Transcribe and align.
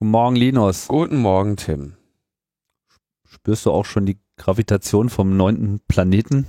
Guten 0.00 0.12
Morgen, 0.12 0.36
Linus. 0.36 0.86
Guten 0.86 1.16
Morgen, 1.16 1.56
Tim. 1.56 1.94
Spürst 3.24 3.66
du 3.66 3.72
auch 3.72 3.84
schon 3.84 4.06
die 4.06 4.20
Gravitation 4.36 5.08
vom 5.08 5.36
neunten 5.36 5.80
Planeten? 5.88 6.46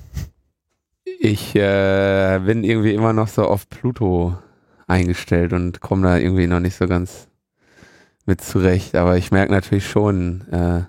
Ich 1.20 1.56
äh, 1.56 2.40
bin 2.46 2.64
irgendwie 2.64 2.94
immer 2.94 3.12
noch 3.12 3.28
so 3.28 3.46
auf 3.46 3.68
Pluto 3.68 4.38
eingestellt 4.86 5.54
und 5.54 5.82
komme 5.82 6.04
da 6.04 6.18
irgendwie 6.18 6.46
noch 6.46 6.60
nicht 6.60 6.76
so 6.76 6.86
ganz 6.86 7.28
mit 8.28 8.40
zurecht. 8.40 8.94
Aber 8.94 9.18
ich 9.18 9.32
merke 9.32 9.52
natürlich 9.52 9.90
schon, 9.90 10.42
äh, 10.52 10.84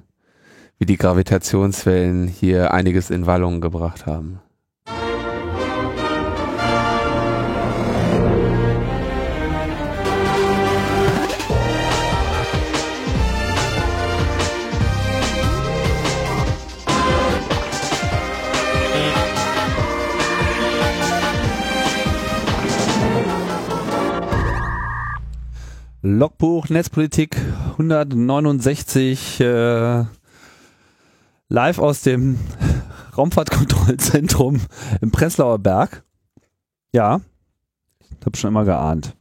wie 0.77 0.85
die 0.85 0.99
Gravitationswellen 0.99 2.29
hier 2.29 2.75
einiges 2.75 3.09
in 3.09 3.25
Wallung 3.25 3.63
gebracht 3.63 4.05
haben. 4.05 4.39
Logbuch 26.03 26.71
Netzpolitik 26.71 27.37
169 27.73 29.41
äh, 29.41 30.05
live 31.49 31.79
aus 31.79 32.01
dem 32.01 32.39
Raumfahrtkontrollzentrum 33.19 34.61
im 35.03 35.11
Prenzlauer 35.11 35.59
Berg. 35.59 36.03
Ja, 36.95 37.21
ich 38.19 38.25
habe 38.25 38.35
schon 38.39 38.49
immer 38.49 38.65
geahnt. 38.65 39.15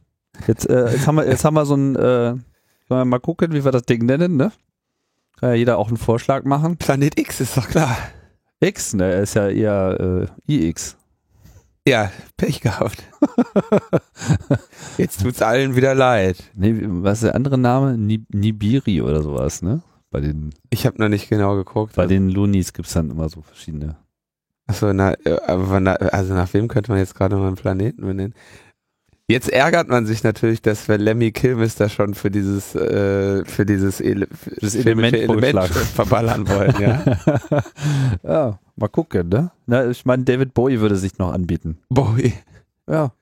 Jetzt, 0.46 0.70
äh, 0.70 0.90
jetzt, 0.90 1.06
haben 1.06 1.16
wir, 1.16 1.26
jetzt 1.28 1.44
haben 1.44 1.52
wir 1.52 1.66
so 1.66 1.74
ein, 1.74 1.96
äh, 1.96 2.36
wir 2.88 3.04
mal 3.04 3.20
gucken, 3.20 3.52
wie 3.52 3.62
wir 3.62 3.72
das 3.72 3.82
Ding 3.82 4.06
nennen, 4.06 4.36
ne? 4.36 4.50
Kann 5.38 5.50
ja 5.50 5.56
jeder 5.56 5.76
auch 5.76 5.88
einen 5.88 5.98
Vorschlag 5.98 6.44
machen. 6.44 6.78
Planet 6.78 7.20
X 7.20 7.42
ist 7.42 7.58
doch 7.58 7.68
klar. 7.68 7.94
X, 8.60 8.94
ne? 8.94 9.20
Ist 9.20 9.34
ja 9.34 9.48
eher 9.48 10.28
äh, 10.48 10.68
iX. 10.68 10.96
Ja, 11.86 12.10
Pech 12.36 12.60
gehabt. 12.60 13.02
Jetzt 14.98 15.22
tut's 15.22 15.42
allen 15.42 15.76
wieder 15.76 15.94
leid. 15.94 16.36
Nee, 16.54 16.74
was 16.86 17.18
ist 17.18 17.24
der 17.24 17.34
andere 17.34 17.56
Name? 17.58 17.96
Ni 17.96 18.24
Nibiri 18.28 19.00
oder 19.02 19.22
sowas, 19.22 19.62
ne? 19.62 19.82
Bei 20.10 20.20
den, 20.20 20.50
Ich 20.70 20.86
habe 20.86 20.98
noch 21.00 21.08
nicht 21.08 21.28
genau 21.28 21.56
geguckt. 21.56 21.94
bei 21.96 22.06
den 22.06 22.28
Loonies 22.28 22.72
gibt's 22.72 22.92
dann 22.92 23.10
immer 23.10 23.28
so 23.28 23.42
verschiedene. 23.42 23.96
Achso, 24.66 24.92
na, 24.92 25.14
äh, 25.24 25.40
aber 25.46 25.80
na, 25.80 25.94
also 25.94 26.34
nach 26.34 26.52
wem 26.52 26.68
könnte 26.68 26.90
man 26.92 26.98
jetzt 27.00 27.14
gerade 27.14 27.36
mal 27.36 27.46
einen 27.46 27.56
Planeten 27.56 28.02
benennen? 28.02 28.34
Jetzt 29.30 29.48
ärgert 29.48 29.88
man 29.88 30.06
sich 30.06 30.24
natürlich, 30.24 30.60
dass 30.60 30.88
wir 30.88 30.98
Lemmy 30.98 31.30
Kilmister 31.30 31.88
schon 31.88 32.14
für 32.14 32.32
dieses 32.32 32.74
äh, 32.74 33.44
für 33.44 33.64
dieses 33.64 34.00
Ele 34.00 34.26
für 34.26 34.56
Das 34.60 34.74
Element 34.74 35.16
vorgeschlagen. 35.24 35.72
verballern 35.94 36.48
wollen, 36.48 36.74
ja. 36.80 37.62
ja, 38.24 38.58
mal 38.74 38.88
gucken, 38.88 39.28
ne? 39.28 39.52
Na, 39.66 39.88
ich 39.88 40.04
meine, 40.04 40.24
David 40.24 40.52
Bowie 40.52 40.80
würde 40.80 40.96
sich 40.96 41.18
noch 41.18 41.32
anbieten. 41.32 41.78
Bowie. 41.88 42.34
Ja, 42.88 43.12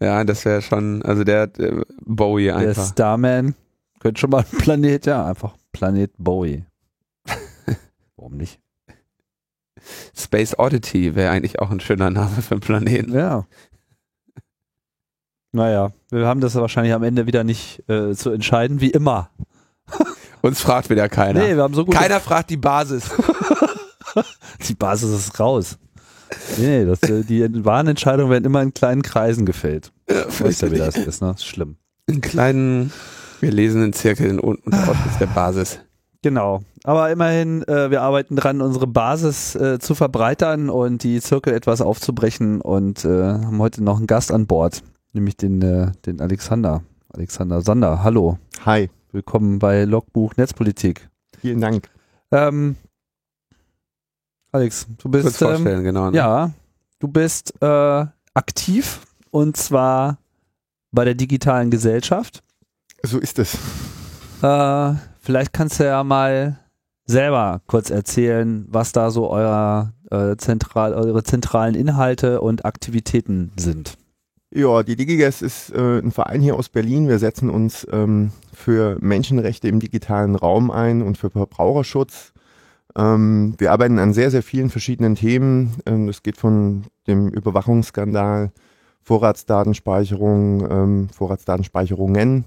Ja, 0.00 0.24
das 0.24 0.44
wäre 0.44 0.60
schon, 0.60 1.02
also 1.02 1.22
der 1.22 1.56
äh, 1.60 1.82
Bowie 2.04 2.46
der 2.46 2.56
einfach. 2.56 2.88
Starman 2.88 3.54
könnte 4.00 4.20
schon 4.20 4.30
mal 4.30 4.44
ein 4.50 4.58
Planet, 4.58 5.06
ja, 5.06 5.24
einfach 5.24 5.54
Planet 5.70 6.10
Bowie. 6.18 6.64
Warum 8.16 8.38
nicht? 8.38 8.58
Space 10.16 10.58
Oddity 10.58 11.14
wäre 11.14 11.30
eigentlich 11.30 11.60
auch 11.60 11.70
ein 11.70 11.78
schöner 11.78 12.10
Name 12.10 12.42
für 12.42 12.54
einen 12.54 12.60
Planeten. 12.60 13.12
Ja. 13.12 13.46
Naja, 15.52 15.92
wir 16.10 16.26
haben 16.26 16.40
das 16.40 16.54
wahrscheinlich 16.54 16.92
am 16.92 17.02
Ende 17.02 17.26
wieder 17.26 17.44
nicht 17.44 17.82
äh, 17.88 18.14
zu 18.14 18.30
entscheiden, 18.30 18.80
wie 18.80 18.90
immer. 18.90 19.30
Uns 20.42 20.60
fragt 20.60 20.90
wieder 20.90 21.08
keiner. 21.08 21.40
Nee, 21.40 21.56
wir 21.56 21.62
haben 21.62 21.74
so 21.74 21.84
gut. 21.84 21.94
keiner 21.94 22.20
fragt 22.20 22.50
die 22.50 22.56
Basis. 22.56 23.10
Die 24.68 24.74
Basis 24.74 25.10
ist 25.10 25.38
raus. 25.38 25.78
Nee, 26.58 26.84
das, 26.84 27.02
äh, 27.02 27.22
die 27.22 27.64
wahren 27.64 27.86
Entscheidungen 27.86 28.30
werden 28.30 28.44
immer 28.44 28.62
in 28.62 28.74
kleinen 28.74 29.02
Kreisen 29.02 29.46
gefällt. 29.46 29.92
Weißt 30.06 30.62
ja, 30.62 30.70
wie 30.72 30.78
das 30.78 30.96
ist, 30.96 31.22
ne? 31.22 31.32
Ist 31.36 31.46
schlimm. 31.46 31.76
In 32.06 32.20
kleinen, 32.20 32.92
wir 33.40 33.50
lesen 33.52 33.82
in 33.82 33.92
Zirkeln 33.92 34.40
unten 34.40 34.72
ist 34.72 35.20
der 35.20 35.26
Basis. 35.26 35.80
Genau. 36.22 36.62
Aber 36.84 37.10
immerhin, 37.10 37.62
äh, 37.68 37.90
wir 37.90 38.02
arbeiten 38.02 38.36
dran, 38.36 38.60
unsere 38.60 38.86
Basis 38.86 39.54
äh, 39.54 39.78
zu 39.78 39.94
verbreitern 39.94 40.70
und 40.70 41.02
die 41.02 41.20
Zirkel 41.20 41.52
etwas 41.52 41.80
aufzubrechen 41.80 42.60
und 42.60 43.04
äh, 43.04 43.08
haben 43.08 43.58
heute 43.58 43.82
noch 43.82 43.98
einen 43.98 44.06
Gast 44.06 44.32
an 44.32 44.46
Bord, 44.46 44.82
nämlich 45.12 45.36
den, 45.36 45.62
äh, 45.62 45.92
den 46.04 46.20
Alexander. 46.20 46.82
Alexander 47.12 47.60
Sander. 47.62 48.02
Hallo. 48.02 48.38
Hi, 48.64 48.90
Willkommen 49.12 49.58
bei 49.58 49.84
Logbuch 49.84 50.36
Netzpolitik. 50.36 51.08
vielen 51.40 51.60
Dank. 51.60 51.88
Ähm, 52.32 52.76
Alex, 54.52 54.86
du 54.98 55.08
bist 55.08 55.40
ähm, 55.40 55.64
genau. 55.84 56.10
ne? 56.10 56.16
ja, 56.18 56.50
du 56.98 57.08
bist 57.08 57.54
äh, 57.62 58.06
aktiv 58.34 59.06
und 59.30 59.56
zwar 59.56 60.18
bei 60.92 61.04
der 61.06 61.14
digitalen 61.14 61.70
Gesellschaft. 61.70 62.42
So 63.02 63.18
ist 63.18 63.38
es. 63.38 63.54
Äh, 64.42 64.94
vielleicht 65.20 65.52
kannst 65.54 65.80
du 65.80 65.84
ja 65.84 66.04
mal 66.04 66.58
selber 67.06 67.62
kurz 67.66 67.88
erzählen, 67.88 68.66
was 68.68 68.92
da 68.92 69.10
so 69.10 69.30
euer, 69.30 69.92
äh, 70.10 70.36
zentral, 70.36 70.92
eure 70.92 71.22
zentralen 71.22 71.74
Inhalte 71.74 72.40
und 72.42 72.64
Aktivitäten 72.66 73.52
sind. 73.56 73.96
Ja, 74.56 74.82
die 74.82 74.96
DigiGas 74.96 75.42
ist 75.42 75.70
äh, 75.74 75.98
ein 75.98 76.12
Verein 76.12 76.40
hier 76.40 76.56
aus 76.56 76.70
Berlin. 76.70 77.08
Wir 77.08 77.18
setzen 77.18 77.50
uns 77.50 77.86
ähm, 77.92 78.30
für 78.54 78.96
Menschenrechte 79.02 79.68
im 79.68 79.80
digitalen 79.80 80.34
Raum 80.34 80.70
ein 80.70 81.02
und 81.02 81.18
für 81.18 81.28
Verbraucherschutz. 81.28 82.32
Ähm, 82.96 83.54
wir 83.58 83.70
arbeiten 83.70 83.98
an 83.98 84.14
sehr, 84.14 84.30
sehr 84.30 84.42
vielen 84.42 84.70
verschiedenen 84.70 85.14
Themen. 85.14 85.74
Ähm, 85.84 86.06
das 86.06 86.22
geht 86.22 86.38
von 86.38 86.84
dem 87.06 87.28
Überwachungsskandal, 87.28 88.50
Vorratsdatenspeicherung, 89.02 90.70
ähm, 90.70 91.08
Vorratsdatenspeicherungen 91.10 92.46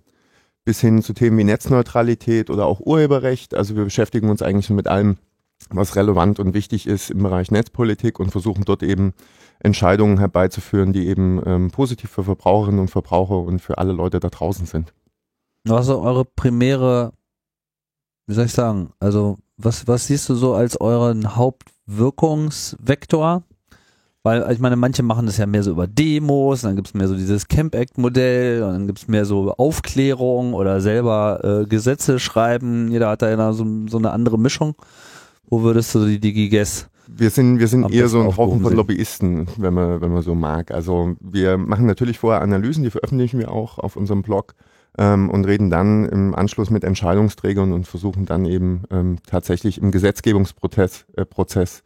bis 0.66 0.82
hin 0.82 1.04
zu 1.04 1.14
Themen 1.14 1.38
wie 1.38 1.44
Netzneutralität 1.44 2.50
oder 2.50 2.66
auch 2.66 2.80
Urheberrecht. 2.80 3.54
Also 3.54 3.76
wir 3.76 3.84
beschäftigen 3.84 4.32
uns 4.32 4.42
eigentlich 4.42 4.72
mit 4.72 4.88
allem, 4.88 5.18
was 5.70 5.96
relevant 5.96 6.40
und 6.40 6.56
wichtig 6.56 6.88
ist 6.88 7.12
im 7.12 7.22
Bereich 7.22 7.52
Netzpolitik 7.52 8.20
und 8.20 8.32
versuchen 8.32 8.64
dort 8.66 8.82
eben 8.82 9.14
Entscheidungen 9.60 10.18
herbeizuführen, 10.20 10.94
die 10.94 11.08
eben 11.08 11.42
ähm, 11.46 11.70
positiv 11.72 12.10
für 12.10 12.24
Verbraucherinnen 12.24 12.80
und 12.80 12.90
Verbraucher 12.90 13.38
und 13.38 13.60
für 13.60 13.78
alle 13.78 13.92
Leute 13.92 14.20
da 14.20 14.30
draußen 14.30 14.66
sind. 14.66 14.94
Was 15.66 15.88
ist 15.88 15.94
eure 15.94 16.26
primäre, 16.26 17.12
wie 18.28 18.34
soll 18.34 18.46
ich 18.46 18.54
sagen, 18.54 18.92
also 19.00 19.38
was, 19.58 19.88
was 19.88 20.08
siehst 20.08 20.30
du 20.30 20.36
so 20.36 20.54
als 20.54 20.80
euren 20.80 21.36
Hauptwirkungsvektor? 21.36 23.44
Weil 24.24 24.52
ich 24.52 24.60
meine, 24.60 24.76
manche 24.76 25.02
machen 25.02 25.26
das 25.26 25.38
ja 25.38 25.46
mehr 25.46 25.64
so 25.64 25.72
über 25.72 25.88
Demos, 25.88 26.62
dann 26.62 26.76
gibt 26.76 26.90
es 26.90 26.94
mehr 26.94 27.08
so 27.08 27.16
dieses 27.16 27.48
Camp 27.48 27.74
Act 27.74 27.98
Modell 27.98 28.64
und 28.64 28.74
dann 28.74 28.88
gibt 28.88 29.00
es 29.00 29.08
mehr 29.08 29.24
so 29.26 29.54
Aufklärung 29.54 30.54
oder 30.54 30.82
selber 30.82 31.40
äh, 31.44 31.66
Gesetze 31.66 32.20
schreiben. 32.20 32.92
Jeder 32.92 33.10
hat 33.10 33.22
da 33.22 33.30
ja 33.30 33.54
so, 33.54 33.66
so 33.88 33.98
eine 33.98 34.12
andere 34.12 34.38
Mischung. 34.38 34.76
Wo 35.50 35.62
würdest 35.62 35.96
du 35.96 36.06
die 36.06 36.20
DigiGes? 36.20 36.90
Wir 37.12 37.32
sind, 37.32 37.60
wir 37.60 37.68
sind 37.68 37.86
Am 37.86 37.92
eher 37.92 38.08
so 38.08 38.22
ein 38.22 38.38
Haufen 38.38 38.62
von. 38.62 38.74
Lobbyisten, 38.74 39.48
wenn 39.58 39.74
man, 39.74 40.00
wenn 40.00 40.14
man 40.14 40.22
so 40.22 40.36
mag. 40.36 40.72
Also 40.72 41.16
wir 41.20 41.58
machen 41.58 41.86
natürlich 41.86 42.20
vorher 42.20 42.42
Analysen, 42.42 42.84
die 42.84 42.92
veröffentlichen 42.92 43.40
wir 43.40 43.52
auch 43.52 43.80
auf 43.80 43.96
unserem 43.96 44.22
Blog 44.22 44.54
ähm, 44.98 45.30
und 45.30 45.46
reden 45.46 45.70
dann 45.70 46.06
im 46.06 46.36
Anschluss 46.36 46.70
mit 46.70 46.84
Entscheidungsträgern 46.84 47.74
und 47.74 47.88
versuchen 47.88 48.26
dann 48.26 48.46
eben 48.46 48.84
ähm, 48.92 49.18
tatsächlich 49.28 49.82
im 49.82 49.92
Gesetzgebungsprozess 49.92 51.06
äh, 51.16 51.26
Prozess, 51.26 51.84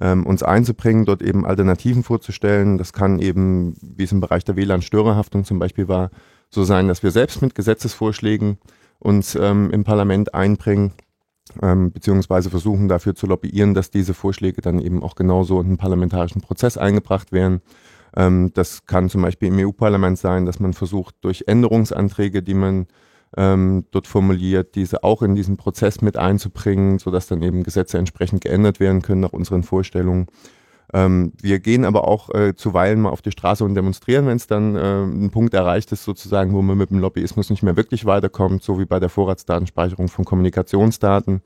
ähm, 0.00 0.24
uns 0.24 0.42
einzubringen, 0.42 1.04
dort 1.04 1.20
eben 1.20 1.44
Alternativen 1.44 2.04
vorzustellen. 2.04 2.78
Das 2.78 2.92
kann 2.92 3.18
eben, 3.18 3.74
wie 3.82 4.04
es 4.04 4.12
im 4.12 4.20
Bereich 4.20 4.44
der 4.44 4.56
WLAN-Störerhaftung 4.56 5.44
zum 5.44 5.58
Beispiel 5.58 5.88
war, 5.88 6.10
so 6.48 6.62
sein, 6.62 6.86
dass 6.86 7.02
wir 7.02 7.10
selbst 7.10 7.42
mit 7.42 7.54
Gesetzesvorschlägen 7.54 8.58
uns 9.00 9.34
ähm, 9.34 9.70
im 9.72 9.82
Parlament 9.82 10.32
einbringen 10.32 10.92
ähm, 11.62 11.92
beziehungsweise 11.92 12.50
versuchen 12.50 12.88
dafür 12.88 13.14
zu 13.14 13.26
lobbyieren, 13.26 13.74
dass 13.74 13.90
diese 13.90 14.14
Vorschläge 14.14 14.60
dann 14.60 14.80
eben 14.80 15.02
auch 15.02 15.14
genauso 15.14 15.60
in 15.60 15.68
den 15.68 15.76
parlamentarischen 15.76 16.40
Prozess 16.40 16.76
eingebracht 16.76 17.32
werden. 17.32 17.60
Ähm, 18.16 18.50
das 18.54 18.86
kann 18.86 19.08
zum 19.08 19.22
Beispiel 19.22 19.48
im 19.48 19.58
EU-Parlament 19.58 20.18
sein, 20.18 20.46
dass 20.46 20.60
man 20.60 20.72
versucht, 20.72 21.14
durch 21.20 21.44
Änderungsanträge, 21.46 22.42
die 22.42 22.54
man 22.54 22.86
ähm, 23.36 23.84
dort 23.90 24.06
formuliert, 24.06 24.74
diese 24.74 25.04
auch 25.04 25.22
in 25.22 25.34
diesen 25.34 25.56
Prozess 25.56 26.00
mit 26.00 26.16
einzubringen, 26.16 26.98
sodass 26.98 27.28
dann 27.28 27.42
eben 27.42 27.62
Gesetze 27.62 27.98
entsprechend 27.98 28.42
geändert 28.42 28.80
werden 28.80 29.02
können 29.02 29.20
nach 29.20 29.32
unseren 29.32 29.62
Vorstellungen. 29.62 30.26
Ähm, 30.92 31.32
wir 31.40 31.60
gehen 31.60 31.84
aber 31.84 32.08
auch 32.08 32.30
äh, 32.34 32.54
zuweilen 32.56 33.00
mal 33.00 33.10
auf 33.10 33.22
die 33.22 33.30
Straße 33.30 33.64
und 33.64 33.74
demonstrieren, 33.74 34.26
wenn 34.26 34.36
es 34.36 34.46
dann 34.46 34.74
äh, 34.74 35.04
ein 35.04 35.30
Punkt 35.30 35.54
erreicht 35.54 35.92
ist, 35.92 36.04
sozusagen, 36.04 36.52
wo 36.52 36.62
man 36.62 36.76
mit 36.76 36.90
dem 36.90 36.98
Lobbyismus 36.98 37.50
nicht 37.50 37.62
mehr 37.62 37.76
wirklich 37.76 38.06
weiterkommt, 38.06 38.62
so 38.62 38.78
wie 38.80 38.86
bei 38.86 38.98
der 38.98 39.08
Vorratsdatenspeicherung 39.08 40.08
von 40.08 40.24
Kommunikationsdaten. 40.24 41.42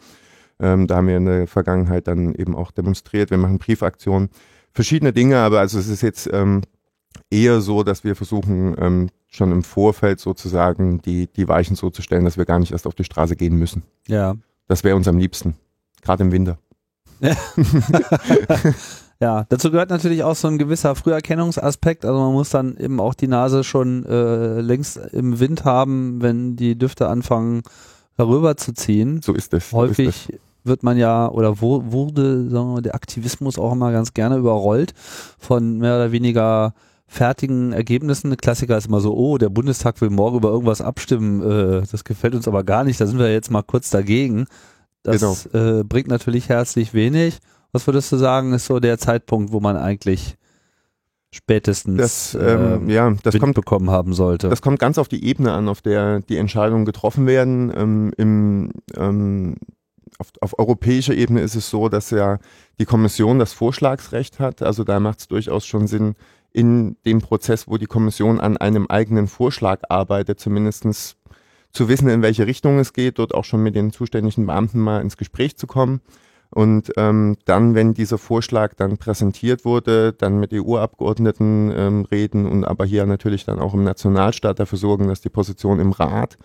Ähm, 0.60 0.86
da 0.86 0.96
haben 0.96 1.08
wir 1.08 1.16
in 1.16 1.26
der 1.26 1.46
Vergangenheit 1.46 2.08
dann 2.08 2.34
eben 2.34 2.54
auch 2.54 2.70
demonstriert. 2.70 3.30
Wir 3.30 3.38
machen 3.38 3.58
Briefaktionen, 3.58 4.30
verschiedene 4.72 5.12
Dinge, 5.12 5.38
aber 5.38 5.60
also 5.60 5.78
es 5.78 5.88
ist 5.88 6.02
jetzt 6.02 6.28
ähm, 6.32 6.62
eher 7.30 7.60
so, 7.60 7.82
dass 7.82 8.02
wir 8.02 8.16
versuchen, 8.16 8.74
ähm, 8.78 9.10
schon 9.28 9.52
im 9.52 9.62
Vorfeld 9.62 10.20
sozusagen 10.20 11.02
die, 11.02 11.26
die 11.26 11.48
Weichen 11.48 11.76
so 11.76 11.90
zu 11.90 12.00
stellen, 12.02 12.24
dass 12.24 12.38
wir 12.38 12.44
gar 12.44 12.60
nicht 12.60 12.72
erst 12.72 12.86
auf 12.86 12.94
die 12.94 13.04
Straße 13.04 13.36
gehen 13.36 13.58
müssen. 13.58 13.82
Ja. 14.06 14.36
Das 14.68 14.84
wäre 14.84 14.96
uns 14.96 15.08
am 15.08 15.18
liebsten. 15.18 15.56
Gerade 16.02 16.24
im 16.24 16.32
Winter. 16.32 16.58
ja, 19.20 19.44
dazu 19.48 19.70
gehört 19.70 19.90
natürlich 19.90 20.22
auch 20.22 20.36
so 20.36 20.48
ein 20.48 20.58
gewisser 20.58 20.94
Früherkennungsaspekt. 20.94 22.04
Also 22.04 22.18
man 22.18 22.32
muss 22.32 22.50
dann 22.50 22.76
eben 22.76 23.00
auch 23.00 23.14
die 23.14 23.28
Nase 23.28 23.64
schon 23.64 24.04
äh, 24.06 24.60
längst 24.60 24.96
im 24.96 25.40
Wind 25.40 25.64
haben, 25.64 26.20
wenn 26.20 26.56
die 26.56 26.76
Düfte 26.76 27.08
anfangen 27.08 27.62
herüber 28.16 28.56
zu 28.56 28.72
ziehen. 28.72 29.22
So 29.22 29.32
ist 29.32 29.54
es. 29.54 29.72
Häufig 29.72 30.26
so 30.26 30.32
ist 30.32 30.40
wird 30.64 30.82
man 30.82 30.96
ja 30.96 31.28
oder 31.28 31.60
wo, 31.60 31.92
wurde 31.92 32.48
sagen 32.48 32.74
wir, 32.74 32.82
der 32.82 32.94
Aktivismus 32.94 33.58
auch 33.58 33.72
immer 33.72 33.92
ganz 33.92 34.14
gerne 34.14 34.36
überrollt 34.36 34.94
von 35.38 35.78
mehr 35.78 35.96
oder 35.96 36.12
weniger 36.12 36.74
fertigen 37.06 37.72
Ergebnissen. 37.72 38.36
Klassiker 38.36 38.76
ist 38.78 38.86
immer 38.86 39.00
so, 39.00 39.14
oh, 39.14 39.38
der 39.38 39.50
Bundestag 39.50 40.00
will 40.00 40.10
morgen 40.10 40.38
über 40.38 40.48
irgendwas 40.48 40.80
abstimmen, 40.80 41.42
äh, 41.42 41.82
das 41.90 42.04
gefällt 42.04 42.34
uns 42.34 42.48
aber 42.48 42.64
gar 42.64 42.82
nicht, 42.82 43.00
da 43.00 43.06
sind 43.06 43.18
wir 43.18 43.30
jetzt 43.30 43.50
mal 43.50 43.62
kurz 43.62 43.90
dagegen. 43.90 44.46
Das 45.02 45.20
genau. 45.20 45.80
äh, 45.80 45.84
bringt 45.84 46.08
natürlich 46.08 46.48
herzlich 46.48 46.94
wenig. 46.94 47.38
Was 47.74 47.88
würdest 47.88 48.12
du 48.12 48.16
sagen, 48.16 48.52
ist 48.52 48.66
so 48.66 48.78
der 48.78 48.98
Zeitpunkt, 48.98 49.50
wo 49.50 49.58
man 49.58 49.76
eigentlich 49.76 50.36
spätestens 51.32 51.96
das, 51.96 52.38
ähm, 52.40 52.88
äh, 52.88 52.94
ja, 52.94 53.10
das 53.24 53.34
Wind 53.34 53.42
kommt, 53.42 53.54
bekommen 53.56 53.90
haben 53.90 54.12
sollte? 54.12 54.48
Das 54.48 54.62
kommt 54.62 54.78
ganz 54.78 54.96
auf 54.96 55.08
die 55.08 55.24
Ebene 55.24 55.52
an, 55.52 55.68
auf 55.68 55.82
der 55.82 56.20
die 56.20 56.36
Entscheidungen 56.36 56.84
getroffen 56.84 57.26
werden. 57.26 57.72
Ähm, 57.76 58.12
im, 58.16 58.70
ähm, 58.96 59.56
auf, 60.18 60.28
auf 60.40 60.56
europäischer 60.56 61.14
Ebene 61.14 61.40
ist 61.40 61.56
es 61.56 61.68
so, 61.68 61.88
dass 61.88 62.10
ja 62.10 62.38
die 62.78 62.84
Kommission 62.84 63.40
das 63.40 63.52
Vorschlagsrecht 63.52 64.38
hat. 64.38 64.62
Also 64.62 64.84
da 64.84 65.00
macht 65.00 65.18
es 65.18 65.26
durchaus 65.26 65.66
schon 65.66 65.88
Sinn, 65.88 66.14
in 66.52 66.96
dem 67.04 67.20
Prozess, 67.20 67.66
wo 67.66 67.76
die 67.76 67.86
Kommission 67.86 68.38
an 68.38 68.56
einem 68.56 68.86
eigenen 68.86 69.26
Vorschlag 69.26 69.80
arbeitet, 69.88 70.38
zumindestens 70.38 71.16
zu 71.72 71.88
wissen, 71.88 72.08
in 72.08 72.22
welche 72.22 72.46
Richtung 72.46 72.78
es 72.78 72.92
geht, 72.92 73.18
dort 73.18 73.34
auch 73.34 73.44
schon 73.44 73.64
mit 73.64 73.74
den 73.74 73.90
zuständigen 73.90 74.46
Beamten 74.46 74.78
mal 74.78 75.02
ins 75.02 75.16
Gespräch 75.16 75.56
zu 75.56 75.66
kommen. 75.66 76.00
Und 76.54 76.92
ähm, 76.96 77.36
dann, 77.46 77.74
wenn 77.74 77.94
dieser 77.94 78.16
Vorschlag 78.16 78.74
dann 78.74 78.96
präsentiert 78.96 79.64
wurde, 79.64 80.12
dann 80.12 80.38
mit 80.38 80.52
EU-Abgeordneten 80.52 81.72
ähm, 81.74 82.04
reden 82.04 82.46
und 82.46 82.64
aber 82.64 82.84
hier 82.84 83.06
natürlich 83.06 83.44
dann 83.44 83.58
auch 83.58 83.74
im 83.74 83.82
Nationalstaat 83.82 84.60
dafür 84.60 84.78
sorgen, 84.78 85.08
dass 85.08 85.20
die 85.20 85.30
Position 85.30 85.80
im 85.80 85.90
Rat, 85.90 86.38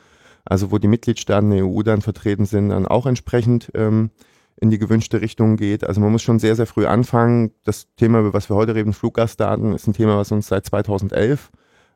also 0.45 0.71
wo 0.71 0.79
die 0.79 0.87
Mitgliedstaaten 0.87 1.51
der 1.51 1.63
EU 1.63 1.83
dann 1.83 2.01
vertreten 2.01 2.45
sind, 2.45 2.69
dann 2.69 2.87
auch 2.87 3.05
entsprechend 3.05 3.69
ähm, 3.75 4.09
in 4.59 4.71
die 4.71 4.79
gewünschte 4.79 5.21
Richtung 5.21 5.57
geht. 5.57 5.83
Also 5.83 6.01
man 6.01 6.11
muss 6.11 6.23
schon 6.23 6.39
sehr, 6.39 6.55
sehr 6.55 6.65
früh 6.65 6.87
anfangen. 6.87 7.51
Das 7.63 7.85
Thema, 7.95 8.21
über 8.21 8.33
was 8.33 8.49
wir 8.49 8.55
heute 8.55 8.73
reden, 8.73 8.93
Fluggastdaten, 8.93 9.73
ist 9.75 9.85
ein 9.85 9.93
Thema, 9.93 10.17
was 10.17 10.31
uns 10.31 10.47
seit 10.47 10.65
2011 10.65 11.51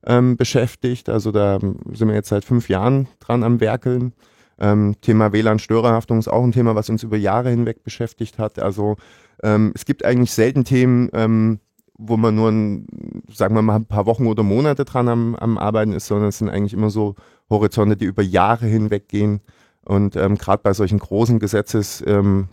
ähm, 0.06 0.38
beschäftigt. 0.38 1.10
Also 1.10 1.32
da 1.32 1.58
sind 1.60 2.08
wir 2.08 2.14
jetzt 2.14 2.30
seit 2.30 2.46
fünf 2.46 2.70
Jahren 2.70 3.08
dran 3.20 3.44
am 3.44 3.60
Werkeln. 3.60 4.14
Ähm, 4.60 4.96
Thema 5.02 5.34
WLAN-Störerhaftung 5.34 6.20
ist 6.20 6.28
auch 6.28 6.44
ein 6.44 6.52
Thema, 6.52 6.76
was 6.76 6.90
uns 6.90 7.04
über 7.04 7.18
Jahre 7.18 7.50
hinweg 7.50 7.84
beschäftigt 7.84 8.40
hat. 8.40 8.60
Also 8.60 8.98
ähm, 9.42 9.72
es 9.76 9.86
gibt 9.86 10.06
eigentlich 10.06 10.32
selten 10.32 10.64
Themen, 10.64 11.10
ähm, 11.14 11.60
wo 11.98 12.18
man 12.18 12.36
nur, 12.36 12.50
ein, 12.50 12.88
sagen 13.32 13.56
wir 13.56 13.62
mal, 13.62 13.76
ein 13.76 13.86
paar 13.86 14.06
Wochen 14.06 14.28
oder 14.28 14.44
Monate 14.44 14.86
dran 14.86 15.08
am, 15.08 15.36
am 15.36 15.58
Arbeiten 15.58 15.94
ist, 15.94 16.08
sondern 16.08 16.30
es 16.30 16.38
sind 16.40 16.50
eigentlich 16.50 16.74
immer 16.74 16.90
so 16.90 17.16
Horizonte, 17.50 17.98
die 17.98 18.06
über 18.06 18.24
Jahre 18.24 18.66
hinweg 18.66 19.08
gehen. 19.08 19.42
Und 19.86 20.16
ähm, 20.16 20.38
gerade 20.38 20.64
bei 20.64 20.74
solchen 20.74 21.00
großen 21.00 21.40
Gesetzesinitiativen, 21.40 22.48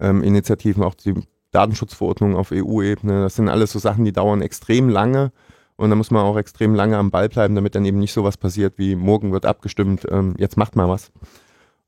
ähm, 0.00 0.76
ähm, 0.76 0.82
auch 0.82 0.94
die 0.94 1.14
Datenschutzverordnung 1.50 2.36
auf 2.36 2.52
EU-Ebene, 2.52 3.22
das 3.22 3.36
sind 3.36 3.48
alles 3.48 3.72
so 3.72 3.78
Sachen, 3.78 4.04
die 4.04 4.12
dauern 4.12 4.42
extrem 4.42 4.88
lange. 4.88 5.32
Und 5.82 5.90
da 5.90 5.96
muss 5.96 6.12
man 6.12 6.22
auch 6.22 6.36
extrem 6.36 6.76
lange 6.76 6.96
am 6.96 7.10
Ball 7.10 7.28
bleiben, 7.28 7.56
damit 7.56 7.74
dann 7.74 7.84
eben 7.84 7.98
nicht 7.98 8.12
sowas 8.12 8.36
passiert 8.36 8.74
wie 8.76 8.94
morgen 8.94 9.32
wird 9.32 9.44
abgestimmt, 9.44 10.06
ähm, 10.08 10.36
jetzt 10.38 10.56
macht 10.56 10.76
mal 10.76 10.88
was. 10.88 11.10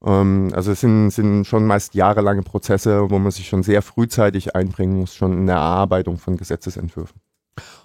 Ähm, 0.05 0.50
also 0.52 0.73
es 0.73 0.81
sind, 0.81 1.11
sind 1.11 1.44
schon 1.46 1.64
meist 1.64 1.94
jahrelange 1.94 2.43
Prozesse, 2.43 3.08
wo 3.08 3.20
man 3.20 3.31
sich 3.31 3.46
schon 3.46 3.62
sehr 3.62 3.82
frühzeitig 3.82 4.56
einbringen 4.56 4.99
muss, 4.99 5.14
schon 5.14 5.38
in 5.38 5.46
der 5.46 5.55
Erarbeitung 5.55 6.19
von 6.19 6.37
Gesetzesentwürfen. 6.37 7.20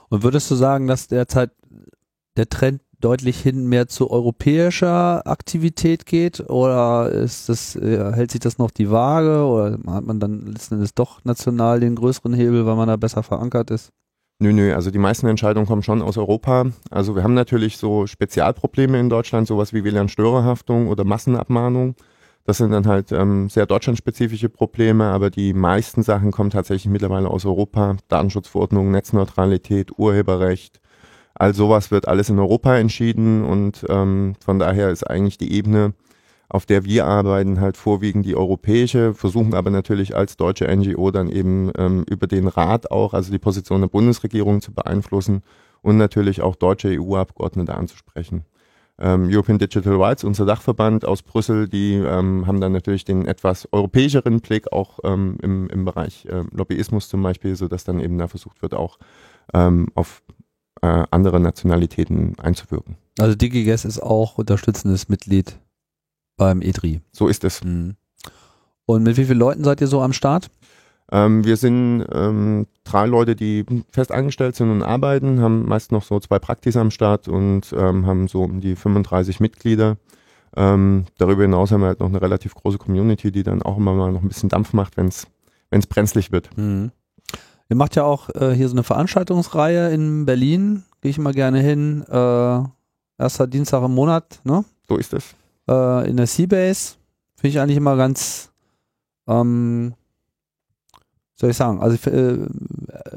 Und 0.10 0.24
würdest 0.24 0.50
du 0.50 0.56
sagen, 0.56 0.88
dass 0.88 1.10
derzeit 1.10 1.52
der 2.38 2.50
Trend 2.50 2.82
deutlich 3.00 3.40
hin 3.40 3.68
mehr 3.68 3.88
zu 3.88 4.10
europäischer 4.10 5.28
Aktivität 5.28 6.08
geht 6.08 6.40
oder 6.50 7.12
ist 7.12 7.50
das, 7.50 7.76
äh, 7.76 8.14
hält 8.14 8.32
sich 8.32 8.42
das 8.42 8.58
noch 8.58 8.72
die 8.72 8.90
Waage 8.90 9.44
oder 9.46 9.78
hat 9.94 10.06
man 10.06 10.20
dann 10.20 10.48
letzten 10.48 10.74
Endes 10.74 10.96
doch 10.96 11.24
national 11.24 11.80
den 11.82 11.94
größeren 11.94 12.34
Hebel, 12.34 12.66
weil 12.66 12.78
man 12.78 12.88
da 12.88 12.96
besser 12.96 13.22
verankert 13.22 13.70
ist? 13.70 13.92
Nö, 14.42 14.54
nö, 14.54 14.74
also 14.74 14.90
die 14.90 15.00
meisten 15.00 15.28
Entscheidungen 15.28 15.68
kommen 15.68 15.84
schon 15.84 16.02
aus 16.02 16.18
Europa. 16.18 16.68
Also 16.90 17.16
wir 17.16 17.24
haben 17.24 17.34
natürlich 17.34 17.78
so 17.78 18.08
Spezialprobleme 18.08 18.98
in 19.00 19.10
Deutschland, 19.10 19.48
sowas 19.48 19.74
wie 19.74 19.84
WLAN-Störerhaftung 19.84 20.88
oder 20.88 21.04
Massenabmahnung. 21.04 21.96
Das 22.46 22.58
sind 22.58 22.72
dann 22.72 22.88
halt 22.88 23.12
ähm, 23.12 23.50
sehr 23.50 23.66
deutschlandspezifische 23.66 24.48
Probleme, 24.48 25.06
aber 25.06 25.30
die 25.30 25.54
meisten 25.54 26.04
Sachen 26.04 26.32
kommen 26.32 26.52
tatsächlich 26.52 26.90
mittlerweile 26.90 27.30
aus 27.30 27.46
Europa. 27.46 27.98
Datenschutzverordnung, 28.08 28.92
Netzneutralität, 28.92 29.92
Urheberrecht, 29.98 30.80
All 31.40 31.54
sowas 31.54 31.90
wird 31.90 32.08
alles 32.08 32.30
in 32.30 32.38
Europa 32.38 32.76
entschieden 32.78 33.46
und 33.46 33.86
ähm, 33.88 34.36
von 34.44 34.60
daher 34.60 34.90
ist 34.90 35.10
eigentlich 35.10 35.38
die 35.38 35.54
Ebene, 35.54 35.94
auf 36.50 36.66
der 36.66 36.84
wir 36.84 37.06
arbeiten, 37.06 37.62
halt 37.62 37.78
vorwiegend 37.78 38.26
die 38.26 38.36
europäische, 38.36 39.14
versuchen 39.14 39.54
aber 39.54 39.70
natürlich 39.70 40.16
als 40.16 40.36
deutsche 40.36 40.68
NGO 40.68 41.12
dann 41.12 41.30
eben 41.30 41.72
ähm, 41.78 42.04
über 42.10 42.26
den 42.26 42.48
Rat 42.48 42.90
auch, 42.90 43.14
also 43.14 43.32
die 43.32 43.40
Position 43.40 43.82
der 43.82 43.88
Bundesregierung 43.88 44.60
zu 44.60 44.74
beeinflussen 44.74 45.44
und 45.82 45.98
natürlich 45.98 46.42
auch 46.42 46.56
deutsche 46.56 46.90
EU-Abgeordnete 47.00 47.76
anzusprechen. 47.76 48.46
Ähm, 48.98 49.30
European 49.32 49.60
Digital 49.60 49.96
Rights, 49.96 50.24
unser 50.24 50.46
Dachverband 50.46 51.06
aus 51.06 51.22
Brüssel, 51.22 51.70
die 51.70 51.94
ähm, 51.94 52.48
haben 52.48 52.60
dann 52.60 52.74
natürlich 52.74 53.06
den 53.06 53.28
etwas 53.28 53.68
europäischeren 53.72 54.42
Blick 54.42 54.74
auch 54.74 55.00
ähm, 55.04 55.38
im, 55.42 55.70
im 55.70 55.86
Bereich 55.86 56.26
äh, 56.26 56.44
Lobbyismus 56.52 57.08
zum 57.08 57.22
Beispiel, 57.22 57.56
so 57.56 57.68
dass 57.68 57.84
dann 57.84 58.00
eben 58.00 58.18
da 58.18 58.28
versucht 58.28 58.62
wird, 58.62 58.74
auch 58.74 58.98
ähm, 59.54 59.88
auf 59.94 60.22
äh, 60.82 61.04
andere 61.12 61.40
Nationalitäten 61.40 62.38
einzuwirken. 62.40 62.98
Also 63.20 63.36
DigiGuess 63.36 63.86
ist 63.86 64.02
auch 64.02 64.38
unterstützendes 64.38 65.08
Mitglied 65.08 65.60
beim 66.40 66.64
EDRI. 66.64 67.02
So 67.12 67.28
ist 67.28 67.44
es. 67.44 67.64
Mhm. 67.64 67.96
Und 68.88 69.04
mit 69.04 69.18
wie 69.18 69.26
vielen 69.26 69.38
Leuten 69.38 69.64
seid 69.64 69.82
ihr 69.82 69.88
so 69.88 70.02
am 70.02 70.14
Start? 70.14 70.50
Ähm, 71.12 71.44
wir 71.44 71.58
sind 71.58 72.06
ähm, 72.12 72.66
drei 72.84 73.06
Leute, 73.06 73.36
die 73.36 73.66
fest 73.92 74.12
angestellt 74.12 74.56
sind 74.56 74.72
und 74.72 74.82
arbeiten, 74.82 75.42
haben 75.42 75.68
meist 75.68 75.92
noch 75.92 76.04
so 76.04 76.20
zwei 76.20 76.40
Praktis 76.40 76.76
am 76.76 76.90
Start 76.90 77.28
und 77.28 77.74
ähm, 77.78 78.08
haben 78.08 78.28
so 78.28 78.44
um 78.44 78.62
die 78.62 78.76
35 78.76 79.40
Mitglieder. 79.40 79.98
Ähm, 80.56 81.06
darüber 81.18 81.44
hinaus 81.44 81.72
haben 81.72 81.82
wir 81.82 81.88
halt 81.88 82.00
noch 82.00 82.08
eine 82.08 82.22
relativ 82.22 82.56
große 82.56 82.80
Community, 82.80 83.32
die 83.32 83.44
dann 83.44 83.62
auch 83.62 83.78
immer 83.78 83.94
mal 83.94 84.12
noch 84.12 84.22
ein 84.22 84.28
bisschen 84.28 84.50
Dampf 84.50 84.74
macht, 84.74 84.98
wenn 84.98 85.08
es 85.08 85.88
brenzlig 85.88 86.32
wird. 86.32 86.56
Mhm. 86.58 86.92
Ihr 87.70 87.76
macht 87.76 87.96
ja 87.96 88.04
auch 88.04 88.30
äh, 88.30 88.52
hier 88.56 88.68
so 88.68 88.74
eine 88.74 88.84
Veranstaltungsreihe 88.84 89.92
in 89.94 90.26
Berlin. 90.26 90.84
Gehe 91.02 91.12
ich 91.12 91.20
immer 91.20 91.34
gerne 91.34 91.60
hin. 91.60 92.04
Äh, 92.10 92.64
erster 93.20 93.46
Dienstag 93.46 93.84
im 93.84 93.94
Monat, 93.94 94.42
ne? 94.44 94.66
So 94.88 94.98
ist 94.98 95.14
es. 95.14 95.36
Äh, 95.70 96.10
in 96.10 96.18
der 96.18 96.28
Seabase. 96.28 96.96
Finde 97.36 97.50
ich 97.50 97.60
eigentlich 97.60 97.78
immer 97.78 97.96
ganz, 97.96 98.52
ähm, 99.28 99.94
soll 101.36 101.52
ich 101.52 101.58
sagen, 101.58 101.80
also 101.80 102.10
äh, 102.10 102.48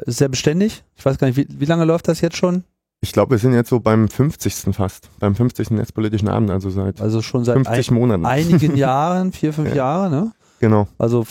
sehr 0.06 0.28
beständig. 0.28 0.84
Ich 0.94 1.04
weiß 1.04 1.18
gar 1.18 1.26
nicht, 1.26 1.36
wie, 1.36 1.48
wie 1.48 1.64
lange 1.64 1.84
läuft 1.84 2.06
das 2.06 2.20
jetzt 2.20 2.36
schon? 2.36 2.64
Ich 3.00 3.12
glaube, 3.12 3.32
wir 3.32 3.38
sind 3.38 3.52
jetzt 3.52 3.70
so 3.70 3.80
beim 3.80 4.08
50. 4.08 4.76
fast, 4.76 5.08
beim 5.18 5.34
50. 5.34 5.72
netzpolitischen 5.72 6.28
Abend, 6.28 6.50
also 6.50 6.70
seit, 6.70 7.00
also 7.00 7.20
schon 7.20 7.44
seit 7.44 7.56
50 7.56 7.90
ein, 7.90 7.94
Monaten. 7.94 8.26
einigen 8.26 8.76
Jahren, 8.76 9.32
vier, 9.32 9.52
fünf 9.52 9.70
ja. 9.70 9.74
Jahre, 9.74 10.10
ne? 10.10 10.32
Genau. 10.60 10.86
Also 10.98 11.26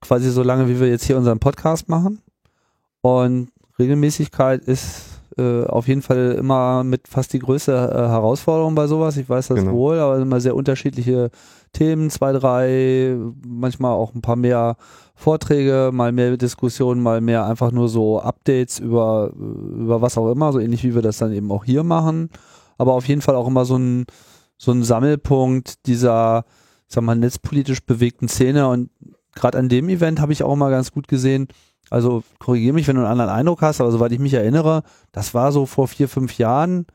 quasi 0.00 0.30
so 0.30 0.44
lange, 0.44 0.68
wie 0.68 0.78
wir 0.78 0.88
jetzt 0.88 1.04
hier 1.04 1.16
unseren 1.16 1.40
Podcast 1.40 1.88
machen. 1.88 2.22
Und 3.00 3.50
Regelmäßigkeit 3.78 4.62
ist 4.62 5.09
äh, 5.38 5.64
auf 5.64 5.88
jeden 5.88 6.02
Fall 6.02 6.32
immer 6.38 6.84
mit 6.84 7.08
fast 7.08 7.32
die 7.32 7.38
größte 7.38 7.72
äh, 7.72 8.08
Herausforderung 8.08 8.74
bei 8.74 8.86
sowas. 8.86 9.16
Ich 9.16 9.28
weiß 9.28 9.48
das 9.48 9.60
genau. 9.60 9.72
wohl, 9.72 9.98
aber 9.98 10.18
immer 10.18 10.40
sehr 10.40 10.56
unterschiedliche 10.56 11.30
Themen, 11.72 12.10
zwei, 12.10 12.32
drei, 12.32 13.16
manchmal 13.46 13.92
auch 13.92 14.14
ein 14.14 14.22
paar 14.22 14.36
mehr 14.36 14.76
Vorträge, 15.14 15.90
mal 15.92 16.12
mehr 16.12 16.36
Diskussionen, 16.36 17.02
mal 17.02 17.20
mehr 17.20 17.46
einfach 17.46 17.70
nur 17.70 17.88
so 17.88 18.20
Updates 18.20 18.78
über, 18.78 19.32
über 19.34 20.00
was 20.02 20.18
auch 20.18 20.30
immer, 20.32 20.52
so 20.52 20.58
ähnlich 20.58 20.82
wie 20.82 20.94
wir 20.94 21.02
das 21.02 21.18
dann 21.18 21.32
eben 21.32 21.52
auch 21.52 21.64
hier 21.64 21.84
machen. 21.84 22.30
Aber 22.78 22.94
auf 22.94 23.06
jeden 23.06 23.20
Fall 23.20 23.36
auch 23.36 23.46
immer 23.46 23.64
so 23.64 23.76
ein, 23.76 24.06
so 24.56 24.72
ein 24.72 24.82
Sammelpunkt 24.82 25.86
dieser, 25.86 26.44
ich 26.88 26.94
sag 26.94 27.04
mal, 27.04 27.14
netzpolitisch 27.14 27.84
bewegten 27.84 28.28
Szene. 28.28 28.68
Und 28.68 28.90
gerade 29.34 29.58
an 29.58 29.68
dem 29.68 29.88
Event 29.88 30.20
habe 30.20 30.32
ich 30.32 30.42
auch 30.42 30.56
mal 30.56 30.70
ganz 30.70 30.90
gut 30.90 31.06
gesehen, 31.06 31.48
also 31.90 32.22
korrigiere 32.38 32.72
mich, 32.74 32.86
wenn 32.88 32.96
du 32.96 33.02
einen 33.02 33.10
anderen 33.10 33.30
Eindruck 33.30 33.62
hast, 33.62 33.80
aber 33.80 33.90
soweit 33.90 34.12
ich 34.12 34.20
mich 34.20 34.34
erinnere, 34.34 34.82
das 35.12 35.34
war 35.34 35.52
so 35.52 35.66
vor 35.66 35.88
vier, 35.88 36.08
fünf 36.08 36.38
Jahren, 36.38 36.86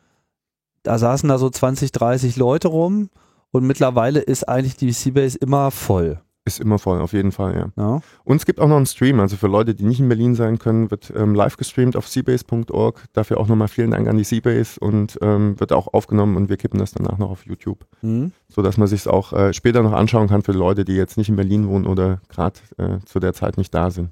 da 0.84 0.98
saßen 0.98 1.28
da 1.30 1.38
so 1.38 1.50
20, 1.50 1.92
30 1.92 2.38
Leute 2.38 2.70
rum 2.70 3.10
und 3.52 3.66
mittlerweile 3.68 4.20
ist 4.22 4.48
eigentlich 4.48 4.78
die 4.78 4.92
Seabase 4.92 5.38
immer 5.38 5.70
voll. 5.72 6.20
Ist 6.48 6.60
immer 6.60 6.78
voll, 6.78 7.02
auf 7.02 7.14
jeden 7.14 7.32
Fall, 7.32 7.56
ja. 7.56 7.84
Ja. 7.84 8.02
Und 8.24 8.38
es 8.38 8.46
gibt 8.46 8.60
auch 8.60 8.68
noch 8.68 8.76
einen 8.78 8.86
Stream, 8.86 9.20
also 9.20 9.36
für 9.36 9.48
Leute, 9.48 9.74
die 9.74 9.84
nicht 9.84 10.00
in 10.00 10.08
Berlin 10.08 10.36
sein 10.36 10.60
können, 10.60 10.92
wird 10.92 11.12
ähm, 11.16 11.34
live 11.34 11.58
gestreamt 11.58 11.96
auf 11.96 12.08
seabase.org. 12.08 13.04
Dafür 13.14 13.40
auch 13.40 13.48
nochmal 13.48 13.68
vielen 13.68 13.90
Dank 13.90 14.08
an 14.08 14.18
die 14.18 14.24
Seabase 14.24 14.80
und 14.80 15.18
ähm, 15.24 15.60
wird 15.60 15.74
auch 15.74 15.92
aufgenommen 15.92 16.38
und 16.38 16.48
wir 16.50 16.58
kippen 16.58 16.80
das 16.80 16.92
danach 16.92 17.18
noch 17.18 17.32
auf 17.32 17.48
YouTube, 17.48 17.88
Hm. 18.02 18.32
so 18.48 18.62
dass 18.62 18.78
man 18.78 18.88
sich 18.88 19.08
auch 19.08 19.34
äh, 19.34 19.54
später 19.54 19.82
noch 19.82 19.94
anschauen 19.94 20.28
kann 20.28 20.44
für 20.44 20.52
Leute, 20.52 20.86
die 20.86 20.94
jetzt 20.94 21.18
nicht 21.18 21.30
in 21.30 21.36
Berlin 21.36 21.68
wohnen 21.68 21.88
oder 21.88 22.22
gerade 22.30 22.60
äh, 22.78 23.00
zu 23.06 23.20
der 23.20 23.34
Zeit 23.34 23.58
nicht 23.58 23.74
da 23.74 23.90
sind. 23.90 24.12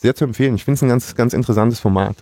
Sehr 0.00 0.14
zu 0.14 0.24
empfehlen. 0.24 0.54
Ich 0.54 0.64
finde 0.64 0.76
es 0.76 0.82
ein 0.82 0.88
ganz, 0.88 1.14
ganz 1.14 1.32
interessantes 1.34 1.80
Format. 1.80 2.16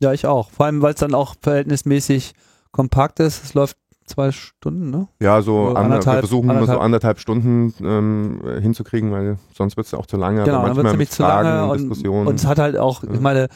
Ja, 0.00 0.12
ich 0.12 0.26
auch. 0.26 0.50
Vor 0.50 0.66
allem, 0.66 0.80
weil 0.82 0.94
es 0.94 1.00
dann 1.00 1.14
auch 1.14 1.34
verhältnismäßig 1.40 2.32
kompakt 2.72 3.20
ist. 3.20 3.44
Es 3.44 3.52
läuft 3.54 3.76
zwei 4.06 4.32
Stunden, 4.32 4.90
ne? 4.90 5.06
Ja, 5.20 5.42
so 5.42 5.52
So 5.52 5.60
ander, 5.68 5.74
wir 5.74 5.80
anderthalb- 5.84 6.18
versuchen 6.20 6.44
immer 6.50 6.60
so 6.66 6.78
anderthalb- 6.78 6.80
anderthalb 6.82 7.18
Stunden 7.20 7.74
ähm, 7.80 8.40
äh, 8.44 8.60
hinzukriegen, 8.60 9.12
weil 9.12 9.38
sonst 9.54 9.76
wird 9.76 9.86
es 9.86 9.94
auch 9.94 10.06
zu 10.06 10.16
lange. 10.16 10.42
genau, 10.44 10.62
dann 10.62 10.66
wird 10.68 10.76
manchmal 10.76 10.92
nämlich 10.94 11.10
zu 11.10 11.22
lange 11.22 11.70
und 11.70 12.06
und, 12.26 12.34
es 12.34 12.46
hat 12.46 12.58
halt 12.58 12.76
auch, 12.76 13.04
ich 13.04 13.10
Ja. 13.14 13.20
meine, 13.20 13.48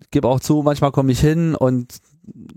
ich 0.00 0.10
gebe 0.10 0.28
auch 0.28 0.38
zu, 0.40 0.62
manchmal 0.62 0.92
komme 0.92 1.10
ich 1.10 1.20
hin 1.20 1.54
und 1.54 1.96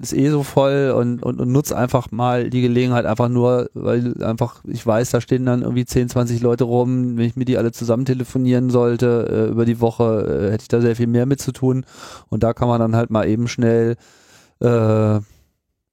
ist 0.02 0.14
eh 0.14 0.30
so 0.30 0.44
voll 0.44 0.94
und, 0.98 1.22
und, 1.24 1.40
und 1.40 1.52
nutze 1.52 1.78
einfach 1.78 2.12
mal 2.12 2.50
die 2.50 2.62
Gelegenheit 2.62 3.06
einfach 3.06 3.30
nur, 3.30 3.70
weil 3.74 4.22
einfach, 4.24 4.64
ich 4.66 4.86
weiß, 4.86 5.12
da 5.12 5.22
stehen 5.22 5.46
dann 5.46 5.62
irgendwie 5.62 5.86
10, 5.86 6.10
20 6.10 6.42
Leute 6.42 6.64
rum, 6.64 7.18
wenn 7.18 7.26
ich 7.26 7.36
mir 7.36 7.46
die 7.46 7.58
alle 7.58 7.72
zusammen 7.72 8.06
telefonieren 8.06 8.70
sollte 8.70 9.28
äh, 9.30 9.52
über 9.52 9.66
die 9.66 9.80
Woche, 9.82 10.48
äh, 10.48 10.52
hätte 10.52 10.64
ich 10.64 10.68
da 10.70 10.82
sehr 10.82 10.96
viel 10.96 11.08
mehr 11.08 11.26
mit 11.26 11.42
zu 11.42 11.52
tun 11.52 11.86
und 12.30 12.44
da 12.44 12.54
kann 12.54 12.68
man 12.68 12.80
dann 12.80 12.96
halt 12.96 13.10
mal 13.10 13.28
eben 13.28 13.48
schnell 13.48 13.96
äh, 14.60 15.20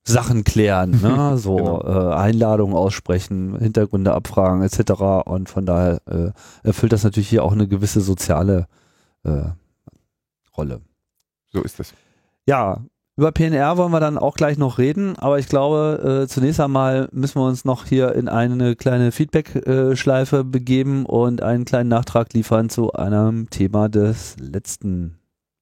Sachen 0.08 0.44
klären, 0.44 1.00
ne? 1.02 1.36
so 1.38 1.56
Genau. 1.56 1.82
äh, 2.10 2.14
Einladungen 2.14 2.76
aussprechen, 2.76 3.58
Hintergründe 3.58 4.14
abfragen 4.14 4.62
etc. 4.62 4.92
Und 5.26 5.48
von 5.48 5.66
daher 5.66 6.00
äh, 6.06 6.30
erfüllt 6.62 6.92
das 6.92 7.02
natürlich 7.04 7.28
hier 7.28 7.42
auch 7.44 7.52
eine 7.52 7.66
gewisse 7.66 8.00
soziale 8.00 8.68
äh, 9.24 9.42
Rolle. 10.56 10.80
so 11.52 11.62
ist 11.62 11.80
es. 11.80 11.92
Ja, 12.46 12.84
über 13.16 13.32
PNR 13.32 13.78
wollen 13.78 13.92
wir 13.92 14.00
dann 14.00 14.18
auch 14.18 14.34
gleich 14.34 14.58
noch 14.58 14.78
reden, 14.78 15.16
aber 15.16 15.38
ich 15.38 15.48
glaube, 15.48 16.24
äh, 16.24 16.28
zunächst 16.28 16.60
einmal 16.60 17.08
müssen 17.12 17.40
wir 17.40 17.46
uns 17.46 17.64
noch 17.64 17.86
hier 17.86 18.14
in 18.14 18.28
eine 18.28 18.76
kleine 18.76 19.10
Feedback-Schleife 19.10 20.44
begeben 20.44 21.06
und 21.06 21.42
einen 21.42 21.64
kleinen 21.64 21.88
Nachtrag 21.88 22.34
liefern 22.34 22.68
zu 22.68 22.92
einem 22.92 23.48
Thema 23.48 23.88
des 23.88 24.36
letzten 24.38 25.16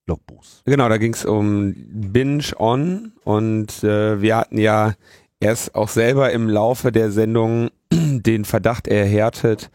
Logbuchs. 0.05 0.63
Genau, 0.65 0.89
da 0.89 0.97
ging 0.97 1.13
es 1.13 1.23
um 1.23 1.73
Binge 1.75 2.43
On 2.57 3.13
und 3.23 3.83
äh, 3.85 4.21
wir 4.21 4.35
hatten 4.35 4.57
ja 4.57 4.93
erst 5.39 5.75
auch 5.75 5.89
selber 5.89 6.31
im 6.31 6.49
Laufe 6.49 6.91
der 6.91 7.09
Sendung 7.11 7.69
den 7.91 8.43
Verdacht 8.43 8.87
erhärtet, 8.89 9.71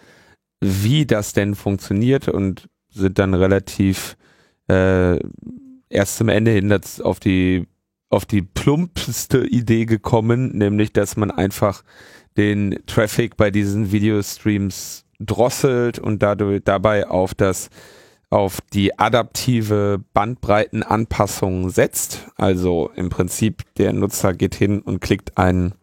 wie 0.61 1.07
das 1.07 1.33
denn 1.33 1.55
funktioniert 1.55 2.29
und 2.29 2.69
sind 2.91 3.19
dann 3.19 3.33
relativ 3.33 4.19
äh, 4.69 5.19
erst 5.91 6.17
zum 6.17 6.29
Ende 6.29 6.53
hin 6.53 6.73
auf 7.03 7.21
die 7.21 7.67
auf 8.09 8.25
die 8.25 8.43
plumpste 8.43 9.47
Idee 9.47 9.85
gekommen, 9.85 10.57
nämlich 10.57 10.93
dass 10.93 11.17
man 11.17 11.31
einfach 11.31 11.85
den 12.37 12.81
Traffic 12.87 13.37
bei 13.37 13.53
diesen 13.53 13.93
Videostreams 13.93 15.05
drosselt 15.21 15.99
und 15.99 16.21
dadurch 16.23 16.63
dabei 16.65 17.07
auf 17.07 17.35
das 17.35 17.71
auf 18.31 18.61
die 18.73 18.99
adaptive 18.99 20.03
Bandbreitenanpassung 20.13 21.71
setzt. 21.71 22.29
Also 22.37 22.91
im 22.95 23.11
Prinzip 23.11 23.63
der 23.75 23.93
Nutzer 23.93 24.35
geht 24.35 24.55
hin 24.55 24.81
und 24.81 25.01
klickt 25.01 25.37
einen 25.37 25.75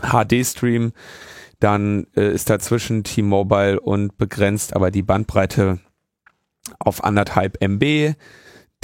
HD-Stream, 0.00 0.92
dann 1.58 2.06
äh, 2.14 2.32
ist 2.32 2.50
dazwischen 2.50 3.02
T-Mobile 3.02 3.80
und 3.80 4.16
begrenzt 4.18 4.76
aber 4.76 4.90
die 4.90 5.02
Bandbreite 5.02 5.80
auf 6.78 7.02
anderthalb 7.02 7.62
MB. 7.62 8.14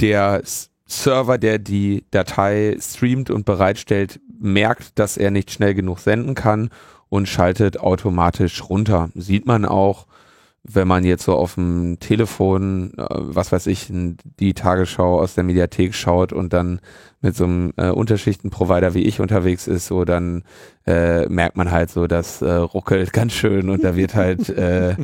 Der 0.01 0.41
Server, 0.87 1.37
der 1.37 1.57
die 1.57 2.05
Datei 2.11 2.77
streamt 2.79 3.29
und 3.29 3.45
bereitstellt, 3.45 4.19
merkt, 4.39 4.99
dass 4.99 5.17
er 5.17 5.31
nicht 5.31 5.51
schnell 5.51 5.73
genug 5.73 5.99
senden 5.99 6.35
kann 6.35 6.69
und 7.09 7.27
schaltet 7.27 7.79
automatisch 7.79 8.69
runter. 8.69 9.09
Sieht 9.15 9.45
man 9.45 9.65
auch, 9.65 10.05
wenn 10.67 10.87
man 10.87 11.03
jetzt 11.03 11.23
so 11.23 11.35
auf 11.35 11.55
dem 11.55 11.99
Telefon, 11.99 12.93
äh, 12.97 13.05
was 13.09 13.51
weiß 13.51 13.67
ich, 13.67 13.89
in 13.89 14.17
die 14.39 14.53
Tagesschau 14.53 15.19
aus 15.19 15.35
der 15.35 15.43
Mediathek 15.43 15.93
schaut 15.93 16.33
und 16.33 16.53
dann 16.53 16.79
mit 17.21 17.35
so 17.35 17.45
einem 17.45 17.73
äh, 17.77 17.89
Unterschichtenprovider 17.89 18.93
wie 18.93 19.03
ich 19.03 19.19
unterwegs 19.19 19.67
ist, 19.67 19.87
so 19.87 20.05
dann 20.05 20.43
äh, 20.85 21.27
merkt 21.27 21.57
man 21.57 21.71
halt 21.71 21.89
so, 21.89 22.07
das 22.07 22.41
äh, 22.41 22.51
ruckelt 22.51 23.13
ganz 23.13 23.33
schön 23.33 23.69
und 23.69 23.83
da 23.83 23.95
wird 23.95 24.15
halt 24.15 24.49
äh, 24.49 24.95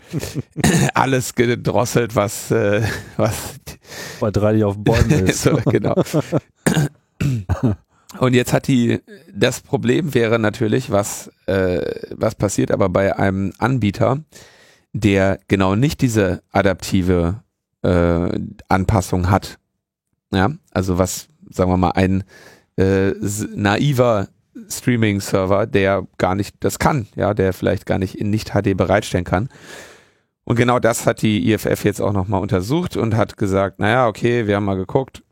alles 0.94 1.36
gedrosselt, 1.36 2.16
was 2.16 2.52
äh, 2.52 2.82
was 3.18 3.56
Weil 4.20 4.32
drei 4.32 4.54
nicht 4.54 4.64
auf 4.64 4.78
Bäumen 4.78 5.10
ist. 5.28 5.44
so, 5.44 5.58
genau. 5.66 5.96
Und 8.20 8.34
jetzt 8.34 8.52
hat 8.52 8.68
die, 8.68 9.00
das 9.34 9.62
Problem 9.62 10.14
wäre 10.14 10.38
natürlich, 10.38 10.92
was, 10.92 11.32
äh, 11.46 11.82
was 12.14 12.36
passiert 12.36 12.72
aber 12.72 12.90
bei 12.90 13.18
einem 13.18 13.54
Anbieter, 13.58 14.20
der 14.94 15.40
genau 15.48 15.76
nicht 15.76 16.02
diese 16.02 16.44
adaptive 16.52 17.44
äh, 17.84 18.40
Anpassung 18.68 19.30
hat. 19.30 19.58
Ja, 20.34 20.52
also 20.72 20.98
was, 20.98 21.28
sagen 21.50 21.72
wir 21.72 21.78
mal, 21.78 21.92
ein 21.92 22.24
äh, 22.78 23.12
naiver 23.56 24.30
Streaming-Server, 24.70 25.66
der 25.66 26.08
gar 26.18 26.36
nicht 26.36 26.56
das 26.60 26.80
kann, 26.80 27.08
ja, 27.16 27.34
der 27.34 27.54
vielleicht 27.54 27.86
gar 27.86 27.98
nicht 27.98 28.16
in 28.18 28.30
Nicht-HD 28.30 28.76
bereitstellen 28.76 29.26
kann. 29.26 29.50
Und 30.44 30.56
genau 30.56 30.80
das 30.80 31.06
hat 31.06 31.22
die 31.22 31.52
IFF 31.52 31.84
jetzt 31.86 32.02
auch 32.02 32.14
nochmal 32.14 32.42
untersucht 32.42 32.98
und 32.98 33.16
hat 33.16 33.38
gesagt, 33.38 33.80
naja, 33.80 34.08
okay, 34.08 34.48
wir 34.48 34.56
haben 34.56 34.66
mal 34.66 34.76
geguckt, 34.76 35.24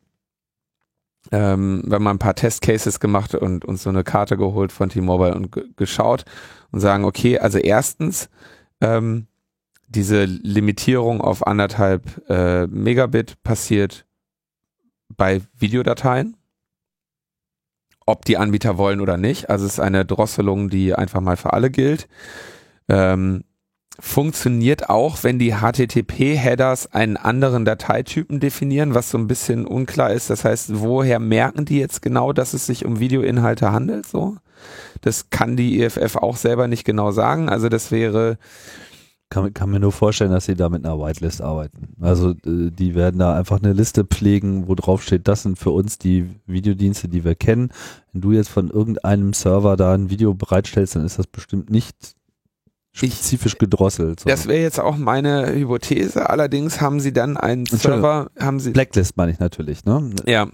ähm, 1.32 1.84
wir 1.86 1.96
haben 1.96 2.04
mal 2.04 2.12
ein 2.12 2.20
paar 2.20 2.36
Testcases 2.36 3.00
gemacht 3.00 3.36
und 3.36 3.66
uns 3.66 3.84
so 3.84 3.90
eine 3.90 4.04
Karte 4.04 4.38
geholt 4.38 4.72
von 4.72 4.90
T-Mobile 4.90 5.36
und 5.36 5.52
ge- 5.52 5.66
geschaut 5.76 6.26
und 6.72 6.80
sagen, 6.80 7.04
okay, 7.04 7.40
also 7.40 7.58
erstens, 7.58 8.30
ähm, 8.82 9.28
diese 9.90 10.26
Limitierung 10.26 11.20
auf 11.22 11.46
anderthalb 11.46 12.30
äh, 12.30 12.68
Megabit 12.68 13.42
passiert 13.44 14.06
bei 15.18 15.42
Videodateien, 15.58 16.38
ob 18.06 18.24
die 18.26 18.38
Anbieter 18.38 18.78
wollen 18.78 19.02
oder 19.02 19.18
nicht. 19.18 19.50
Also 19.50 19.66
es 19.66 19.74
ist 19.74 19.80
eine 19.80 20.06
Drosselung, 20.06 20.70
die 20.70 20.94
einfach 20.94 21.22
mal 21.22 21.38
für 21.38 21.54
alle 21.54 21.72
gilt. 21.72 22.08
Ähm, 22.88 23.44
funktioniert 24.00 24.90
auch, 24.90 25.24
wenn 25.24 25.40
die 25.40 25.56
HTTP-Headers 25.56 26.94
einen 26.94 27.18
anderen 27.18 27.66
Dateitypen 27.66 28.40
definieren, 28.40 28.94
was 28.94 29.10
so 29.10 29.18
ein 29.18 29.28
bisschen 29.28 29.66
unklar 29.66 30.12
ist. 30.12 30.30
Das 30.30 30.46
heißt, 30.46 30.80
woher 30.80 31.20
merken 31.20 31.66
die 31.66 31.80
jetzt 31.80 32.02
genau, 32.02 32.32
dass 32.32 32.54
es 32.54 32.66
sich 32.66 32.86
um 32.86 33.00
Videoinhalte 33.00 33.72
handelt? 33.72 34.06
So, 34.06 34.38
das 35.02 35.30
kann 35.32 35.58
die 35.58 35.82
IFF 35.82 36.16
auch 36.16 36.38
selber 36.38 36.68
nicht 36.68 36.86
genau 36.86 37.12
sagen. 37.12 37.50
Also 37.50 37.70
das 37.70 37.92
wäre 37.92 38.38
Kann, 39.30 39.54
kann 39.54 39.70
mir 39.70 39.80
nur 39.80 39.92
vorstellen, 39.92 40.32
dass 40.32 40.46
sie 40.46 40.56
da 40.56 40.70
mit 40.70 40.84
einer 40.84 41.00
Whitelist 41.00 41.42
arbeiten. 41.42 41.96
Also 42.02 42.32
äh, 42.32 42.72
die 42.72 42.96
werden 42.96 43.20
da 43.20 43.38
einfach 43.38 43.62
eine 43.62 43.74
Liste 43.74 44.04
pflegen, 44.04 44.68
wo 44.68 44.74
drauf 44.74 45.04
steht, 45.04 45.28
das 45.28 45.44
sind 45.44 45.60
für 45.60 45.70
uns 45.70 46.00
die 46.00 46.30
Videodienste, 46.48 47.08
die 47.08 47.24
wir 47.24 47.36
kennen. 47.36 47.70
Wenn 48.12 48.22
du 48.22 48.32
jetzt 48.32 48.50
von 48.50 48.70
irgendeinem 48.70 49.34
Server 49.34 49.78
da 49.78 49.94
ein 49.94 50.10
Video 50.10 50.34
bereitstellst, 50.34 50.96
dann 50.96 51.06
ist 51.06 51.20
das 51.20 51.28
bestimmt 51.28 51.70
nicht 51.70 52.16
spezifisch 52.92 53.58
gedrosselt. 53.58 54.24
Das 54.26 54.48
wäre 54.48 54.62
jetzt 54.62 54.80
auch 54.80 54.98
meine 54.98 55.54
Hypothese. 55.54 56.30
Allerdings 56.30 56.82
haben 56.82 57.00
sie 57.00 57.14
dann 57.14 57.38
einen. 57.38 57.66
Server, 57.66 58.32
haben 58.40 58.60
sie, 58.60 58.72
Blacklist 58.72 59.18
meine 59.18 59.32
ich 59.32 59.40
natürlich, 59.40 59.86
ne? 59.86 60.10
ja. 60.26 60.48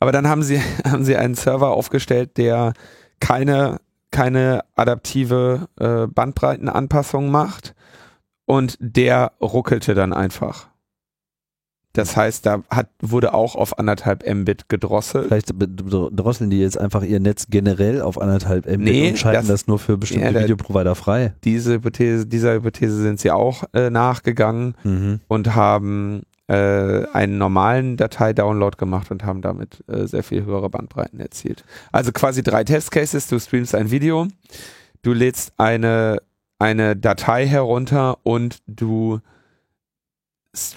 Aber 0.00 0.12
dann 0.12 0.28
haben 0.28 0.42
sie, 0.42 0.60
haben 0.84 1.04
sie 1.04 1.16
einen 1.16 1.34
Server 1.34 1.70
aufgestellt, 1.70 2.36
der 2.36 2.74
keine, 3.20 3.80
keine 4.14 4.60
adaptive 4.76 5.68
äh, 5.78 6.06
Bandbreitenanpassung 6.06 7.30
macht 7.30 7.74
und 8.46 8.76
der 8.80 9.32
ruckelte 9.40 9.94
dann 9.94 10.12
einfach. 10.12 10.68
Das 11.94 12.16
heißt, 12.16 12.44
da 12.44 12.62
hat, 12.70 12.88
wurde 13.00 13.34
auch 13.34 13.54
auf 13.54 13.78
anderthalb 13.78 14.28
Mbit 14.28 14.68
gedrosselt. 14.68 15.26
Vielleicht 15.28 15.52
drosseln 15.56 16.50
die 16.50 16.58
jetzt 16.58 16.76
einfach 16.76 17.02
ihr 17.04 17.20
Netz 17.20 17.46
generell 17.50 18.02
auf 18.02 18.20
anderthalb 18.20 18.66
Mbit 18.66 18.80
Nee, 18.80 19.08
und 19.10 19.18
schalten 19.18 19.46
das- 19.46 19.60
das, 19.62 19.66
nur 19.68 19.78
für 19.78 19.96
bestimmte 19.96 20.26
Ja, 20.26 20.32
der- 20.32 20.42
Videoprovider 20.42 20.96
frei. 20.96 21.34
Diese 21.44 21.74
Hypothese, 21.74 22.26
dieser 22.26 22.54
Hypothese 22.54 23.00
sind 23.00 23.20
sie 23.20 23.30
auch 23.30 23.62
äh, 23.74 23.90
nachgegangen. 23.90 24.74
Mhm. 24.82 25.20
und 25.28 25.54
haben 25.54 26.22
äh, 26.46 27.06
einen 27.12 27.38
normalen 27.38 27.96
Datei-Download 27.96 28.76
gemacht 28.76 29.10
und 29.10 29.24
haben 29.24 29.40
damit 29.40 29.82
äh, 29.88 30.06
sehr 30.06 30.22
viel 30.22 30.44
höhere 30.44 30.68
Bandbreiten 30.68 31.20
erzielt. 31.20 31.64
Also 31.90 32.12
quasi 32.12 32.42
drei 32.42 32.64
Testcases. 32.64 33.28
Du 33.28 33.38
streamst 33.38 33.74
ein 33.74 33.90
Video, 33.90 34.28
du 35.02 35.12
lädst 35.12 35.54
eine, 35.58 36.18
eine 36.58 36.96
Datei 36.96 37.46
herunter 37.46 38.18
und 38.24 38.58
du 38.66 39.20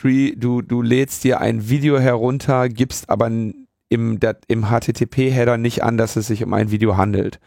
du, 0.02 0.62
du 0.64 0.82
lädst 0.82 1.24
dir 1.24 1.40
ein 1.40 1.70
Video 1.70 2.00
herunter, 2.00 2.68
gibst 2.68 3.10
aber 3.10 3.28
im, 3.28 3.68
im 3.90 4.66
HTTP-Header 4.66 5.58
nicht 5.58 5.84
an, 5.84 5.98
dass 5.98 6.16
es 6.16 6.28
sich 6.28 6.44
um 6.44 6.54
ein 6.54 6.72
Video 6.72 6.98
handelt. 6.98 7.40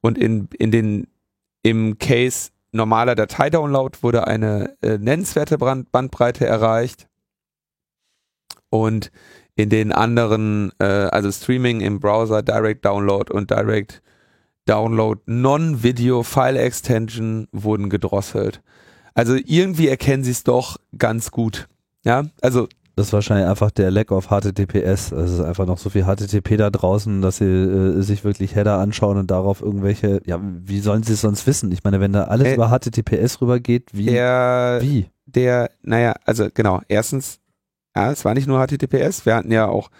Und 0.00 0.16
in, 0.16 0.48
in 0.58 0.70
den, 0.70 1.08
im 1.64 1.98
Case 1.98 2.50
normaler 2.70 3.16
Dateidownload 3.16 3.98
wurde 4.02 4.28
eine 4.28 4.76
äh, 4.82 4.98
nennenswerte 4.98 5.58
Brand 5.58 5.90
Bandbreite 5.90 6.46
erreicht 6.46 7.08
und 8.72 9.12
in 9.54 9.68
den 9.68 9.92
anderen, 9.92 10.72
äh, 10.78 10.84
also 10.84 11.30
Streaming 11.30 11.82
im 11.82 12.00
Browser, 12.00 12.42
Direct 12.42 12.84
Download 12.84 13.30
und 13.30 13.50
Direct 13.50 14.02
Download 14.64 15.20
Non-Video 15.26 16.22
File 16.22 16.56
Extension 16.56 17.48
wurden 17.52 17.90
gedrosselt. 17.90 18.62
Also 19.14 19.34
irgendwie 19.34 19.88
erkennen 19.88 20.24
sie 20.24 20.30
es 20.30 20.42
doch 20.42 20.78
ganz 20.96 21.30
gut. 21.30 21.68
Ja, 22.02 22.24
also 22.40 22.66
das 22.96 23.08
ist 23.08 23.12
wahrscheinlich 23.12 23.46
einfach 23.46 23.70
der 23.70 23.90
Lack 23.90 24.10
of 24.10 24.28
HTTPS. 24.28 25.12
Es 25.12 25.32
ist 25.32 25.40
einfach 25.40 25.66
noch 25.66 25.78
so 25.78 25.90
viel 25.90 26.04
HTTP 26.04 26.56
da 26.56 26.70
draußen, 26.70 27.20
dass 27.20 27.38
sie 27.38 27.44
äh, 27.44 28.00
sich 28.00 28.24
wirklich 28.24 28.54
Header 28.54 28.78
anschauen 28.78 29.18
und 29.18 29.30
darauf 29.30 29.60
irgendwelche, 29.60 30.22
ja, 30.24 30.40
wie 30.42 30.80
sollen 30.80 31.02
sie 31.02 31.12
es 31.12 31.20
sonst 31.20 31.46
wissen? 31.46 31.72
Ich 31.72 31.84
meine, 31.84 32.00
wenn 32.00 32.12
da 32.12 32.24
alles 32.24 32.48
äh, 32.48 32.54
über 32.54 32.68
HTTPS 32.68 33.42
rübergeht, 33.42 33.90
wie? 33.92 34.06
Der, 34.06 34.78
wie? 34.80 35.10
Der, 35.26 35.70
naja, 35.82 36.14
also 36.24 36.48
genau, 36.52 36.80
erstens, 36.88 37.41
ja, 37.96 38.10
es 38.10 38.24
war 38.24 38.34
nicht 38.34 38.46
nur 38.46 38.64
HTTPS, 38.64 39.26
wir 39.26 39.34
hatten 39.34 39.52
ja 39.52 39.68
auch 39.68 39.90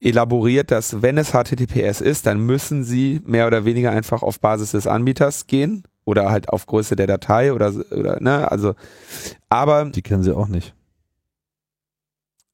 elaboriert, 0.00 0.70
dass 0.70 1.02
wenn 1.02 1.18
es 1.18 1.32
HTTPS 1.32 2.00
ist, 2.00 2.26
dann 2.26 2.40
müssen 2.40 2.84
sie 2.84 3.20
mehr 3.24 3.46
oder 3.46 3.64
weniger 3.64 3.90
einfach 3.90 4.22
auf 4.22 4.40
Basis 4.40 4.72
des 4.72 4.86
Anbieters 4.86 5.46
gehen 5.46 5.82
oder 6.04 6.30
halt 6.30 6.48
auf 6.48 6.66
Größe 6.66 6.94
der 6.96 7.06
Datei 7.06 7.52
oder, 7.52 7.72
oder 7.90 8.20
ne, 8.20 8.50
also, 8.50 8.74
aber. 9.48 9.86
Die 9.86 10.02
kennen 10.02 10.22
sie 10.22 10.36
auch 10.36 10.48
nicht 10.48 10.74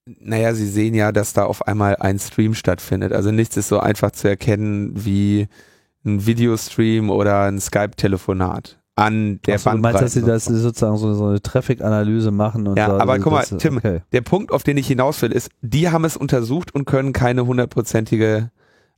naja, 0.07 0.55
sie 0.55 0.67
sehen 0.67 0.95
ja, 0.95 1.13
dass 1.13 1.33
da 1.33 1.45
auf 1.45 1.67
einmal 1.67 1.97
ein 1.97 2.19
Stream 2.19 2.55
stattfindet. 2.55 3.13
Also 3.13 3.31
nichts 3.31 3.57
ist 3.57 3.69
so 3.69 3.81
einfach 3.81 4.11
zu 4.11 4.29
erkennen 4.29 4.93
wie 5.05 5.49
ein 6.05 6.27
Videostream 6.27 7.11
oder 7.11 7.45
ein 7.45 7.61
Skype-Telefonat 7.61 8.79
an 8.97 9.41
der 9.47 9.57
Achso, 9.57 9.71
Bandbreite. 9.71 9.99
Du 9.99 10.01
meinst, 10.01 10.17
dass 10.17 10.23
sie 10.23 10.29
das 10.29 10.45
sozusagen 10.63 10.97
so, 10.97 11.15
so 11.15 11.27
eine 11.27 11.43
Traffic-Analyse 11.43 12.31
machen 12.31 12.69
und 12.69 12.77
Ja, 12.77 12.91
so, 12.91 12.99
aber 12.99 13.19
guck 13.19 13.33
mal, 13.33 13.45
das, 13.49 13.59
Tim, 13.59 13.79
okay. 13.79 14.03
der 14.13 14.21
Punkt, 14.21 14.53
auf 14.53 14.63
den 14.63 14.77
ich 14.77 14.87
hinaus 14.87 15.21
will, 15.23 15.33
ist, 15.33 15.51
die 15.63 15.91
haben 15.91 16.05
es 16.05 16.17
untersucht 16.17 16.75
und 16.75 16.85
können 16.85 17.13
keine 17.13 17.47
hundertprozentige 17.47 18.51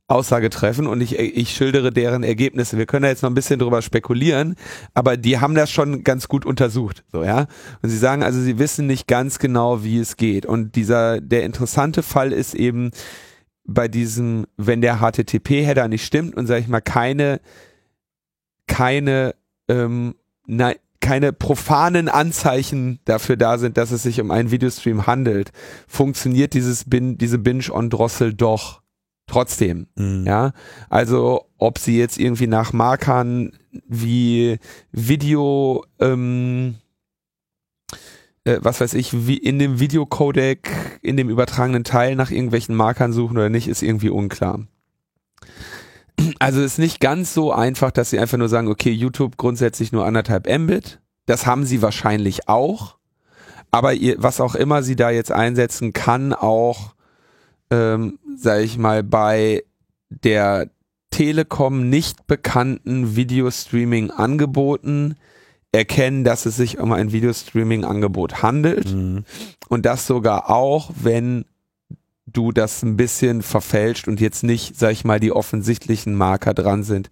Aussage 0.09 0.49
treffen 0.49 0.87
und 0.87 1.01
ich, 1.01 1.19
ich 1.19 1.49
schildere 1.49 1.91
deren 1.91 2.23
Ergebnisse. 2.23 2.77
Wir 2.77 2.85
können 2.85 3.03
da 3.03 3.09
jetzt 3.09 3.23
noch 3.23 3.29
ein 3.29 3.35
bisschen 3.35 3.59
drüber 3.59 3.81
spekulieren, 3.81 4.55
aber 4.93 5.17
die 5.17 5.39
haben 5.39 5.53
das 5.53 5.69
schon 5.69 6.03
ganz 6.03 6.29
gut 6.29 6.45
untersucht, 6.45 7.03
so, 7.11 7.23
ja. 7.23 7.47
Und 7.81 7.89
sie 7.89 7.97
sagen 7.97 8.23
also, 8.23 8.39
sie 8.39 8.57
wissen 8.57 8.87
nicht 8.87 9.07
ganz 9.07 9.37
genau, 9.37 9.83
wie 9.83 9.99
es 9.99 10.15
geht. 10.15 10.45
Und 10.45 10.75
dieser, 10.75 11.19
der 11.19 11.43
interessante 11.43 12.03
Fall 12.03 12.31
ist 12.31 12.53
eben 12.53 12.91
bei 13.65 13.89
diesem, 13.89 14.45
wenn 14.55 14.79
der 14.79 14.99
HTTP-Header 14.99 15.89
nicht 15.89 16.05
stimmt 16.05 16.37
und 16.37 16.47
sag 16.47 16.61
ich 16.61 16.69
mal 16.69 16.79
keine, 16.79 17.41
keine, 18.65 19.35
ähm, 19.67 20.15
na, 20.45 20.73
keine 20.99 21.31
profanen 21.33 22.09
Anzeichen 22.09 22.99
dafür 23.05 23.37
da 23.37 23.57
sind, 23.57 23.77
dass 23.77 23.91
es 23.91 24.03
sich 24.03 24.19
um 24.19 24.31
einen 24.31 24.51
Videostream 24.51 25.07
handelt, 25.07 25.51
funktioniert 25.87 26.53
dieses 26.53 26.85
Bin, 26.85 27.17
diese 27.17 27.37
Binge-on-Drossel 27.37 28.33
doch 28.33 28.81
trotzdem. 29.27 29.87
Mhm. 29.95 30.25
Ja, 30.25 30.53
also 30.89 31.45
ob 31.57 31.77
sie 31.77 31.97
jetzt 31.97 32.17
irgendwie 32.17 32.47
nach 32.47 32.73
Markern 32.73 33.51
wie 33.87 34.57
Video, 34.91 35.85
ähm, 35.99 36.75
äh, 38.45 38.59
was 38.61 38.81
weiß 38.81 38.93
ich, 38.95 39.27
wie 39.27 39.37
in 39.37 39.59
dem 39.59 39.79
Videocodec, 39.79 40.99
in 41.01 41.17
dem 41.17 41.29
übertragenen 41.29 41.83
Teil 41.83 42.15
nach 42.15 42.31
irgendwelchen 42.31 42.75
Markern 42.75 43.13
suchen 43.13 43.37
oder 43.37 43.49
nicht, 43.49 43.67
ist 43.67 43.83
irgendwie 43.83 44.09
unklar. 44.09 44.65
Also 46.39 46.61
ist 46.61 46.79
nicht 46.79 46.99
ganz 46.99 47.33
so 47.33 47.51
einfach, 47.51 47.91
dass 47.91 48.09
sie 48.09 48.19
einfach 48.19 48.37
nur 48.37 48.49
sagen, 48.49 48.67
okay, 48.67 48.91
YouTube 48.91 49.37
grundsätzlich 49.37 49.91
nur 49.91 50.05
anderthalb 50.05 50.47
Mbit. 50.47 50.99
Das 51.25 51.45
haben 51.45 51.65
sie 51.65 51.81
wahrscheinlich 51.81 52.47
auch. 52.47 52.97
Aber 53.71 53.93
ihr, 53.93 54.15
was 54.17 54.41
auch 54.41 54.55
immer 54.55 54.81
sie 54.81 54.95
da 54.95 55.09
jetzt 55.09 55.31
einsetzen, 55.31 55.93
kann 55.93 56.33
auch 56.33 56.95
ähm, 57.71 58.19
sage 58.35 58.63
ich 58.63 58.77
mal, 58.77 59.03
bei 59.03 59.63
der 60.09 60.69
Telekom 61.11 61.89
nicht 61.89 62.27
bekannten 62.27 63.15
Videostreaming-Angeboten 63.15 65.15
erkennen, 65.71 66.23
dass 66.23 66.45
es 66.45 66.55
sich 66.55 66.79
um 66.79 66.93
ein 66.93 67.11
Videostreaming-Angebot 67.11 68.41
handelt. 68.41 68.93
Mhm. 68.93 69.25
Und 69.67 69.85
das 69.85 70.07
sogar 70.07 70.49
auch, 70.49 70.91
wenn 70.95 71.45
du 72.27 72.51
das 72.51 72.83
ein 72.83 72.97
bisschen 72.97 73.41
verfälscht 73.41 74.07
und 74.07 74.19
jetzt 74.19 74.43
nicht, 74.43 74.77
sag 74.77 74.91
ich 74.91 75.05
mal, 75.05 75.19
die 75.19 75.31
offensichtlichen 75.31 76.13
Marker 76.13 76.53
dran 76.53 76.83
sind, 76.83 77.09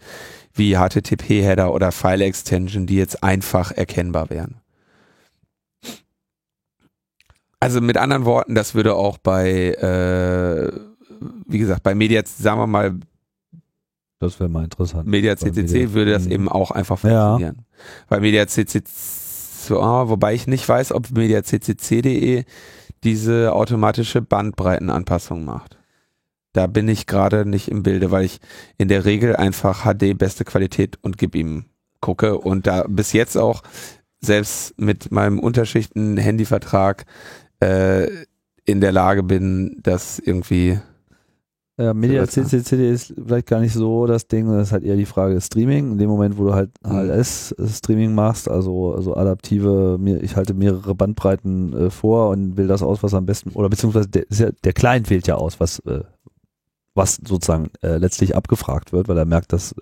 wie 0.53 0.75
HTTP-Header 0.75 1.73
oder 1.73 1.91
File-Extension, 1.91 2.85
die 2.85 2.95
jetzt 2.95 3.23
einfach 3.23 3.71
erkennbar 3.71 4.29
wären. 4.29 4.61
Also 7.59 7.81
mit 7.81 7.97
anderen 7.97 8.25
Worten, 8.25 8.53
das 8.53 8.75
würde 8.75 8.95
auch 8.95 9.17
bei, 9.17 9.71
äh, 9.71 10.71
wie 11.47 11.57
gesagt, 11.57 11.83
bei 11.83 11.95
Media, 11.95 12.21
sagen 12.25 12.59
wir 12.59 12.67
mal, 12.67 12.99
das 14.19 14.39
wäre 14.39 14.49
mal 14.49 14.63
interessant. 14.63 15.07
Media 15.07 15.35
CCC 15.35 15.61
Media 15.61 15.93
würde 15.93 16.11
das 16.11 16.25
eben 16.25 16.47
auch 16.47 16.71
einfach 16.71 16.99
funktionieren. 16.99 17.57
Ja. 17.57 17.63
Bei 18.07 18.19
Media 18.19 18.47
CCC, 18.47 19.71
oh, 19.71 20.09
wobei 20.09 20.33
ich 20.33 20.47
nicht 20.47 20.67
weiß, 20.67 20.93
ob 20.93 21.11
Media 21.11 21.43
CCC.de 21.43 22.45
diese 23.05 23.53
automatische 23.53 24.21
Bandbreitenanpassung 24.21 25.45
macht. 25.45 25.77
Da 26.51 26.67
bin 26.67 26.87
ich 26.87 27.05
gerade 27.05 27.45
nicht 27.45 27.69
im 27.69 27.83
Bilde, 27.83 28.11
weil 28.11 28.25
ich 28.25 28.39
in 28.77 28.87
der 28.87 29.05
Regel 29.05 29.35
einfach 29.35 29.83
HD 29.83 30.17
beste 30.17 30.43
Qualität 30.43 30.97
und 31.01 31.17
gib 31.17 31.35
ihm 31.35 31.65
gucke 32.01 32.37
und 32.37 32.67
da 32.67 32.85
bis 32.87 33.13
jetzt 33.13 33.37
auch 33.37 33.61
selbst 34.21 34.79
mit 34.79 35.11
meinem 35.11 35.39
Unterschichten 35.39 36.17
Handyvertrag 36.17 37.05
äh, 37.59 38.07
in 38.65 38.81
der 38.81 38.91
Lage 38.91 39.23
bin, 39.23 39.77
das 39.81 40.19
irgendwie. 40.19 40.79
Ja, 41.77 41.93
Media 41.93 42.25
CCCD 42.25 42.89
ist 42.89 43.13
vielleicht 43.21 43.47
gar 43.47 43.59
nicht 43.59 43.73
so 43.73 44.05
das 44.05 44.27
Ding, 44.27 44.47
das 44.47 44.67
ist 44.67 44.71
halt 44.71 44.85
eher 44.85 44.95
die 44.95 45.05
Frage 45.05 45.41
Streaming. 45.41 45.91
In 45.91 45.97
dem 45.97 46.09
Moment, 46.09 46.37
wo 46.37 46.45
du 46.45 46.53
halt 46.53 46.71
HLS-Streaming 46.87 48.11
mhm. 48.11 48.15
machst, 48.15 48.49
also, 48.49 48.93
also 48.93 49.13
adaptive, 49.17 49.99
ich 50.21 50.37
halte 50.37 50.53
mehrere 50.53 50.95
Bandbreiten 50.95 51.73
äh, 51.73 51.89
vor 51.89 52.29
und 52.29 52.55
wähle 52.55 52.69
das 52.69 52.81
aus, 52.81 53.03
was 53.03 53.13
am 53.13 53.25
besten, 53.25 53.49
oder 53.49 53.67
beziehungsweise 53.67 54.07
der, 54.07 54.25
ja, 54.31 54.51
der 54.63 54.71
Client 54.71 55.09
wählt 55.09 55.27
ja 55.27 55.35
aus, 55.35 55.59
was, 55.59 55.79
äh, 55.79 56.03
was 56.93 57.15
sozusagen 57.15 57.71
äh, 57.81 57.97
letztlich 57.97 58.37
abgefragt 58.37 58.93
wird, 58.93 59.09
weil 59.09 59.17
er 59.17 59.25
merkt, 59.25 59.51
dass 59.51 59.75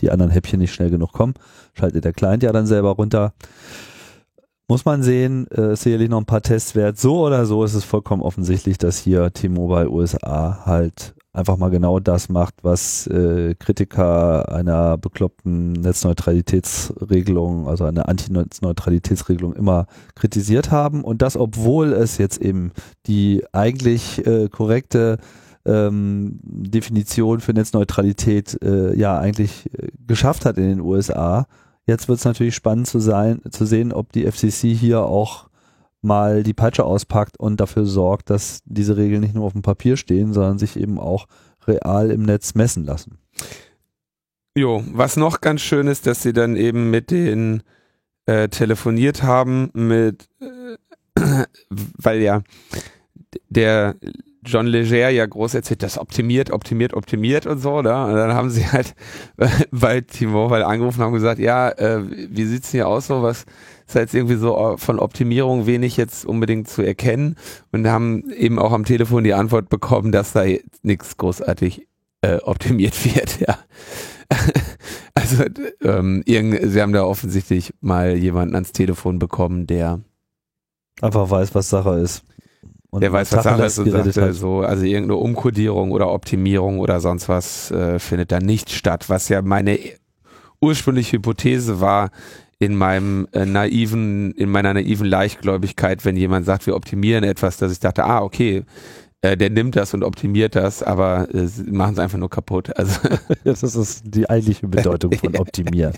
die 0.00 0.12
anderen 0.12 0.30
Häppchen 0.30 0.60
nicht 0.60 0.72
schnell 0.72 0.90
genug 0.90 1.10
kommen. 1.12 1.34
Schaltet 1.72 2.04
der 2.04 2.12
Client 2.12 2.44
ja 2.44 2.52
dann 2.52 2.66
selber 2.66 2.90
runter. 2.90 3.34
Muss 4.68 4.84
man 4.84 5.02
sehen, 5.02 5.46
ist 5.48 5.82
sicherlich 5.82 6.08
noch 6.08 6.20
ein 6.20 6.26
paar 6.26 6.42
Tests 6.42 6.76
wert. 6.76 6.96
So 6.96 7.26
oder 7.26 7.44
so 7.44 7.64
ist 7.64 7.74
es 7.74 7.82
vollkommen 7.82 8.22
offensichtlich, 8.22 8.78
dass 8.78 8.98
hier 8.98 9.32
T-Mobile 9.32 9.90
USA 9.90 10.64
halt 10.64 11.14
einfach 11.34 11.58
mal 11.58 11.70
genau 11.70 12.00
das 12.00 12.28
macht, 12.30 12.54
was 12.62 13.06
äh, 13.08 13.54
Kritiker 13.58 14.50
einer 14.50 14.96
bekloppten 14.96 15.72
Netzneutralitätsregelung, 15.72 17.68
also 17.68 17.84
einer 17.84 18.08
Anti-Netzneutralitätsregelung 18.08 19.54
immer 19.54 19.86
kritisiert 20.14 20.70
haben. 20.70 21.04
Und 21.04 21.20
das, 21.20 21.36
obwohl 21.36 21.92
es 21.92 22.16
jetzt 22.16 22.40
eben 22.40 22.72
die 23.06 23.44
eigentlich 23.52 24.26
äh, 24.26 24.48
korrekte 24.48 25.18
ähm, 25.66 26.38
Definition 26.42 27.40
für 27.40 27.52
Netzneutralität 27.52 28.62
äh, 28.62 28.96
ja 28.96 29.18
eigentlich 29.18 29.68
äh, 29.74 29.88
geschafft 30.06 30.46
hat 30.46 30.56
in 30.56 30.68
den 30.68 30.80
USA 30.80 31.46
Jetzt 31.86 32.08
wird 32.08 32.18
es 32.18 32.24
natürlich 32.24 32.54
spannend 32.54 32.86
zu 32.86 32.98
sein, 32.98 33.40
zu 33.50 33.66
sehen, 33.66 33.92
ob 33.92 34.10
die 34.12 34.30
FCC 34.30 34.74
hier 34.74 35.02
auch 35.02 35.48
mal 36.04 36.42
die 36.42 36.54
Peitsche 36.54 36.84
auspackt 36.84 37.38
und 37.38 37.60
dafür 37.60 37.86
sorgt, 37.86 38.30
dass 38.30 38.60
diese 38.64 38.96
Regeln 38.96 39.22
nicht 39.22 39.34
nur 39.34 39.44
auf 39.44 39.52
dem 39.52 39.62
Papier 39.62 39.96
stehen, 39.96 40.32
sondern 40.32 40.58
sich 40.58 40.76
eben 40.78 40.98
auch 40.98 41.26
real 41.66 42.10
im 42.10 42.22
Netz 42.22 42.54
messen 42.54 42.84
lassen. 42.84 43.18
Jo, 44.56 44.84
was 44.92 45.16
noch 45.16 45.40
ganz 45.40 45.62
schön 45.62 45.88
ist, 45.88 46.06
dass 46.06 46.22
sie 46.22 46.32
dann 46.32 46.54
eben 46.54 46.90
mit 46.90 47.10
den 47.10 47.62
äh, 48.26 48.48
telefoniert 48.48 49.22
haben, 49.22 49.70
mit, 49.72 50.28
äh, 50.40 51.16
weil 51.70 52.20
ja 52.20 52.42
der 53.48 53.96
John 54.46 54.66
Leger 54.66 55.08
ja 55.08 55.24
groß 55.26 55.54
erzählt, 55.54 55.82
das 55.82 55.98
optimiert, 55.98 56.50
optimiert, 56.50 56.94
optimiert 56.94 57.46
und 57.46 57.58
so, 57.58 57.80
ne? 57.80 58.04
Und 58.06 58.14
dann 58.14 58.34
haben 58.34 58.50
sie 58.50 58.66
halt 58.66 58.94
bei 59.70 60.02
T-Mobile 60.02 60.66
angerufen 60.66 61.00
und 61.00 61.06
haben 61.06 61.14
gesagt, 61.14 61.40
ja, 61.40 61.70
äh, 61.70 62.02
wie 62.30 62.44
sieht's 62.44 62.70
hier 62.70 62.86
aus 62.86 63.06
so, 63.06 63.22
was 63.22 63.46
ist 63.86 63.94
jetzt 63.94 64.14
irgendwie 64.14 64.36
so 64.36 64.56
äh, 64.56 64.78
von 64.78 64.98
Optimierung 64.98 65.66
wenig 65.66 65.96
jetzt 65.96 66.24
unbedingt 66.24 66.68
zu 66.68 66.82
erkennen 66.82 67.36
und 67.72 67.86
haben 67.86 68.30
eben 68.30 68.58
auch 68.58 68.72
am 68.72 68.84
Telefon 68.84 69.24
die 69.24 69.34
Antwort 69.34 69.68
bekommen, 69.68 70.12
dass 70.12 70.32
da 70.32 70.44
nichts 70.82 71.16
großartig 71.16 71.86
äh, 72.22 72.36
optimiert 72.38 73.04
wird, 73.14 73.40
ja. 73.40 73.58
also 75.14 75.44
ähm, 75.82 76.22
irgend, 76.24 76.58
sie 76.70 76.80
haben 76.80 76.92
da 76.92 77.04
offensichtlich 77.04 77.74
mal 77.80 78.16
jemanden 78.16 78.54
ans 78.54 78.72
Telefon 78.72 79.18
bekommen, 79.18 79.66
der 79.66 80.00
einfach 81.00 81.30
weiß, 81.30 81.54
was 81.54 81.68
Sache 81.68 81.98
ist. 81.98 82.24
Und 82.90 83.00
der 83.02 83.12
weiß, 83.12 83.32
was 83.32 83.44
Sache 83.44 83.64
ist 83.64 83.78
und 83.78 83.90
sagte 83.90 84.32
so, 84.32 84.60
also 84.60 84.84
irgendeine 84.84 85.16
Umkodierung 85.16 85.90
oder 85.90 86.10
Optimierung 86.12 86.78
oder 86.78 87.00
sonst 87.00 87.28
was 87.28 87.70
äh, 87.72 87.98
findet 87.98 88.30
da 88.30 88.38
nicht 88.38 88.70
statt, 88.70 89.08
was 89.08 89.28
ja 89.28 89.42
meine 89.42 89.78
ursprüngliche 90.60 91.16
Hypothese 91.16 91.80
war, 91.80 92.10
in 92.58 92.76
meinem 92.76 93.26
äh, 93.32 93.44
naiven, 93.44 94.32
in 94.32 94.50
meiner 94.50 94.74
naiven 94.74 95.06
Leichtgläubigkeit, 95.06 96.04
wenn 96.04 96.16
jemand 96.16 96.46
sagt, 96.46 96.66
wir 96.66 96.76
optimieren 96.76 97.24
etwas, 97.24 97.56
dass 97.56 97.72
ich 97.72 97.80
dachte, 97.80 98.04
ah, 98.04 98.22
okay, 98.22 98.64
äh, 99.24 99.38
der 99.38 99.48
nimmt 99.48 99.74
das 99.74 99.94
und 99.94 100.04
optimiert 100.04 100.54
das, 100.54 100.82
aber 100.82 101.28
äh, 101.34 101.48
machen 101.66 101.94
es 101.94 101.98
einfach 101.98 102.18
nur 102.18 102.28
kaputt. 102.28 102.76
Also 102.76 103.00
das 103.44 103.62
ist 103.62 104.02
die 104.04 104.28
eigentliche 104.28 104.68
Bedeutung 104.68 105.12
von 105.12 105.36
optimieren. 105.38 105.94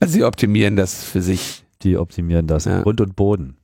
also 0.00 0.12
sie 0.12 0.24
optimieren 0.24 0.76
das 0.76 1.02
für 1.02 1.22
sich. 1.22 1.64
Die 1.82 1.96
optimieren 1.96 2.46
das 2.46 2.66
ja. 2.66 2.82
Grund 2.82 3.00
und 3.00 3.16
Boden. 3.16 3.56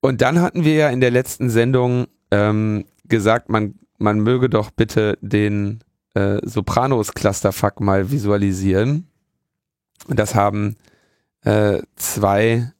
Und 0.00 0.22
dann 0.22 0.40
hatten 0.40 0.64
wir 0.64 0.74
ja 0.74 0.88
in 0.90 1.00
der 1.00 1.10
letzten 1.10 1.50
Sendung 1.50 2.06
ähm, 2.30 2.84
gesagt, 3.04 3.48
man, 3.48 3.74
man 3.98 4.20
möge 4.20 4.48
doch 4.48 4.70
bitte 4.70 5.18
den 5.20 5.80
äh, 6.14 6.38
Sopranos-Clusterfuck 6.42 7.80
mal 7.80 8.10
visualisieren. 8.10 9.09
Und 10.06 10.18
das 10.18 10.34
haben 10.34 10.76
äh, 11.42 11.82
zwei 11.96 12.72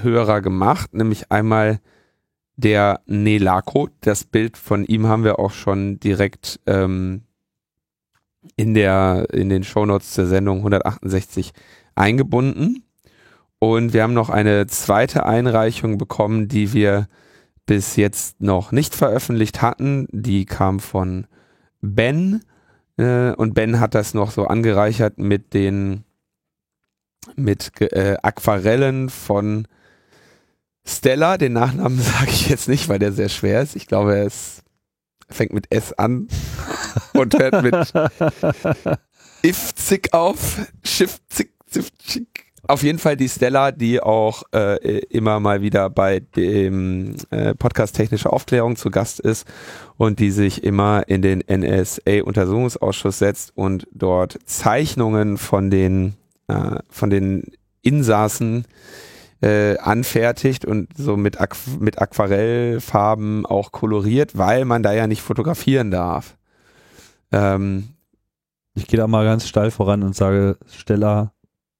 Hörer 0.00 0.40
gemacht, 0.40 0.94
nämlich 0.94 1.30
einmal 1.30 1.80
der 2.56 3.00
Nelako. 3.06 3.88
Das 4.00 4.24
Bild 4.24 4.56
von 4.56 4.84
ihm 4.84 5.06
haben 5.06 5.24
wir 5.24 5.38
auch 5.38 5.52
schon 5.52 5.98
direkt 6.00 6.60
ähm, 6.66 7.22
in 8.56 8.74
der 8.74 9.28
in 9.32 9.48
den 9.48 9.64
Shownotes 9.64 10.12
zur 10.12 10.26
Sendung 10.26 10.58
168 10.58 11.52
eingebunden. 11.94 12.84
Und 13.58 13.92
wir 13.92 14.02
haben 14.02 14.14
noch 14.14 14.28
eine 14.28 14.66
zweite 14.66 15.24
Einreichung 15.26 15.96
bekommen, 15.96 16.48
die 16.48 16.72
wir 16.72 17.08
bis 17.66 17.96
jetzt 17.96 18.42
noch 18.42 18.72
nicht 18.72 18.94
veröffentlicht 18.94 19.62
hatten. 19.62 20.06
Die 20.10 20.44
kam 20.44 20.80
von 20.80 21.26
Ben. 21.80 22.42
Äh, 22.98 23.32
und 23.32 23.54
Ben 23.54 23.80
hat 23.80 23.94
das 23.94 24.12
noch 24.12 24.30
so 24.30 24.46
angereichert 24.46 25.18
mit 25.18 25.54
den 25.54 26.04
mit 27.36 27.80
äh, 27.80 28.16
Aquarellen 28.22 29.08
von 29.10 29.66
Stella, 30.86 31.38
den 31.38 31.54
Nachnamen 31.54 31.98
sage 32.00 32.30
ich 32.30 32.48
jetzt 32.48 32.68
nicht, 32.68 32.88
weil 32.88 32.98
der 32.98 33.12
sehr 33.12 33.28
schwer 33.28 33.62
ist. 33.62 33.76
Ich 33.76 33.86
glaube, 33.86 34.16
er 34.16 34.24
ist, 34.24 34.62
fängt 35.28 35.52
mit 35.52 35.72
S 35.72 35.92
an 35.92 36.28
und 37.14 37.34
hört 37.38 37.62
mit 37.62 37.74
Ifzig 39.42 40.12
auf. 40.12 40.60
Schiffzig, 40.82 41.52
Zifzig. 41.66 42.44
Auf 42.66 42.82
jeden 42.82 42.98
Fall 42.98 43.16
die 43.18 43.28
Stella, 43.28 43.72
die 43.72 44.00
auch 44.00 44.42
äh, 44.54 45.00
immer 45.10 45.38
mal 45.38 45.60
wieder 45.60 45.90
bei 45.90 46.20
dem 46.20 47.14
äh, 47.28 47.54
Podcast 47.54 47.94
Technische 47.94 48.32
Aufklärung 48.32 48.76
zu 48.76 48.90
Gast 48.90 49.20
ist 49.20 49.46
und 49.98 50.18
die 50.18 50.30
sich 50.30 50.64
immer 50.64 51.06
in 51.06 51.20
den 51.20 51.44
NSA-Untersuchungsausschuss 51.46 53.18
setzt 53.18 53.54
und 53.54 53.86
dort 53.92 54.38
Zeichnungen 54.46 55.36
von 55.36 55.68
den, 55.70 56.14
äh, 56.48 56.78
von 56.90 57.10
den 57.10 57.44
Insassen 57.82 58.64
äh, 59.42 59.76
anfertigt 59.78 60.64
und 60.64 60.88
so 60.96 61.16
mit, 61.16 61.40
Aqu 61.40 61.56
mit 61.78 62.00
Aquarellfarben 62.00 63.44
auch 63.46 63.72
koloriert, 63.72 64.36
weil 64.38 64.64
man 64.64 64.82
da 64.82 64.92
ja 64.92 65.06
nicht 65.06 65.22
fotografieren 65.22 65.90
darf. 65.90 66.36
Ähm, 67.30 67.90
ich 68.74 68.86
gehe 68.86 68.98
da 68.98 69.06
mal 69.06 69.24
ganz 69.24 69.46
steil 69.46 69.70
voran 69.70 70.02
und 70.02 70.16
sage 70.16 70.56
Stella 70.72 71.32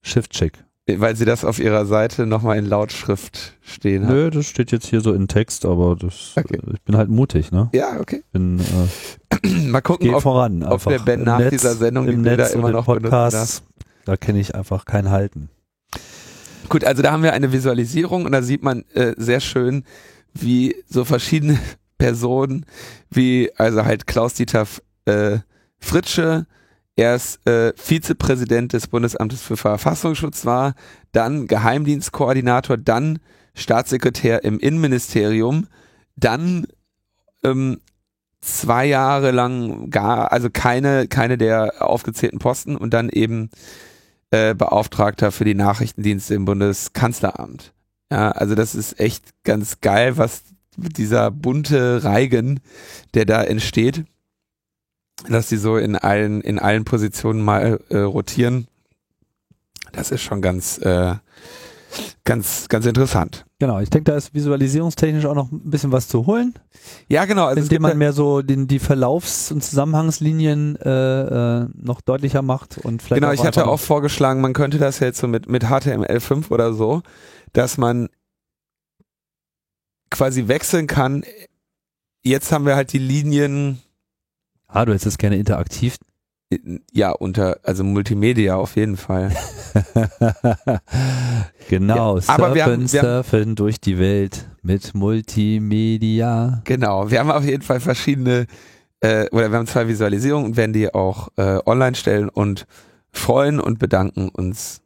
Shift-Check. 0.03 0.65
Weil 0.87 1.17
sie 1.17 1.25
das 1.25 1.47
auf 1.47 1.59
ihrer 1.59 1.87
Seite 1.87 2.27
nochmal 2.27 2.59
in 2.59 2.67
Lautschrift 2.67 3.55
stehen 3.63 4.05
hat. 4.05 4.11
Nö, 4.11 4.31
das 4.31 4.45
steht 4.45 4.71
jetzt 4.71 4.87
hier 4.87 5.01
so 5.01 5.15
in 5.15 5.29
Text, 5.29 5.65
aber 5.65 5.97
das, 5.97 6.35
okay. 6.37 6.61
ich 6.75 6.83
bin 6.83 6.95
halt 6.95 7.09
mutig, 7.09 7.51
ne? 7.51 7.71
Ja, 7.73 7.99
okay. 7.99 8.23
Bin, 8.33 8.61
äh, 8.61 9.49
Mal 9.67 9.81
gucken, 9.81 10.15
ob, 10.15 10.23
voran, 10.23 10.63
ob 10.63 10.85
der 10.85 10.99
Ben 10.99 11.23
nach 11.23 11.39
Netz, 11.39 11.51
dieser 11.51 11.75
Sendung 11.75 12.07
die 12.07 12.17
Bilder 12.17 12.51
immer 12.53 12.71
noch 12.71 12.85
Podcasts, 12.85 13.63
Da 14.05 14.17
kenne 14.17 14.41
ich 14.41 14.55
einfach 14.55 14.85
kein 14.85 15.11
Halten. 15.11 15.49
Gut, 16.69 16.85
also 16.85 17.03
da 17.03 17.13
haben 17.13 17.23
wir 17.23 17.33
eine 17.33 17.53
Visualisierung 17.53 18.25
und 18.25 18.33
da 18.33 18.43
sieht 18.43 18.63
man 18.63 18.85
äh, 18.95 19.15
sehr 19.17 19.41
schön, 19.41 19.85
wie 20.33 20.77
so 20.89 21.05
verschiedene 21.05 21.59
Personen, 21.99 22.67
wie 23.11 23.51
also 23.57 23.85
halt 23.85 24.07
Klaus-Dieter 24.07 24.67
äh, 25.07 25.39
Fritsche, 25.79 26.47
erst 26.97 27.47
äh, 27.47 27.73
Vizepräsident 27.77 28.73
des 28.73 28.89
Bundesamtes 28.89 29.43
für 29.43 29.57
Verfassungsschutz 29.57 30.45
war, 30.45 30.75
dann 31.13 31.47
Geheimdienstkoordinator, 31.47 32.77
dann 32.77 33.19
Staatssekretär 33.55 34.45
im 34.45 34.59
Innenministerium, 34.59 35.69
dann 36.17 36.67
ähm, 37.45 37.81
zwei 38.41 38.87
Jahre 38.87 39.31
lang 39.31 39.91
gar, 39.91 40.33
also 40.33 40.51
keine, 40.51 41.09
keine 41.09 41.39
der 41.39 41.75
aufgezählten 41.81 42.39
Posten 42.39 42.77
und 42.77 42.93
dann 42.95 43.09
eben 43.09 43.51
äh, 44.35 44.55
Beauftragter 44.55 45.31
für 45.31 45.45
die 45.45 45.55
Nachrichtendienste 45.55 46.35
im 46.35 46.45
Bundeskanzleramt. 46.45 47.73
Ja, 48.11 48.33
also 48.33 48.57
das 48.57 48.75
ist 48.75 48.99
echt 48.99 49.31
ganz 49.45 49.81
geil, 49.81 50.17
was 50.17 50.43
dieser 50.77 51.31
bunte 51.31 52.03
Reigen, 52.03 52.59
der 53.15 53.27
da 53.27 53.45
entsteht, 53.45 54.05
dass 55.29 55.49
sie 55.49 55.57
so 55.57 55.77
in 55.77 55.95
allen, 55.95 56.41
in 56.41 56.59
allen 56.59 56.85
Positionen 56.85 57.43
mal 57.43 57.81
äh, 57.91 57.99
rotieren. 57.99 58.67
Das 59.93 60.11
ist 60.11 60.23
schon 60.23 60.43
ganz, 60.43 60.79
äh, 60.79 61.15
ganz, 62.25 62.69
ganz 62.69 62.87
interessant. 62.87 63.45
Genau, 63.59 63.81
ich 63.81 63.91
denke, 63.91 64.11
da 64.11 64.17
ist 64.17 64.35
visualisierungstechnisch 64.35 65.27
auch 65.27 65.35
noch 65.35 65.51
ein 65.51 65.71
bisschen 65.71 65.93
was 65.93 66.09
zu 66.09 66.27
holen. 66.27 66.55
Ja, 67.09 67.25
genau. 67.25 67.47
Also 67.47 67.63
indem 67.63 67.83
man 67.83 67.99
mehr 67.99 68.13
so 68.13 68.43
den, 68.43 68.67
die 68.67 68.79
Verlaufs- 68.79 69.51
und 69.53 69.63
Zusammenhangslinien 69.63 70.77
äh, 70.77 71.61
äh, 71.61 71.69
noch 71.75 72.01
deutlicher 72.01 72.43
macht 72.43 72.79
und 72.79 73.03
vielleicht. 73.03 73.23
Genau, 73.23 73.33
ich 73.33 73.45
hatte 73.45 73.67
auch 73.67 73.81
vorgeschlagen, 73.81 74.41
man 74.41 74.53
könnte 74.53 74.79
das 74.79 74.99
jetzt 74.99 75.19
so 75.19 75.29
mit, 75.29 75.49
mit 75.49 75.65
HTML5 75.65 76.51
oder 76.51 76.73
so, 76.75 77.03
dass 77.53 77.79
man 77.79 78.09
quasi 80.11 80.49
wechseln 80.49 80.87
kann. 80.87 81.25
Jetzt 82.23 82.53
haben 82.53 82.67
wir 82.67 82.77
halt 82.77 82.93
die 82.93 82.99
Linien. 82.99 83.81
Ah, 84.67 84.85
du 84.85 84.93
hättest 84.93 85.07
es 85.07 85.19
gerne 85.19 85.37
interaktiv 85.37 85.97
ja, 86.93 87.11
unter, 87.11 87.59
also 87.63 87.85
Multimedia 87.85 88.57
auf 88.57 88.77
jeden 88.77 88.97
Fall. 88.97 89.31
genau, 91.69 92.17
ja, 92.17 92.23
surfen, 92.23 92.31
aber 92.31 92.55
wir 92.55 92.65
haben, 92.65 92.93
wir 92.93 93.01
surfen 93.01 93.41
haben, 93.41 93.55
durch 93.55 93.81
die 93.81 93.99
Welt 93.99 94.49
mit 94.63 94.95
Multimedia. 94.95 96.63
Genau, 96.65 97.11
wir 97.11 97.21
haben 97.21 97.31
auf 97.31 97.45
jeden 97.45 97.63
Fall 97.63 97.81
verschiedene, 97.81 98.47
äh, 99.01 99.29
oder 99.31 99.51
wir 99.51 99.59
haben 99.59 99.67
zwei 99.67 99.89
Visualisierungen 99.89 100.47
und 100.51 100.57
werden 100.57 100.73
die 100.73 100.93
auch 100.93 101.29
äh, 101.37 101.59
online 101.67 101.95
stellen 101.95 102.29
und 102.29 102.67
freuen 103.13 103.61
und 103.61 103.79
bedanken 103.79 104.29
uns 104.29 104.83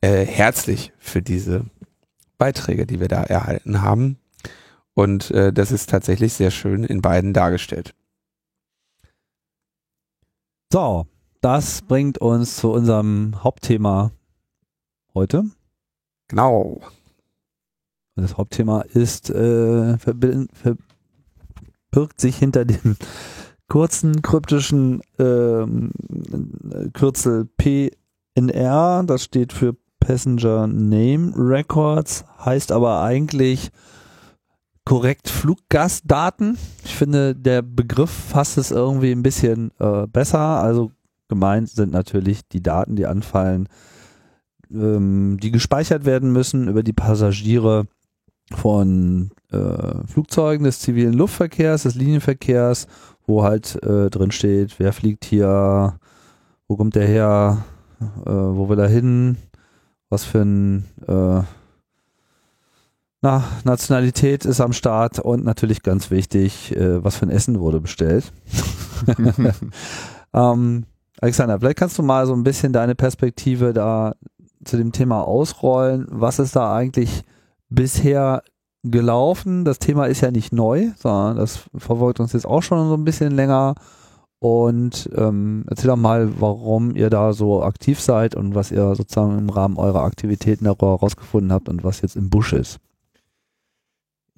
äh, 0.00 0.24
herzlich 0.24 0.92
für 0.98 1.22
diese 1.22 1.64
Beiträge, 2.38 2.86
die 2.86 3.00
wir 3.00 3.08
da 3.08 3.22
erhalten 3.22 3.82
haben. 3.82 4.18
Und 4.94 5.30
äh, 5.30 5.52
das 5.52 5.72
ist 5.72 5.90
tatsächlich 5.90 6.32
sehr 6.32 6.50
schön 6.50 6.84
in 6.84 7.00
beiden 7.00 7.32
dargestellt. 7.32 7.94
So, 10.72 11.06
das 11.40 11.82
bringt 11.82 12.18
uns 12.18 12.58
zu 12.58 12.70
unserem 12.70 13.42
Hauptthema 13.42 14.12
heute. 15.14 15.46
Genau. 16.28 16.80
Das 18.14 18.36
Hauptthema 18.36 18.82
ist, 18.82 19.30
äh, 19.30 19.98
verbirgt 19.98 20.46
sich 22.20 22.36
hinter 22.36 22.64
dem 22.64 22.96
kurzen 23.68 24.22
kryptischen 24.22 25.00
äh, 25.18 25.66
Kürzel 26.92 27.48
PNR. 27.56 29.02
Das 29.04 29.24
steht 29.24 29.52
für 29.52 29.74
Passenger 29.98 30.68
Name 30.68 31.32
Records, 31.36 32.24
heißt 32.44 32.70
aber 32.70 33.02
eigentlich 33.02 33.72
korrekt 34.84 35.28
Fluggastdaten. 35.28 36.58
Ich 36.84 36.94
finde, 36.94 37.34
der 37.34 37.62
Begriff 37.62 38.10
fasst 38.10 38.58
es 38.58 38.70
irgendwie 38.70 39.12
ein 39.12 39.22
bisschen 39.22 39.70
äh, 39.78 40.06
besser. 40.06 40.62
Also 40.62 40.92
gemeint 41.28 41.70
sind 41.70 41.92
natürlich 41.92 42.46
die 42.48 42.62
Daten, 42.62 42.96
die 42.96 43.06
anfallen, 43.06 43.68
ähm, 44.72 45.38
die 45.40 45.50
gespeichert 45.50 46.04
werden 46.04 46.32
müssen 46.32 46.68
über 46.68 46.82
die 46.82 46.92
Passagiere 46.92 47.86
von 48.52 49.30
äh, 49.52 50.06
Flugzeugen 50.06 50.64
des 50.64 50.80
zivilen 50.80 51.14
Luftverkehrs, 51.14 51.84
des 51.84 51.94
Linienverkehrs, 51.94 52.86
wo 53.26 53.44
halt 53.44 53.80
äh, 53.84 54.10
drin 54.10 54.32
steht, 54.32 54.78
wer 54.78 54.92
fliegt 54.92 55.24
hier, 55.24 55.98
wo 56.66 56.76
kommt 56.76 56.96
der 56.96 57.06
her, 57.06 57.64
äh, 58.00 58.30
wo 58.30 58.68
will 58.68 58.78
er 58.78 58.88
hin, 58.88 59.36
was 60.08 60.24
für 60.24 60.40
ein 60.40 60.84
äh, 61.06 61.42
na, 63.22 63.44
Nationalität 63.64 64.44
ist 64.44 64.60
am 64.60 64.72
Start 64.72 65.18
und 65.18 65.44
natürlich 65.44 65.82
ganz 65.82 66.10
wichtig, 66.10 66.74
äh, 66.74 67.04
was 67.04 67.16
für 67.16 67.26
ein 67.26 67.30
Essen 67.30 67.60
wurde 67.60 67.80
bestellt. 67.80 68.32
ähm, 70.34 70.84
Alexander, 71.20 71.60
vielleicht 71.60 71.78
kannst 71.78 71.98
du 71.98 72.02
mal 72.02 72.26
so 72.26 72.32
ein 72.32 72.44
bisschen 72.44 72.72
deine 72.72 72.94
Perspektive 72.94 73.74
da 73.74 74.14
zu 74.64 74.76
dem 74.76 74.92
Thema 74.92 75.22
ausrollen. 75.22 76.06
Was 76.10 76.38
ist 76.38 76.56
da 76.56 76.74
eigentlich 76.74 77.22
bisher 77.68 78.42
gelaufen? 78.82 79.64
Das 79.64 79.78
Thema 79.78 80.06
ist 80.06 80.22
ja 80.22 80.30
nicht 80.30 80.52
neu, 80.52 80.88
sondern 80.96 81.36
das 81.36 81.64
verfolgt 81.76 82.20
uns 82.20 82.32
jetzt 82.32 82.46
auch 82.46 82.62
schon 82.62 82.88
so 82.88 82.94
ein 82.94 83.04
bisschen 83.04 83.32
länger. 83.32 83.74
Und 84.38 85.10
ähm, 85.14 85.64
erzähl 85.68 85.88
doch 85.88 85.96
mal, 85.96 86.40
warum 86.40 86.96
ihr 86.96 87.10
da 87.10 87.34
so 87.34 87.62
aktiv 87.62 88.00
seid 88.00 88.34
und 88.34 88.54
was 88.54 88.70
ihr 88.70 88.94
sozusagen 88.94 89.36
im 89.36 89.50
Rahmen 89.50 89.76
eurer 89.76 90.04
Aktivitäten 90.04 90.64
darüber 90.64 90.92
herausgefunden 90.92 91.52
habt 91.52 91.68
und 91.68 91.84
was 91.84 92.00
jetzt 92.00 92.16
im 92.16 92.30
Busch 92.30 92.54
ist. 92.54 92.78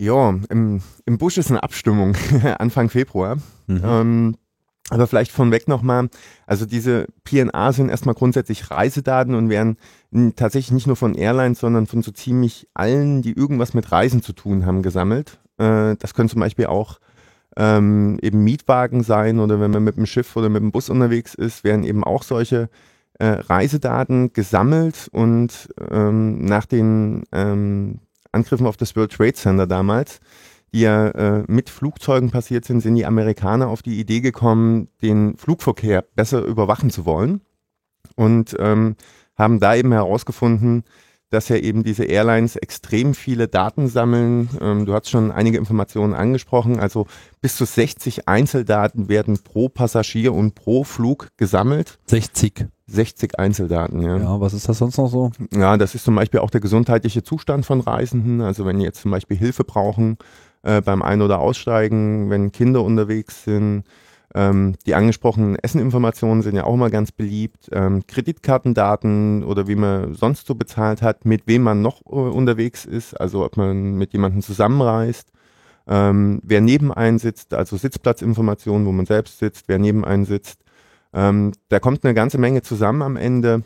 Ja, 0.02 0.34
im, 0.50 0.80
im 1.06 1.16
Busch 1.16 1.38
ist 1.38 1.50
eine 1.50 1.62
Abstimmung 1.62 2.16
Anfang 2.58 2.88
Februar. 2.88 3.36
Mhm. 3.68 3.82
Ähm, 3.84 4.36
aber 4.90 5.06
vielleicht 5.06 5.30
von 5.30 5.52
weg 5.52 5.68
nochmal, 5.68 6.08
also 6.44 6.66
diese 6.66 7.06
PNA 7.22 7.72
sind 7.72 7.88
erstmal 7.88 8.16
grundsätzlich 8.16 8.72
Reisedaten 8.72 9.36
und 9.36 9.48
werden 9.48 9.76
tatsächlich 10.34 10.72
nicht 10.72 10.88
nur 10.88 10.96
von 10.96 11.14
Airlines, 11.14 11.60
sondern 11.60 11.86
von 11.86 12.02
so 12.02 12.10
ziemlich 12.10 12.66
allen, 12.74 13.22
die 13.22 13.32
irgendwas 13.32 13.74
mit 13.74 13.92
Reisen 13.92 14.22
zu 14.22 14.32
tun 14.32 14.66
haben, 14.66 14.82
gesammelt. 14.82 15.38
Äh, 15.58 15.94
das 16.00 16.14
können 16.14 16.28
zum 16.28 16.40
Beispiel 16.40 16.66
auch 16.66 16.98
ähm, 17.56 18.18
eben 18.22 18.42
Mietwagen 18.42 19.04
sein 19.04 19.38
oder 19.38 19.60
wenn 19.60 19.70
man 19.70 19.84
mit 19.84 19.98
dem 19.98 20.06
Schiff 20.06 20.34
oder 20.34 20.48
mit 20.48 20.62
dem 20.62 20.72
Bus 20.72 20.90
unterwegs 20.90 21.32
ist, 21.34 21.62
werden 21.62 21.84
eben 21.84 22.02
auch 22.02 22.24
solche 22.24 22.70
äh, 23.20 23.26
Reisedaten 23.26 24.32
gesammelt 24.32 25.08
und 25.12 25.68
ähm, 25.92 26.44
nach 26.44 26.66
den 26.66 27.22
ähm, 27.30 28.00
Angriffen 28.32 28.66
auf 28.66 28.76
das 28.76 28.96
World 28.96 29.12
Trade 29.12 29.34
Center 29.34 29.66
damals, 29.66 30.20
die 30.72 30.80
ja 30.80 31.08
äh, 31.08 31.44
mit 31.46 31.70
Flugzeugen 31.70 32.30
passiert 32.30 32.64
sind, 32.64 32.80
sind 32.80 32.94
die 32.94 33.06
Amerikaner 33.06 33.68
auf 33.68 33.82
die 33.82 34.00
Idee 34.00 34.20
gekommen, 34.20 34.88
den 35.02 35.36
Flugverkehr 35.36 36.02
besser 36.14 36.42
überwachen 36.42 36.90
zu 36.90 37.04
wollen 37.04 37.42
und 38.16 38.56
ähm, 38.58 38.96
haben 39.36 39.60
da 39.60 39.74
eben 39.74 39.92
herausgefunden, 39.92 40.84
dass 41.32 41.48
ja 41.48 41.56
eben 41.56 41.82
diese 41.82 42.04
Airlines 42.04 42.56
extrem 42.56 43.14
viele 43.14 43.48
Daten 43.48 43.88
sammeln. 43.88 44.50
Ähm, 44.60 44.84
du 44.84 44.92
hast 44.92 45.08
schon 45.08 45.32
einige 45.32 45.56
Informationen 45.56 46.12
angesprochen. 46.12 46.78
Also 46.78 47.06
bis 47.40 47.56
zu 47.56 47.64
60 47.64 48.28
Einzeldaten 48.28 49.08
werden 49.08 49.38
pro 49.42 49.70
Passagier 49.70 50.34
und 50.34 50.54
pro 50.54 50.84
Flug 50.84 51.28
gesammelt. 51.38 51.98
60. 52.06 52.66
60 52.92 53.38
Einzeldaten, 53.38 54.00
ja. 54.00 54.16
Ja, 54.18 54.40
was 54.40 54.54
ist 54.54 54.68
das 54.68 54.78
sonst 54.78 54.98
noch 54.98 55.08
so? 55.08 55.30
Ja, 55.54 55.76
das 55.76 55.94
ist 55.94 56.04
zum 56.04 56.14
Beispiel 56.14 56.40
auch 56.40 56.50
der 56.50 56.60
gesundheitliche 56.60 57.22
Zustand 57.22 57.66
von 57.66 57.80
Reisenden. 57.80 58.40
Also 58.40 58.66
wenn 58.66 58.78
die 58.78 58.84
jetzt 58.84 59.00
zum 59.02 59.10
Beispiel 59.10 59.36
Hilfe 59.36 59.64
brauchen 59.64 60.18
äh, 60.62 60.80
beim 60.80 61.02
Ein- 61.02 61.22
oder 61.22 61.38
Aussteigen, 61.38 62.30
wenn 62.30 62.52
Kinder 62.52 62.82
unterwegs 62.82 63.44
sind. 63.44 63.84
Ähm, 64.34 64.74
die 64.86 64.94
angesprochenen 64.94 65.56
Esseninformationen 65.56 66.42
sind 66.42 66.56
ja 66.56 66.64
auch 66.64 66.74
immer 66.74 66.90
ganz 66.90 67.12
beliebt. 67.12 67.68
Ähm, 67.72 68.06
Kreditkartendaten 68.06 69.44
oder 69.44 69.66
wie 69.68 69.74
man 69.74 70.14
sonst 70.14 70.46
so 70.46 70.54
bezahlt 70.54 71.02
hat, 71.02 71.24
mit 71.26 71.46
wem 71.46 71.62
man 71.62 71.82
noch 71.82 72.00
äh, 72.06 72.14
unterwegs 72.14 72.84
ist, 72.84 73.14
also 73.14 73.44
ob 73.44 73.56
man 73.56 73.94
mit 73.94 74.12
jemandem 74.12 74.40
zusammenreist. 74.40 75.28
Ähm, 75.86 76.40
wer 76.44 76.60
neben 76.60 76.92
einen 76.92 77.18
sitzt, 77.18 77.52
also 77.54 77.76
Sitzplatzinformationen, 77.76 78.86
wo 78.86 78.92
man 78.92 79.04
selbst 79.04 79.38
sitzt, 79.38 79.64
wer 79.68 79.78
neben 79.78 80.04
einen 80.04 80.24
sitzt. 80.24 80.60
Ähm, 81.12 81.52
da 81.68 81.78
kommt 81.80 82.04
eine 82.04 82.14
ganze 82.14 82.38
Menge 82.38 82.62
zusammen 82.62 83.02
am 83.02 83.16
Ende. 83.16 83.62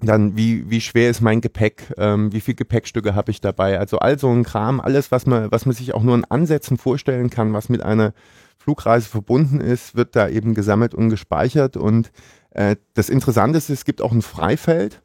Dann 0.00 0.36
wie, 0.36 0.68
wie 0.70 0.82
schwer 0.82 1.08
ist 1.08 1.22
mein 1.22 1.40
Gepäck, 1.40 1.94
ähm, 1.96 2.30
wie 2.32 2.42
viel 2.42 2.54
Gepäckstücke 2.54 3.14
habe 3.14 3.30
ich 3.30 3.40
dabei, 3.40 3.78
also 3.78 3.98
all 3.98 4.18
so 4.18 4.30
ein 4.30 4.44
Kram, 4.44 4.78
alles, 4.78 5.10
was 5.10 5.24
man, 5.24 5.50
was 5.50 5.64
man 5.64 5.74
sich 5.74 5.94
auch 5.94 6.02
nur 6.02 6.14
in 6.14 6.24
Ansätzen 6.26 6.76
vorstellen 6.76 7.30
kann, 7.30 7.54
was 7.54 7.70
mit 7.70 7.82
einer 7.82 8.12
Flugreise 8.58 9.08
verbunden 9.08 9.60
ist, 9.60 9.96
wird 9.96 10.14
da 10.14 10.28
eben 10.28 10.52
gesammelt 10.54 10.94
und 10.94 11.08
gespeichert. 11.08 11.78
Und 11.78 12.10
äh, 12.50 12.76
das 12.92 13.08
Interessante 13.08 13.56
ist, 13.56 13.70
es 13.70 13.86
gibt 13.86 14.02
auch 14.02 14.12
ein 14.12 14.22
Freifeld, 14.22 15.02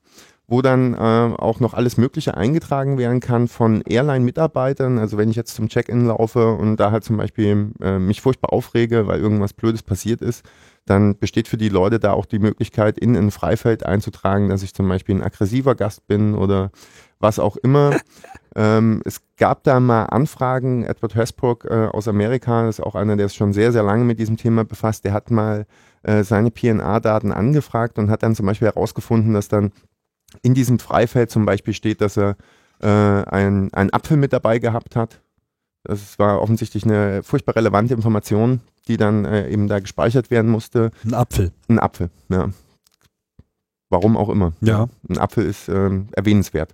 wo 0.51 0.61
dann 0.61 0.93
äh, 0.93 0.97
auch 0.97 1.61
noch 1.61 1.73
alles 1.73 1.95
Mögliche 1.95 2.35
eingetragen 2.35 2.97
werden 2.97 3.21
kann 3.21 3.47
von 3.47 3.81
Airline-Mitarbeitern. 3.83 4.99
Also 4.99 5.17
wenn 5.17 5.29
ich 5.29 5.37
jetzt 5.37 5.55
zum 5.55 5.69
Check-in 5.69 6.07
laufe 6.07 6.51
und 6.51 6.75
da 6.75 6.91
halt 6.91 7.05
zum 7.05 7.15
Beispiel 7.15 7.71
äh, 7.81 7.97
mich 7.99 8.19
furchtbar 8.19 8.51
aufrege, 8.51 9.07
weil 9.07 9.21
irgendwas 9.21 9.53
Blödes 9.53 9.81
passiert 9.81 10.21
ist, 10.21 10.43
dann 10.85 11.17
besteht 11.17 11.47
für 11.47 11.55
die 11.55 11.69
Leute 11.69 11.99
da 11.99 12.11
auch 12.11 12.25
die 12.25 12.39
Möglichkeit, 12.39 12.99
in 12.99 13.15
ein 13.15 13.31
Freifeld 13.31 13.85
einzutragen, 13.85 14.49
dass 14.49 14.61
ich 14.61 14.73
zum 14.73 14.89
Beispiel 14.89 15.15
ein 15.15 15.23
aggressiver 15.23 15.73
Gast 15.73 16.05
bin 16.07 16.35
oder 16.35 16.71
was 17.19 17.39
auch 17.39 17.55
immer. 17.55 17.95
ähm, 18.55 19.01
es 19.05 19.21
gab 19.37 19.63
da 19.63 19.79
mal 19.79 20.03
Anfragen, 20.07 20.83
Edward 20.83 21.15
Hesbrook 21.15 21.63
äh, 21.63 21.87
aus 21.93 22.09
Amerika, 22.09 22.67
ist 22.67 22.83
auch 22.83 22.95
einer, 22.95 23.15
der 23.15 23.27
ist 23.27 23.35
schon 23.35 23.53
sehr, 23.53 23.71
sehr 23.71 23.83
lange 23.83 24.03
mit 24.03 24.19
diesem 24.19 24.35
Thema 24.35 24.65
befasst, 24.65 25.05
der 25.05 25.13
hat 25.13 25.31
mal 25.31 25.65
äh, 26.03 26.23
seine 26.23 26.51
PNA-Daten 26.51 27.31
angefragt 27.31 27.97
und 27.97 28.09
hat 28.09 28.23
dann 28.23 28.35
zum 28.35 28.47
Beispiel 28.47 28.67
herausgefunden, 28.67 29.33
dass 29.33 29.47
dann 29.47 29.71
in 30.41 30.53
diesem 30.53 30.79
Freifeld 30.79 31.31
zum 31.31 31.45
Beispiel 31.45 31.73
steht, 31.73 32.01
dass 32.01 32.17
er 32.17 32.35
äh, 32.81 32.87
einen, 32.87 33.73
einen 33.73 33.91
Apfel 33.93 34.17
mit 34.17 34.33
dabei 34.33 34.59
gehabt 34.59 34.95
hat. 34.95 35.19
Das 35.83 36.19
war 36.19 36.41
offensichtlich 36.41 36.83
eine 36.83 37.23
furchtbar 37.23 37.55
relevante 37.55 37.93
Information, 37.93 38.61
die 38.87 38.97
dann 38.97 39.25
äh, 39.25 39.49
eben 39.49 39.67
da 39.67 39.79
gespeichert 39.79 40.29
werden 40.31 40.51
musste. 40.51 40.91
Ein 41.03 41.13
Apfel. 41.15 41.51
Ein 41.67 41.79
Apfel, 41.79 42.09
ja. 42.29 42.49
Warum 43.89 44.15
auch 44.15 44.29
immer. 44.29 44.53
Ja. 44.61 44.87
Ein 45.09 45.17
Apfel 45.17 45.45
ist 45.45 45.67
ähm, 45.67 46.07
erwähnenswert. 46.13 46.73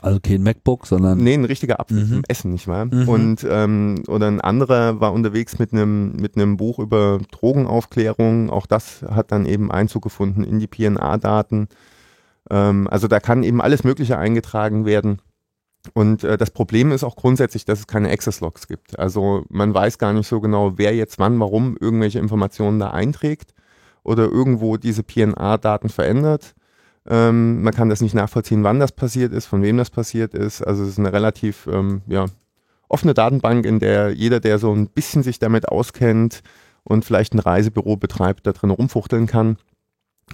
Also 0.00 0.20
kein 0.20 0.42
MacBook, 0.42 0.86
sondern 0.86 1.18
Nee, 1.18 1.34
ein 1.34 1.44
richtiger 1.44 1.80
Apfel 1.80 2.04
Mhm. 2.04 2.08
zum 2.08 2.22
Essen, 2.28 2.52
nicht 2.52 2.68
wahr? 2.68 2.86
Mhm. 2.86 3.08
Und 3.08 3.46
ähm, 3.48 4.02
oder 4.08 4.26
ein 4.28 4.40
anderer 4.40 5.00
war 5.00 5.12
unterwegs 5.12 5.58
mit 5.58 5.72
einem 5.72 6.12
mit 6.16 6.36
einem 6.36 6.56
Buch 6.56 6.78
über 6.78 7.18
Drogenaufklärung. 7.30 8.50
Auch 8.50 8.66
das 8.66 9.02
hat 9.02 9.32
dann 9.32 9.46
eben 9.46 9.70
Einzug 9.70 10.02
gefunden 10.02 10.44
in 10.44 10.58
die 10.58 10.66
PNA-Daten. 10.66 11.68
Ähm, 12.50 12.88
also 12.88 13.08
da 13.08 13.20
kann 13.20 13.42
eben 13.42 13.60
alles 13.60 13.84
Mögliche 13.84 14.18
eingetragen 14.18 14.84
werden. 14.84 15.20
Und 15.94 16.24
äh, 16.24 16.36
das 16.36 16.50
Problem 16.50 16.92
ist 16.92 17.04
auch 17.04 17.16
grundsätzlich, 17.16 17.64
dass 17.64 17.80
es 17.80 17.86
keine 17.86 18.10
Access-Logs 18.10 18.66
gibt. 18.66 18.98
Also 18.98 19.44
man 19.48 19.72
weiß 19.72 19.98
gar 19.98 20.12
nicht 20.12 20.26
so 20.26 20.40
genau, 20.40 20.78
wer 20.78 20.94
jetzt 20.94 21.18
wann, 21.18 21.38
warum 21.38 21.76
irgendwelche 21.78 22.18
Informationen 22.18 22.78
da 22.78 22.90
einträgt 22.90 23.54
oder 24.02 24.24
irgendwo 24.24 24.76
diese 24.76 25.02
PNA-Daten 25.02 25.88
verändert. 25.88 26.54
Ähm, 27.08 27.62
man 27.62 27.72
kann 27.72 27.88
das 27.88 28.00
nicht 28.00 28.14
nachvollziehen, 28.14 28.64
wann 28.64 28.80
das 28.80 28.92
passiert 28.92 29.32
ist, 29.32 29.46
von 29.46 29.62
wem 29.62 29.76
das 29.76 29.90
passiert 29.90 30.34
ist. 30.34 30.62
Also 30.62 30.82
es 30.82 30.90
ist 30.90 30.98
eine 30.98 31.12
relativ 31.12 31.68
ähm, 31.72 32.02
ja, 32.08 32.26
offene 32.88 33.14
Datenbank, 33.14 33.64
in 33.64 33.78
der 33.78 34.10
jeder, 34.10 34.40
der 34.40 34.58
so 34.58 34.72
ein 34.72 34.88
bisschen 34.88 35.22
sich 35.22 35.38
damit 35.38 35.68
auskennt 35.68 36.42
und 36.82 37.04
vielleicht 37.04 37.34
ein 37.34 37.38
Reisebüro 37.38 37.96
betreibt, 37.96 38.46
da 38.46 38.52
drin 38.52 38.70
rumfuchteln 38.70 39.26
kann 39.26 39.56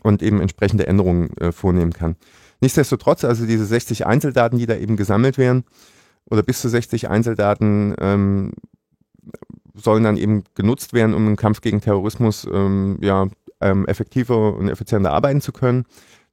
und 0.02 0.22
eben 0.22 0.40
entsprechende 0.40 0.87
Änderungen 0.87 1.37
äh, 1.37 1.52
vornehmen 1.52 1.92
kann. 1.92 2.16
Nichtsdestotrotz, 2.61 3.24
also 3.24 3.46
diese 3.46 3.66
60 3.66 4.07
Einzeldaten, 4.07 4.59
die 4.59 4.66
da 4.66 4.76
eben 4.76 4.96
gesammelt 4.96 5.38
werden, 5.38 5.64
oder 6.31 6.42
bis 6.42 6.61
zu 6.61 6.68
60 6.68 7.09
Einzeldaten 7.11 7.94
ähm, 7.98 8.52
sollen 9.74 10.05
dann 10.05 10.16
eben 10.16 10.44
genutzt 10.55 10.92
werden, 10.92 11.14
um 11.14 11.26
im 11.26 11.37
Kampf 11.37 11.61
gegen 11.61 11.81
Terrorismus 11.81 12.46
ähm, 12.52 12.98
ja, 13.00 13.26
ähm, 13.61 13.87
effektiver 13.87 14.57
und 14.57 14.68
effizienter 14.68 15.12
arbeiten 15.12 15.40
zu 15.40 15.52
können. 15.52 15.85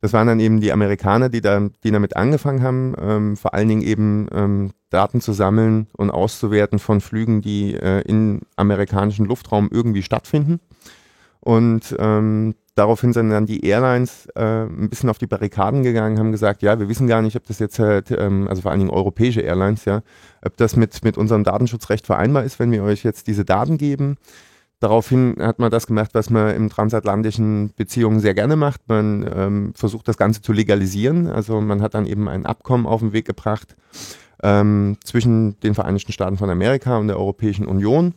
Das 0.02 0.14
waren 0.14 0.28
dann 0.28 0.40
eben 0.40 0.62
die 0.62 0.72
Amerikaner, 0.72 1.30
die, 1.30 1.42
da, 1.42 1.68
die 1.84 1.92
damit 1.92 2.16
angefangen 2.16 2.64
haben, 2.64 2.96
ähm, 3.00 3.38
vor 3.38 3.54
allen 3.54 3.68
Dingen 3.68 3.82
eben 3.82 4.28
ähm, 4.32 4.72
Daten 4.90 5.20
zu 5.20 5.34
sammeln 5.34 5.88
und 5.98 6.10
auszuwerten 6.10 6.80
von 6.80 7.02
Flügen, 7.02 7.42
die 7.42 7.76
äh, 7.76 8.02
im 8.02 8.42
amerikanischen 8.56 9.26
Luftraum 9.26 9.70
irgendwie 9.72 10.04
stattfinden. 10.04 10.60
Und 11.42 11.96
ähm, 12.00 12.56
daraufhin 12.80 13.12
sind 13.12 13.30
dann 13.30 13.46
die 13.46 13.66
Airlines 13.66 14.28
äh, 14.36 14.64
ein 14.64 14.90
bisschen 14.90 15.10
auf 15.10 15.18
die 15.18 15.28
Barrikaden 15.28 15.84
gegangen, 15.84 16.18
haben 16.18 16.32
gesagt, 16.32 16.62
ja, 16.62 16.80
wir 16.80 16.88
wissen 16.88 17.08
gar 17.08 17.22
nicht, 17.22 17.36
ob 17.36 17.46
das 17.46 17.60
jetzt, 17.60 17.78
halt, 17.78 18.10
ähm, 18.12 18.48
also 18.48 18.62
vor 18.62 18.72
allen 18.72 18.80
Dingen 18.80 18.92
europäische 18.92 19.42
Airlines, 19.42 19.84
ja, 19.86 20.02
ob 20.44 20.56
das 20.56 20.78
mit, 20.78 21.04
mit 21.04 21.18
unserem 21.18 21.44
Datenschutzrecht 21.44 22.06
vereinbar 22.06 22.46
ist, 22.46 22.58
wenn 22.58 22.72
wir 22.72 22.82
euch 22.84 23.04
jetzt 23.04 23.28
diese 23.28 23.44
Daten 23.44 23.78
geben. 23.78 24.18
Daraufhin 24.80 25.36
hat 25.40 25.60
man 25.60 25.70
das 25.70 25.88
gemacht, 25.88 26.12
was 26.14 26.30
man 26.30 26.56
in 26.56 26.70
transatlantischen 26.70 27.74
Beziehungen 27.76 28.22
sehr 28.22 28.34
gerne 28.34 28.56
macht. 28.56 28.80
Man 28.88 29.30
ähm, 29.36 29.74
versucht 29.76 30.08
das 30.08 30.16
Ganze 30.16 30.42
zu 30.42 30.54
legalisieren. 30.54 31.28
Also 31.28 31.60
man 31.60 31.82
hat 31.82 31.96
dann 31.96 32.06
eben 32.06 32.30
ein 32.30 32.46
Abkommen 32.46 32.86
auf 32.86 33.02
den 33.02 33.12
Weg 33.12 33.26
gebracht 33.26 33.76
ähm, 34.42 34.96
zwischen 35.04 35.60
den 35.60 35.76
Vereinigten 35.76 36.14
Staaten 36.14 36.38
von 36.38 36.50
Amerika 36.50 36.98
und 36.98 37.08
der 37.08 37.20
Europäischen 37.20 37.66
Union, 37.66 38.14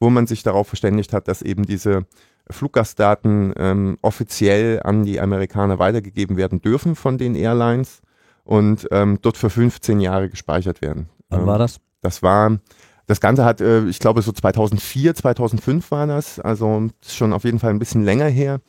wo 0.00 0.10
man 0.10 0.26
sich 0.26 0.42
darauf 0.42 0.66
verständigt 0.66 1.12
hat, 1.12 1.28
dass 1.28 1.42
eben 1.42 1.64
diese 1.64 2.06
Fluggastdaten 2.52 3.52
ähm, 3.56 3.98
offiziell 4.02 4.80
an 4.82 5.04
die 5.04 5.20
Amerikaner 5.20 5.78
weitergegeben 5.78 6.36
werden 6.36 6.60
dürfen 6.60 6.94
von 6.96 7.18
den 7.18 7.34
Airlines 7.34 8.02
und 8.44 8.88
ähm, 8.90 9.18
dort 9.22 9.36
für 9.36 9.50
15 9.50 10.00
Jahre 10.00 10.28
gespeichert 10.28 10.82
werden. 10.82 11.08
wann 11.28 11.40
Ähm, 11.40 11.46
war 11.46 11.58
das? 11.58 11.80
das 12.02 12.22
war, 12.22 12.58
das 13.06 13.20
Ganze 13.20 13.44
hat, 13.44 13.60
äh, 13.60 13.84
ich 13.86 13.98
glaube, 13.98 14.22
so 14.22 14.32
2004, 14.32 15.14
2005 15.14 15.90
war 15.90 16.06
das, 16.06 16.38
also 16.38 16.88
schon 17.06 17.32
auf 17.32 17.44
jeden 17.44 17.58
Fall 17.58 17.70
ein 17.70 17.78
bisschen 17.78 18.04
länger 18.04 18.26
her, 18.26 18.60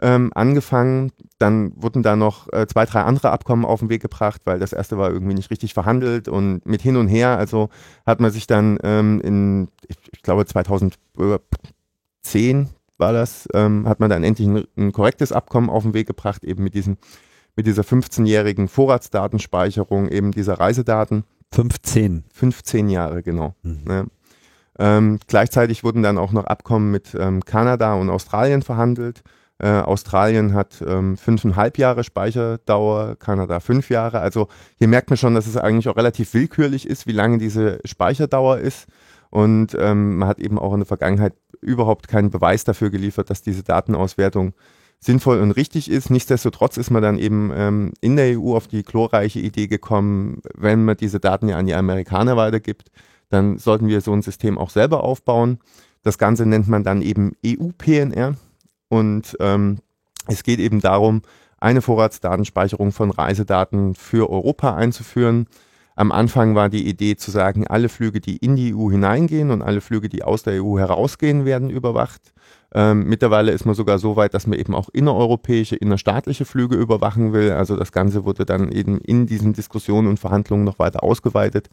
ähm, 0.00 0.30
angefangen. 0.34 1.12
Dann 1.38 1.72
wurden 1.76 2.02
da 2.02 2.16
noch 2.16 2.52
äh, 2.52 2.66
zwei, 2.66 2.84
drei 2.84 3.02
andere 3.02 3.30
Abkommen 3.30 3.64
auf 3.64 3.80
den 3.80 3.88
Weg 3.88 4.02
gebracht, 4.02 4.42
weil 4.44 4.58
das 4.58 4.72
erste 4.72 4.98
war 4.98 5.10
irgendwie 5.10 5.34
nicht 5.34 5.50
richtig 5.50 5.72
verhandelt 5.72 6.28
und 6.28 6.66
mit 6.66 6.82
hin 6.82 6.96
und 6.96 7.08
her, 7.08 7.38
also 7.38 7.70
hat 8.04 8.20
man 8.20 8.30
sich 8.30 8.46
dann 8.46 8.78
ähm, 8.82 9.20
in, 9.22 9.68
ich, 9.86 9.96
ich 10.12 10.22
glaube, 10.22 10.44
2010 10.44 10.98
war 12.98 13.12
das, 13.12 13.48
ähm, 13.54 13.88
hat 13.88 14.00
man 14.00 14.10
dann 14.10 14.24
endlich 14.24 14.48
ein, 14.48 14.64
ein 14.76 14.92
korrektes 14.92 15.32
Abkommen 15.32 15.70
auf 15.70 15.82
den 15.82 15.94
Weg 15.94 16.06
gebracht, 16.06 16.44
eben 16.44 16.62
mit 16.62 16.74
diesen 16.74 16.98
mit 17.56 17.66
dieser 17.66 17.82
15-jährigen 17.82 18.68
Vorratsdatenspeicherung 18.68 20.08
eben 20.08 20.32
dieser 20.32 20.54
Reisedaten. 20.54 21.24
15. 21.52 22.24
15 22.32 22.88
Jahre, 22.88 23.22
genau. 23.22 23.54
Mhm. 23.62 23.84
Ne? 23.84 24.06
Ähm, 24.78 25.20
gleichzeitig 25.28 25.84
wurden 25.84 26.02
dann 26.02 26.18
auch 26.18 26.32
noch 26.32 26.44
Abkommen 26.44 26.90
mit 26.90 27.14
ähm, 27.18 27.44
Kanada 27.44 27.94
und 27.94 28.10
Australien 28.10 28.62
verhandelt. 28.62 29.22
Äh, 29.58 29.68
Australien 29.68 30.52
hat 30.52 30.82
ähm, 30.84 31.16
fünfeinhalb 31.16 31.78
Jahre 31.78 32.02
Speicherdauer, 32.02 33.14
Kanada 33.16 33.60
fünf 33.60 33.88
Jahre. 33.88 34.18
Also 34.18 34.48
hier 34.78 34.88
merkt 34.88 35.10
man 35.10 35.16
schon, 35.16 35.36
dass 35.36 35.46
es 35.46 35.56
eigentlich 35.56 35.88
auch 35.88 35.96
relativ 35.96 36.34
willkürlich 36.34 36.88
ist, 36.88 37.06
wie 37.06 37.12
lange 37.12 37.38
diese 37.38 37.78
Speicherdauer 37.84 38.58
ist. 38.58 38.88
Und 39.30 39.76
ähm, 39.78 40.18
man 40.18 40.28
hat 40.28 40.40
eben 40.40 40.58
auch 40.58 40.72
in 40.72 40.80
der 40.80 40.86
Vergangenheit 40.86 41.34
überhaupt 41.64 42.08
keinen 42.08 42.30
Beweis 42.30 42.64
dafür 42.64 42.90
geliefert, 42.90 43.30
dass 43.30 43.42
diese 43.42 43.62
Datenauswertung 43.62 44.54
sinnvoll 45.00 45.40
und 45.40 45.52
richtig 45.52 45.90
ist. 45.90 46.10
Nichtsdestotrotz 46.10 46.76
ist 46.76 46.90
man 46.90 47.02
dann 47.02 47.18
eben 47.18 47.52
ähm, 47.54 47.92
in 48.00 48.16
der 48.16 48.38
EU 48.38 48.56
auf 48.56 48.68
die 48.68 48.82
glorreiche 48.82 49.40
Idee 49.40 49.66
gekommen, 49.66 50.40
wenn 50.54 50.84
man 50.84 50.96
diese 50.96 51.20
Daten 51.20 51.48
ja 51.48 51.58
an 51.58 51.66
die 51.66 51.74
Amerikaner 51.74 52.36
weitergibt, 52.36 52.90
dann 53.28 53.58
sollten 53.58 53.88
wir 53.88 54.00
so 54.00 54.12
ein 54.12 54.22
System 54.22 54.58
auch 54.58 54.70
selber 54.70 55.04
aufbauen. 55.04 55.58
Das 56.02 56.18
Ganze 56.18 56.46
nennt 56.46 56.68
man 56.68 56.84
dann 56.84 57.02
eben 57.02 57.32
EU-PNR 57.44 58.36
und 58.88 59.36
ähm, 59.40 59.78
es 60.26 60.42
geht 60.42 60.58
eben 60.58 60.80
darum, 60.80 61.22
eine 61.58 61.82
Vorratsdatenspeicherung 61.82 62.92
von 62.92 63.10
Reisedaten 63.10 63.94
für 63.94 64.30
Europa 64.30 64.74
einzuführen. 64.74 65.46
Am 65.96 66.10
Anfang 66.10 66.56
war 66.56 66.68
die 66.68 66.88
Idee 66.88 67.16
zu 67.16 67.30
sagen, 67.30 67.66
alle 67.68 67.88
Flüge, 67.88 68.20
die 68.20 68.36
in 68.36 68.56
die 68.56 68.74
EU 68.74 68.90
hineingehen 68.90 69.50
und 69.50 69.62
alle 69.62 69.80
Flüge, 69.80 70.08
die 70.08 70.24
aus 70.24 70.42
der 70.42 70.62
EU 70.62 70.78
herausgehen, 70.78 71.44
werden 71.44 71.70
überwacht. 71.70 72.32
Ähm, 72.74 73.04
mittlerweile 73.08 73.52
ist 73.52 73.64
man 73.64 73.76
sogar 73.76 73.98
so 73.98 74.16
weit, 74.16 74.34
dass 74.34 74.48
man 74.48 74.58
eben 74.58 74.74
auch 74.74 74.88
innereuropäische, 74.88 75.76
innerstaatliche 75.76 76.44
Flüge 76.44 76.74
überwachen 76.74 77.32
will. 77.32 77.52
Also 77.52 77.76
das 77.76 77.92
Ganze 77.92 78.24
wurde 78.24 78.44
dann 78.44 78.72
eben 78.72 78.98
in 78.98 79.26
diesen 79.26 79.52
Diskussionen 79.52 80.08
und 80.08 80.18
Verhandlungen 80.18 80.64
noch 80.64 80.80
weiter 80.80 81.04
ausgeweitet. 81.04 81.70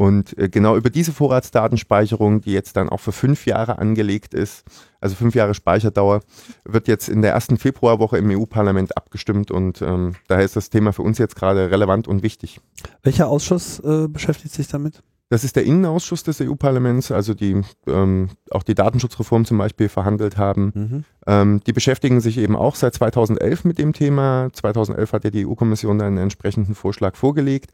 Und 0.00 0.38
äh, 0.38 0.48
genau 0.48 0.78
über 0.78 0.88
diese 0.88 1.12
Vorratsdatenspeicherung, 1.12 2.40
die 2.40 2.52
jetzt 2.52 2.74
dann 2.78 2.88
auch 2.88 3.00
für 3.00 3.12
fünf 3.12 3.44
Jahre 3.44 3.78
angelegt 3.78 4.32
ist, 4.32 4.64
also 4.98 5.14
fünf 5.14 5.34
Jahre 5.34 5.52
Speicherdauer, 5.52 6.22
wird 6.64 6.88
jetzt 6.88 7.10
in 7.10 7.20
der 7.20 7.32
ersten 7.32 7.58
Februarwoche 7.58 8.16
im 8.16 8.30
EU-Parlament 8.30 8.96
abgestimmt 8.96 9.50
und 9.50 9.82
ähm, 9.82 10.14
daher 10.26 10.46
ist 10.46 10.56
das 10.56 10.70
Thema 10.70 10.94
für 10.94 11.02
uns 11.02 11.18
jetzt 11.18 11.36
gerade 11.36 11.70
relevant 11.70 12.08
und 12.08 12.22
wichtig. 12.22 12.62
Welcher 13.02 13.28
Ausschuss 13.28 13.78
äh, 13.80 14.08
beschäftigt 14.08 14.54
sich 14.54 14.68
damit? 14.68 15.02
Das 15.28 15.44
ist 15.44 15.54
der 15.54 15.64
Innenausschuss 15.64 16.22
des 16.22 16.40
EU-Parlaments, 16.40 17.12
also 17.12 17.34
die 17.34 17.60
ähm, 17.86 18.30
auch 18.50 18.62
die 18.62 18.74
Datenschutzreform 18.74 19.44
zum 19.44 19.58
Beispiel 19.58 19.90
verhandelt 19.90 20.38
haben. 20.38 20.72
Mhm. 20.74 21.04
Ähm, 21.26 21.60
die 21.66 21.74
beschäftigen 21.74 22.22
sich 22.22 22.38
eben 22.38 22.56
auch 22.56 22.74
seit 22.74 22.94
2011 22.94 23.64
mit 23.64 23.76
dem 23.76 23.92
Thema. 23.92 24.48
2011 24.50 25.12
hat 25.12 25.24
ja 25.24 25.30
die 25.30 25.46
EU-Kommission 25.46 26.00
einen 26.00 26.16
entsprechenden 26.16 26.74
Vorschlag 26.74 27.16
vorgelegt. 27.16 27.70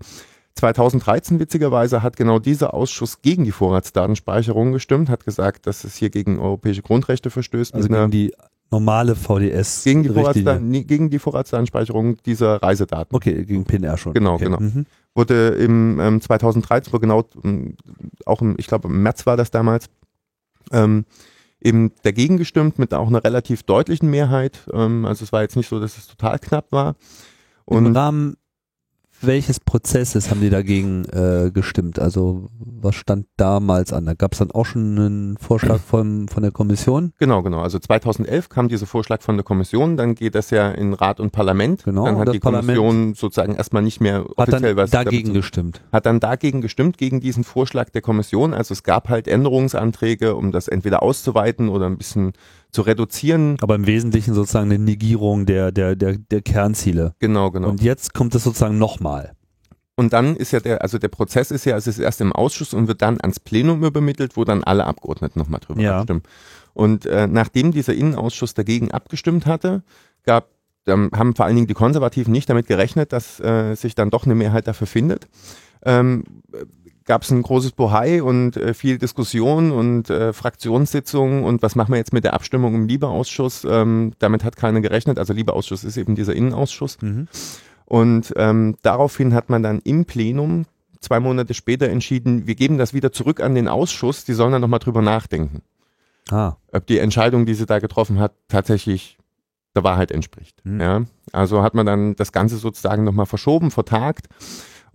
2013 0.57 1.39
witzigerweise 1.39 2.03
hat 2.03 2.17
genau 2.17 2.39
dieser 2.39 2.75
Ausschuss 2.75 3.21
gegen 3.21 3.45
die 3.45 3.53
Vorratsdatenspeicherung 3.53 4.73
gestimmt, 4.73 5.11
hat 5.11 5.25
gesagt, 5.25 5.67
dass 5.67 5.85
es 5.85 5.97
hier 5.97 6.11
gegen 6.11 6.39
europäische 6.39 6.83
Grundrechte 6.83 7.31
verstößt. 7.31 7.75
Also 7.75 7.89
gegen 7.89 8.11
die 8.11 8.33
normale 8.71 9.15
VDS. 9.15 9.85
Gegen 9.85 10.03
die, 10.03 10.09
Vorratsdaten, 10.09 10.87
gegen 10.87 11.11
die 11.11 11.19
Vorratsdatenspeicherung 11.19 12.17
dieser 12.25 12.63
Reisedaten. 12.63 13.15
Okay, 13.15 13.45
gegen 13.45 13.65
PNR 13.65 13.99
schon. 13.99 14.15
Genau, 14.15 14.35
okay. 14.35 14.45
genau. 14.45 14.61
Mhm. 14.61 14.87
Wurde 15.15 15.49
im 15.49 16.01
ähm, 16.01 16.21
2013, 16.21 16.93
wo 16.93 16.99
genau, 16.99 17.25
ähm, 17.45 17.77
auch 18.25 18.41
im, 18.41 18.57
ich 18.59 18.67
glaube 18.67 18.89
im 18.89 19.03
März 19.03 19.27
war 19.27 19.37
das 19.37 19.51
damals, 19.51 19.91
ähm, 20.73 21.05
eben 21.61 21.93
dagegen 22.03 22.39
gestimmt 22.39 22.79
mit 22.79 22.95
auch 22.95 23.09
einer 23.09 23.23
relativ 23.25 23.63
deutlichen 23.63 24.11
Mehrheit. 24.11 24.67
Ähm, 24.73 25.05
also 25.05 25.23
es 25.23 25.33
war 25.33 25.43
jetzt 25.43 25.57
nicht 25.57 25.69
so, 25.69 25.81
dass 25.81 25.99
es 25.99 26.07
total 26.07 26.39
knapp 26.39 26.73
war. 26.73 26.97
Und 27.67 27.87
Im 27.87 27.97
Rahmen 27.97 28.37
welches 29.27 29.61
Prozesses 29.61 30.31
haben 30.31 30.41
die 30.41 30.51
dagegen 30.51 31.05
äh, 31.07 31.51
gestimmt? 31.53 31.99
Also 31.99 32.49
was 32.59 32.95
stand 32.95 33.27
damals 33.37 33.93
an? 33.93 34.07
Da 34.07 34.15
gab 34.15 34.33
es 34.33 34.39
dann 34.39 34.51
auch 34.51 34.65
schon 34.65 34.99
einen 34.99 35.37
Vorschlag 35.39 35.81
von, 35.87 36.29
von 36.29 36.43
der 36.43 36.53
Kommission? 36.53 37.13
Genau, 37.19 37.43
genau. 37.43 37.61
Also 37.61 37.79
2011 37.79 38.49
kam 38.49 38.69
dieser 38.69 38.87
Vorschlag 38.87 39.23
von 39.23 39.37
der 39.37 39.45
Kommission, 39.45 39.97
dann 39.97 40.15
geht 40.15 40.35
das 40.35 40.51
ja 40.51 40.71
in 40.71 40.95
Rat 40.95 41.21
und 41.21 41.33
Parlament. 41.33 41.85
Genau, 41.85 42.07
dann 42.07 42.19
hat 42.19 42.33
die 42.33 42.39
Parlament 42.39 42.79
Kommission 42.79 43.15
sozusagen 43.15 43.55
erstmal 43.55 43.83
nicht 43.83 44.01
mehr 44.01 44.25
offiziell 44.37 44.77
was 44.77 44.91
dagegen 44.91 45.35
gestimmt. 45.35 45.83
Hat 45.93 46.07
dann 46.07 46.21
dagegen 46.21 46.61
gestimmt, 46.61 46.99
gegen 46.99 47.21
diesen 47.21 47.45
Vorschlag 47.45 47.91
der 47.91 48.03
Kommission. 48.03 48.55
Also 48.55 48.73
es 48.73 48.83
gab 48.83 49.09
halt 49.09 49.29
Änderungsanträge, 49.29 50.35
um 50.35 50.53
das 50.53 50.69
entweder 50.69 51.03
auszuweiten 51.03 51.69
oder 51.69 51.87
ein 51.87 51.99
bisschen 51.99 52.33
zu 52.71 52.83
reduzieren. 52.83 53.57
Aber 53.61 53.75
im 53.75 53.87
Wesentlichen 53.87 54.35
sozusagen 54.35 54.71
eine 54.71 54.79
Negierung 54.79 55.47
der, 55.47 55.73
der, 55.73 55.97
der, 55.97 56.19
der 56.19 56.43
Kernziele. 56.43 57.15
Genau, 57.19 57.51
genau. 57.51 57.69
Und 57.69 57.83
jetzt 57.83 58.15
kommt 58.15 58.35
es 58.35 58.45
sozusagen 58.45 58.79
nochmal. 58.79 59.33
Und 59.97 60.13
dann 60.13 60.37
ist 60.37 60.53
ja 60.53 60.61
der, 60.61 60.83
also 60.83 60.99
der 60.99 61.09
Prozess 61.09 61.51
ist 61.51 61.65
ja, 61.65 61.77
es 61.77 61.87
ist 61.87 61.99
erst 61.99 62.21
im 62.21 62.33
Ausschuss 62.33 62.75
und 62.75 62.87
wird 62.87 63.01
dann 63.01 63.19
ans 63.21 63.41
Plenum 63.41 63.83
übermittelt, 63.83 64.37
wo 64.37 64.45
dann 64.45 64.63
alle 64.63 64.85
Abgeordneten 64.85 65.39
nochmal 65.39 65.61
drüber 65.61 65.81
ja. 65.81 65.99
abstimmen. 65.99 66.23
Und 66.75 67.07
äh, 67.07 67.27
nachdem 67.27 67.73
dieser 67.73 67.95
Innenausschuss 67.95 68.53
dagegen 68.53 68.91
abgestimmt 68.91 69.47
hatte, 69.47 69.83
gab, 70.25 70.51
ähm, 70.87 71.11
haben 71.15 71.35
vor 71.35 71.47
allen 71.47 71.57
Dingen 71.57 71.67
die 71.67 71.75
Konservativen 71.75 72.31
nicht 72.31 72.51
damit 72.51 72.67
gerechnet, 72.67 73.13
dass 73.13 73.41
äh, 73.41 73.75
sich 73.75 73.95
dann 73.95 74.11
doch 74.11 74.27
eine 74.27 74.35
Mehrheit 74.35 74.69
dafür 74.69 74.87
findet. 74.87 75.29
Ähm, 75.83 76.25
gab 77.07 77.23
es 77.23 77.31
ein 77.31 77.43
großes 77.43 77.73
Bohai 77.73 78.23
und 78.23 78.57
äh, 78.57 78.75
viel 78.75 78.99
Diskussion 78.99 79.71
und 79.71 80.11
äh, 80.11 80.33
Fraktionssitzungen 80.33 81.45
und 81.45 81.63
was 81.63 81.77
machen 81.77 81.93
wir 81.93 81.99
jetzt 81.99 82.13
mit 82.13 82.25
der 82.25 82.35
Abstimmung 82.35 82.75
im 82.75 82.89
Liebeausschuss? 82.89 83.65
Ähm, 83.65 84.13
damit 84.19 84.45
hat 84.45 84.57
keiner 84.57 84.81
gerechnet. 84.81 85.19
Also 85.19 85.33
Liebeausschuss 85.33 85.85
ist 85.85 85.97
eben 85.97 86.17
dieser 86.17 86.35
Innenausschuss. 86.35 87.01
Mhm. 87.01 87.29
Und 87.87 88.35
ähm, 88.37 88.77
daraufhin 88.83 89.33
hat 89.33 89.49
man 89.49 89.63
dann 89.63 89.81
im 89.85 90.05
Plenum 90.05 90.67
zwei 91.01 91.21
Monate 91.21 91.55
später 91.55 91.89
entschieden, 91.89 92.47
wir 92.49 92.57
geben 92.57 92.79
das 92.79 92.93
wieder 92.93 93.13
zurück 93.13 93.41
an 93.41 93.55
den 93.55 93.69
Ausschuss, 93.69 94.25
die 94.25 94.35
sollen 94.35 94.53
dann 94.53 94.61
nochmal 94.61 94.81
drüber 94.81 95.03
nachdenken. 95.03 95.63
Ah. 96.31 96.57
Ob 96.73 96.87
die 96.87 96.99
Entscheidung, 96.99 97.47
die 97.47 97.55
sie 97.55 97.67
da 97.67 97.79
getroffen 97.79 98.19
hat, 98.19 98.33
tatsächlich 98.49 99.17
der 99.77 99.85
Wahrheit 99.85 100.11
entspricht. 100.11 100.61
Mhm. 100.65 100.81
Ja? 100.81 101.03
Also 101.33 101.63
hat 101.63 101.75
man 101.75 101.87
dann 101.87 102.17
das 102.17 102.33
Ganze 102.33 102.57
sozusagen 102.57 103.05
nochmal 103.05 103.27
verschoben, 103.27 103.71
vertagt. 103.71 104.27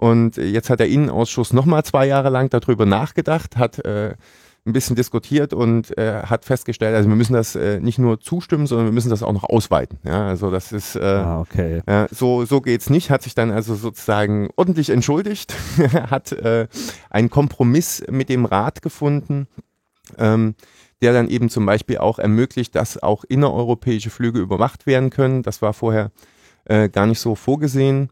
Und 0.01 0.37
jetzt 0.37 0.71
hat 0.71 0.79
der 0.79 0.89
Innenausschuss 0.89 1.53
nochmal 1.53 1.83
zwei 1.83 2.07
Jahre 2.07 2.31
lang 2.31 2.49
darüber 2.49 2.87
nachgedacht, 2.87 3.55
hat 3.55 3.85
äh, 3.85 4.15
ein 4.65 4.73
bisschen 4.73 4.95
diskutiert 4.95 5.53
und 5.53 5.95
äh, 5.95 6.23
hat 6.23 6.43
festgestellt, 6.43 6.95
also 6.95 7.07
wir 7.07 7.15
müssen 7.15 7.33
das 7.33 7.55
äh, 7.55 7.79
nicht 7.79 7.99
nur 7.99 8.19
zustimmen, 8.19 8.65
sondern 8.65 8.87
wir 8.87 8.93
müssen 8.93 9.11
das 9.11 9.21
auch 9.21 9.31
noch 9.31 9.43
ausweiten. 9.43 9.99
Ja, 10.03 10.27
also 10.27 10.49
das 10.49 10.71
ist 10.71 10.95
äh, 10.95 11.03
ah, 11.03 11.41
okay. 11.41 11.83
äh, 11.85 12.07
so 12.09 12.45
so 12.45 12.61
geht's 12.61 12.89
nicht. 12.89 13.11
Hat 13.11 13.21
sich 13.21 13.35
dann 13.35 13.51
also 13.51 13.75
sozusagen 13.75 14.49
ordentlich 14.55 14.89
entschuldigt, 14.89 15.53
hat 16.09 16.31
äh, 16.31 16.67
einen 17.11 17.29
Kompromiss 17.29 18.03
mit 18.09 18.29
dem 18.29 18.45
Rat 18.45 18.81
gefunden. 18.81 19.47
Ähm, 20.17 20.55
der 21.03 21.13
dann 21.13 21.29
eben 21.29 21.49
zum 21.49 21.65
Beispiel 21.65 21.99
auch 21.99 22.17
ermöglicht, 22.17 22.75
dass 22.75 23.01
auch 23.01 23.23
innereuropäische 23.23 24.09
Flüge 24.09 24.39
überwacht 24.39 24.85
werden 24.87 25.11
können. 25.11 25.41
Das 25.43 25.61
war 25.61 25.73
vorher 25.73 26.11
äh, 26.65 26.89
gar 26.89 27.05
nicht 27.07 27.19
so 27.19 27.35
vorgesehen. 27.35 28.09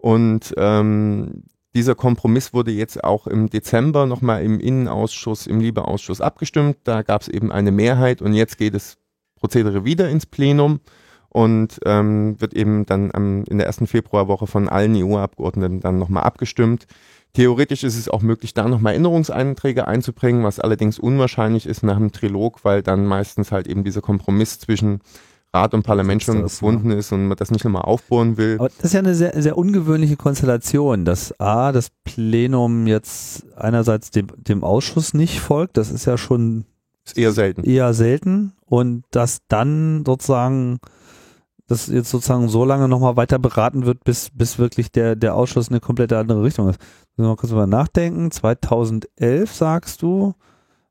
Und 0.00 0.54
ähm, 0.56 1.44
dieser 1.74 1.94
Kompromiss 1.94 2.52
wurde 2.52 2.72
jetzt 2.72 3.04
auch 3.04 3.26
im 3.26 3.48
Dezember 3.48 4.06
nochmal 4.06 4.42
im 4.42 4.58
Innenausschuss, 4.58 5.46
im 5.46 5.60
Liebeausschuss 5.60 6.20
abgestimmt. 6.20 6.78
Da 6.84 7.02
gab 7.02 7.22
es 7.22 7.28
eben 7.28 7.52
eine 7.52 7.70
Mehrheit 7.70 8.22
und 8.22 8.34
jetzt 8.34 8.58
geht 8.58 8.74
das 8.74 8.96
Prozedere 9.36 9.84
wieder 9.84 10.08
ins 10.08 10.26
Plenum 10.26 10.80
und 11.28 11.78
ähm, 11.86 12.40
wird 12.40 12.54
eben 12.54 12.86
dann 12.86 13.10
am, 13.14 13.44
in 13.44 13.58
der 13.58 13.66
ersten 13.66 13.86
Februarwoche 13.86 14.48
von 14.48 14.68
allen 14.68 14.96
EU-Abgeordneten 14.96 15.80
dann 15.80 15.98
nochmal 15.98 16.24
abgestimmt. 16.24 16.86
Theoretisch 17.32 17.84
ist 17.84 17.96
es 17.96 18.08
auch 18.08 18.22
möglich, 18.22 18.54
da 18.54 18.66
nochmal 18.66 18.94
Änderungseinträge 18.94 19.86
einzubringen, 19.86 20.42
was 20.42 20.58
allerdings 20.58 20.98
unwahrscheinlich 20.98 21.66
ist 21.66 21.84
nach 21.84 21.96
dem 21.96 22.10
Trilog, 22.10 22.64
weil 22.64 22.82
dann 22.82 23.06
meistens 23.06 23.52
halt 23.52 23.68
eben 23.68 23.84
dieser 23.84 24.00
Kompromiss 24.00 24.58
zwischen 24.58 25.00
Rat 25.52 25.74
und 25.74 25.82
Parlament 25.82 26.22
schon 26.22 26.42
gefunden 26.42 26.92
ja. 26.92 26.98
ist 26.98 27.12
und 27.12 27.26
man 27.26 27.36
das 27.36 27.50
nicht 27.50 27.64
nochmal 27.64 27.82
aufbohren 27.82 28.36
will. 28.36 28.56
Aber 28.58 28.68
das 28.68 28.84
ist 28.84 28.92
ja 28.92 29.00
eine 29.00 29.14
sehr, 29.14 29.40
sehr 29.42 29.58
ungewöhnliche 29.58 30.16
Konstellation, 30.16 31.04
dass 31.04 31.38
A, 31.40 31.72
das 31.72 31.90
Plenum 32.04 32.86
jetzt 32.86 33.46
einerseits 33.56 34.10
dem, 34.10 34.28
dem 34.36 34.62
Ausschuss 34.62 35.12
nicht 35.12 35.40
folgt, 35.40 35.76
das 35.76 35.90
ist 35.90 36.04
ja 36.04 36.16
schon 36.16 36.66
ist 37.04 37.18
eher 37.18 37.32
selten. 37.32 37.64
Eher 37.64 37.94
selten 37.94 38.52
und 38.64 39.04
dass 39.10 39.40
dann 39.48 40.04
sozusagen 40.06 40.78
das 41.66 41.86
jetzt 41.86 42.10
sozusagen 42.10 42.48
so 42.48 42.64
lange 42.64 42.88
nochmal 42.88 43.16
weiter 43.16 43.38
beraten 43.38 43.86
wird, 43.86 44.02
bis, 44.02 44.30
bis 44.32 44.58
wirklich 44.58 44.90
der, 44.90 45.14
der 45.14 45.36
Ausschuss 45.36 45.68
eine 45.68 45.80
komplette 45.80 46.18
andere 46.18 46.42
Richtung 46.42 46.68
ist. 46.68 46.80
Müssen 46.80 47.26
wir 47.26 47.28
mal 47.28 47.36
kurz 47.36 47.50
drüber 47.50 47.68
nachdenken. 47.68 48.30
2011 48.30 49.54
sagst 49.54 50.02
du, 50.02 50.34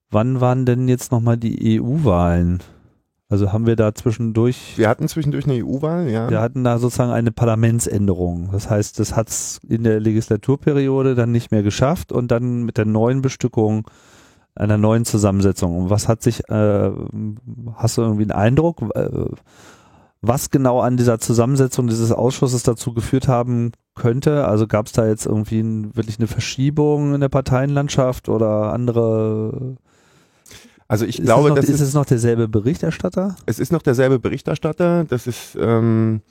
wann 0.09 0.39
waren 0.39 0.65
denn 0.65 0.87
jetzt 0.87 1.11
nochmal 1.11 1.37
die 1.37 1.81
EU-Wahlen? 1.81 2.59
Also 3.31 3.53
haben 3.53 3.67
wir 3.67 3.75
da 3.75 3.93
zwischendurch. 3.93 4.73
Wir 4.75 4.89
hatten 4.89 5.07
zwischendurch 5.07 5.45
eine 5.45 5.63
EU-Wahl, 5.63 6.09
ja. 6.09 6.31
Wir 6.31 6.41
hatten 6.41 6.63
da 6.63 6.79
sozusagen 6.79 7.11
eine 7.11 7.31
Parlamentsänderung. 7.31 8.49
Das 8.51 8.71
heißt, 8.71 8.99
das 8.99 9.15
hat 9.15 9.29
es 9.29 9.59
in 9.69 9.83
der 9.83 9.99
Legislaturperiode 9.99 11.13
dann 11.13 11.31
nicht 11.31 11.51
mehr 11.51 11.61
geschafft 11.61 12.11
und 12.11 12.31
dann 12.31 12.63
mit 12.63 12.77
der 12.77 12.85
neuen 12.85 13.21
Bestückung 13.21 13.87
einer 14.55 14.79
neuen 14.79 15.05
Zusammensetzung. 15.05 15.77
Und 15.77 15.89
was 15.91 16.07
hat 16.07 16.23
sich, 16.23 16.49
äh, 16.49 16.91
hast 17.75 17.97
du 17.97 18.01
irgendwie 18.01 18.23
einen 18.23 18.31
Eindruck, 18.31 18.81
äh, 18.95 19.09
was 20.21 20.49
genau 20.49 20.81
an 20.81 20.97
dieser 20.97 21.19
Zusammensetzung 21.19 21.87
dieses 21.87 22.11
Ausschusses 22.11 22.63
dazu 22.63 22.93
geführt 22.93 23.27
haben 23.27 23.71
könnte? 23.93 24.47
Also 24.47 24.65
gab 24.65 24.87
es 24.87 24.91
da 24.91 25.07
jetzt 25.07 25.27
irgendwie 25.27 25.59
ein, 25.59 25.95
wirklich 25.95 26.17
eine 26.17 26.27
Verschiebung 26.27 27.13
in 27.13 27.21
der 27.21 27.29
Parteienlandschaft 27.29 28.27
oder 28.27 28.73
andere 28.73 29.77
Also 30.89 31.05
ich 31.05 31.19
ist 31.19 31.25
glaube, 31.25 31.43
es 31.43 31.49
noch, 31.49 31.55
das 31.55 31.65
ist 31.65 31.75
ist, 31.75 31.87
es 31.89 31.93
noch 31.93 32.05
derselbe 32.05 32.47
Berichterstatter? 32.47 33.35
es 33.45 33.59
ist 33.59 33.71
noch 33.71 33.83
derselbe 33.83 34.19
Berichterstatter. 34.19 35.05
Das 35.05 35.27
ist 35.27 35.55
ähm, 35.59 36.21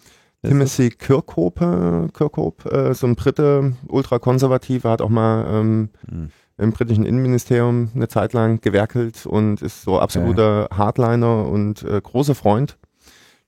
Timothy 0.44 0.90
Kirkhope, 0.90 2.08
Kirkhope 2.12 2.70
äh, 2.70 2.92
so 2.92 3.06
ein 3.06 3.14
Brite, 3.14 3.74
ultrakonservativer, 3.86 4.90
hat 4.90 5.00
auch 5.00 5.08
mal 5.08 5.46
ähm, 5.48 5.90
Hm. 6.10 6.30
im 6.58 6.72
britischen 6.72 7.06
Innenministerium 7.06 7.90
eine 7.94 8.08
Zeit 8.08 8.32
lang 8.32 8.60
gewerkelt 8.60 9.26
und 9.26 9.62
ist 9.62 9.82
so 9.82 10.00
absoluter 10.00 10.68
Hardliner 10.72 11.46
und 11.46 11.84
äh, 11.84 12.00
großer 12.02 12.34
Freund 12.34 12.78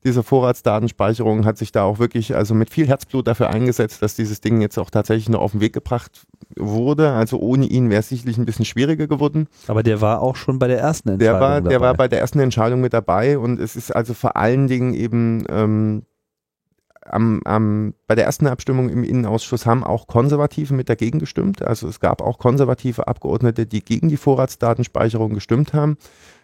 dieser 0.04 0.22
Vorratsdatenspeicherung, 0.22 1.44
hat 1.44 1.58
sich 1.58 1.72
da 1.72 1.82
auch 1.84 1.98
wirklich 1.98 2.34
also 2.34 2.54
mit 2.54 2.70
viel 2.70 2.88
Herzblut 2.88 3.26
dafür 3.26 3.50
eingesetzt, 3.50 4.02
dass 4.02 4.14
dieses 4.14 4.40
Ding 4.40 4.60
jetzt 4.60 4.78
auch 4.78 4.90
tatsächlich 4.90 5.28
noch 5.28 5.40
auf 5.40 5.52
den 5.52 5.60
Weg 5.60 5.74
gebracht 5.74 6.22
wurde. 6.56 7.10
Also 7.12 7.38
ohne 7.38 7.66
ihn 7.66 7.90
wäre 7.90 8.00
es 8.00 8.08
sicherlich 8.08 8.38
ein 8.38 8.46
bisschen 8.46 8.64
schwieriger 8.64 9.06
geworden. 9.06 9.46
Aber 9.66 9.82
der 9.82 10.00
war 10.00 10.22
auch 10.22 10.36
schon 10.36 10.58
bei 10.58 10.68
der 10.68 10.78
ersten 10.78 11.10
Entscheidung 11.10 11.38
Der 11.38 11.40
war, 11.40 11.60
der 11.60 11.72
dabei. 11.72 11.86
war 11.86 11.94
bei 11.94 12.08
der 12.08 12.20
ersten 12.20 12.40
Entscheidung 12.40 12.80
mit 12.80 12.92
dabei 12.92 13.38
und 13.38 13.60
es 13.60 13.76
ist 13.76 13.94
also 13.94 14.14
vor 14.14 14.36
allen 14.36 14.68
Dingen 14.68 14.94
eben 14.94 15.44
ähm, 15.50 16.02
am, 17.04 17.40
am, 17.44 17.94
bei 18.06 18.14
der 18.14 18.24
ersten 18.24 18.46
Abstimmung 18.46 18.88
im 18.88 19.04
Innenausschuss 19.04 19.66
haben 19.66 19.84
auch 19.84 20.06
Konservative 20.06 20.74
mit 20.74 20.88
dagegen 20.88 21.18
gestimmt. 21.18 21.62
Also 21.62 21.88
es 21.88 22.00
gab 22.00 22.22
auch 22.22 22.38
konservative 22.38 23.08
Abgeordnete, 23.08 23.66
die 23.66 23.84
gegen 23.84 24.08
die 24.08 24.16
Vorratsdatenspeicherung 24.16 25.34
gestimmt 25.34 25.72
haben. 25.72 25.96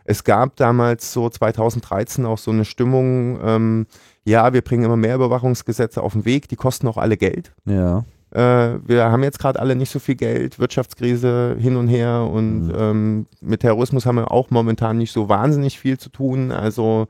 Es 0.07 0.24
gab 0.24 0.57
damals 0.57 1.12
so 1.12 1.28
2013 1.28 2.24
auch 2.26 2.38
so 2.38 2.50
eine 2.50 2.64
Stimmung, 2.64 3.38
ähm, 3.42 3.86
ja, 4.24 4.52
wir 4.52 4.62
bringen 4.62 4.84
immer 4.84 4.96
mehr 4.96 5.16
Überwachungsgesetze 5.16 6.02
auf 6.02 6.12
den 6.12 6.24
Weg, 6.24 6.48
die 6.48 6.57
kosten 6.57 6.86
auch 6.88 6.96
alle 6.96 7.16
Geld. 7.16 7.52
ja. 7.66 8.04
Äh, 8.32 8.80
wir 8.84 9.04
haben 9.04 9.22
jetzt 9.22 9.38
gerade 9.38 9.59
alle 9.61 9.76
nicht 9.76 9.90
so 9.90 10.00
viel 10.00 10.16
Geld, 10.16 10.59
Wirtschaftskrise 10.59 11.57
hin 11.59 11.76
und 11.76 11.86
her 11.86 12.28
und 12.30 12.66
Mhm. 12.66 12.74
ähm, 12.76 13.26
mit 13.40 13.61
Terrorismus 13.61 14.04
haben 14.04 14.16
wir 14.16 14.32
auch 14.32 14.50
momentan 14.50 14.98
nicht 14.98 15.12
so 15.12 15.28
wahnsinnig 15.28 15.78
viel 15.78 15.96
zu 15.96 16.11
tun. 16.11 16.50
Also 16.50 17.07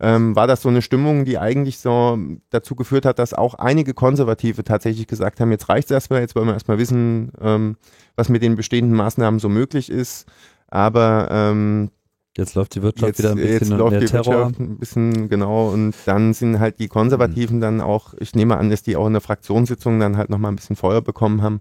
ähm, 0.00 0.34
war 0.34 0.48
das 0.48 0.62
so 0.62 0.68
eine 0.68 0.82
Stimmung, 0.82 1.24
die 1.24 1.38
eigentlich 1.38 1.78
so 1.78 2.18
dazu 2.50 2.74
geführt 2.74 3.06
hat, 3.06 3.20
dass 3.20 3.32
auch 3.32 3.54
einige 3.54 3.94
Konservative 3.94 4.64
tatsächlich 4.64 5.06
gesagt 5.06 5.38
haben, 5.40 5.52
jetzt 5.52 5.68
reicht 5.68 5.86
es 5.86 5.92
erstmal, 5.94 6.20
jetzt 6.20 6.34
wollen 6.34 6.48
wir 6.48 6.54
erstmal 6.54 6.78
wissen, 6.78 7.30
ähm, 7.40 7.76
was 8.16 8.28
mit 8.28 8.42
den 8.42 8.56
bestehenden 8.56 8.94
Maßnahmen 8.96 9.38
so 9.40 9.48
möglich 9.48 9.88
ist. 9.88 10.26
Aber 10.68 11.28
ähm, 11.30 11.90
Jetzt 12.36 12.54
läuft 12.54 12.74
die 12.74 12.82
Wirtschaft 12.82 13.08
jetzt, 13.08 13.18
wieder 13.18 13.30
ein 13.30 13.38
jetzt 13.38 13.58
bisschen 13.60 13.72
und 13.72 13.78
läuft 13.78 13.90
mehr 13.92 14.00
die 14.00 14.06
Terror. 14.06 14.26
Wirtschaft 14.26 14.60
ein 14.60 14.78
bisschen 14.78 15.28
genau 15.28 15.70
und 15.70 15.94
dann 16.04 16.34
sind 16.34 16.58
halt 16.60 16.78
die 16.78 16.88
Konservativen 16.88 17.60
dann 17.60 17.80
auch, 17.80 18.14
ich 18.18 18.34
nehme 18.34 18.58
an, 18.58 18.70
dass 18.70 18.82
die 18.82 18.96
auch 18.96 19.06
in 19.06 19.14
der 19.14 19.22
Fraktionssitzung 19.22 19.98
dann 20.00 20.16
halt 20.16 20.28
nochmal 20.28 20.52
ein 20.52 20.56
bisschen 20.56 20.76
Feuer 20.76 21.00
bekommen 21.00 21.42
haben 21.42 21.60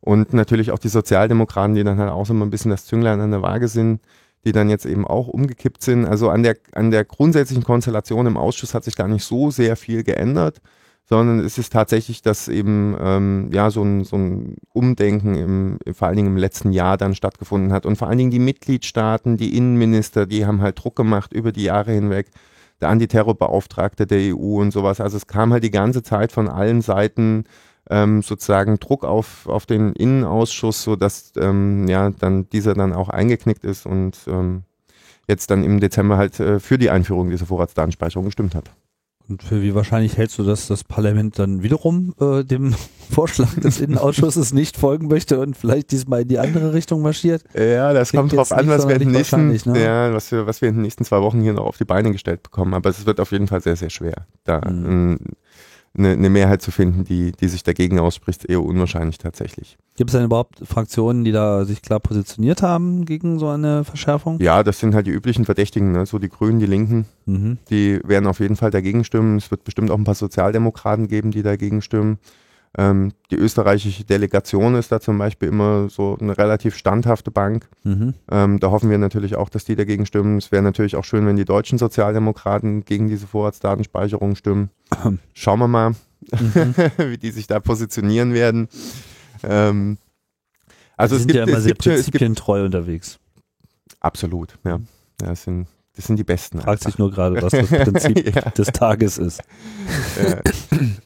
und 0.00 0.34
natürlich 0.34 0.70
auch 0.70 0.78
die 0.78 0.88
Sozialdemokraten, 0.88 1.74
die 1.74 1.84
dann 1.84 1.98
halt 1.98 2.10
auch 2.10 2.26
so 2.26 2.34
mal 2.34 2.44
ein 2.44 2.50
bisschen 2.50 2.70
das 2.70 2.84
Zünglein 2.84 3.20
an 3.20 3.30
der 3.30 3.40
Waage 3.40 3.68
sind, 3.68 4.00
die 4.44 4.52
dann 4.52 4.68
jetzt 4.68 4.84
eben 4.84 5.06
auch 5.06 5.28
umgekippt 5.28 5.82
sind. 5.82 6.04
Also 6.04 6.28
an 6.28 6.42
der, 6.42 6.56
an 6.72 6.90
der 6.90 7.06
grundsätzlichen 7.06 7.64
Konstellation 7.64 8.26
im 8.26 8.36
Ausschuss 8.36 8.74
hat 8.74 8.84
sich 8.84 8.96
gar 8.96 9.08
nicht 9.08 9.24
so 9.24 9.50
sehr 9.50 9.76
viel 9.76 10.04
geändert, 10.04 10.60
sondern 11.06 11.40
es 11.40 11.58
ist 11.58 11.72
tatsächlich, 11.72 12.22
dass 12.22 12.48
eben 12.48 12.96
ähm, 12.98 13.50
ja 13.52 13.70
so 13.70 13.82
ein, 13.82 14.04
so 14.04 14.16
ein 14.16 14.56
Umdenken 14.72 15.34
im, 15.34 15.78
vor 15.92 16.08
allen 16.08 16.16
Dingen 16.16 16.28
im 16.28 16.36
letzten 16.36 16.72
Jahr 16.72 16.96
dann 16.96 17.14
stattgefunden 17.14 17.72
hat. 17.72 17.84
Und 17.84 17.96
vor 17.96 18.08
allen 18.08 18.18
Dingen 18.18 18.30
die 18.30 18.38
Mitgliedstaaten, 18.38 19.36
die 19.36 19.56
Innenminister, 19.56 20.26
die 20.26 20.46
haben 20.46 20.62
halt 20.62 20.82
Druck 20.82 20.96
gemacht 20.96 21.32
über 21.32 21.52
die 21.52 21.64
Jahre 21.64 21.92
hinweg. 21.92 22.30
Der 22.80 22.88
Antiterrorbeauftragte 22.88 24.06
der 24.06 24.34
EU 24.34 24.60
und 24.60 24.72
sowas. 24.72 25.00
Also 25.00 25.16
es 25.16 25.26
kam 25.26 25.52
halt 25.52 25.62
die 25.62 25.70
ganze 25.70 26.02
Zeit 26.02 26.32
von 26.32 26.48
allen 26.48 26.80
Seiten 26.80 27.44
ähm, 27.90 28.22
sozusagen 28.22 28.78
Druck 28.80 29.04
auf, 29.04 29.46
auf 29.46 29.66
den 29.66 29.92
Innenausschuss, 29.92 30.82
sodass 30.82 31.32
ähm, 31.36 31.86
ja 31.86 32.10
dann 32.10 32.48
dieser 32.48 32.74
dann 32.74 32.94
auch 32.94 33.10
eingeknickt 33.10 33.64
ist 33.64 33.84
und 33.86 34.18
ähm, 34.26 34.64
jetzt 35.28 35.50
dann 35.50 35.64
im 35.64 35.80
Dezember 35.80 36.16
halt 36.16 36.40
äh, 36.40 36.60
für 36.60 36.78
die 36.78 36.90
Einführung 36.90 37.30
dieser 37.30 37.46
Vorratsdatenspeicherung 37.46 38.24
gestimmt 38.24 38.54
hat. 38.54 38.70
Und 39.26 39.42
für 39.42 39.62
wie 39.62 39.74
wahrscheinlich 39.74 40.18
hältst 40.18 40.38
du, 40.38 40.42
dass 40.42 40.66
das 40.66 40.84
Parlament 40.84 41.38
dann 41.38 41.62
wiederum 41.62 42.14
äh, 42.20 42.44
dem 42.44 42.74
Vorschlag 43.10 43.54
des 43.58 43.80
Innenausschusses 43.80 44.52
nicht 44.52 44.76
folgen 44.76 45.08
möchte 45.08 45.40
und 45.40 45.56
vielleicht 45.56 45.92
diesmal 45.92 46.22
in 46.22 46.28
die 46.28 46.38
andere 46.38 46.74
Richtung 46.74 47.00
marschiert? 47.00 47.42
Ja, 47.54 47.94
das 47.94 48.10
Klingt 48.10 48.22
kommt 48.22 48.32
drauf 48.34 48.52
an, 48.52 48.68
was 48.68 48.86
wir, 48.86 49.00
in 49.00 49.10
nächsten, 49.10 49.48
ne? 49.48 49.82
ja, 49.82 50.12
was, 50.12 50.30
wir, 50.30 50.46
was 50.46 50.60
wir 50.60 50.68
in 50.68 50.74
den 50.76 50.82
nächsten 50.82 51.04
zwei 51.04 51.22
Wochen 51.22 51.40
hier 51.40 51.54
noch 51.54 51.64
auf 51.64 51.78
die 51.78 51.86
Beine 51.86 52.12
gestellt 52.12 52.42
bekommen. 52.42 52.74
Aber 52.74 52.90
es 52.90 53.06
wird 53.06 53.18
auf 53.18 53.32
jeden 53.32 53.46
Fall 53.46 53.62
sehr, 53.62 53.76
sehr 53.76 53.90
schwer, 53.90 54.26
da 54.44 54.60
Mhm. 54.64 54.86
ähm, 54.86 55.18
eine, 55.96 56.10
eine 56.10 56.30
Mehrheit 56.30 56.60
zu 56.62 56.70
finden, 56.70 57.04
die, 57.04 57.32
die 57.32 57.48
sich 57.48 57.62
dagegen 57.62 57.98
ausspricht, 57.98 58.44
eher 58.44 58.62
unwahrscheinlich 58.62 59.18
tatsächlich. 59.18 59.76
Gibt 59.96 60.10
es 60.10 60.16
denn 60.16 60.24
überhaupt 60.24 60.60
Fraktionen, 60.64 61.24
die 61.24 61.30
da 61.32 61.64
sich 61.64 61.82
klar 61.82 62.00
positioniert 62.00 62.62
haben 62.62 63.04
gegen 63.04 63.38
so 63.38 63.48
eine 63.48 63.84
Verschärfung? 63.84 64.40
Ja, 64.40 64.62
das 64.64 64.80
sind 64.80 64.94
halt 64.94 65.06
die 65.06 65.12
üblichen 65.12 65.44
Verdächtigen, 65.44 65.92
ne? 65.92 66.04
so 66.06 66.18
die 66.18 66.28
Grünen, 66.28 66.58
die 66.58 66.66
Linken, 66.66 67.06
Mhm. 67.26 67.58
die 67.70 68.00
werden 68.04 68.26
auf 68.26 68.40
jeden 68.40 68.56
Fall 68.56 68.70
dagegen 68.70 69.04
stimmen. 69.04 69.36
Es 69.38 69.50
wird 69.50 69.64
bestimmt 69.64 69.90
auch 69.90 69.96
ein 69.96 70.04
paar 70.04 70.14
Sozialdemokraten 70.14 71.08
geben, 71.08 71.30
die 71.30 71.42
dagegen 71.42 71.80
stimmen. 71.80 72.18
Ähm, 72.76 73.12
die 73.30 73.36
österreichische 73.36 74.04
Delegation 74.04 74.74
ist 74.74 74.90
da 74.90 75.00
zum 75.00 75.16
Beispiel 75.18 75.48
immer 75.48 75.88
so 75.88 76.16
eine 76.20 76.36
relativ 76.36 76.76
standhafte 76.76 77.30
Bank. 77.30 77.68
Mhm. 77.84 78.14
Ähm, 78.30 78.58
da 78.60 78.70
hoffen 78.70 78.90
wir 78.90 78.98
natürlich 78.98 79.36
auch, 79.36 79.48
dass 79.48 79.64
die 79.64 79.76
dagegen 79.76 80.06
stimmen. 80.06 80.38
Es 80.38 80.50
wäre 80.50 80.62
natürlich 80.62 80.96
auch 80.96 81.04
schön, 81.04 81.26
wenn 81.26 81.36
die 81.36 81.44
deutschen 81.44 81.78
Sozialdemokraten 81.78 82.84
gegen 82.84 83.08
diese 83.08 83.26
Vorratsdatenspeicherung 83.26 84.34
stimmen. 84.34 84.70
Schauen 85.34 85.58
wir 85.60 85.68
mal, 85.68 85.94
Mhm. 86.30 86.74
wie 87.10 87.18
die 87.18 87.30
sich 87.30 87.46
da 87.46 87.60
positionieren 87.60 88.32
werden. 88.32 88.68
Ähm, 89.42 89.98
also 90.96 91.16
die 91.16 91.16
es 91.16 91.22
sind 91.22 91.32
gibt, 91.32 91.36
ja 91.36 91.42
immer 91.44 91.58
es 91.58 91.64
sehr 91.64 91.72
gibt, 91.72 91.86
es 91.86 92.04
prinzipientreu 92.04 92.64
unterwegs. 92.64 93.18
absolut, 94.00 94.58
ja. 94.64 94.80
ja 95.20 95.28
das, 95.28 95.44
sind, 95.44 95.66
das 95.96 96.06
sind 96.06 96.18
die 96.18 96.24
Besten. 96.24 96.60
Fragt 96.60 96.82
sich 96.82 96.98
nur 96.98 97.10
gerade, 97.10 97.40
was 97.40 97.52
das 97.52 97.68
Prinzip 97.68 98.34
Ja. 98.34 98.50
des 98.50 98.68
Tages 98.68 99.18
ist. 99.18 99.42
Ja. 100.20 100.40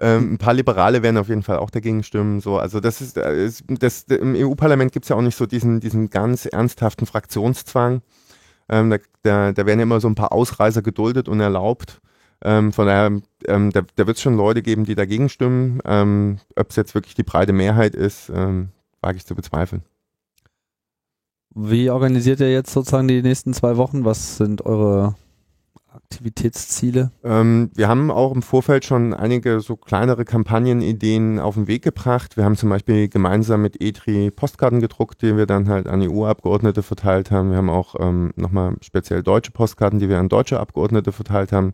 ähm, 0.01 0.35
ein 0.35 0.39
paar 0.39 0.55
Liberale 0.55 1.03
werden 1.03 1.19
auf 1.19 1.29
jeden 1.29 1.43
Fall 1.43 1.59
auch 1.59 1.71
dagegen 1.71 2.03
stimmen. 2.03 2.41
So, 2.41 2.59
also 2.59 2.81
das 2.81 3.01
ist, 3.01 3.19
äh, 3.19 3.45
ist 3.45 3.65
das, 3.69 4.05
im 4.05 4.35
EU-Parlament 4.35 4.93
gibt 4.93 5.05
es 5.05 5.11
ja 5.11 5.17
auch 5.17 5.23
nicht 5.23 5.37
so 5.37 5.47
diesen, 5.47 5.81
diesen 5.81 6.09
ganz 6.11 6.47
ernsthaften 6.47 7.07
Fraktionszwang. 7.07 8.01
Ähm, 8.71 8.91
da, 8.91 8.97
da, 9.23 9.53
da 9.53 9.67
werden 9.67 9.79
ja 9.79 9.83
immer 9.85 10.01
so 10.01 10.09
ein 10.09 10.15
paar 10.15 10.33
Ausreißer 10.33 10.83
geduldet 10.83 11.29
und 11.29 11.41
erlaubt. 11.41 12.01
Ähm, 12.45 12.73
von 12.73 12.87
daher, 12.87 13.21
ähm, 13.47 13.71
da, 13.73 13.83
da 13.97 14.07
wird 14.07 14.17
es 14.17 14.23
schon 14.23 14.37
Leute 14.37 14.63
geben, 14.63 14.85
die 14.85 14.95
dagegen 14.95 15.29
stimmen. 15.29 15.81
Ähm, 15.85 16.39
Ob 16.57 16.71
es 16.71 16.77
jetzt 16.77 16.95
wirklich 16.95 17.15
die 17.15 17.25
breite 17.25 17.53
Mehrheit 17.53 17.95
ist, 17.95 18.31
ähm, 18.35 18.69
wage 19.01 19.17
ich 19.19 19.27
zu 19.27 19.35
bezweifeln. 19.35 19.83
Wie 21.61 21.91
organisiert 21.91 22.39
ihr 22.39 22.53
jetzt 22.53 22.73
sozusagen 22.73 23.09
die 23.09 23.21
nächsten 23.21 23.53
zwei 23.53 23.77
Wochen? 23.77 24.05
Was 24.05 24.37
sind 24.37 24.65
eure 24.65 25.17
Aktivitätsziele? 25.93 27.11
Ähm, 27.25 27.73
wir 27.75 27.89
haben 27.89 28.13
auch 28.13 28.33
im 28.33 28.43
Vorfeld 28.43 28.85
schon 28.85 29.13
einige 29.13 29.59
so 29.59 29.75
kleinere 29.75 30.25
Kampagnenideen 30.25 31.41
auf 31.41 31.55
den 31.55 31.67
Weg 31.67 31.83
gebracht. 31.83 32.37
Wir 32.37 32.45
haben 32.45 32.55
zum 32.55 32.69
Beispiel 32.69 33.09
gemeinsam 33.09 33.61
mit 33.61 33.81
ETRI 33.81 34.31
Postkarten 34.31 34.79
gedruckt, 34.79 35.21
die 35.21 35.37
wir 35.37 35.47
dann 35.47 35.69
halt 35.69 35.89
an 35.89 36.01
EU-Abgeordnete 36.01 36.85
verteilt 36.85 37.33
haben. 37.33 37.51
Wir 37.51 37.57
haben 37.57 37.71
auch 37.71 37.97
ähm, 37.99 38.33
nochmal 38.37 38.77
speziell 38.81 39.25
deutsche 39.25 39.51
Postkarten, 39.51 39.99
die 39.99 40.09
wir 40.09 40.21
an 40.21 40.29
deutsche 40.29 40.61
Abgeordnete 40.61 41.11
verteilt 41.11 41.51
haben. 41.51 41.73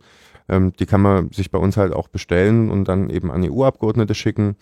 Ähm, 0.49 0.73
die 0.79 0.87
kann 0.87 1.03
man 1.03 1.31
sich 1.31 1.51
bei 1.51 1.59
uns 1.59 1.77
halt 1.77 1.93
auch 1.93 2.09
bestellen 2.09 2.71
und 2.71 2.89
dann 2.89 3.11
eben 3.11 3.31
an 3.31 3.47
EU-Abgeordnete 3.47 4.15
schicken. 4.15 4.57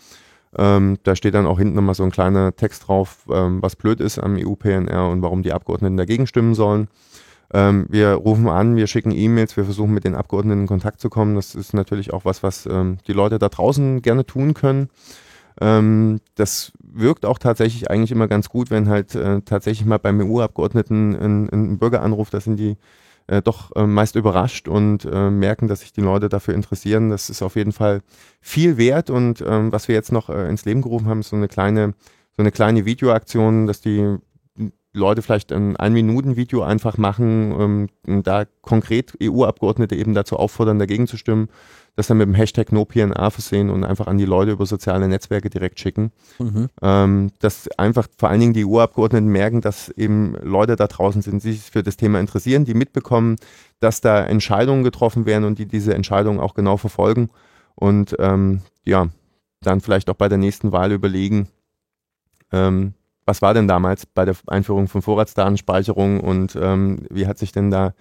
Ähm, 0.57 0.99
da 1.03 1.17
steht 1.17 1.35
dann 1.35 1.47
auch 1.47 1.59
hinten 1.59 1.77
nochmal 1.77 1.95
so 1.95 2.03
ein 2.03 2.11
kleiner 2.11 2.55
Text 2.55 2.87
drauf, 2.89 3.27
ähm, 3.31 3.63
was 3.63 3.77
blöd 3.77 4.01
ist 4.01 4.19
am 4.19 4.37
EU-PNR 4.37 5.09
und 5.09 5.23
warum 5.23 5.43
die 5.43 5.53
Abgeordneten 5.53 5.97
dagegen 5.97 6.27
stimmen 6.27 6.55
sollen. 6.55 6.89
Ähm, 7.55 7.87
wir 7.89 8.13
rufen 8.13 8.49
an, 8.49 8.77
wir 8.77 8.87
schicken 8.87 9.13
E-Mails, 9.13 9.57
wir 9.57 9.65
versuchen 9.65 9.93
mit 9.93 10.05
den 10.05 10.15
Abgeordneten 10.15 10.63
in 10.63 10.67
Kontakt 10.67 11.01
zu 11.01 11.11
kommen. 11.11 11.35
Das 11.37 11.55
ist 11.55 11.75
natürlich 11.75 12.13
auch 12.13 12.25
was, 12.25 12.43
was 12.43 12.67
ähm, 12.67 12.99
die 13.07 13.13
Leute 13.13 13.39
da 13.39 13.49
draußen 13.49 14.03
gerne 14.03 14.27
tun 14.27 14.55
können. 14.55 14.89
Ähm, 15.61 16.21
das 16.35 16.73
wirkt 16.83 17.27
auch 17.27 17.39
tatsächlich 17.39 17.91
eigentlich 17.91 18.11
immer 18.11 18.29
ganz 18.29 18.49
gut, 18.49 18.71
wenn 18.71 18.89
halt 18.89 19.15
äh, 19.15 19.43
tatsächlich 19.43 19.87
mal 19.87 19.99
beim 19.99 20.21
EU-Abgeordneten 20.21 21.15
ein, 21.15 21.49
ein 21.51 21.79
Bürger 21.79 22.03
anruft, 22.03 22.33
da 22.33 22.41
sind 22.41 22.57
die 22.57 22.77
äh, 23.27 23.43
doch 23.43 23.75
äh, 23.77 23.87
meist 23.87 24.17
überrascht 24.17 24.69
und 24.69 25.05
äh, 25.05 25.31
merken, 25.31 25.69
dass 25.69 25.81
sich 25.81 25.93
die 25.93 26.01
Leute 26.01 26.29
dafür 26.29 26.55
interessieren. 26.55 27.11
Das 27.11 27.31
ist 27.31 27.43
auf 27.43 27.57
jeden 27.57 27.73
Fall 27.73 28.03
viel 28.41 28.77
wert 28.77 29.11
und 29.11 29.43
ähm, 29.47 29.73
was 29.73 29.89
wir 29.89 29.95
jetzt 29.95 30.13
noch 30.13 30.29
äh, 30.29 30.49
ins 30.49 30.65
Leben 30.65 30.83
gerufen 30.83 31.07
haben, 31.07 31.21
ist 31.21 31.31
so 31.31 31.37
eine 31.37 31.49
kleine, 31.49 31.95
so 32.37 32.43
eine 32.43 32.53
kleine 32.53 32.85
Videoaktion, 32.85 33.67
dass 33.67 33.81
die 33.81 34.19
Leute 34.95 35.23
vielleicht 35.23 35.53
ein 35.53 35.77
Ein-Minuten-Video 35.77 36.63
einfach 36.63 36.99
machen 36.99 37.89
ähm, 38.07 38.23
da 38.23 38.45
konkret 38.61 39.17
EU-Abgeordnete 39.23 39.97
eben 39.97 40.13
dazu 40.13 40.37
auffordern, 40.37 40.79
dagegen 40.79 41.07
zu 41.07 41.17
stimmen, 41.17 41.49
das 41.95 42.07
dann 42.07 42.17
mit 42.17 42.27
dem 42.27 42.35
Hashtag 42.35 42.73
NoPNA 42.73 43.31
versehen 43.31 43.69
und 43.69 43.85
einfach 43.85 44.07
an 44.07 44.17
die 44.17 44.25
Leute 44.25 44.53
über 44.53 44.65
soziale 44.65 45.09
Netzwerke 45.09 45.51
direkt 45.51 45.79
schicken. 45.79 46.11
Mhm. 46.39 46.69
Ähm, 46.81 47.33
dass 47.41 47.69
einfach 47.79 48.09
vor 48.17 48.31
allen 48.31 48.41
Dingen 48.41 48.55
die 48.55 48.65
EU-Abgeordneten 48.65 49.29
merken, 49.29 49.61
dass 49.61 49.91
eben 49.91 50.35
Leute 50.43 50.77
da 50.77 50.87
draußen 50.87 51.21
sind, 51.21 51.45
die 51.45 51.53
sich 51.53 51.71
für 51.71 51.83
das 51.83 51.97
Thema 51.97 52.19
interessieren, 52.19 52.65
die 52.65 52.75
mitbekommen, 52.75 53.37
dass 53.81 54.01
da 54.01 54.25
Entscheidungen 54.25 54.85
getroffen 54.85 55.27
werden 55.27 55.45
und 55.45 55.59
die 55.59 55.67
diese 55.67 55.95
Entscheidungen 55.95 56.41
auch 56.41 56.55
genau 56.55 56.79
verfolgen 56.79 57.29
und 57.75 58.17
ähm, 58.19 58.63
ja, 58.85 59.09
dann 59.61 59.81
vielleicht 59.81 60.09
auch 60.09 60.15
bei 60.15 60.29
der 60.29 60.39
nächsten 60.39 60.73
Wahl 60.73 60.93
überlegen, 60.93 61.49
ähm, 62.53 62.95
was 63.25 63.43
war 63.43 63.55
denn 63.55 63.69
damals 63.69 64.07
bei 64.07 64.25
der 64.25 64.35
Einführung 64.47 64.89
von 64.89 65.03
Vorratsdatenspeicherung 65.03 66.21
und 66.21 66.57
ähm, 66.61 67.07
wie 67.11 67.27
hat 67.27 67.39
sich 67.39 67.53
denn 67.53 67.71
da 67.71 67.95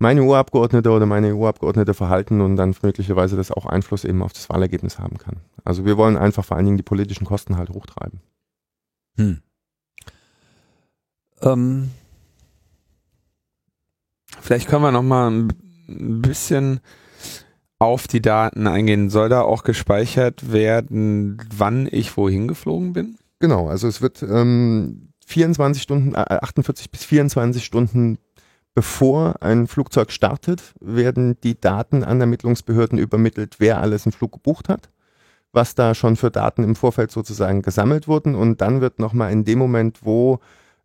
meine 0.00 0.22
EU-Abgeordnete 0.22 0.90
oder 0.90 1.06
meine 1.06 1.36
EU-Abgeordnete 1.36 1.92
verhalten 1.94 2.40
und 2.40 2.56
dann 2.56 2.74
möglicherweise 2.82 3.36
das 3.36 3.52
auch 3.52 3.66
Einfluss 3.66 4.04
eben 4.04 4.22
auf 4.22 4.32
das 4.32 4.48
Wahlergebnis 4.48 4.98
haben 4.98 5.18
kann. 5.18 5.36
Also 5.62 5.84
wir 5.84 5.98
wollen 5.98 6.16
einfach 6.16 6.44
vor 6.44 6.56
allen 6.56 6.66
Dingen 6.66 6.78
die 6.78 6.82
politischen 6.82 7.26
Kosten 7.26 7.58
halt 7.58 7.68
hochtreiben. 7.68 8.20
Hm. 9.16 9.42
Ähm. 11.42 11.90
Vielleicht 14.40 14.68
können 14.68 14.82
wir 14.82 14.90
noch 14.90 15.02
mal 15.02 15.30
ein 15.30 16.22
bisschen 16.22 16.80
auf 17.78 18.08
die 18.08 18.22
Daten 18.22 18.66
eingehen. 18.66 19.10
Soll 19.10 19.28
da 19.28 19.42
auch 19.42 19.64
gespeichert 19.64 20.50
werden, 20.50 21.42
wann 21.54 21.86
ich 21.90 22.16
wohin 22.16 22.48
geflogen 22.48 22.94
bin? 22.94 23.18
Genau, 23.38 23.68
also 23.68 23.86
es 23.86 24.00
wird 24.00 24.22
ähm, 24.22 25.12
24 25.26 25.82
Stunden, 25.82 26.14
äh, 26.14 26.38
48 26.40 26.90
bis 26.90 27.04
24 27.04 27.62
Stunden 27.62 28.18
bevor 28.74 29.42
ein 29.42 29.66
Flugzeug 29.66 30.12
startet, 30.12 30.74
werden 30.80 31.40
die 31.42 31.60
Daten 31.60 32.04
an 32.04 32.20
Ermittlungsbehörden 32.20 32.98
übermittelt, 32.98 33.56
wer 33.58 33.80
alles 33.80 34.06
einen 34.06 34.12
Flug 34.12 34.32
gebucht 34.32 34.68
hat, 34.68 34.90
was 35.52 35.74
da 35.74 35.94
schon 35.94 36.16
für 36.16 36.30
Daten 36.30 36.62
im 36.62 36.76
Vorfeld 36.76 37.10
sozusagen 37.10 37.62
gesammelt 37.62 38.08
wurden. 38.08 38.34
Und 38.34 38.60
dann 38.60 38.80
wird 38.80 38.98
nochmal 38.98 39.32
in 39.32 39.44
dem 39.44 39.58
Moment, 39.58 40.00
wo 40.02 40.40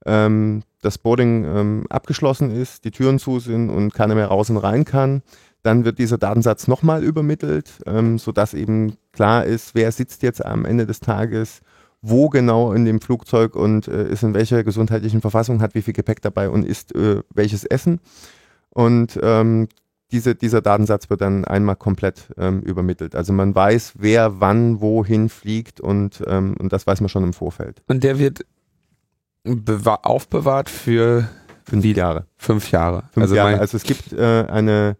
ähm, 0.05 0.63
das 0.81 0.97
Boarding 0.97 1.45
ähm, 1.45 1.85
abgeschlossen 1.89 2.51
ist, 2.51 2.85
die 2.85 2.91
Türen 2.91 3.19
zu 3.19 3.39
sind 3.39 3.69
und 3.69 3.93
keiner 3.93 4.15
mehr 4.15 4.27
raus 4.27 4.49
und 4.49 4.57
rein 4.57 4.85
kann, 4.85 5.21
dann 5.63 5.83
wird 5.83 5.97
dieser 5.97 6.19
Datensatz 6.19 6.67
nochmal 6.67 7.03
übermittelt, 7.03 7.81
ähm, 7.87 8.19
sodass 8.19 8.53
eben 8.53 8.97
klar 9.13 9.45
ist, 9.45 9.73
wer 9.73 9.91
sitzt 9.91 10.21
jetzt 10.21 10.45
am 10.45 10.63
Ende 10.63 10.85
des 10.85 10.99
Tages 10.99 11.61
wo 12.07 12.29
genau 12.29 12.71
in 12.73 12.85
dem 12.85 13.01
Flugzeug 13.01 13.55
und 13.55 13.87
äh, 13.87 14.09
ist 14.09 14.23
in 14.23 14.33
welcher 14.33 14.63
gesundheitlichen 14.63 15.21
Verfassung, 15.21 15.61
hat 15.61 15.73
wie 15.73 15.81
viel 15.81 15.93
Gepäck 15.93 16.21
dabei 16.21 16.49
und 16.49 16.65
isst 16.65 16.95
äh, 16.95 17.21
welches 17.33 17.65
Essen. 17.65 17.99
Und 18.69 19.19
ähm, 19.23 19.67
diese, 20.11 20.35
dieser 20.35 20.61
Datensatz 20.61 21.09
wird 21.09 21.21
dann 21.21 21.45
einmal 21.45 21.75
komplett 21.75 22.27
ähm, 22.37 22.61
übermittelt. 22.61 23.15
Also 23.15 23.33
man 23.33 23.55
weiß, 23.55 23.93
wer 23.95 24.39
wann 24.39 24.81
wohin 24.81 25.29
fliegt 25.29 25.81
und, 25.81 26.23
ähm, 26.27 26.55
und 26.59 26.71
das 26.71 26.85
weiß 26.85 27.01
man 27.01 27.09
schon 27.09 27.23
im 27.23 27.33
Vorfeld. 27.33 27.81
Und 27.87 28.03
der 28.03 28.19
wird 28.19 28.45
aufbewahrt 29.43 30.69
für 30.69 31.27
fünf 31.63 31.85
Jahre. 31.85 32.27
Fünf 32.37 32.71
Jahre. 32.71 33.03
Fünf 33.11 33.23
also, 33.23 33.35
Jahre. 33.35 33.59
also 33.59 33.77
es 33.77 33.83
gibt 33.83 34.13
äh, 34.13 34.45
eine 34.47 34.95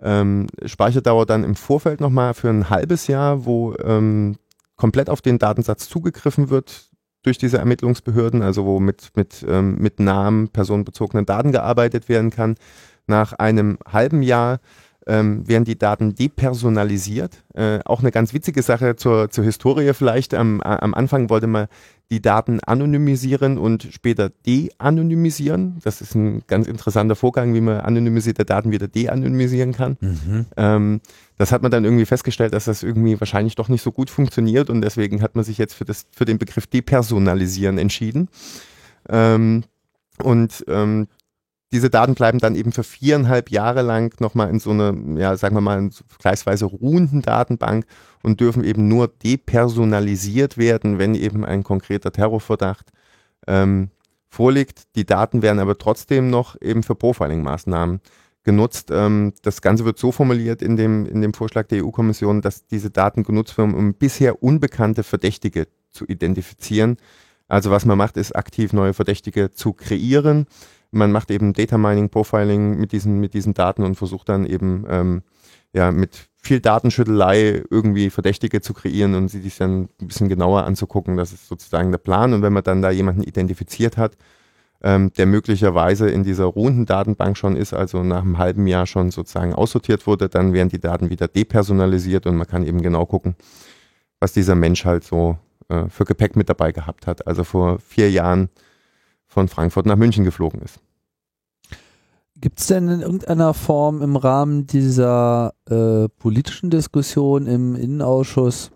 ähm, 0.00 0.48
Speicherdauer 0.64 1.26
dann 1.26 1.44
im 1.44 1.54
Vorfeld 1.54 2.00
nochmal 2.00 2.34
für 2.34 2.48
ein 2.48 2.68
halbes 2.68 3.06
Jahr, 3.06 3.44
wo 3.44 3.74
ähm, 3.82 4.36
komplett 4.78 5.10
auf 5.10 5.20
den 5.20 5.38
Datensatz 5.38 5.90
zugegriffen 5.90 6.48
wird 6.48 6.88
durch 7.22 7.36
diese 7.36 7.58
Ermittlungsbehörden, 7.58 8.40
also 8.40 8.64
wo 8.64 8.80
mit, 8.80 9.10
mit, 9.14 9.44
ähm, 9.46 9.76
mit 9.76 10.00
Namen, 10.00 10.48
personenbezogenen 10.48 11.26
Daten 11.26 11.52
gearbeitet 11.52 12.08
werden 12.08 12.30
kann. 12.30 12.54
Nach 13.06 13.34
einem 13.34 13.78
halben 13.86 14.22
Jahr 14.22 14.60
ähm, 15.08 15.48
werden 15.48 15.64
die 15.64 15.78
Daten 15.78 16.14
depersonalisiert. 16.14 17.42
Äh, 17.54 17.80
auch 17.84 18.00
eine 18.00 18.12
ganz 18.12 18.34
witzige 18.34 18.62
Sache 18.62 18.94
zur, 18.94 19.30
zur 19.30 19.42
Historie 19.42 19.92
vielleicht. 19.94 20.34
Am, 20.34 20.60
am 20.60 20.94
Anfang 20.94 21.30
wollte 21.30 21.46
man 21.46 21.66
die 22.10 22.22
Daten 22.22 22.60
anonymisieren 22.60 23.58
und 23.58 23.88
später 23.90 24.30
de-anonymisieren. 24.46 25.78
Das 25.82 26.00
ist 26.00 26.14
ein 26.14 26.42
ganz 26.46 26.66
interessanter 26.66 27.16
Vorgang, 27.16 27.54
wie 27.54 27.60
man 27.60 27.80
anonymisierte 27.80 28.44
Daten 28.44 28.70
wieder 28.70 28.86
de-anonymisieren 28.86 29.72
kann. 29.72 29.96
Mhm. 30.00 30.46
Ähm, 30.56 31.00
das 31.36 31.52
hat 31.52 31.62
man 31.62 31.70
dann 31.70 31.84
irgendwie 31.84 32.06
festgestellt, 32.06 32.52
dass 32.52 32.66
das 32.66 32.82
irgendwie 32.82 33.18
wahrscheinlich 33.18 33.54
doch 33.56 33.68
nicht 33.68 33.82
so 33.82 33.92
gut 33.92 34.10
funktioniert 34.10 34.70
und 34.70 34.82
deswegen 34.82 35.22
hat 35.22 35.34
man 35.36 35.44
sich 35.44 35.58
jetzt 35.58 35.74
für, 35.74 35.84
das, 35.84 36.06
für 36.12 36.24
den 36.24 36.38
Begriff 36.38 36.66
depersonalisieren 36.66 37.78
entschieden. 37.78 38.28
Ähm, 39.08 39.64
und 40.22 40.64
ähm, 40.68 41.08
diese 41.72 41.90
Daten 41.90 42.14
bleiben 42.14 42.38
dann 42.38 42.54
eben 42.54 42.72
für 42.72 42.82
viereinhalb 42.82 43.50
Jahre 43.50 43.82
lang 43.82 44.18
nochmal 44.20 44.48
in 44.48 44.58
so 44.58 44.70
eine, 44.70 45.20
ja, 45.20 45.36
sagen 45.36 45.54
wir 45.54 45.60
mal, 45.60 45.90
vergleichsweise 46.06 46.64
ruhenden 46.64 47.20
Datenbank 47.20 47.84
und 48.22 48.40
dürfen 48.40 48.64
eben 48.64 48.88
nur 48.88 49.08
depersonalisiert 49.08 50.56
werden, 50.56 50.98
wenn 50.98 51.14
eben 51.14 51.44
ein 51.44 51.64
konkreter 51.64 52.10
Terrorverdacht 52.10 52.90
ähm, 53.46 53.90
vorliegt. 54.30 54.94
Die 54.96 55.04
Daten 55.04 55.42
werden 55.42 55.58
aber 55.58 55.76
trotzdem 55.76 56.30
noch 56.30 56.60
eben 56.60 56.82
für 56.82 56.94
Profiling-Maßnahmen 56.94 58.00
genutzt. 58.44 58.88
Ähm, 58.90 59.34
das 59.42 59.60
Ganze 59.60 59.84
wird 59.84 59.98
so 59.98 60.10
formuliert 60.10 60.62
in 60.62 60.76
dem, 60.76 61.04
in 61.04 61.20
dem 61.20 61.34
Vorschlag 61.34 61.68
der 61.68 61.84
EU-Kommission, 61.84 62.40
dass 62.40 62.66
diese 62.66 62.90
Daten 62.90 63.24
genutzt 63.24 63.58
werden, 63.58 63.74
um 63.74 63.92
bisher 63.92 64.42
unbekannte 64.42 65.02
Verdächtige 65.02 65.68
zu 65.90 66.06
identifizieren. 66.06 66.96
Also 67.46 67.70
was 67.70 67.84
man 67.84 67.98
macht, 67.98 68.16
ist 68.16 68.34
aktiv 68.34 68.72
neue 68.72 68.94
Verdächtige 68.94 69.50
zu 69.50 69.74
kreieren 69.74 70.46
man 70.90 71.12
macht 71.12 71.30
eben 71.30 71.52
Data 71.52 71.78
Mining, 71.78 72.08
Profiling 72.08 72.78
mit 72.78 72.92
diesen, 72.92 73.20
mit 73.20 73.34
diesen 73.34 73.54
Daten 73.54 73.82
und 73.82 73.96
versucht 73.96 74.28
dann 74.28 74.46
eben 74.46 74.86
ähm, 74.88 75.22
ja, 75.72 75.92
mit 75.92 76.28
viel 76.36 76.60
Datenschüttelei 76.60 77.62
irgendwie 77.70 78.10
Verdächtige 78.10 78.60
zu 78.60 78.72
kreieren 78.72 79.14
und 79.14 79.28
sie 79.28 79.40
sich 79.40 79.56
dann 79.56 79.88
ein 80.00 80.06
bisschen 80.06 80.28
genauer 80.28 80.64
anzugucken. 80.64 81.16
Das 81.16 81.32
ist 81.32 81.48
sozusagen 81.48 81.90
der 81.90 81.98
Plan. 81.98 82.32
Und 82.32 82.42
wenn 82.42 82.52
man 82.52 82.62
dann 82.62 82.80
da 82.80 82.90
jemanden 82.90 83.22
identifiziert 83.22 83.96
hat, 83.96 84.16
ähm, 84.80 85.12
der 85.18 85.26
möglicherweise 85.26 86.08
in 86.08 86.22
dieser 86.22 86.44
ruhenden 86.44 86.86
Datenbank 86.86 87.36
schon 87.36 87.56
ist, 87.56 87.74
also 87.74 88.02
nach 88.02 88.22
einem 88.22 88.38
halben 88.38 88.66
Jahr 88.66 88.86
schon 88.86 89.10
sozusagen 89.10 89.52
aussortiert 89.52 90.06
wurde, 90.06 90.28
dann 90.28 90.52
werden 90.52 90.68
die 90.68 90.80
Daten 90.80 91.10
wieder 91.10 91.28
depersonalisiert 91.28 92.26
und 92.26 92.36
man 92.36 92.46
kann 92.46 92.64
eben 92.64 92.80
genau 92.80 93.04
gucken, 93.04 93.34
was 94.20 94.32
dieser 94.32 94.54
Mensch 94.54 94.84
halt 94.84 95.04
so 95.04 95.36
äh, 95.68 95.88
für 95.88 96.04
Gepäck 96.04 96.36
mit 96.36 96.48
dabei 96.48 96.72
gehabt 96.72 97.06
hat. 97.06 97.26
Also 97.26 97.44
vor 97.44 97.80
vier 97.80 98.10
Jahren 98.10 98.48
von 99.38 99.46
Frankfurt 99.46 99.86
nach 99.86 99.96
München 99.96 100.24
geflogen 100.24 100.60
ist. 100.62 100.80
Gibt 102.40 102.58
es 102.58 102.66
denn 102.66 102.88
in 102.88 103.02
irgendeiner 103.02 103.54
Form 103.54 104.02
im 104.02 104.16
Rahmen 104.16 104.66
dieser 104.66 105.54
äh, 105.70 106.08
politischen 106.08 106.70
Diskussion 106.70 107.46
im 107.46 107.76
Innenausschuss 107.76 108.72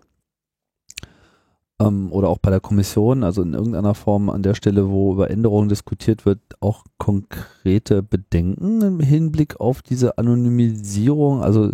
ähm, 1.81 2.11
oder 2.13 2.29
auch 2.29 2.37
bei 2.37 2.49
der 2.49 2.61
Kommission, 2.61 3.25
also 3.25 3.41
in 3.41 3.53
irgendeiner 3.53 3.93
Form 3.93 4.29
an 4.29 4.41
der 4.41 4.53
Stelle, 4.53 4.89
wo 4.89 5.11
über 5.13 5.29
Änderungen 5.29 5.67
diskutiert 5.67 6.25
wird, 6.25 6.39
auch 6.61 6.85
konkrete 6.97 8.03
Bedenken 8.03 8.81
im 8.81 8.99
Hinblick 9.01 9.59
auf 9.59 9.81
diese 9.81 10.17
Anonymisierung? 10.17 11.41
Also 11.41 11.71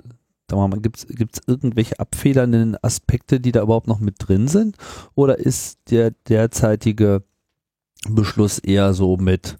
gibt 0.82 0.98
es 0.98 1.42
irgendwelche 1.46 2.00
abfedernden 2.00 2.76
Aspekte, 2.82 3.40
die 3.40 3.52
da 3.52 3.62
überhaupt 3.62 3.88
noch 3.88 4.00
mit 4.00 4.16
drin 4.18 4.48
sind? 4.48 4.78
Oder 5.14 5.38
ist 5.38 5.78
der 5.92 6.10
derzeitige 6.28 7.22
Beschluss 8.08 8.60
eher 8.60 8.94
so 8.94 9.18
mit, 9.18 9.58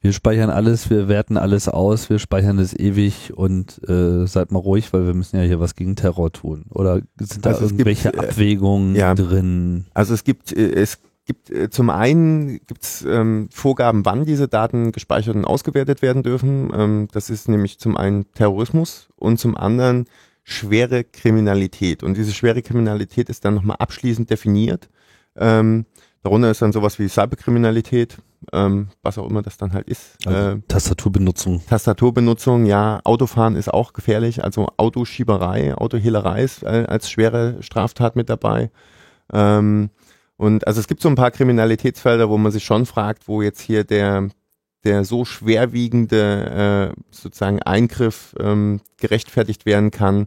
wir 0.00 0.12
speichern 0.12 0.48
alles, 0.48 0.88
wir 0.88 1.08
werten 1.08 1.36
alles 1.36 1.68
aus, 1.68 2.08
wir 2.08 2.18
speichern 2.18 2.58
es 2.58 2.72
ewig 2.72 3.32
und 3.34 3.86
äh, 3.88 4.26
seid 4.26 4.50
mal 4.50 4.58
ruhig, 4.58 4.92
weil 4.92 5.06
wir 5.06 5.14
müssen 5.14 5.36
ja 5.36 5.42
hier 5.42 5.60
was 5.60 5.74
gegen 5.74 5.96
Terror 5.96 6.32
tun. 6.32 6.64
Oder 6.70 7.02
sind 7.18 7.44
da 7.44 7.50
also 7.50 7.66
irgendwelche 7.66 8.10
gibt, 8.10 8.22
äh, 8.22 8.26
Abwägungen 8.28 8.94
ja, 8.94 9.14
drin? 9.14 9.86
Also 9.92 10.14
es 10.14 10.24
gibt, 10.24 10.56
äh, 10.56 10.72
es 10.72 11.00
gibt 11.26 11.50
äh, 11.50 11.68
zum 11.68 11.90
einen 11.90 12.60
gibt's 12.66 13.04
ähm, 13.06 13.48
Vorgaben, 13.52 14.06
wann 14.06 14.24
diese 14.24 14.48
Daten 14.48 14.92
gespeichert 14.92 15.36
und 15.36 15.44
ausgewertet 15.44 16.00
werden 16.00 16.22
dürfen. 16.22 16.72
Ähm, 16.74 17.08
das 17.12 17.28
ist 17.28 17.48
nämlich 17.48 17.78
zum 17.78 17.96
einen 17.98 18.32
Terrorismus 18.32 19.10
und 19.16 19.38
zum 19.38 19.54
anderen 19.54 20.06
schwere 20.44 21.04
Kriminalität. 21.04 22.02
Und 22.02 22.16
diese 22.16 22.32
schwere 22.32 22.62
Kriminalität 22.62 23.28
ist 23.28 23.44
dann 23.44 23.54
nochmal 23.54 23.76
abschließend 23.78 24.30
definiert. 24.30 24.88
Ähm, 25.36 25.84
Darunter 26.22 26.50
ist 26.50 26.60
dann 26.60 26.72
sowas 26.72 26.98
wie 26.98 27.08
Cyberkriminalität, 27.08 28.18
ähm, 28.52 28.88
was 29.02 29.16
auch 29.16 29.28
immer 29.28 29.42
das 29.42 29.56
dann 29.56 29.72
halt 29.72 29.88
ist. 29.88 30.18
Also 30.26 30.38
äh, 30.38 30.60
Tastaturbenutzung. 30.68 31.62
Tastaturbenutzung, 31.66 32.66
ja. 32.66 33.00
Autofahren 33.04 33.56
ist 33.56 33.72
auch 33.72 33.92
gefährlich, 33.92 34.44
also 34.44 34.68
Autoschieberei, 34.76 35.74
Autohehlerei 35.74 36.42
ist 36.42 36.62
äh, 36.62 36.84
als 36.88 37.10
schwere 37.10 37.62
Straftat 37.62 38.16
mit 38.16 38.28
dabei. 38.28 38.70
Ähm, 39.32 39.90
und 40.36 40.66
also 40.66 40.80
es 40.80 40.88
gibt 40.88 41.00
so 41.00 41.08
ein 41.08 41.14
paar 41.14 41.30
Kriminalitätsfelder, 41.30 42.28
wo 42.28 42.38
man 42.38 42.52
sich 42.52 42.64
schon 42.64 42.86
fragt, 42.86 43.28
wo 43.28 43.42
jetzt 43.42 43.60
hier 43.60 43.84
der 43.84 44.28
der 44.84 45.04
so 45.04 45.24
schwerwiegende 45.24 46.94
äh, 46.96 47.00
sozusagen 47.10 47.62
Eingriff 47.62 48.34
ähm, 48.40 48.80
gerechtfertigt 48.98 49.66
werden 49.66 49.90
kann, 49.90 50.26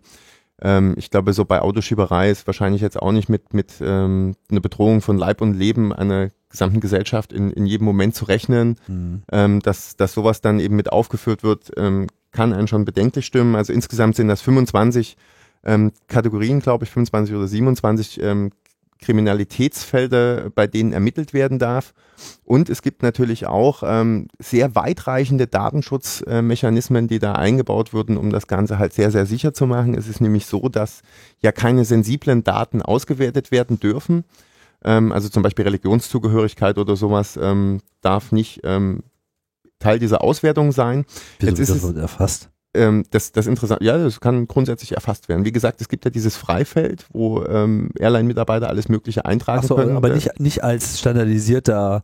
ähm, 0.64 0.95
ich 0.97 1.11
glaube, 1.11 1.34
so 1.34 1.43
bei 1.43 1.61
Autoschieberei 1.61 2.32
ist 2.32 2.47
wahrscheinlich 2.47 2.82
jetzt 2.82 2.99
auch 2.99 3.11
nicht 3.11 3.28
mit, 3.28 3.53
mit 3.53 3.74
ähm, 3.82 4.36
einer 4.49 4.61
Bedrohung 4.61 5.01
von 5.01 5.18
Leib 5.18 5.41
und 5.41 5.53
Leben 5.53 5.93
einer 5.93 6.32
gesamten 6.49 6.80
Gesellschaft 6.80 7.34
in, 7.34 7.51
in 7.51 7.66
jedem 7.66 7.84
Moment 7.86 8.16
zu 8.16 8.26
rechnen. 8.26 8.78
Mhm. 8.88 9.24
Ähm, 9.32 9.59
dass, 9.59 9.97
dass 9.97 10.14
sowas 10.14 10.39
dann 10.39 10.61
eben 10.61 10.78
mit 10.78 10.91
aufgeführt 10.91 11.43
wird, 11.43 11.72
ähm, 11.76 12.07
kann 12.32 12.53
einen 12.53 12.70
schon 12.70 12.86
bedenklich 12.86 13.26
stimmen. 13.26 13.55
Also 13.55 13.74
insgesamt 13.74 14.16
sind 14.16 14.30
das 14.30 14.41
25 14.41 15.18
ähm, 15.66 15.91
Kategorien, 16.07 16.61
glaube 16.61 16.86
ich, 16.86 16.91
25 16.91 17.36
oder 17.36 17.47
27 17.47 18.22
ähm, 18.22 18.51
Kriminalitätsfelder, 19.04 20.49
bei 20.49 20.68
denen 20.68 20.93
ermittelt 20.93 21.34
werden 21.34 21.60
darf. 21.60 21.93
Und 22.43 22.70
es 22.70 22.82
gibt 22.82 23.04
natürlich 23.04 23.45
auch 23.47 23.84
ähm, 23.86 24.28
sehr 24.39 24.76
weitreichende 24.76 25.47
Datenschutzmechanismen, 25.47 27.08
die 27.08 27.20
da 27.20 27.34
eingebaut 27.34 27.93
wurden, 27.93 28.18
um 28.18 28.30
das 28.30 28.47
Ganze 28.47 28.80
halt 28.80 28.93
sehr, 28.93 29.12
sehr 29.12 29.26
sicher 29.26 29.54
zu 29.54 29.68
machen. 29.68 29.93
Es 29.95 30.08
ist 30.08 30.22
nämlich 30.22 30.45
so, 30.45 30.70
dass 30.70 31.01
ja 31.41 31.51
keine 31.51 31.86
sensiblen 31.86 32.43
Daten 32.43 32.82
ausgewertet 32.82 33.51
werden 33.51 33.80
dürfen. 33.80 34.24
Ähm, 34.84 35.12
also 35.12 35.30
zum 35.30 35.43
Beispiel 35.43 35.66
Religionszugehörigkeit 35.66 36.78
oder 36.78 36.95
sowas 36.95 37.38
ähm, 37.41 37.82
darf 38.01 38.32
nicht 38.32 38.62
ähm, 38.64 39.04
Teil 39.80 39.99
dieser 39.99 40.24
Auswertung 40.24 40.72
sein. 40.72 41.06
Wieso 41.39 41.49
Jetzt 41.49 41.60
ist 41.60 41.70
das 41.70 41.84
es- 41.84 41.95
erfasst? 41.97 42.49
Ähm, 42.76 43.04
das, 43.12 43.32
das 43.32 43.46
interessant, 43.48 43.82
ja, 43.84 43.98
das 43.98 44.20
kann 44.20 44.48
grundsätzlich 44.48 44.94
erfasst 44.94 45.30
werden. 45.30 45.46
Wie 45.46 45.52
gesagt, 45.52 45.80
es 45.82 45.90
gibt 45.90 46.06
ja 46.06 46.12
dieses 46.12 46.36
Freifeld, 46.36 47.06
wo 47.14 47.44
ähm, 47.46 47.92
Airline-Mitarbeiter 48.00 48.68
alles 48.70 48.90
Mögliche 48.90 49.26
eintragen 49.26 49.60
Achso, 49.60 49.76
können. 49.76 49.96
aber 49.96 50.10
nicht, 50.10 50.40
nicht 50.40 50.64
als 50.64 50.98
standardisierter 51.00 52.02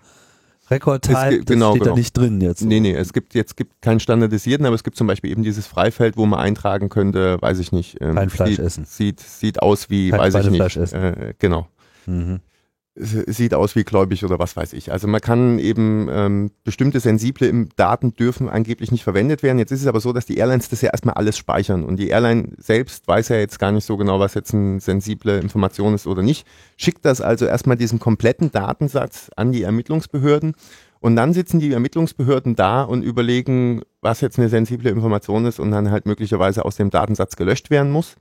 Rekordteil, 0.69 1.13
Es 1.33 1.39
das 1.39 1.45
ge- 1.47 1.55
genau, 1.55 1.71
steht 1.71 1.81
da 1.81 1.85
genau. 1.85 1.95
nicht 1.97 2.15
drin 2.15 2.41
jetzt. 2.41 2.61
Nee, 2.63 2.79
nee, 2.79 2.93
es 2.93 3.11
gibt 3.13 3.33
jetzt 3.33 3.57
gibt 3.57 3.81
keinen 3.81 3.99
standardisierten, 3.99 4.65
aber 4.67 4.75
es 4.75 4.83
gibt 4.83 4.95
zum 4.97 5.07
Beispiel 5.07 5.31
eben 5.31 5.41
dieses 5.41 5.65
Freifeld, 5.65 6.15
wo 6.17 6.27
man 6.27 6.39
eintragen 6.39 6.89
könnte, 6.89 7.41
weiß 7.41 7.57
ich 7.57 7.71
nicht. 7.71 7.97
Ähm, 8.01 8.13
Kein 8.15 8.29
Fleisch 8.29 8.49
sieht, 8.51 8.59
essen. 8.59 8.85
Sieht, 8.85 9.19
sieht 9.19 9.61
aus 9.63 9.89
wie, 9.89 10.11
Kein 10.11 10.19
weiß 10.19 10.35
ich 10.45 10.51
nicht. 10.51 10.77
essen. 10.77 10.95
Äh, 10.95 11.33
genau. 11.39 11.67
Mhm. 12.05 12.41
Sieht 13.01 13.53
aus 13.53 13.77
wie 13.77 13.85
gläubig 13.85 14.25
oder 14.25 14.39
was 14.39 14.57
weiß 14.57 14.73
ich. 14.73 14.91
Also 14.91 15.07
man 15.07 15.21
kann 15.21 15.57
eben 15.57 16.09
ähm, 16.11 16.51
bestimmte 16.65 16.99
sensible 16.99 17.67
Daten 17.77 18.13
dürfen 18.13 18.49
angeblich 18.49 18.91
nicht 18.91 19.05
verwendet 19.05 19.41
werden. 19.41 19.57
Jetzt 19.57 19.71
ist 19.71 19.79
es 19.79 19.87
aber 19.87 20.01
so, 20.01 20.11
dass 20.11 20.25
die 20.25 20.35
Airlines 20.35 20.67
das 20.67 20.81
ja 20.81 20.89
erstmal 20.89 21.15
alles 21.15 21.37
speichern 21.37 21.85
und 21.85 21.95
die 21.95 22.09
Airline 22.09 22.49
selbst 22.57 23.07
weiß 23.07 23.29
ja 23.29 23.37
jetzt 23.37 23.57
gar 23.57 23.71
nicht 23.71 23.85
so 23.85 23.95
genau, 23.95 24.19
was 24.19 24.33
jetzt 24.33 24.53
eine 24.53 24.81
sensible 24.81 25.39
Information 25.39 25.93
ist 25.93 26.07
oder 26.07 26.21
nicht. 26.23 26.45
Schickt 26.75 27.05
das 27.05 27.21
also 27.21 27.45
erstmal 27.45 27.77
diesen 27.77 27.99
kompletten 27.99 28.51
Datensatz 28.51 29.31
an 29.37 29.53
die 29.53 29.63
Ermittlungsbehörden 29.63 30.55
und 30.99 31.15
dann 31.15 31.31
sitzen 31.31 31.61
die 31.61 31.71
Ermittlungsbehörden 31.71 32.57
da 32.57 32.83
und 32.83 33.03
überlegen, 33.03 33.81
was 34.01 34.19
jetzt 34.19 34.37
eine 34.39 34.49
sensible 34.49 34.91
Information 34.91 35.45
ist 35.45 35.61
und 35.61 35.71
dann 35.71 35.89
halt 35.89 36.05
möglicherweise 36.05 36.65
aus 36.65 36.75
dem 36.75 36.89
Datensatz 36.89 37.37
gelöscht 37.37 37.69
werden 37.69 37.91
muss. 37.93 38.17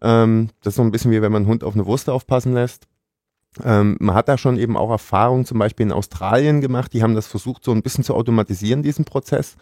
Ähm, 0.00 0.50
das 0.62 0.72
ist 0.72 0.76
so 0.76 0.82
ein 0.82 0.92
bisschen 0.92 1.10
wie 1.10 1.22
wenn 1.22 1.32
man 1.32 1.42
einen 1.42 1.50
Hund 1.50 1.64
auf 1.64 1.74
eine 1.74 1.86
Wurst 1.86 2.08
aufpassen 2.08 2.54
lässt. 2.54 2.86
Ähm, 3.64 3.96
man 4.00 4.14
hat 4.14 4.28
da 4.28 4.38
schon 4.38 4.58
eben 4.58 4.76
auch 4.76 4.90
Erfahrungen 4.90 5.44
zum 5.44 5.58
Beispiel 5.58 5.86
in 5.86 5.92
Australien 5.92 6.60
gemacht, 6.60 6.92
die 6.92 7.02
haben 7.02 7.14
das 7.14 7.26
versucht 7.26 7.64
so 7.64 7.72
ein 7.72 7.82
bisschen 7.82 8.04
zu 8.04 8.14
automatisieren, 8.14 8.82
diesen 8.82 9.04
Prozess, 9.04 9.56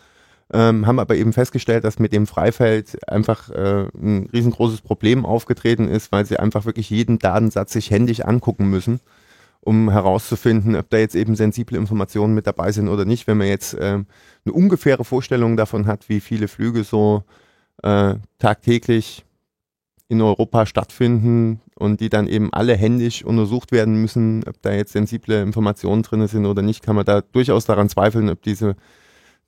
ähm, 0.53 0.87
haben 0.87 0.99
aber 0.99 1.17
eben 1.17 1.33
festgestellt, 1.33 1.85
dass 1.85 1.99
mit 1.99 2.13
dem 2.13 2.27
Freifeld 2.27 3.09
einfach 3.09 3.51
äh, 3.51 3.87
ein 3.95 4.29
riesengroßes 4.33 4.81
Problem 4.83 5.25
aufgetreten 5.25 5.89
ist, 5.89 6.13
weil 6.13 6.27
sie 6.27 6.39
einfach 6.39 6.65
wirklich 6.65 6.91
jeden 6.91 7.19
Datensatz 7.19 7.73
sich 7.73 7.91
händisch 7.91 8.21
angucken 8.21 8.69
müssen, 8.69 9.01
um 9.61 9.91
herauszufinden, 9.91 10.77
ob 10.77 10.91
da 10.91 10.99
jetzt 10.99 11.15
eben 11.15 11.37
sensible 11.37 11.79
Informationen 11.79 12.35
mit 12.35 12.47
dabei 12.47 12.73
sind 12.73 12.89
oder 12.89 13.05
nicht. 13.05 13.27
Wenn 13.27 13.39
man 13.39 13.47
jetzt 13.47 13.77
ähm, 13.81 14.07
eine 14.45 14.53
ungefähre 14.53 15.05
Vorstellung 15.05 15.57
davon 15.57 15.87
hat, 15.87 16.09
wie 16.09 16.21
viele 16.21 16.49
Flüge 16.49 16.85
so 16.85 17.23
äh, 17.83 18.17
tagtäglich 18.39 19.25
in 20.09 20.21
Europa 20.21 20.67
stattfinden 20.67 21.61
und 21.75 22.01
die 22.01 22.09
dann 22.09 22.27
eben 22.27 22.53
alle 22.53 22.77
händisch 22.77 23.25
untersucht 23.25 23.73
werden 23.73 24.01
müssen, 24.01 24.45
ob 24.47 24.61
da 24.63 24.73
jetzt 24.73 24.93
sensible 24.93 25.43
Informationen 25.43 26.03
drin 26.03 26.27
sind 26.27 26.47
oder 26.47 26.63
nicht, 26.63 26.83
kann 26.83 26.97
man 26.97 27.05
da 27.05 27.21
durchaus 27.21 27.65
daran 27.65 27.89
zweifeln, 27.89 28.29
ob 28.31 28.43
diese 28.43 28.77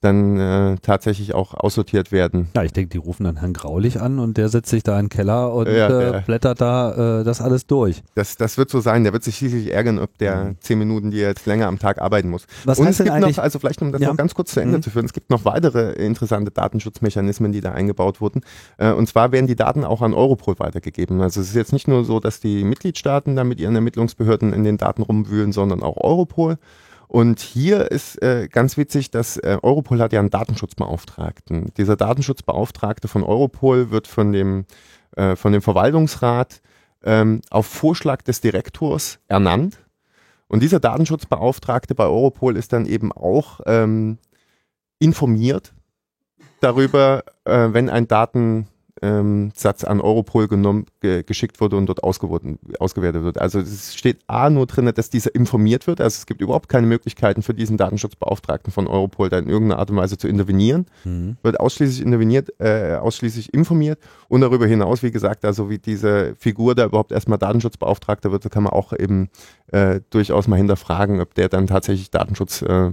dann 0.00 0.38
äh, 0.38 0.76
tatsächlich 0.82 1.34
auch 1.34 1.54
aussortiert 1.54 2.12
werden. 2.12 2.48
Ja, 2.54 2.62
ich 2.62 2.72
denke, 2.72 2.90
die 2.90 2.98
rufen 2.98 3.24
dann 3.24 3.38
Herrn 3.38 3.54
Graulich 3.54 4.00
an 4.00 4.18
und 4.18 4.36
der 4.36 4.48
setzt 4.48 4.70
sich 4.70 4.82
da 4.82 4.98
in 4.98 5.06
den 5.06 5.08
Keller 5.08 5.52
und 5.54 5.66
Ja, 5.68 6.18
äh, 6.18 6.22
blättert 6.24 6.60
da 6.60 7.20
äh, 7.20 7.24
das 7.24 7.40
alles 7.40 7.66
durch. 7.66 8.02
Das, 8.14 8.36
das 8.36 8.58
wird 8.58 8.70
so 8.70 8.80
sein. 8.80 9.04
Der 9.04 9.12
wird 9.12 9.24
sich 9.24 9.36
schließlich 9.36 9.72
ärgern, 9.72 9.98
ob 9.98 10.16
der 10.18 10.54
zehn 10.60 10.78
Minuten, 10.78 11.10
die 11.10 11.20
er 11.20 11.28
jetzt 11.30 11.46
länger 11.46 11.66
am 11.66 11.78
Tag 11.78 12.00
arbeiten 12.00 12.28
muss. 12.28 12.46
Was 12.64 12.78
und 12.78 12.86
es 12.88 12.98
gibt 12.98 13.08
noch, 13.18 13.38
also 13.38 13.58
vielleicht 13.58 13.80
um 13.82 13.90
das 13.92 14.00
Ja. 14.00 14.08
noch 14.10 14.16
ganz 14.16 14.34
kurz 14.34 14.52
zu 14.52 14.60
Ende 14.60 14.78
Mhm. 14.78 14.82
zu 14.82 14.90
führen, 14.90 15.06
es 15.06 15.12
gibt 15.12 15.30
noch 15.30 15.44
weitere 15.44 15.92
interessante 15.92 16.50
Datenschutzmechanismen, 16.50 17.52
die 17.52 17.60
da 17.62 17.72
eingebaut 17.72 18.20
wurden. 18.20 18.42
Äh, 18.76 18.92
und 18.92 19.08
zwar 19.08 19.32
werden 19.32 19.46
die 19.46 19.56
Daten 19.56 19.84
auch 19.84 20.02
an 20.02 20.12
Europol 20.14 20.58
weitergegeben. 20.58 21.20
Also 21.20 21.40
es 21.40 21.48
ist 21.48 21.56
jetzt 21.56 21.72
nicht 21.72 21.88
nur 21.88 22.04
so, 22.04 22.20
dass 22.20 22.38
die 22.40 22.64
Mitgliedstaaten 22.64 23.34
da 23.34 23.44
mit 23.44 23.60
ihren 23.60 23.74
Ermittlungsbehörden 23.74 24.52
in 24.52 24.62
den 24.62 24.76
Daten 24.76 25.02
rumwühlen, 25.02 25.52
sondern 25.52 25.82
auch 25.82 25.96
Europol. 25.96 26.58
Und 27.08 27.40
hier 27.40 27.90
ist 27.90 28.20
äh, 28.22 28.48
ganz 28.50 28.76
witzig, 28.76 29.10
dass 29.10 29.36
äh, 29.36 29.58
Europol 29.62 30.00
hat 30.00 30.12
ja 30.12 30.20
einen 30.20 30.30
Datenschutzbeauftragten. 30.30 31.72
Dieser 31.76 31.96
Datenschutzbeauftragte 31.96 33.08
von 33.08 33.22
Europol 33.22 33.90
wird 33.90 34.06
von 34.06 34.32
dem, 34.32 34.66
äh, 35.16 35.36
von 35.36 35.52
dem 35.52 35.62
Verwaltungsrat 35.62 36.60
ähm, 37.04 37.42
auf 37.50 37.66
Vorschlag 37.66 38.22
des 38.22 38.40
Direktors 38.40 39.18
ernannt. 39.28 39.78
Und 40.48 40.62
dieser 40.62 40.80
Datenschutzbeauftragte 40.80 41.94
bei 41.94 42.04
Europol 42.04 42.56
ist 42.56 42.72
dann 42.72 42.86
eben 42.86 43.12
auch 43.12 43.60
ähm, 43.66 44.18
informiert 44.98 45.74
darüber, 46.60 47.24
äh, 47.44 47.68
wenn 47.72 47.90
ein 47.90 48.08
Datensatz 48.08 48.75
ähm, 49.02 49.50
Satz 49.54 49.84
an 49.84 50.00
Europol 50.00 50.48
genommen, 50.48 50.86
ge 51.00 51.22
geschickt 51.22 51.60
wurde 51.60 51.76
und 51.76 51.86
dort 51.86 52.02
ausgewertet 52.02 53.22
wird. 53.22 53.38
Also 53.38 53.60
es 53.60 53.94
steht 53.94 54.18
A 54.26 54.48
nur 54.48 54.66
drin, 54.66 54.90
dass 54.94 55.10
dieser 55.10 55.34
informiert 55.34 55.86
wird. 55.86 56.00
Also 56.00 56.16
es 56.16 56.26
gibt 56.26 56.40
überhaupt 56.40 56.68
keine 56.68 56.86
Möglichkeiten 56.86 57.42
für 57.42 57.52
diesen 57.52 57.76
Datenschutzbeauftragten 57.76 58.72
von 58.72 58.86
Europol 58.86 59.28
da 59.28 59.38
in 59.38 59.48
irgendeiner 59.48 59.78
Art 59.80 59.90
und 59.90 59.96
Weise 59.96 60.16
zu 60.16 60.28
intervenieren 60.28 60.86
Mhm. 61.04 61.36
wird 61.42 61.60
ausschließlich 61.60 62.04
interveniert, 62.04 62.48
äh, 62.58 62.94
ausschließlich 62.96 63.52
informiert 63.52 63.98
und 64.28 64.40
darüber 64.40 64.66
hinaus, 64.66 65.02
wie 65.02 65.10
gesagt, 65.10 65.44
also 65.44 65.68
wie 65.68 65.78
diese 65.78 66.34
Figur 66.38 66.74
da 66.74 66.86
überhaupt 66.86 67.12
erstmal 67.12 67.38
Datenschutzbeauftragter 67.38 68.32
wird, 68.32 68.44
da 68.44 68.48
kann 68.48 68.62
man 68.62 68.72
auch 68.72 68.92
eben 68.92 69.28
äh, 69.72 70.00
durchaus 70.10 70.48
mal 70.48 70.56
hinterfragen, 70.56 71.20
ob 71.20 71.34
der 71.34 71.48
dann 71.48 71.66
tatsächlich 71.66 72.10
Datenschutz 72.10 72.62
äh, 72.62 72.92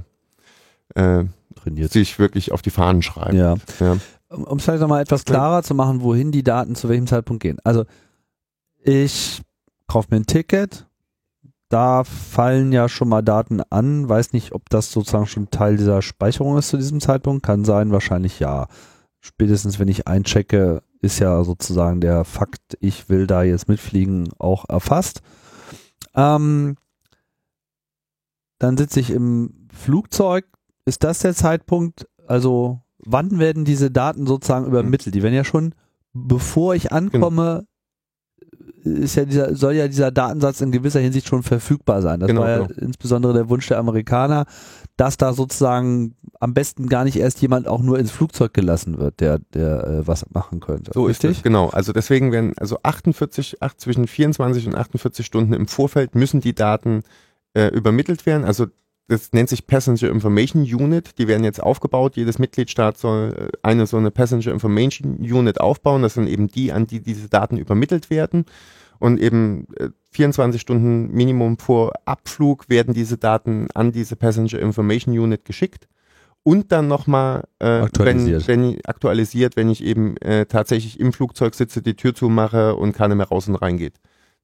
äh, 0.95 1.25
Trainiert. 1.55 1.91
sich 1.91 2.19
wirklich 2.19 2.51
auf 2.51 2.61
die 2.61 2.71
Fahnen 2.71 3.01
schreibt. 3.01 3.33
Ja. 3.33 3.55
Ja. 3.79 3.97
Um 4.33 4.57
es 4.57 4.63
vielleicht 4.63 4.81
nochmal 4.81 5.01
etwas 5.01 5.25
klarer 5.25 5.63
zu 5.63 5.75
machen, 5.75 6.01
wohin 6.01 6.31
die 6.31 6.43
Daten 6.43 6.75
zu 6.75 6.89
welchem 6.89 7.07
Zeitpunkt 7.07 7.43
gehen. 7.43 7.59
Also 7.63 7.85
ich 8.83 9.41
kaufe 9.87 10.07
mir 10.11 10.17
ein 10.17 10.25
Ticket, 10.25 10.87
da 11.69 12.03
fallen 12.03 12.71
ja 12.71 12.89
schon 12.89 13.09
mal 13.09 13.21
Daten 13.21 13.61
an, 13.69 14.07
weiß 14.07 14.33
nicht, 14.33 14.53
ob 14.53 14.69
das 14.69 14.91
sozusagen 14.91 15.27
schon 15.27 15.51
Teil 15.51 15.77
dieser 15.77 16.01
Speicherung 16.01 16.57
ist 16.57 16.69
zu 16.69 16.77
diesem 16.77 16.99
Zeitpunkt, 16.99 17.43
kann 17.43 17.65
sein, 17.65 17.91
wahrscheinlich 17.91 18.39
ja. 18.39 18.67
Spätestens 19.19 19.79
wenn 19.79 19.87
ich 19.87 20.07
einchecke, 20.07 20.83
ist 21.01 21.19
ja 21.19 21.43
sozusagen 21.43 22.01
der 22.01 22.25
Fakt, 22.25 22.77
ich 22.79 23.09
will 23.09 23.27
da 23.27 23.43
jetzt 23.43 23.67
mitfliegen, 23.67 24.29
auch 24.39 24.69
erfasst. 24.69 25.21
Ähm, 26.15 26.75
dann 28.59 28.77
sitze 28.77 28.99
ich 28.99 29.09
im 29.09 29.67
Flugzeug. 29.73 30.45
Ist 30.85 31.03
das 31.03 31.19
der 31.19 31.33
Zeitpunkt? 31.33 32.07
Also 32.27 32.81
wann 33.05 33.39
werden 33.39 33.65
diese 33.65 33.91
Daten 33.91 34.25
sozusagen 34.27 34.65
übermittelt? 34.65 35.13
Die 35.15 35.23
werden 35.23 35.33
ja 35.33 35.43
schon, 35.43 35.73
bevor 36.13 36.75
ich 36.75 36.91
ankomme, 36.91 37.65
ist 38.83 39.15
ja 39.15 39.23
dieser, 39.25 39.55
soll 39.55 39.73
ja 39.75 39.87
dieser 39.87 40.11
Datensatz 40.11 40.59
in 40.61 40.71
gewisser 40.71 40.99
Hinsicht 40.99 41.27
schon 41.27 41.41
verfügbar 41.43 42.01
sein. 42.01 42.19
Das 42.19 42.27
Genau, 42.27 42.41
war 42.41 42.49
ja 42.49 42.57
genau. 42.67 42.79
insbesondere 42.81 43.33
der 43.33 43.49
Wunsch 43.49 43.67
der 43.67 43.77
Amerikaner, 43.79 44.45
dass 44.97 45.15
da 45.17 45.33
sozusagen 45.33 46.15
am 46.39 46.53
besten 46.53 46.87
gar 46.89 47.05
nicht 47.05 47.15
erst 47.15 47.41
jemand 47.41 47.67
auch 47.67 47.81
nur 47.81 47.97
ins 47.97 48.11
Flugzeug 48.11 48.53
gelassen 48.53 48.97
wird, 48.97 49.21
der, 49.21 49.39
der 49.53 49.83
äh, 49.87 50.07
was 50.07 50.25
machen 50.33 50.59
könnte. 50.59 50.91
So 50.93 51.07
ist 51.07 51.23
es, 51.23 51.43
genau. 51.43 51.69
Also 51.69 51.93
deswegen 51.93 52.31
werden 52.33 52.53
also 52.57 52.77
48, 52.83 53.61
acht, 53.61 53.79
zwischen 53.79 54.05
24 54.05 54.67
und 54.67 54.75
48 54.75 55.25
Stunden 55.25 55.53
im 55.53 55.67
Vorfeld 55.67 56.15
müssen 56.15 56.41
die 56.41 56.53
Daten 56.53 57.03
äh, 57.53 57.67
übermittelt 57.69 58.25
werden. 58.25 58.43
Also 58.43 58.67
das 59.07 59.33
nennt 59.33 59.49
sich 59.49 59.67
Passenger 59.67 60.09
Information 60.09 60.63
Unit. 60.63 61.17
Die 61.17 61.27
werden 61.27 61.43
jetzt 61.43 61.61
aufgebaut. 61.61 62.15
Jedes 62.15 62.39
Mitgliedstaat 62.39 62.97
soll 62.97 63.49
äh, 63.51 63.57
eine 63.61 63.85
so 63.85 63.97
eine 63.97 64.11
Passenger 64.11 64.51
Information 64.51 65.17
Unit 65.17 65.59
aufbauen. 65.59 66.01
Das 66.01 66.13
sind 66.13 66.27
eben 66.27 66.47
die, 66.47 66.71
an 66.71 66.87
die 66.87 67.01
diese 67.01 67.27
Daten 67.27 67.57
übermittelt 67.57 68.09
werden. 68.09 68.45
Und 68.99 69.19
eben 69.19 69.67
äh, 69.77 69.89
24 70.11 70.61
Stunden 70.61 71.11
Minimum 71.11 71.57
vor 71.57 71.91
Abflug 72.05 72.69
werden 72.69 72.93
diese 72.93 73.17
Daten 73.17 73.67
an 73.73 73.91
diese 73.91 74.15
Passenger 74.15 74.59
Information 74.59 75.17
Unit 75.17 75.43
geschickt. 75.43 75.87
Und 76.43 76.71
dann 76.71 76.87
nochmal 76.87 77.43
äh, 77.59 77.65
Aktualisiert. 77.65 78.47
Wenn, 78.47 78.61
wenn 78.61 78.69
ich, 78.71 78.89
aktualisiert, 78.89 79.55
wenn 79.55 79.69
ich 79.69 79.83
eben 79.83 80.17
äh, 80.17 80.45
tatsächlich 80.45 80.99
im 80.99 81.13
Flugzeug 81.13 81.55
sitze, 81.55 81.81
die 81.81 81.95
Tür 81.95 82.13
zumache 82.13 82.75
und 82.75 82.93
keiner 82.93 83.15
mehr 83.15 83.27
raus 83.27 83.47
und 83.47 83.55
reingeht. 83.55 83.95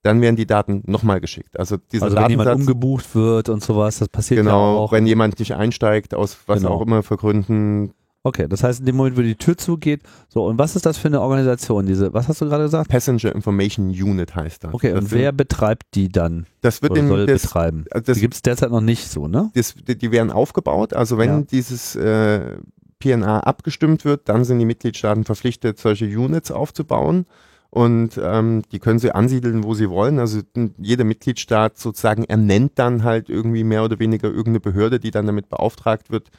Dann 0.01 0.21
werden 0.21 0.35
die 0.37 0.45
Daten 0.45 0.81
nochmal 0.85 1.19
geschickt. 1.19 1.59
Also 1.59 1.75
dieser 1.91 2.05
Also 2.05 2.17
wenn 2.17 2.29
jemand 2.29 2.55
umgebucht 2.55 3.13
wird 3.15 3.49
und 3.49 3.61
sowas, 3.63 3.99
das 3.99 4.07
passiert 4.09 4.37
ja 4.37 4.43
genau, 4.43 4.77
auch. 4.77 4.91
wenn 4.93 5.05
jemand 5.05 5.39
nicht 5.39 5.53
einsteigt, 5.55 6.13
aus 6.15 6.37
was 6.45 6.59
Genau. 6.61 6.71
auch 6.75 6.81
immer 6.81 7.03
für 7.03 7.17
Gründen, 7.17 7.91
Okay, 8.21 8.47
das 8.49 8.63
heißt 8.63 8.81
in 8.81 8.85
dem 8.85 8.97
Moment, 8.97 9.17
wo 9.17 9.21
die 9.21 9.35
Tür 9.35 9.55
zugeht, 9.57 10.01
so 10.27 10.45
und 10.45 10.59
was 10.59 10.75
ist 10.75 10.85
das 10.85 10.97
für 10.97 11.07
eine 11.07 11.21
Organisation? 11.21 11.85
Diese, 11.85 12.13
was 12.13 12.27
hast 12.27 12.41
du 12.41 12.45
gerade 12.49 12.65
gesagt? 12.65 12.89
Passenger 12.89 13.33
Information 13.33 13.87
Unit 13.91 14.35
heißt 14.35 14.65
das. 14.65 14.73
Okay, 14.73 14.89
das 14.91 14.99
und 14.99 15.07
sind- 15.09 15.19
wer 15.19 15.31
betreibt 15.31 15.83
die 15.95 16.09
dann? 16.09 16.45
das 16.59 16.81
wird 16.81 16.97
im, 16.97 17.07
soll 17.07 17.25
das, 17.27 17.43
betreiben? 17.43 17.85
Die 17.95 18.01
das, 18.03 18.19
gibt 18.19 18.33
es 18.33 18.41
derzeit 18.41 18.71
noch 18.71 18.81
nicht 18.81 19.07
so, 19.09 19.29
ne? 19.29 19.49
das, 19.53 19.73
die 19.73 19.97
die 19.97 20.11
werden 20.11 20.31
aufgebaut. 20.31 20.93
Also 20.93 21.17
wenn 21.17 21.29
Ja. 21.29 21.41
dieses 21.49 21.95
äh, 21.95 22.57
PNA 22.99 23.39
abgestimmt 23.39 24.03
wird, 24.03 24.27
dann 24.27 24.43
sind 24.43 24.59
die 24.59 24.65
Mitgliedstaaten 24.65 25.23
verpflichtet, 25.23 25.79
solche 25.79 26.05
Units 26.05 26.51
aufzubauen. 26.51 27.25
Und 27.71 28.19
ähm, 28.21 28.63
die 28.71 28.79
können 28.79 28.97
sie 28.97 29.11
ansiedeln, 29.11 29.63
wo 29.63 29.75
sie 29.75 29.89
wollen. 29.89 30.17
Also 30.17 30.41
jeder 30.79 31.03
Mitgliedstaat 31.03 31.77
sozusagen 31.77 32.23
ernennt 32.23 32.73
dann 32.75 33.03
halt 33.03 33.29
irgendwie 33.29 33.63
mehr 33.63 33.83
oder 33.83 33.99
weniger 33.99 34.27
irgendeine 34.27 34.59
Behörde, 34.59 34.99
die 34.99 35.11
dann 35.11 35.27
damit 35.27 35.49
beauftragt 35.49 36.09
wird, 36.09 36.29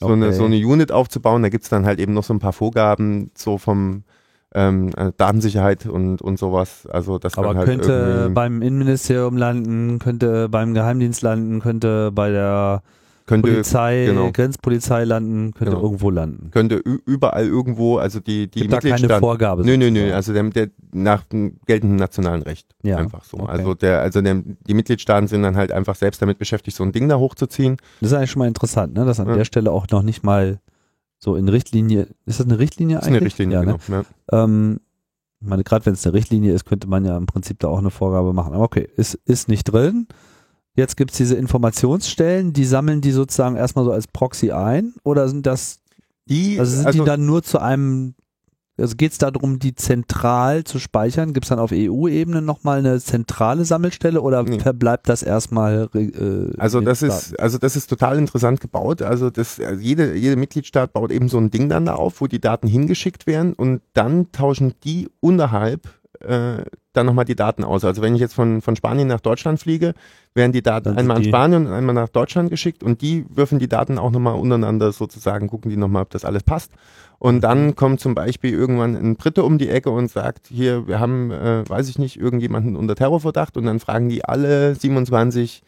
so, 0.00 0.08
eine, 0.08 0.26
Okay. 0.26 0.34
so 0.34 0.44
eine 0.44 0.56
Unit 0.56 0.90
aufzubauen. 0.90 1.42
Da 1.42 1.50
gibt's 1.50 1.68
dann 1.68 1.86
halt 1.86 2.00
eben 2.00 2.14
noch 2.14 2.24
so 2.24 2.34
ein 2.34 2.40
paar 2.40 2.52
Vorgaben, 2.52 3.30
so 3.36 3.58
vom 3.58 4.02
ähm, 4.54 4.90
äh, 4.96 5.12
Datensicherheit 5.16 5.86
und, 5.86 6.20
und 6.20 6.38
sowas. 6.38 6.86
Also 6.90 7.18
das 7.18 7.38
Aber 7.38 7.54
halt 7.54 7.66
könnte 7.66 8.30
beim 8.34 8.60
Innenministerium 8.60 9.36
landen, 9.36 10.00
könnte 10.00 10.48
beim 10.48 10.74
Geheimdienst 10.74 11.22
landen, 11.22 11.60
könnte 11.60 12.10
bei 12.12 12.30
der 12.30 12.82
könnte, 13.32 13.50
Polizei, 13.52 14.04
genau. 14.06 14.30
Grenzpolizei 14.32 15.04
landen, 15.04 15.52
könnte 15.54 15.72
Genau. 15.72 15.82
irgendwo 15.82 16.10
landen. 16.10 16.50
könnte 16.50 16.76
überall 16.76 17.46
irgendwo, 17.46 17.98
also 17.98 18.20
die, 18.20 18.48
die 18.50 18.60
Gibt 18.60 18.72
da 18.72 18.78
keine 18.78 18.92
Mitgliedstaaten. 18.92 19.20
Vorgabe. 19.20 19.64
Nö, 19.64 19.76
nö, 19.76 19.90
nö, 19.90 20.12
also 20.12 20.32
der, 20.32 20.42
der 20.50 20.68
nach 20.92 21.24
dem 21.24 21.58
geltenden 21.66 21.96
nationalen 21.96 22.42
Recht. 22.42 22.74
Ja, 22.82 22.98
Einfach 22.98 23.24
so. 23.24 23.38
okay. 23.38 23.50
Also 23.50 23.74
der, 23.74 24.00
also 24.00 24.20
der, 24.20 24.42
die 24.44 24.74
Mitgliedstaaten 24.74 25.26
sind 25.28 25.42
dann 25.42 25.56
halt 25.56 25.72
einfach 25.72 25.94
selbst 25.96 26.22
damit 26.22 26.38
beschäftigt, 26.38 26.76
so 26.76 26.84
ein 26.84 26.92
Ding 26.92 27.08
da 27.08 27.16
hochzuziehen. 27.18 27.76
Das 28.00 28.10
ist 28.12 28.16
eigentlich 28.16 28.30
schon 28.30 28.40
mal 28.40 28.48
interessant, 28.48 28.94
ne? 28.94 29.04
dass 29.04 29.20
an 29.20 29.28
Ja. 29.28 29.34
der 29.36 29.44
Stelle 29.44 29.70
auch 29.72 29.86
noch 29.90 30.02
nicht 30.02 30.22
mal 30.24 30.60
so 31.18 31.36
in 31.36 31.48
Richtlinie, 31.48 32.08
ist 32.26 32.40
das 32.40 32.46
eine 32.46 32.58
Richtlinie 32.58 32.96
Das 32.96 33.04
ist 33.04 33.08
eigentlich? 33.08 33.16
eine 33.20 33.26
Richtlinie, 33.26 33.54
ja, 33.58 33.64
ne? 33.64 33.76
genau. 33.86 34.02
Ja. 34.32 34.44
Ähm, 34.44 34.80
ich 35.40 35.48
meine, 35.48 35.64
gerade 35.64 35.86
wenn 35.86 35.94
es 35.94 36.06
eine 36.06 36.14
Richtlinie 36.14 36.52
ist, 36.52 36.64
könnte 36.66 36.88
man 36.88 37.04
ja 37.04 37.16
im 37.16 37.26
Prinzip 37.26 37.58
da 37.58 37.68
auch 37.68 37.78
eine 37.78 37.90
Vorgabe 37.90 38.32
machen. 38.32 38.54
Aber 38.54 38.62
okay, 38.64 38.88
ist, 38.96 39.14
ist 39.24 39.48
nicht 39.48 39.64
drin. 39.64 40.06
Jetzt 40.74 40.96
gibt's 40.96 41.16
diese 41.18 41.34
Informationsstellen, 41.36 42.52
die 42.52 42.64
sammeln 42.64 43.00
die 43.00 43.10
sozusagen 43.12 43.56
erstmal 43.56 43.84
so 43.84 43.92
als 43.92 44.06
Proxy 44.06 44.52
ein 44.52 44.94
oder 45.04 45.28
sind 45.28 45.44
das, 45.46 45.80
Die, 46.28 46.58
also 46.58 46.76
sind 46.76 46.86
also, 46.86 46.98
die 47.00 47.04
dann 47.06 47.26
nur 47.26 47.42
zu 47.42 47.58
einem, 47.58 48.14
also 48.78 48.96
geht's 48.96 49.18
darum, 49.18 49.58
die 49.58 49.74
zentral 49.74 50.64
zu 50.64 50.78
speichern? 50.78 51.34
Gibt's 51.34 51.50
dann 51.50 51.58
auf 51.58 51.72
EU-Ebene 51.74 52.40
nochmal 52.40 52.78
eine 52.78 52.98
zentrale 53.00 53.66
Sammelstelle 53.66 54.22
oder 54.22 54.42
Nee. 54.44 54.60
verbleibt 54.60 55.10
das 55.10 55.22
erstmal? 55.22 55.90
Äh, 55.94 56.58
Also 56.58 56.80
das 56.80 57.02
ist, 57.02 57.38
also 57.38 57.58
das 57.58 57.76
ist 57.76 57.88
total 57.88 58.16
interessant 58.16 58.60
gebaut. 58.62 59.02
Also 59.02 59.28
das, 59.28 59.60
also 59.60 59.78
jede, 59.80 60.14
jede 60.14 60.36
Mitgliedstaat 60.36 60.94
baut 60.94 61.12
eben 61.12 61.28
so 61.28 61.36
ein 61.36 61.50
Ding 61.50 61.68
dann 61.68 61.84
da 61.84 61.96
auf, 61.96 62.22
wo 62.22 62.26
die 62.28 62.40
Daten 62.40 62.66
hingeschickt 62.66 63.26
werden 63.26 63.52
und 63.52 63.82
dann 63.92 64.32
tauschen 64.32 64.72
die 64.84 65.10
unterhalb 65.20 65.82
äh, 66.24 66.64
dann 66.92 67.06
nochmal 67.06 67.24
die 67.24 67.34
Daten 67.34 67.64
aus. 67.64 67.84
Also 67.84 68.02
wenn 68.02 68.14
ich 68.14 68.20
jetzt 68.20 68.34
von, 68.34 68.60
von 68.60 68.76
Spanien 68.76 69.08
nach 69.08 69.20
Deutschland 69.20 69.60
fliege, 69.60 69.94
werden 70.34 70.52
die 70.52 70.62
Daten 70.62 70.84
Dann 70.84 70.98
einmal 70.98 71.18
an 71.18 71.24
Spanien 71.24 71.66
und 71.66 71.72
einmal 71.72 71.94
nach 71.94 72.08
Deutschland 72.08 72.50
geschickt 72.50 72.82
und 72.82 73.00
die 73.00 73.24
würfen 73.28 73.58
die 73.58 73.68
Daten 73.68 73.98
auch 73.98 74.10
nochmal 74.10 74.34
untereinander 74.34 74.92
sozusagen, 74.92 75.48
gucken 75.48 75.70
die 75.70 75.76
nochmal, 75.76 76.02
ob 76.02 76.10
das 76.10 76.24
alles 76.24 76.42
passt. 76.42 76.72
Und 77.18 77.42
dann 77.42 77.76
kommt 77.76 78.00
zum 78.00 78.14
Beispiel 78.14 78.52
irgendwann 78.52 78.96
ein 78.96 79.16
Brite 79.16 79.44
um 79.44 79.56
die 79.56 79.68
Ecke 79.68 79.90
und 79.90 80.10
sagt, 80.10 80.48
hier, 80.48 80.88
wir 80.88 80.98
haben, 80.98 81.30
äh, 81.30 81.68
weiß 81.68 81.88
ich 81.88 81.98
nicht, 81.98 82.18
irgendjemanden 82.18 82.76
unter 82.76 82.94
Terrorverdacht 82.94 83.56
und 83.56 83.64
dann 83.64 83.80
fragen 83.80 84.08
die 84.08 84.24
alle 84.24 84.74
27 84.74 85.62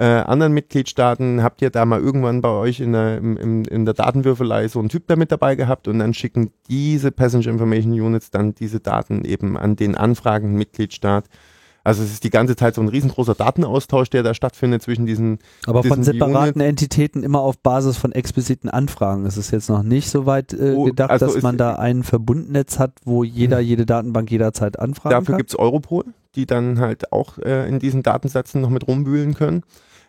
äh, 0.00 0.22
anderen 0.22 0.54
Mitgliedstaaten, 0.54 1.42
habt 1.42 1.60
ihr 1.60 1.68
da 1.68 1.84
mal 1.84 2.00
irgendwann 2.00 2.40
bei 2.40 2.48
euch 2.48 2.80
in 2.80 2.94
der, 2.94 3.18
im, 3.18 3.64
in 3.64 3.84
der 3.84 3.92
Datenwürfelei 3.92 4.66
so 4.66 4.78
einen 4.78 4.88
Typ 4.88 5.06
da 5.08 5.14
mit 5.14 5.30
dabei 5.30 5.56
gehabt 5.56 5.88
und 5.88 5.98
dann 5.98 6.14
schicken 6.14 6.52
diese 6.70 7.10
Passenger 7.10 7.48
Information 7.48 7.92
Units 7.92 8.30
dann 8.30 8.54
diese 8.54 8.80
Daten 8.80 9.26
eben 9.26 9.58
an 9.58 9.76
den 9.76 9.96
anfragenden 9.96 10.56
Mitgliedstaat. 10.56 11.26
Also 11.84 12.02
es 12.02 12.12
ist 12.12 12.24
die 12.24 12.30
ganze 12.30 12.56
Zeit 12.56 12.76
so 12.76 12.80
ein 12.80 12.88
riesengroßer 12.88 13.34
Datenaustausch, 13.34 14.08
der 14.08 14.22
da 14.22 14.32
stattfindet 14.32 14.80
zwischen 14.80 15.04
diesen 15.04 15.38
Aber 15.66 15.82
von 15.82 15.98
diesen 15.98 16.04
separaten 16.14 16.62
Entitäten 16.62 17.22
immer 17.22 17.40
auf 17.40 17.58
Basis 17.58 17.98
von 17.98 18.12
expliziten 18.12 18.70
Anfragen. 18.70 19.26
Es 19.26 19.36
ist 19.36 19.50
jetzt 19.50 19.68
noch 19.68 19.82
nicht 19.82 20.08
so 20.08 20.24
weit 20.24 20.54
äh, 20.54 20.74
Oh, 20.76 20.84
gedacht, 20.84 21.10
also 21.10 21.26
dass 21.26 21.42
man 21.42 21.58
da 21.58 21.74
ein 21.74 22.04
Verbundnetz 22.04 22.78
hat, 22.78 22.92
wo 23.04 23.22
jeder 23.22 23.60
jede 23.60 23.84
Datenbank 23.84 24.30
jederzeit 24.30 24.78
anfragen 24.78 25.12
Dafür 25.12 25.32
kann. 25.32 25.36
gibt's 25.38 25.56
Europol, 25.56 26.04
die 26.36 26.46
dann 26.46 26.78
halt 26.78 27.12
auch 27.12 27.36
äh, 27.36 27.68
in 27.68 27.78
diesen 27.78 28.02
Datensätzen 28.02 28.62
noch 28.62 28.70
mit 28.70 28.88
rumwühlen 28.88 29.34
können. 29.34 29.62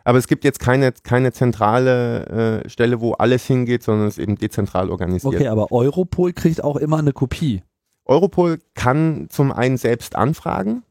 Aber 0.04 0.18
es 0.18 0.28
gibt 0.28 0.44
jetzt 0.44 0.60
keine, 0.60 0.92
keine 1.04 1.32
zentrale 1.32 2.64
äh, 2.64 2.70
Stelle, 2.70 3.02
wo 3.02 3.14
alles 3.14 3.46
hingeht, 3.46 3.84
sondern 3.84 4.08
es 4.08 4.18
ist 4.18 4.24
eben 4.24 4.36
dezentral 4.36 4.90
organisiert. 4.90 5.36
Okay, 5.36 5.48
aber 5.48 5.72
Europol 5.72 6.34
kriegt 6.34 6.64
auch 6.64 6.78
immer 6.78 7.00
eine 7.00 7.14
Kopie. 7.14 7.64
Europol 8.06 8.60
kann 8.74 9.28
zum 9.30 9.52
einen 9.52 9.78
selbst 9.78 10.16
anfragen 10.16 10.84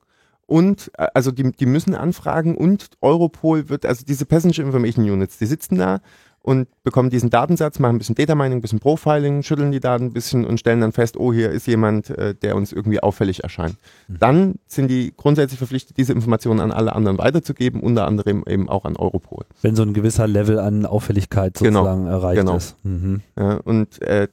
und 0.46 0.90
äh, 0.98 1.06
also 1.14 1.30
die, 1.30 1.52
die 1.52 1.66
müssen 1.66 1.94
anfragen 1.94 2.56
und 2.56 2.88
Europol 3.00 3.68
wird, 3.68 3.86
also 3.86 4.04
diese 4.04 4.26
Passenger 4.26 4.64
Information 4.64 5.08
Units, 5.08 5.38
die 5.38 5.46
sitzen 5.46 5.76
da 5.78 6.00
und 6.42 6.68
bekommen 6.82 7.10
diesen 7.10 7.28
Datensatz, 7.28 7.78
machen 7.78 7.96
ein 7.96 7.98
bisschen 7.98 8.14
Data 8.14 8.34
Mining, 8.34 8.58
ein 8.58 8.60
bisschen 8.62 8.80
Profiling, 8.80 9.42
schütteln 9.42 9.72
die 9.72 9.80
Daten 9.80 10.06
ein 10.06 10.12
bisschen 10.12 10.46
und 10.46 10.58
stellen 10.58 10.80
dann 10.80 10.92
fest, 10.92 11.18
oh, 11.18 11.32
hier 11.32 11.50
ist 11.50 11.66
jemand, 11.66 12.10
äh, 12.10 12.34
der 12.34 12.56
uns 12.56 12.72
irgendwie 12.72 13.00
auffällig 13.00 13.42
erscheint. 13.42 13.76
Dann 14.08 14.54
sind 14.66 14.88
die 14.88 15.12
grundsätzlich 15.16 15.58
verpflichtet, 15.58 15.98
diese 15.98 16.12
Informationen 16.12 16.60
an 16.60 16.72
alle 16.72 16.94
anderen 16.94 17.18
weiterzugeben, 17.18 17.80
unter 17.82 18.06
anderem 18.06 18.44
eben 18.46 18.68
auch 18.70 18.86
an 18.86 18.96
Europol. 18.96 19.44
Wenn 19.60 19.76
so 19.76 19.82
ein 19.82 19.92
gewisser 19.92 20.26
Level 20.26 20.58
an 20.58 20.86
Auffälligkeit 20.86 21.54
Genau, 21.58 21.80
sozusagen 21.80 22.06
erreicht 22.06 22.40
genau. 22.40 22.56
ist. 22.56 22.76
Mhm. 22.84 23.20
Ja, 23.36 23.56
und 23.64 24.00
äh, 24.00 24.28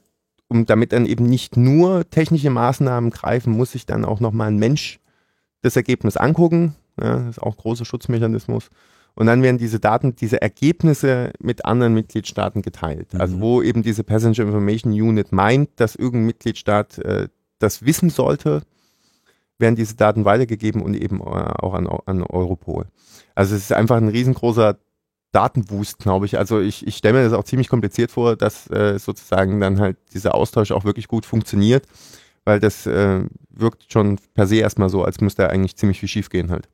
um 0.48 0.64
damit 0.64 0.92
dann 0.92 1.04
eben 1.04 1.26
nicht 1.26 1.58
nur 1.58 2.08
technische 2.08 2.48
Maßnahmen 2.48 3.10
greifen, 3.10 3.52
muss 3.52 3.72
sich 3.72 3.84
dann 3.84 4.06
auch 4.06 4.20
nochmal 4.20 4.48
ein 4.48 4.56
Mensch 4.56 4.98
das 5.60 5.76
Ergebnis 5.76 6.16
angucken. 6.16 6.74
Ja, 7.00 7.18
das 7.18 7.36
ist 7.36 7.42
auch 7.42 7.52
ein 7.52 7.58
großer 7.58 7.84
Schutzmechanismus. 7.84 8.70
Und 9.14 9.26
dann 9.26 9.42
werden 9.42 9.58
diese 9.58 9.80
Daten, 9.80 10.14
diese 10.14 10.40
Ergebnisse 10.40 11.32
mit 11.40 11.64
anderen 11.64 11.94
Mitgliedstaaten 11.94 12.62
geteilt. 12.62 13.14
Also 13.16 13.36
Mhm. 13.36 13.40
wo 13.40 13.62
eben 13.62 13.82
diese 13.82 14.04
Passenger 14.04 14.44
Information 14.44 14.92
Unit 14.92 15.32
meint, 15.32 15.70
dass 15.76 15.96
irgendein 15.96 16.26
Mitgliedstaat 16.26 16.98
äh, 16.98 17.28
das 17.58 17.84
wissen 17.84 18.10
sollte, 18.10 18.62
werden 19.58 19.74
diese 19.74 19.96
Daten 19.96 20.24
weitergegeben 20.24 20.82
und 20.82 20.94
eben 20.94 21.20
äh, 21.20 21.24
auch 21.24 21.74
an, 21.74 21.88
an 22.06 22.22
Europol. 22.22 22.86
Also 23.34 23.56
es 23.56 23.62
ist 23.62 23.72
einfach 23.72 23.96
ein 23.96 24.08
riesengroßer 24.08 24.78
Datenwust, 25.32 25.98
glaube 25.98 26.26
ich. 26.26 26.38
Also 26.38 26.60
ich, 26.60 26.86
ich 26.86 26.96
stelle 26.96 27.18
mir 27.18 27.24
das 27.24 27.32
auch 27.32 27.44
ziemlich 27.44 27.68
kompliziert 27.68 28.10
vor, 28.10 28.36
dass 28.36 28.70
äh, 28.70 28.98
sozusagen 28.98 29.60
dann 29.60 29.78
halt 29.80 29.96
dieser 30.14 30.34
Austausch 30.34 30.70
auch 30.70 30.84
wirklich 30.84 31.08
gut 31.08 31.26
funktioniert, 31.26 31.86
weil 32.44 32.60
das 32.60 32.86
äh, 32.86 33.24
wirkt 33.50 33.92
schon 33.92 34.18
per 34.34 34.46
se 34.46 34.56
erstmal 34.56 34.88
so, 34.88 35.02
als 35.04 35.20
müsste 35.20 35.50
eigentlich 35.50 35.76
ziemlich 35.76 36.00
viel 36.00 36.08
schief 36.08 36.30
gehen 36.30 36.50
halt. 36.50 36.68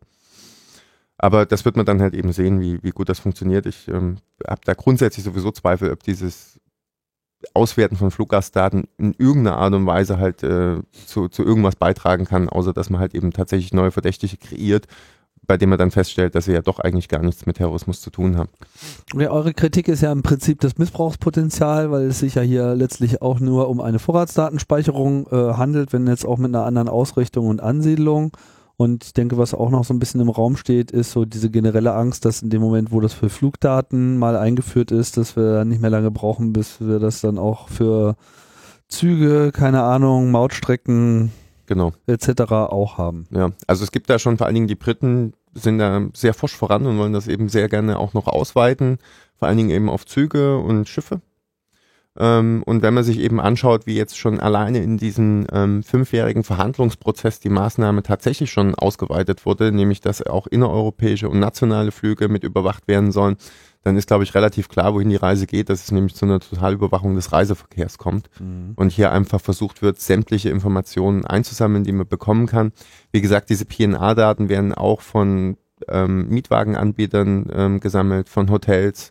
Aber 1.19 1.47
das 1.47 1.65
wird 1.65 1.77
man 1.77 1.87
dann 1.87 2.03
halt 2.03 2.15
eben 2.15 2.33
sehen, 2.33 2.61
wie, 2.61 2.83
wie 2.83 2.91
gut 2.91 3.09
das 3.09 3.21
funktioniert. 3.21 3.67
Ich 3.67 3.89
ähm, 3.89 4.17
habe 4.47 4.61
da 4.65 4.75
grundsätzlich 4.75 5.25
sowieso 5.25 5.53
Zweifel, 5.53 5.93
ob 5.93 6.03
dieses 6.03 6.61
Auswerten 7.53 7.97
von 7.97 8.11
Fluggastdaten 8.11 8.85
in 8.97 9.15
irgendeiner 9.19 9.59
Art 9.59 9.75
und 9.75 9.87
Weise 9.87 10.19
halt 10.19 10.43
äh, 10.43 10.79
zu, 11.07 11.29
zu 11.29 11.45
irgendwas 11.45 11.77
beitragen 11.77 12.25
kann, 12.25 12.49
außer 12.49 12.73
dass 12.73 12.91
man 12.91 13.01
halt 13.01 13.15
eben 13.15 13.33
tatsächlich 13.33 13.73
neue 13.73 13.91
Verdächtige 13.91 14.37
kreiert, 14.39 14.87
bei 15.47 15.59
dem 15.59 15.69
man 15.69 15.79
dann 15.79 15.91
feststellt, 15.91 16.35
dass 16.35 16.47
sie 16.47 16.53
ja 16.53 16.62
doch 16.62 16.79
eigentlich 16.79 17.09
gar 17.09 17.23
nichts 17.23 17.45
mit 17.45 17.59
Terrorismus 17.59 18.01
zu 18.01 18.11
tun 18.11 18.39
haben. 18.39 18.49
Ja, 19.15 19.31
eure 19.31 19.53
Kritik 19.53 19.89
ist 19.89 20.01
ja 20.01 20.11
im 20.11 20.23
Prinzip 20.23 20.61
das 20.61 20.79
Missbrauchspotenzial, 20.79 21.91
weil 21.91 22.07
es 22.07 22.21
sich 22.21 22.37
ja 22.37 22.43
hier 22.43 22.75
letztlich 22.75 23.21
auch 23.21 23.41
nur 23.41 23.69
um 23.69 23.81
eine 23.81 23.99
Vorratsdatenspeicherung 23.99 25.27
äh, 25.27 25.55
handelt, 25.55 25.93
wenn 25.93 26.07
jetzt 26.07 26.25
auch 26.25 26.39
mit 26.39 26.55
einer 26.55 26.65
anderen 26.65 26.89
Ausrichtung 26.89 27.49
und 27.49 27.61
Ansiedlung. 27.61 28.33
Und 28.77 29.05
ich 29.05 29.14
denke, 29.14 29.39
was 29.39 29.55
auch 29.55 29.70
noch 29.70 29.85
so 29.85 29.95
ein 29.95 30.01
bisschen 30.01 30.20
im 30.20 30.29
Raum 30.29 30.57
steht, 30.57 30.91
ist 30.91 31.12
so 31.12 31.25
diese 31.25 31.51
generelle 31.51 31.95
Angst, 31.95 32.25
dass 32.25 32.43
in 32.43 32.51
dem 32.51 32.61
Moment, 32.61 32.91
wo 32.91 33.01
das 33.01 33.12
für 33.12 33.29
Flugdaten 33.29 34.18
mal 34.18 34.37
eingeführt 34.37 34.91
ist, 34.91 35.16
dass 35.16 35.37
wir 35.37 35.64
nicht 35.64 35.81
mehr 35.81 35.91
lange 35.91 36.11
brauchen, 36.11 36.53
bis 36.53 36.81
wir 36.81 36.99
das 36.99 37.20
dann 37.20 37.39
auch 37.39 37.68
für 37.68 38.16
Züge, 38.89 39.53
keine 39.53 39.83
Ahnung, 39.83 40.31
Mautstrecken 40.31 41.31
Genau. 41.66 41.93
etc. 42.07 42.43
auch 42.51 42.99
haben. 42.99 43.27
Ja, 43.31 43.51
also 43.66 43.85
es 43.85 43.93
gibt 43.93 44.11
da 44.11 44.18
schon 44.18 44.37
vor 44.37 44.47
allen 44.47 44.55
Dingen 44.55 44.66
die 44.66 44.75
Briten 44.75 45.33
sind 45.55 45.79
da 45.79 46.09
sehr 46.12 46.35
forsch 46.35 46.57
voran 46.57 46.85
und 46.87 46.99
wollen 46.99 47.12
das 47.12 47.29
eben 47.29 47.49
sehr 47.49 47.68
gerne 47.68 47.99
auch 47.99 48.12
noch 48.12 48.27
ausweiten, 48.27 48.99
vor 49.37 49.49
allen 49.49 49.57
Dingen 49.57 49.70
eben 49.70 49.89
auf 49.89 50.05
Züge 50.05 50.59
und 50.59 50.89
Schiffe. 50.89 51.20
Ähm, 52.17 52.62
und 52.65 52.83
wenn 52.83 52.95
man 52.95 53.05
sich 53.05 53.19
eben 53.19 53.41
anschaut, 53.41 53.87
wie 53.87 53.97
jetzt 53.97 54.17
schon 54.17 54.39
alleine 54.39 54.83
in 54.83 54.99
diesem 54.99 55.47
ähm, 55.53 55.83
fünfjährigen 55.83 56.45
Verhandlungsprozess 56.45 57.41
die 57.41 57.49
Maßnahme 57.49 58.03
tatsächlich 58.03 58.53
schon 58.53 58.75
ausgeweitet 58.75 59.47
wurde, 59.47 59.73
nämlich 59.73 60.01
dass 60.01 60.25
auch 60.25 60.47
innereuropäische 60.47 61.29
und 61.29 61.41
nationale 61.41 61.91
Flüge 61.91 62.29
mit 62.29 62.45
überwacht 62.45 62.87
werden 62.87 63.11
sollen, 63.11 63.37
dann 63.83 63.97
ist, 63.97 64.07
glaube 64.07 64.25
ich, 64.25 64.35
relativ 64.35 64.69
klar, 64.69 64.95
wohin 64.95 65.11
die 65.11 65.17
Reise 65.17 65.47
geht, 65.47 65.69
dass 65.69 65.85
es 65.85 65.93
nämlich 65.93 66.15
zu 66.15 66.25
einer 66.25 66.41
Totalüberwachung 66.41 67.17
des 67.17 67.33
Reiseverkehrs 67.33 67.99
kommt 67.99 68.31
und 68.77 68.93
hier 68.93 69.12
einfach 69.12 69.43
versucht 69.43 69.83
wird, 69.83 70.01
sämtliche 70.01 70.49
Informationen 70.49 71.27
einzusammeln, 71.27 71.85
die 71.85 71.93
man 71.93 72.09
bekommen 72.09 72.47
kann. 72.47 72.73
Wie 73.12 73.21
gesagt, 73.21 73.51
diese 73.51 73.67
PNA-Daten 73.67 74.49
werden 74.49 74.73
auch 74.73 75.03
von 75.03 75.59
ähm, 75.89 76.29
Mietwagenanbietern 76.31 77.51
ähm, 77.53 77.81
gesammelt, 77.81 78.31
von 78.31 78.51
Hotels 78.51 79.11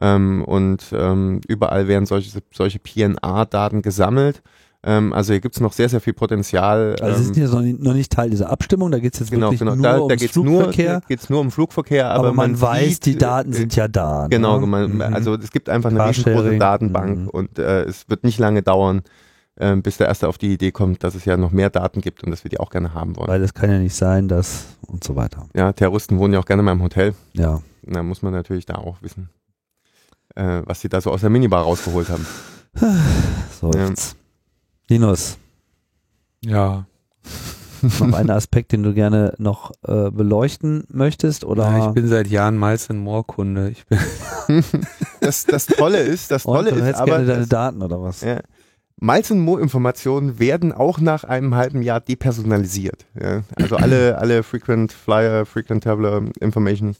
ähm, 0.00 0.44
und 0.44 0.86
ähm, 0.92 1.40
überall 1.48 1.88
werden 1.88 2.06
solche, 2.06 2.40
solche 2.52 2.78
PNA-Daten 2.78 3.82
gesammelt. 3.82 4.42
Ähm, 4.84 5.12
also 5.12 5.32
hier 5.32 5.40
gibt's 5.40 5.58
noch 5.60 5.72
sehr, 5.72 5.88
sehr 5.88 6.00
viel 6.00 6.12
Potenzial. 6.12 6.94
Also 7.00 7.18
ähm, 7.18 7.24
sind 7.24 7.36
jetzt 7.36 7.52
noch 7.52 7.62
nicht, 7.62 7.80
noch 7.82 7.94
nicht 7.94 8.12
Teil 8.12 8.30
dieser 8.30 8.48
Abstimmung, 8.48 8.92
da 8.92 9.00
geht 9.00 9.14
es 9.14 9.20
jetzt 9.20 9.30
genau, 9.32 9.46
wirklich 9.50 9.58
genau. 9.58 9.74
nur 9.74 9.82
Da, 9.82 9.92
da 9.94 10.02
ums 10.02 10.20
geht's 10.22 10.36
nur, 10.36 10.44
Flugverkehr. 10.44 11.00
da 11.00 11.06
geht's 11.08 11.28
nur 11.30 11.40
um 11.40 11.50
Flugverkehr, 11.50 12.10
aber, 12.10 12.28
aber, 12.28 12.36
man, 12.36 12.60
weiß, 12.60 12.88
sieht, 12.94 13.06
die 13.06 13.18
Daten 13.18 13.52
äh, 13.52 13.56
sind 13.56 13.74
ja 13.74 13.88
da. 13.88 14.28
Genau, 14.30 14.60
ne? 14.60 14.66
man, 14.66 14.92
Mhm. 14.92 15.00
also 15.02 15.34
es 15.34 15.50
gibt 15.50 15.68
einfach 15.68 15.90
eine 15.90 15.98
riesengroße 16.06 16.34
Carsharing, 16.36 16.60
Datenbank 16.60 17.18
mhm. 17.18 17.28
und 17.28 17.58
äh, 17.58 17.82
es 17.84 18.08
wird 18.08 18.22
nicht 18.22 18.38
lange 18.38 18.62
dauern, 18.62 19.02
äh, 19.56 19.74
bis 19.74 19.96
der 19.96 20.06
Erste 20.06 20.28
auf 20.28 20.38
die 20.38 20.52
Idee 20.52 20.70
kommt, 20.70 21.02
dass 21.02 21.16
es 21.16 21.24
ja 21.24 21.36
noch 21.36 21.50
mehr 21.50 21.70
Daten 21.70 22.00
gibt 22.00 22.22
und 22.22 22.30
dass 22.30 22.44
wir 22.44 22.48
die 22.48 22.60
auch 22.60 22.70
gerne 22.70 22.94
haben 22.94 23.16
wollen. 23.16 23.26
weil 23.26 23.42
es 23.42 23.54
kann 23.54 23.70
ja 23.70 23.78
nicht 23.80 23.96
sein, 23.96 24.28
dass 24.28 24.66
und 24.86 25.02
so 25.02 25.16
weiter. 25.16 25.48
ja, 25.56 25.72
Terroristen 25.72 26.18
wohnen 26.18 26.34
ja 26.34 26.38
auch 26.38 26.46
gerne 26.46 26.62
mal 26.62 26.70
im 26.72 26.82
Hotel. 26.82 27.14
Ja. 27.32 27.60
Da 27.82 28.02
muss 28.04 28.22
man 28.22 28.32
natürlich 28.32 28.64
da 28.66 28.74
auch 28.76 29.02
wissen, 29.02 29.28
äh, 30.34 30.62
was 30.64 30.80
sie 30.80 30.88
da 30.88 31.00
so 31.00 31.10
aus 31.10 31.20
der 31.22 31.30
Minibar 31.30 31.62
rausgeholt 31.62 32.08
haben. 32.08 32.26
So 33.60 33.72
Ja. 33.72 33.88
jetzt. 33.88 34.14
Linus, 34.88 35.36
Ja. 36.44 36.86
noch 37.82 38.12
ein 38.12 38.30
Aspekt, 38.30 38.72
den 38.72 38.82
du 38.84 38.94
gerne 38.94 39.34
noch 39.38 39.72
äh, 39.86 40.10
beleuchten 40.10 40.84
möchtest? 40.88 41.44
Oder? 41.44 41.64
Ja, 41.64 41.88
ich 41.88 41.94
bin 41.94 42.06
seit 42.08 42.28
Jahren 42.28 42.58
Miles 42.58 42.88
Moore 42.88 43.24
Kunde. 43.24 43.70
Ich 43.70 43.84
bin 43.86 43.98
das, 45.20 45.44
das 45.44 45.66
Tolle 45.66 45.98
ist, 45.98 46.30
das 46.30 46.44
Tolle 46.44 46.70
Und 46.70 46.78
du 46.80 46.84
ist, 46.84 46.94
aber 46.96 47.06
gerne 47.16 47.26
deine 47.26 47.40
das, 47.40 47.48
Daten 47.48 47.82
oder 47.82 48.00
was? 48.00 48.20
ja, 48.22 48.40
Miles 49.00 49.30
und 49.30 49.40
Mo-Informationen 49.40 50.38
werden 50.38 50.72
auch 50.72 50.98
nach 51.00 51.24
einem 51.24 51.54
halben 51.54 51.82
Jahr 51.82 52.00
depersonalisiert. 52.00 53.06
Ja. 53.20 53.42
Also 53.56 53.76
alle, 53.76 54.18
alle 54.18 54.42
Frequent 54.42 54.92
Flyer, 54.92 55.46
Frequent 55.46 55.84
Traveler 55.84 56.22
Information 56.40 56.96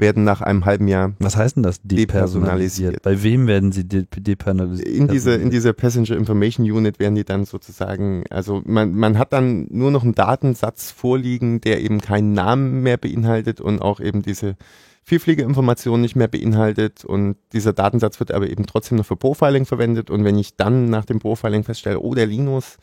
werden 0.00 0.24
nach 0.24 0.40
einem 0.40 0.64
halben 0.64 0.88
Jahr 0.88 1.12
Was 1.18 1.36
heißt 1.36 1.56
denn 1.56 1.62
das 1.62 1.80
depersonalisiert? 1.82 3.02
Bei 3.02 3.22
wem 3.22 3.46
werden 3.46 3.72
sie 3.72 3.86
de 3.86 4.06
depersonalisiert? 4.16 4.88
in 4.88 5.08
diese, 5.08 5.34
in 5.34 5.50
diese 5.50 5.72
Passenger 5.72 6.16
Information 6.16 6.70
Unit 6.70 6.98
werden 6.98 7.14
die 7.14 7.24
dann 7.24 7.44
sozusagen, 7.44 8.24
also 8.30 8.62
man, 8.64 8.94
man 8.94 9.18
hat 9.18 9.32
dann 9.32 9.66
nur 9.70 9.90
noch 9.90 10.02
einen 10.02 10.14
Datensatz 10.14 10.90
vorliegen, 10.90 11.60
der 11.60 11.80
eben 11.80 12.00
keinen 12.00 12.32
Namen 12.32 12.82
mehr 12.82 12.96
beinhaltet 12.96 13.60
und 13.60 13.80
auch 13.80 14.00
eben 14.00 14.22
diese 14.22 14.56
Vielfliegerinformationen 15.02 16.02
nicht 16.02 16.14
mehr 16.14 16.28
beinhaltet 16.28 17.04
und 17.04 17.36
dieser 17.52 17.72
Datensatz 17.72 18.20
wird 18.20 18.32
aber 18.32 18.48
eben 18.48 18.66
trotzdem 18.66 18.98
noch 18.98 19.06
für 19.06 19.16
Profiling 19.16 19.64
verwendet 19.64 20.10
und 20.10 20.24
wenn 20.24 20.38
ich 20.38 20.56
dann 20.56 20.90
nach 20.90 21.04
dem 21.04 21.18
Profiling 21.18 21.64
feststelle, 21.64 22.00
oh 22.00 22.14
der 22.14 22.26
Linus 22.26 22.76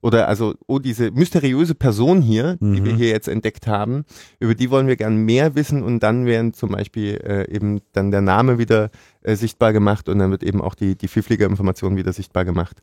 oder 0.00 0.28
also 0.28 0.54
oh 0.66 0.78
diese 0.78 1.10
mysteriöse 1.10 1.74
Person 1.74 2.22
hier, 2.22 2.56
die 2.60 2.80
Mhm. 2.80 2.84
wir 2.84 2.94
hier 2.94 3.08
jetzt 3.08 3.28
entdeckt 3.28 3.66
haben, 3.66 4.04
über 4.38 4.54
die 4.54 4.70
wollen 4.70 4.86
wir 4.86 4.96
gern 4.96 5.16
mehr 5.16 5.54
wissen 5.54 5.82
und 5.82 6.00
dann 6.02 6.24
werden 6.26 6.52
zum 6.54 6.70
Beispiel 6.70 7.16
äh, 7.24 7.50
eben 7.54 7.80
dann 7.92 8.10
der 8.10 8.20
Name 8.20 8.58
wieder 8.58 8.90
äh, 9.22 9.34
sichtbar 9.34 9.72
gemacht 9.72 10.08
und 10.08 10.18
dann 10.18 10.30
wird 10.30 10.42
eben 10.42 10.60
auch 10.60 10.74
die, 10.74 10.96
die 10.96 11.08
Vielfliegerinformation 11.08 11.96
wieder 11.96 12.12
sichtbar 12.12 12.44
gemacht. 12.44 12.80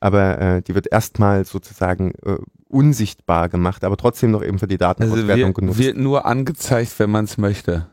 Aber 0.00 0.40
äh, 0.40 0.62
die 0.62 0.74
wird 0.74 0.86
erstmal 0.90 1.44
sozusagen 1.44 2.12
äh, 2.24 2.36
unsichtbar 2.68 3.48
gemacht, 3.48 3.84
aber 3.84 3.96
trotzdem 3.96 4.30
noch 4.30 4.44
eben 4.44 4.58
für 4.58 4.68
die 4.68 4.80
also 4.80 4.94
Datenauswertung 5.00 5.46
wird, 5.48 5.54
genutzt. 5.56 5.78
wird 5.78 5.96
nur 5.96 6.24
angezeigt, 6.26 6.98
wenn 6.98 7.10
man 7.10 7.24
es 7.24 7.36
möchte. 7.38 7.86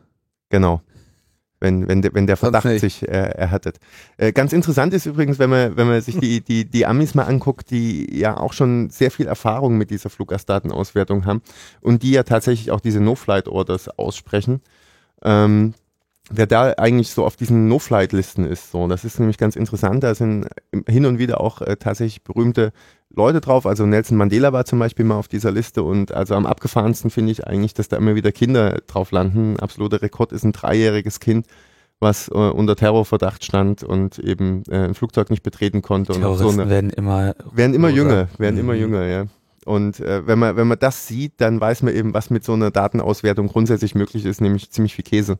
Genau. 0.48 0.82
Wenn, 1.58 1.88
wenn, 1.88 2.02
der, 2.02 2.12
wenn 2.12 2.26
der 2.26 2.36
Verdacht 2.36 2.68
sich 2.80 3.08
äh, 3.08 3.12
erhärtet. 3.12 3.78
Äh, 4.18 4.32
ganz 4.32 4.52
interessant 4.52 4.92
ist 4.92 5.06
übrigens, 5.06 5.38
wenn 5.38 5.48
man, 5.48 5.74
wenn 5.76 5.86
man 5.86 6.02
sich 6.02 6.18
die, 6.18 6.40
die, 6.44 6.66
die 6.66 6.84
Amis 6.84 7.14
mal 7.14 7.24
anguckt, 7.24 7.70
die 7.70 8.14
ja 8.14 8.36
auch 8.36 8.52
schon 8.52 8.90
sehr 8.90 9.10
viel 9.10 9.26
Erfahrung 9.26 9.78
mit 9.78 9.90
dieser 9.90 10.10
Fluggastdatenauswertung 10.10 11.24
haben 11.24 11.40
und 11.80 12.02
die 12.02 12.10
ja 12.10 12.24
tatsächlich 12.24 12.70
auch 12.72 12.80
diese 12.80 13.00
No-Flight-Orders 13.00 13.88
aussprechen. 13.98 14.60
Ähm, 15.22 15.72
wer 16.30 16.46
da 16.46 16.72
eigentlich 16.72 17.10
so 17.10 17.24
auf 17.24 17.36
diesen 17.36 17.68
No-Flight-Listen 17.68 18.44
ist, 18.44 18.70
so, 18.70 18.86
das 18.88 19.04
ist 19.04 19.18
nämlich 19.18 19.38
ganz 19.38 19.56
interessant. 19.56 20.02
Da 20.02 20.14
sind 20.14 20.48
hin 20.86 21.06
und 21.06 21.18
wieder 21.18 21.40
auch 21.40 21.62
äh, 21.62 21.76
tatsächlich 21.76 22.22
berühmte 22.22 22.72
Leute 23.14 23.40
drauf. 23.40 23.66
Also 23.66 23.86
Nelson 23.86 24.16
Mandela 24.18 24.52
war 24.52 24.64
zum 24.64 24.78
Beispiel 24.78 25.04
mal 25.04 25.16
auf 25.16 25.28
dieser 25.28 25.50
Liste 25.50 25.82
und 25.82 26.12
also 26.12 26.34
am 26.34 26.46
abgefahrensten 26.46 27.10
finde 27.10 27.32
ich 27.32 27.46
eigentlich, 27.46 27.74
dass 27.74 27.88
da 27.88 27.96
immer 27.96 28.14
wieder 28.14 28.32
Kinder 28.32 28.80
drauf 28.86 29.10
landen. 29.10 29.54
Ein 29.54 29.60
absoluter 29.60 30.02
Rekord 30.02 30.32
ist 30.32 30.44
ein 30.44 30.52
dreijähriges 30.52 31.20
Kind, 31.20 31.46
was 32.00 32.28
äh, 32.28 32.32
unter 32.34 32.76
Terrorverdacht 32.76 33.44
stand 33.44 33.82
und 33.82 34.18
eben 34.18 34.64
äh, 34.68 34.84
ein 34.84 34.94
Flugzeug 34.94 35.30
nicht 35.30 35.42
betreten 35.42 35.82
konnte. 35.82 36.12
Und 36.12 36.24
auch 36.24 36.32
so 36.32 36.38
Terroristen 36.38 36.60
eine, 36.62 36.70
werden 36.70 36.90
immer 36.90 37.34
werden 37.52 37.74
immer 37.74 37.88
rosa. 37.88 37.96
jünger, 37.96 38.28
werden 38.38 38.58
immer 38.58 38.74
Mhm. 38.74 38.80
jünger, 38.80 39.06
ja. 39.06 39.24
Und 39.64 39.98
äh, 40.00 40.26
wenn 40.26 40.38
man 40.38 40.56
wenn 40.56 40.68
man 40.68 40.78
das 40.78 41.06
sieht, 41.06 41.40
dann 41.40 41.60
weiß 41.60 41.82
man 41.82 41.94
eben, 41.94 42.12
was 42.14 42.30
mit 42.30 42.44
so 42.44 42.52
einer 42.52 42.70
Datenauswertung 42.70 43.48
grundsätzlich 43.48 43.94
möglich 43.94 44.24
ist, 44.24 44.40
nämlich 44.40 44.70
ziemlich 44.70 44.94
viel 44.94 45.04
Käse. 45.04 45.38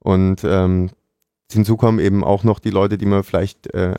Und 0.00 0.42
ähm, 0.44 0.90
hinzu 1.50 1.76
kommen 1.76 1.98
eben 1.98 2.22
auch 2.24 2.44
noch 2.44 2.58
die 2.58 2.70
Leute, 2.70 2.96
die 2.98 3.06
man 3.06 3.24
vielleicht 3.24 3.72
äh, 3.74 3.94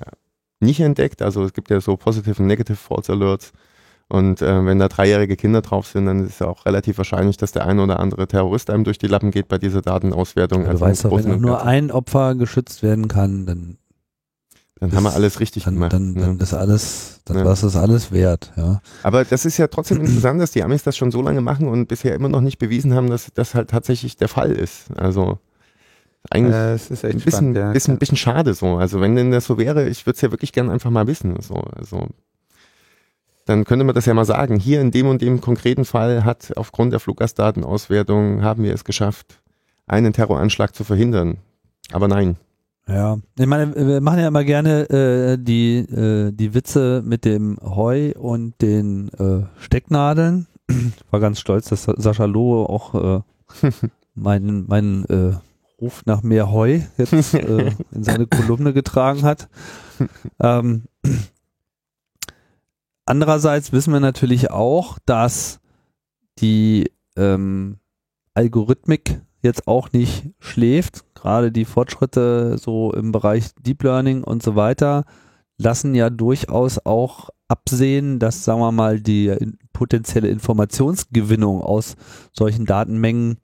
nicht 0.61 0.79
entdeckt. 0.79 1.21
Also 1.21 1.43
es 1.43 1.53
gibt 1.53 1.69
ja 1.69 1.81
so 1.81 1.97
Positive 1.97 2.41
und 2.41 2.47
Negative 2.47 2.77
False 2.77 3.11
Alerts. 3.11 3.51
Und 4.07 4.41
äh, 4.41 4.65
wenn 4.65 4.77
da 4.77 4.89
dreijährige 4.89 5.37
Kinder 5.37 5.61
drauf 5.61 5.87
sind, 5.87 6.05
dann 6.05 6.25
ist 6.25 6.35
es 6.35 6.41
auch 6.41 6.65
relativ 6.65 6.97
wahrscheinlich, 6.97 7.37
dass 7.37 7.53
der 7.53 7.65
ein 7.65 7.79
oder 7.79 7.99
andere 8.01 8.27
Terrorist 8.27 8.69
einem 8.69 8.83
durch 8.83 8.97
die 8.97 9.07
Lappen 9.07 9.31
geht 9.31 9.47
bei 9.47 9.57
dieser 9.57 9.81
Datenauswertung. 9.81 10.63
du 10.63 10.69
Also 10.69 10.81
weißt 10.81 11.05
doch, 11.05 11.23
wenn 11.23 11.39
nur 11.39 11.63
ein 11.63 11.91
Opfer 11.91 12.35
geschützt 12.35 12.83
werden 12.83 13.07
kann, 13.07 13.45
dann, 13.45 13.77
dann 14.81 14.91
haben 14.93 15.03
wir 15.03 15.13
alles 15.13 15.39
richtig 15.39 15.63
dann, 15.63 15.75
gemacht. 15.75 15.93
dann, 15.93 16.11
ne? 16.11 16.21
dann 16.21 16.39
ist 16.39 16.53
alles, 16.53 17.21
dann 17.23 17.37
Ja. 17.37 17.45
was 17.45 17.63
ist 17.63 17.77
alles 17.77 18.11
wert, 18.11 18.51
ja. 18.57 18.81
Aber 19.03 19.23
das 19.23 19.45
ist 19.45 19.57
ja 19.57 19.67
trotzdem 19.67 20.01
interessant, 20.01 20.41
dass 20.41 20.51
die 20.51 20.61
Amis 20.63 20.83
das 20.83 20.97
schon 20.97 21.11
so 21.11 21.21
lange 21.21 21.39
machen 21.39 21.69
und 21.69 21.87
bisher 21.87 22.13
immer 22.13 22.27
noch 22.27 22.41
nicht 22.41 22.57
bewiesen 22.57 22.93
haben, 22.93 23.09
dass 23.09 23.29
das 23.33 23.55
halt 23.55 23.69
tatsächlich 23.69 24.17
der 24.17 24.27
Fall 24.27 24.51
ist. 24.51 24.91
Also 24.97 25.39
eigentlich 26.29 26.55
Äh, 26.55 26.73
es 26.73 26.91
ist 26.91 27.03
echt 27.03 27.15
ein 27.15 27.19
bisschen, 27.21 27.31
spannend, 27.31 27.57
ja. 27.57 27.71
bisschen, 27.71 27.97
bisschen 27.97 28.17
schade 28.17 28.53
so. 28.53 28.75
Also 28.77 29.01
wenn 29.01 29.15
denn 29.15 29.31
das 29.31 29.45
so 29.45 29.57
wäre, 29.57 29.87
ich 29.89 30.05
würde 30.05 30.15
es 30.15 30.21
ja 30.21 30.31
wirklich 30.31 30.51
gern 30.53 30.69
einfach 30.69 30.89
mal 30.91 31.07
wissen. 31.07 31.35
So. 31.41 31.55
Also 31.55 32.07
dann 33.45 33.63
könnte 33.65 33.83
man 33.85 33.95
das 33.95 34.05
ja 34.05 34.13
mal 34.13 34.25
sagen. 34.25 34.57
Hier 34.59 34.81
in 34.81 34.91
dem 34.91 35.07
und 35.07 35.21
dem 35.21 35.41
konkreten 35.41 35.85
Fall 35.85 36.23
hat 36.23 36.55
aufgrund 36.55 36.93
der 36.93 36.99
Fluggastdatenauswertung 36.99 38.43
haben 38.43 38.63
wir 38.63 38.73
es 38.73 38.83
geschafft, 38.83 39.41
einen 39.87 40.13
Terroranschlag 40.13 40.75
zu 40.75 40.83
verhindern. 40.83 41.37
Aber 41.91 42.07
nein. 42.07 42.37
Ja, 42.87 43.17
ich 43.37 43.45
meine, 43.45 43.75
wir 43.75 44.01
machen 44.01 44.19
ja 44.19 44.27
immer 44.27 44.43
gerne 44.43 44.89
äh, 44.89 45.37
die, 45.39 45.77
äh, 45.79 46.31
die 46.31 46.53
Witze 46.53 47.01
mit 47.05 47.25
dem 47.25 47.57
Heu 47.61 48.11
und 48.17 48.59
den 48.61 49.09
äh, 49.09 49.43
Stecknadeln. 49.59 50.47
War 51.09 51.19
ganz 51.19 51.39
stolz, 51.39 51.69
dass 51.69 51.83
Sa- 51.83 51.95
Sascha 51.97 52.25
Lohe 52.25 52.67
auch 52.69 52.95
äh, 52.95 53.21
meinen, 54.15 54.67
meinen 54.67 55.05
äh, 55.05 55.33
Ruf 55.81 56.03
nach 56.05 56.21
mehr 56.21 56.51
Heu 56.51 56.81
jetzt 56.97 57.13
äh, 57.33 57.71
in 57.91 58.03
seine 58.03 58.27
Kolumne 58.27 58.71
getragen 58.73 59.23
hat. 59.23 59.49
Ähm, 60.39 60.83
andererseits 63.05 63.71
wissen 63.71 63.93
wir 63.93 63.99
natürlich 63.99 64.51
auch, 64.51 64.99
dass 65.05 65.59
die 66.39 66.91
ähm, 67.17 67.77
Algorithmik 68.33 69.21
jetzt 69.41 69.67
auch 69.67 69.91
nicht 69.91 70.29
schläft. 70.39 71.03
Gerade 71.15 71.51
die 71.51 71.65
Fortschritte 71.65 72.57
so 72.57 72.93
im 72.93 73.11
Bereich 73.11 73.49
Deep 73.59 73.83
Learning 73.83 74.23
und 74.23 74.41
so 74.43 74.55
weiter 74.55 75.03
lassen 75.57 75.93
ja 75.93 76.09
durchaus 76.09 76.83
auch 76.85 77.29
absehen, 77.47 78.17
dass, 78.19 78.43
sagen 78.45 78.61
wir 78.61 78.71
mal, 78.71 78.99
die 78.99 79.27
in- 79.27 79.57
potenzielle 79.73 80.29
Informationsgewinnung 80.29 81.61
aus 81.61 81.95
solchen 82.33 82.65
Datenmengen, 82.65 83.37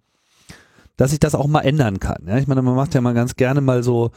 dass 0.98 1.12
sich 1.12 1.20
das 1.20 1.36
auch 1.36 1.48
mal 1.48 1.62
ändern 1.62 2.00
kann. 2.00 2.24
Ja? 2.28 2.38
Ich 2.38 2.48
meine, 2.48 2.62
man 2.62 2.76
macht 2.76 2.93
ja 2.93 3.02
mal 3.02 3.14
ganz 3.14 3.36
gerne 3.36 3.62
mal 3.62 3.84
so 3.84 4.12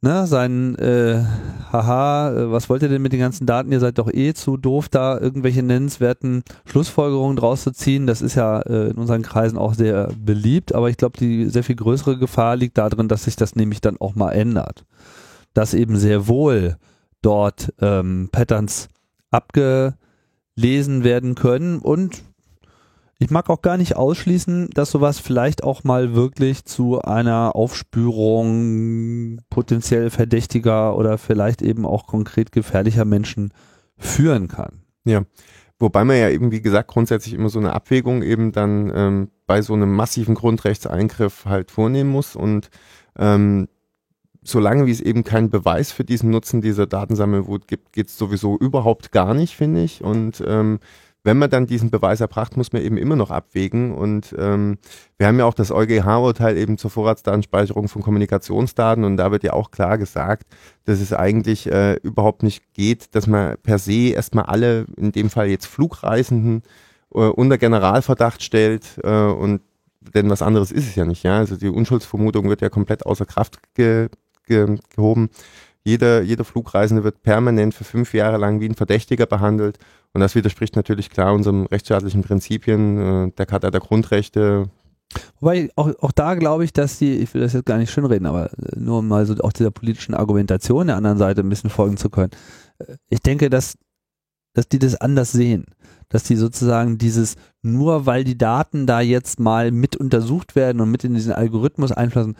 ne, 0.00 0.26
sein, 0.26 0.76
äh, 0.76 1.22
haha, 1.72 2.32
äh, 2.32 2.52
was 2.52 2.68
wollt 2.68 2.82
ihr 2.82 2.88
denn 2.88 3.02
mit 3.02 3.12
den 3.12 3.20
ganzen 3.20 3.46
Daten? 3.46 3.72
Ihr 3.72 3.80
seid 3.80 3.98
doch 3.98 4.12
eh 4.12 4.34
zu 4.34 4.56
doof, 4.56 4.88
da 4.88 5.18
irgendwelche 5.18 5.62
nennenswerten 5.62 6.42
Schlussfolgerungen 6.66 7.36
draus 7.36 7.62
zu 7.62 7.72
ziehen. 7.72 8.06
Das 8.06 8.22
ist 8.22 8.34
ja 8.34 8.60
äh, 8.60 8.90
in 8.90 8.96
unseren 8.96 9.22
Kreisen 9.22 9.58
auch 9.58 9.74
sehr 9.74 10.10
beliebt, 10.18 10.74
aber 10.74 10.90
ich 10.90 10.96
glaube, 10.96 11.18
die 11.18 11.46
sehr 11.46 11.64
viel 11.64 11.76
größere 11.76 12.18
Gefahr 12.18 12.56
liegt 12.56 12.78
darin, 12.78 13.08
dass 13.08 13.24
sich 13.24 13.36
das 13.36 13.56
nämlich 13.56 13.80
dann 13.80 14.00
auch 14.00 14.14
mal 14.14 14.32
ändert. 14.32 14.84
Dass 15.54 15.74
eben 15.74 15.96
sehr 15.96 16.28
wohl 16.28 16.76
dort 17.22 17.72
ähm, 17.80 18.28
Patterns 18.30 18.88
abgelesen 19.30 21.04
werden 21.04 21.34
können 21.34 21.80
und 21.80 22.22
ich 23.18 23.30
mag 23.30 23.50
auch 23.50 23.62
gar 23.62 23.76
nicht 23.76 23.96
ausschließen, 23.96 24.70
dass 24.70 24.92
sowas 24.92 25.18
vielleicht 25.18 25.64
auch 25.64 25.82
mal 25.82 26.14
wirklich 26.14 26.64
zu 26.64 27.00
einer 27.00 27.56
Aufspürung 27.56 29.40
potenziell 29.50 30.10
verdächtiger 30.10 30.96
oder 30.96 31.18
vielleicht 31.18 31.60
eben 31.60 31.84
auch 31.84 32.06
konkret 32.06 32.52
gefährlicher 32.52 33.04
Menschen 33.04 33.52
führen 33.96 34.46
kann. 34.46 34.82
Wobei 35.80 36.04
man 36.04 36.16
ja 36.16 36.28
eben, 36.28 36.50
wie 36.50 36.62
gesagt, 36.62 36.90
grundsätzlich 36.90 37.34
immer 37.34 37.48
so 37.48 37.58
eine 37.58 37.72
Abwägung 37.72 38.22
eben 38.22 38.52
dann 38.52 38.92
ähm, 38.94 39.30
bei 39.46 39.62
so 39.62 39.74
einem 39.74 39.94
massiven 39.94 40.34
Grundrechtseingriff 40.34 41.44
halt 41.46 41.70
vornehmen 41.70 42.10
muss. 42.10 42.34
Und 42.34 42.70
ähm, 43.16 43.68
solange 44.42 44.86
wie 44.86 44.90
es 44.90 45.00
eben 45.00 45.22
keinen 45.22 45.50
Beweis 45.50 45.92
für 45.92 46.04
diesen 46.04 46.30
Nutzen 46.30 46.60
dieser 46.60 46.86
Datensammelwut 46.86 47.68
gibt, 47.68 47.92
geht 47.92 48.08
es 48.08 48.18
sowieso 48.18 48.56
überhaupt 48.58 49.12
gar 49.12 49.34
nicht, 49.34 49.54
finde 49.54 49.82
ich. 49.82 50.02
Und 50.02 50.42
ähm, 50.46 50.80
wenn 51.24 51.38
man 51.38 51.50
dann 51.50 51.66
diesen 51.66 51.90
Beweis 51.90 52.20
erbracht, 52.20 52.56
muss 52.56 52.72
man 52.72 52.82
eben 52.82 52.96
immer 52.96 53.16
noch 53.16 53.30
abwägen. 53.30 53.92
Und 53.92 54.34
ähm, 54.38 54.78
wir 55.18 55.26
haben 55.26 55.38
ja 55.38 55.44
auch 55.44 55.54
das 55.54 55.70
EuGH-Urteil 55.70 56.56
eben 56.56 56.78
zur 56.78 56.90
Vorratsdatenspeicherung 56.90 57.88
von 57.88 58.02
Kommunikationsdaten 58.02 59.04
und 59.04 59.16
da 59.16 59.30
wird 59.30 59.42
ja 59.42 59.52
auch 59.52 59.70
klar 59.70 59.98
gesagt, 59.98 60.46
dass 60.84 61.00
es 61.00 61.12
eigentlich 61.12 61.70
äh, 61.70 61.94
überhaupt 62.02 62.42
nicht 62.42 62.72
geht, 62.72 63.14
dass 63.14 63.26
man 63.26 63.56
per 63.62 63.78
se 63.78 64.10
erstmal 64.10 64.44
alle, 64.44 64.86
in 64.96 65.12
dem 65.12 65.28
Fall 65.28 65.48
jetzt 65.48 65.66
Flugreisenden, 65.66 66.62
äh, 67.14 67.18
unter 67.18 67.58
Generalverdacht 67.58 68.42
stellt 68.42 68.98
äh, 69.02 69.10
und 69.10 69.60
denn 70.14 70.30
was 70.30 70.42
anderes 70.42 70.72
ist 70.72 70.88
es 70.88 70.94
ja 70.94 71.04
nicht, 71.04 71.22
ja. 71.22 71.38
Also 71.38 71.56
die 71.56 71.68
Unschuldsvermutung 71.68 72.48
wird 72.48 72.62
ja 72.62 72.68
komplett 72.68 73.04
außer 73.04 73.26
Kraft 73.26 73.58
ge, 73.74 74.08
ge, 74.46 74.78
gehoben. 74.94 75.28
Jeder, 75.84 76.22
jeder 76.22 76.44
Flugreisende 76.44 77.04
wird 77.04 77.22
permanent 77.22 77.74
für 77.74 77.84
fünf 77.84 78.14
Jahre 78.14 78.36
lang 78.36 78.60
wie 78.60 78.68
ein 78.68 78.74
Verdächtiger 78.74 79.26
behandelt. 79.26 79.78
Und 80.14 80.20
das 80.20 80.34
widerspricht 80.34 80.76
natürlich 80.76 81.10
klar 81.10 81.34
unseren 81.34 81.66
rechtsstaatlichen 81.66 82.22
Prinzipien, 82.22 82.98
äh, 82.98 83.32
der 83.32 83.46
Charta 83.46 83.70
der 83.70 83.80
Grundrechte. 83.80 84.70
Wobei 85.40 85.70
auch, 85.76 85.92
auch 86.00 86.12
da 86.12 86.34
glaube 86.34 86.64
ich, 86.64 86.72
dass 86.72 86.98
die, 86.98 87.16
ich 87.18 87.32
will 87.32 87.40
das 87.40 87.52
jetzt 87.52 87.66
gar 87.66 87.78
nicht 87.78 87.90
schönreden, 87.90 88.26
aber 88.26 88.52
äh, 88.52 88.78
nur 88.78 89.02
mal 89.02 89.24
so 89.26 89.34
auch 89.42 89.52
dieser 89.52 89.70
politischen 89.70 90.14
Argumentation 90.14 90.88
der 90.88 90.96
anderen 90.96 91.18
Seite 91.18 91.42
ein 91.42 91.48
bisschen 91.48 91.70
folgen 91.70 91.96
zu 91.96 92.10
können. 92.10 92.30
Äh, 92.78 92.96
Ich 93.08 93.20
denke, 93.20 93.50
dass 93.50 93.76
dass 94.58 94.68
die 94.68 94.80
das 94.80 94.96
anders 94.96 95.30
sehen. 95.30 95.66
Dass 96.08 96.24
die 96.24 96.34
sozusagen 96.34 96.98
dieses, 96.98 97.36
nur 97.62 98.06
weil 98.06 98.24
die 98.24 98.36
Daten 98.36 98.86
da 98.86 99.00
jetzt 99.00 99.38
mal 99.38 99.70
mit 99.70 99.94
untersucht 99.94 100.56
werden 100.56 100.80
und 100.80 100.90
mit 100.90 101.04
in 101.04 101.14
diesen 101.14 101.32
Algorithmus 101.32 101.92
einfließen, 101.92 102.34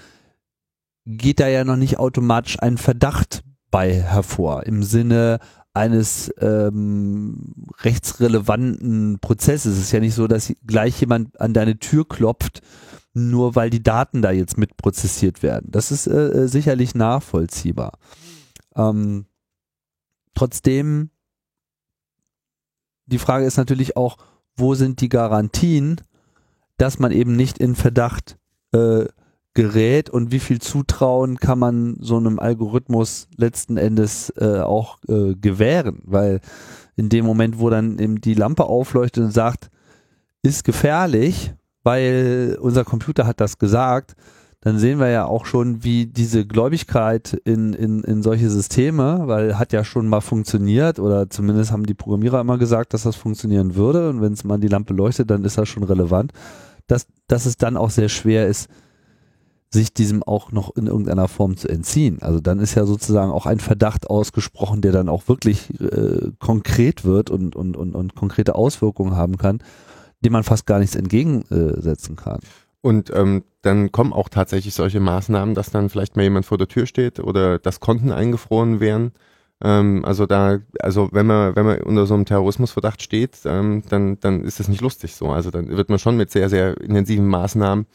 geht 1.06 1.38
da 1.38 1.46
ja 1.46 1.62
noch 1.62 1.76
nicht 1.76 1.98
automatisch 1.98 2.58
ein 2.60 2.76
Verdacht 2.76 3.44
bei 3.70 4.02
hervor. 4.02 4.64
Im 4.64 4.82
Sinne 4.82 5.38
eines 5.78 6.32
ähm, 6.40 7.54
rechtsrelevanten 7.82 9.20
Prozesses. 9.20 9.74
Es 9.74 9.84
ist 9.84 9.92
ja 9.92 10.00
nicht 10.00 10.14
so, 10.14 10.26
dass 10.26 10.52
gleich 10.66 11.00
jemand 11.00 11.40
an 11.40 11.54
deine 11.54 11.78
Tür 11.78 12.06
klopft, 12.06 12.62
nur 13.14 13.54
weil 13.54 13.70
die 13.70 13.82
Daten 13.82 14.20
da 14.20 14.32
jetzt 14.32 14.58
mitprozessiert 14.58 15.42
werden. 15.42 15.70
Das 15.70 15.92
ist 15.92 16.08
äh, 16.08 16.30
äh 16.30 16.48
sicherlich 16.48 16.96
nachvollziehbar. 16.96 17.92
Ähm, 18.74 19.26
trotzdem, 20.34 21.10
die 23.06 23.18
Frage 23.18 23.46
ist 23.46 23.56
natürlich 23.56 23.96
auch, 23.96 24.16
wo 24.56 24.74
sind 24.74 25.00
die 25.00 25.08
Garantien, 25.08 26.00
dass 26.76 26.98
man 26.98 27.12
eben 27.12 27.36
nicht 27.36 27.58
in 27.58 27.76
Verdacht 27.76 28.36
äh, 28.72 29.04
gerät 29.54 30.10
und 30.10 30.30
wie 30.30 30.38
viel 30.38 30.60
Zutrauen 30.60 31.38
kann 31.38 31.58
man 31.58 31.96
so 32.00 32.16
einem 32.16 32.38
Algorithmus 32.38 33.28
letzten 33.36 33.76
Endes 33.76 34.32
äh, 34.36 34.60
auch 34.60 34.98
äh, 35.08 35.34
gewähren, 35.34 36.02
weil 36.04 36.40
in 36.96 37.08
dem 37.08 37.24
Moment, 37.24 37.58
wo 37.58 37.70
dann 37.70 37.98
eben 37.98 38.20
die 38.20 38.34
Lampe 38.34 38.64
aufleuchtet 38.64 39.24
und 39.24 39.32
sagt, 39.32 39.70
ist 40.42 40.64
gefährlich, 40.64 41.54
weil 41.82 42.58
unser 42.60 42.84
Computer 42.84 43.26
hat 43.26 43.40
das 43.40 43.58
gesagt, 43.58 44.14
dann 44.60 44.78
sehen 44.78 44.98
wir 44.98 45.08
ja 45.08 45.24
auch 45.24 45.46
schon, 45.46 45.84
wie 45.84 46.06
diese 46.06 46.44
Gläubigkeit 46.44 47.40
in, 47.44 47.72
in, 47.74 48.02
in 48.02 48.22
solche 48.22 48.50
Systeme, 48.50 49.22
weil 49.26 49.56
hat 49.56 49.72
ja 49.72 49.84
schon 49.84 50.08
mal 50.08 50.20
funktioniert 50.20 50.98
oder 50.98 51.30
zumindest 51.30 51.70
haben 51.70 51.86
die 51.86 51.94
Programmierer 51.94 52.40
immer 52.40 52.58
gesagt, 52.58 52.92
dass 52.92 53.04
das 53.04 53.14
funktionieren 53.14 53.76
würde. 53.76 54.10
Und 54.10 54.20
wenn 54.20 54.32
es 54.32 54.42
mal 54.42 54.58
die 54.58 54.68
Lampe 54.68 54.94
leuchtet, 54.94 55.30
dann 55.30 55.44
ist 55.44 55.58
das 55.58 55.68
schon 55.68 55.84
relevant, 55.84 56.32
dass, 56.88 57.06
dass 57.28 57.46
es 57.46 57.56
dann 57.56 57.76
auch 57.76 57.90
sehr 57.90 58.08
schwer 58.08 58.48
ist, 58.48 58.68
sich 59.70 59.92
diesem 59.92 60.22
auch 60.22 60.50
noch 60.50 60.74
in 60.76 60.86
irgendeiner 60.86 61.28
Form 61.28 61.56
zu 61.56 61.68
entziehen. 61.68 62.18
Also 62.22 62.40
dann 62.40 62.58
ist 62.58 62.74
ja 62.74 62.86
sozusagen 62.86 63.30
auch 63.30 63.46
ein 63.46 63.60
Verdacht 63.60 64.08
ausgesprochen, 64.08 64.80
der 64.80 64.92
dann 64.92 65.08
auch 65.08 65.28
wirklich 65.28 65.68
äh, 65.80 66.30
konkret 66.38 67.04
wird 67.04 67.30
und, 67.30 67.54
und, 67.54 67.76
und, 67.76 67.94
und 67.94 68.14
konkrete 68.14 68.54
Auswirkungen 68.54 69.14
haben 69.14 69.36
kann, 69.36 69.58
dem 70.20 70.32
man 70.32 70.42
fast 70.42 70.66
gar 70.66 70.78
nichts 70.78 70.96
entgegensetzen 70.96 72.16
kann. 72.16 72.40
Und 72.80 73.12
ähm, 73.14 73.44
dann 73.62 73.92
kommen 73.92 74.12
auch 74.12 74.28
tatsächlich 74.28 74.72
solche 74.74 75.00
Maßnahmen, 75.00 75.54
dass 75.54 75.70
dann 75.70 75.90
vielleicht 75.90 76.16
mal 76.16 76.22
jemand 76.22 76.46
vor 76.46 76.58
der 76.58 76.68
Tür 76.68 76.86
steht 76.86 77.20
oder 77.20 77.58
dass 77.58 77.80
Konten 77.80 78.12
eingefroren 78.12 78.80
werden. 78.80 79.12
Ähm, 79.62 80.04
also 80.04 80.26
da, 80.26 80.58
also 80.80 81.08
wenn 81.12 81.26
man, 81.26 81.56
wenn 81.56 81.66
man 81.66 81.82
unter 81.82 82.06
so 82.06 82.14
einem 82.14 82.24
Terrorismusverdacht 82.24 83.02
steht, 83.02 83.40
ähm, 83.44 83.82
dann, 83.88 84.18
dann 84.20 84.44
ist 84.44 84.60
das 84.60 84.68
nicht 84.68 84.80
lustig 84.80 85.16
so. 85.16 85.30
Also 85.30 85.50
dann 85.50 85.68
wird 85.68 85.90
man 85.90 85.98
schon 85.98 86.16
mit 86.16 86.30
sehr, 86.30 86.48
sehr 86.48 86.80
intensiven 86.80 87.26
Maßnahmen 87.26 87.86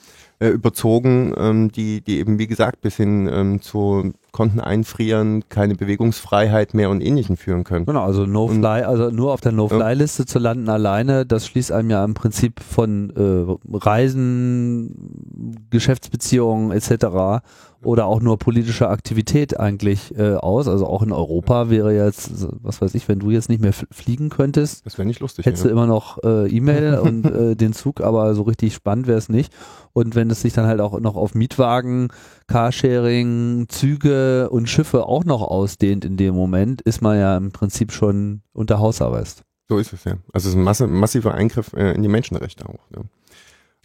äh, 0.43 0.49
überzogen, 0.49 1.33
ähm, 1.37 1.71
die, 1.71 2.01
die 2.01 2.19
eben, 2.19 2.37
wie 2.37 2.47
gesagt, 2.47 2.81
bis 2.81 2.97
hin 2.97 3.29
ähm, 3.31 3.61
zu 3.61 4.13
Konten 4.33 4.59
einfrieren, 4.59 5.47
keine 5.47 5.75
Bewegungsfreiheit 5.75 6.73
mehr 6.73 6.89
und 6.89 7.01
ähnlichen 7.01 7.37
führen 7.37 7.63
können. 7.63 7.85
Genau, 7.85 8.03
also 8.03 8.25
No-Fly, 8.25 8.81
also 8.81 9.11
nur 9.11 9.31
auf 9.31 9.41
der 9.41 9.51
No-Fly-Liste 9.51 10.23
ja. 10.23 10.27
zu 10.27 10.39
landen 10.39 10.67
alleine, 10.69 11.25
das 11.25 11.45
schließt 11.45 11.71
einem 11.71 11.91
ja 11.91 12.03
im 12.03 12.15
Prinzip 12.15 12.59
von 12.59 13.11
äh, 13.15 13.77
Reisen, 13.77 15.67
Geschäftsbeziehungen 15.69 16.71
etc 16.71 17.41
oder 17.83 18.05
auch 18.05 18.21
nur 18.21 18.37
politische 18.37 18.89
Aktivität 18.89 19.59
eigentlich 19.59 20.17
äh, 20.17 20.35
aus. 20.35 20.67
Also 20.67 20.87
auch 20.87 21.01
in 21.01 21.11
Europa 21.11 21.69
wäre 21.69 21.93
jetzt, 21.93 22.47
was 22.61 22.81
weiß 22.81 22.95
ich, 22.95 23.07
wenn 23.07 23.19
du 23.19 23.29
jetzt 23.29 23.49
nicht 23.49 23.61
mehr 23.61 23.73
fliegen 23.73 24.29
könntest, 24.29 24.85
das 24.85 24.97
wäre 24.97 25.05
nicht 25.05 25.19
lustig. 25.19 25.45
Hättest 25.45 25.63
ja. 25.63 25.69
du 25.69 25.73
immer 25.73 25.87
noch 25.87 26.23
äh, 26.23 26.47
E-Mail 26.49 26.99
und 27.03 27.25
äh, 27.25 27.55
den 27.55 27.73
Zug, 27.73 28.01
aber 28.01 28.33
so 28.35 28.43
richtig 28.43 28.73
spannend 28.73 29.07
wäre 29.07 29.17
es 29.17 29.29
nicht. 29.29 29.53
Und 29.91 30.15
wenn 30.15 30.29
es 30.29 30.41
sich 30.41 30.53
dann 30.53 30.65
halt 30.65 30.81
auch 30.81 30.99
noch 30.99 31.15
auf 31.15 31.35
Mietwagen, 31.35 32.07
Carsharing, 32.47 33.67
Züge 33.69 34.22
und 34.49 34.69
Schiffe 34.69 35.05
auch 35.05 35.23
noch 35.25 35.41
ausdehnt 35.41 36.05
in 36.05 36.17
dem 36.17 36.35
Moment, 36.35 36.81
ist 36.81 37.01
man 37.01 37.17
ja 37.17 37.37
im 37.37 37.51
Prinzip 37.51 37.91
schon 37.91 38.41
unter 38.53 38.79
Hausarrest. 38.79 39.43
So 39.69 39.77
ist 39.77 39.93
es 39.93 40.03
ja. 40.03 40.13
Also 40.33 40.49
es 40.49 40.53
ist 40.53 40.55
ein 40.55 40.63
mass 40.63 40.79
massiver 40.79 41.33
Eingriff 41.33 41.73
äh, 41.73 41.93
in 41.93 42.01
die 42.01 42.09
Menschenrechte 42.09 42.67
auch. 42.67 42.85
Ja. 42.95 43.01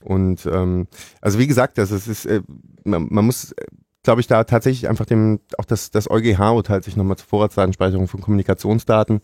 Und 0.05 0.47
ähm, 0.47 0.87
also 1.21 1.39
wie 1.39 1.47
gesagt, 1.47 1.79
also 1.79 1.97
es 1.97 2.09
ist, 2.09 2.27
äh, 2.27 2.43
man, 2.85 3.09
man 3.11 3.25
muss 3.25 3.55
glaube 4.03 4.23
ich, 4.23 4.27
da 4.27 4.45
tatsächlich 4.45 4.89
einfach 4.89 5.05
dem, 5.05 5.41
auch 5.59 5.67
das, 5.67 5.91
das 5.91 6.11
EuGH-Urteil 6.11 6.83
sich 6.83 6.97
nochmal 6.97 7.19
zur 7.19 7.29
Vorratsdatenspeicherung 7.29 8.09
von 8.09 8.23
Kommunikationsdaten 8.23 9.21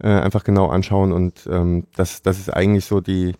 äh, 0.00 0.08
einfach 0.08 0.44
genau 0.44 0.68
anschauen 0.68 1.12
und 1.12 1.48
ähm, 1.50 1.88
das, 1.96 2.22
das 2.22 2.38
ist 2.38 2.48
eigentlich 2.48 2.84
so 2.84 3.00
die, 3.00 3.34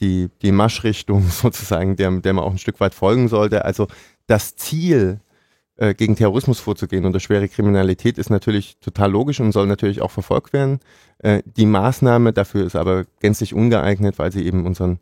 die, 0.00 0.30
die 0.40 0.52
Marschrichtung 0.52 1.22
sozusagen, 1.28 1.96
der, 1.96 2.10
der 2.20 2.32
man 2.32 2.44
auch 2.44 2.52
ein 2.52 2.58
Stück 2.58 2.80
weit 2.80 2.94
folgen 2.94 3.28
sollte. 3.28 3.64
Also 3.64 3.88
das 4.26 4.56
Ziel, 4.56 5.20
äh, 5.76 5.94
gegen 5.94 6.16
Terrorismus 6.16 6.60
vorzugehen 6.60 7.04
und 7.04 7.20
schwere 7.22 7.48
Kriminalität 7.48 8.18
ist 8.18 8.30
natürlich 8.30 8.78
total 8.80 9.10
logisch 9.10 9.40
und 9.40 9.52
soll 9.52 9.66
natürlich 9.66 10.02
auch 10.02 10.10
verfolgt 10.10 10.52
werden. 10.52 10.80
Äh, 11.18 11.42
die 11.44 11.66
Maßnahme 11.66 12.32
dafür 12.32 12.66
ist 12.66 12.76
aber 12.76 13.04
gänzlich 13.20 13.54
ungeeignet, 13.54 14.18
weil 14.18 14.32
sie 14.32 14.44
eben 14.44 14.66
unseren 14.66 15.00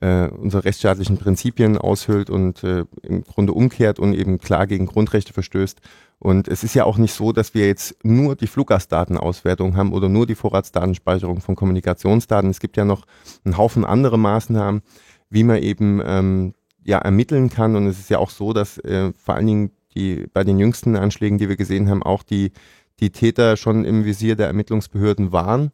äh, 0.00 0.28
unsere 0.28 0.64
rechtsstaatlichen 0.64 1.18
Prinzipien 1.18 1.78
aushöhlt 1.78 2.30
und 2.30 2.64
äh, 2.64 2.84
im 3.02 3.22
Grunde 3.24 3.52
umkehrt 3.52 3.98
und 3.98 4.14
eben 4.14 4.38
klar 4.38 4.66
gegen 4.66 4.86
Grundrechte 4.86 5.32
verstößt. 5.32 5.80
Und 6.18 6.48
es 6.48 6.64
ist 6.64 6.74
ja 6.74 6.84
auch 6.84 6.98
nicht 6.98 7.14
so, 7.14 7.32
dass 7.32 7.54
wir 7.54 7.66
jetzt 7.66 7.96
nur 8.04 8.34
die 8.36 8.46
Fluggastdatenauswertung 8.46 9.76
haben 9.76 9.92
oder 9.92 10.08
nur 10.08 10.26
die 10.26 10.34
Vorratsdatenspeicherung 10.34 11.40
von 11.40 11.56
Kommunikationsdaten. 11.56 12.50
Es 12.50 12.60
gibt 12.60 12.76
ja 12.76 12.84
noch 12.84 13.06
einen 13.44 13.56
Haufen 13.56 13.84
andere 13.84 14.18
Maßnahmen, 14.18 14.82
wie 15.30 15.44
man 15.44 15.62
eben 15.62 16.00
ähm, 16.04 16.54
ja 16.84 16.98
ermitteln 16.98 17.50
kann. 17.50 17.76
Und 17.76 17.86
es 17.86 17.98
ist 17.98 18.10
ja 18.10 18.18
auch 18.18 18.30
so, 18.30 18.52
dass 18.52 18.78
äh, 18.78 19.12
vor 19.16 19.34
allen 19.34 19.46
Dingen 19.46 19.70
die 19.94 20.26
bei 20.32 20.44
den 20.44 20.58
jüngsten 20.58 20.96
Anschlägen, 20.96 21.38
die 21.38 21.48
wir 21.48 21.56
gesehen 21.56 21.88
haben, 21.88 22.02
auch 22.02 22.22
die 22.22 22.52
die 23.00 23.10
Täter 23.10 23.56
schon 23.56 23.84
im 23.84 24.04
Visier 24.04 24.36
der 24.36 24.46
Ermittlungsbehörden 24.46 25.32
waren. 25.32 25.72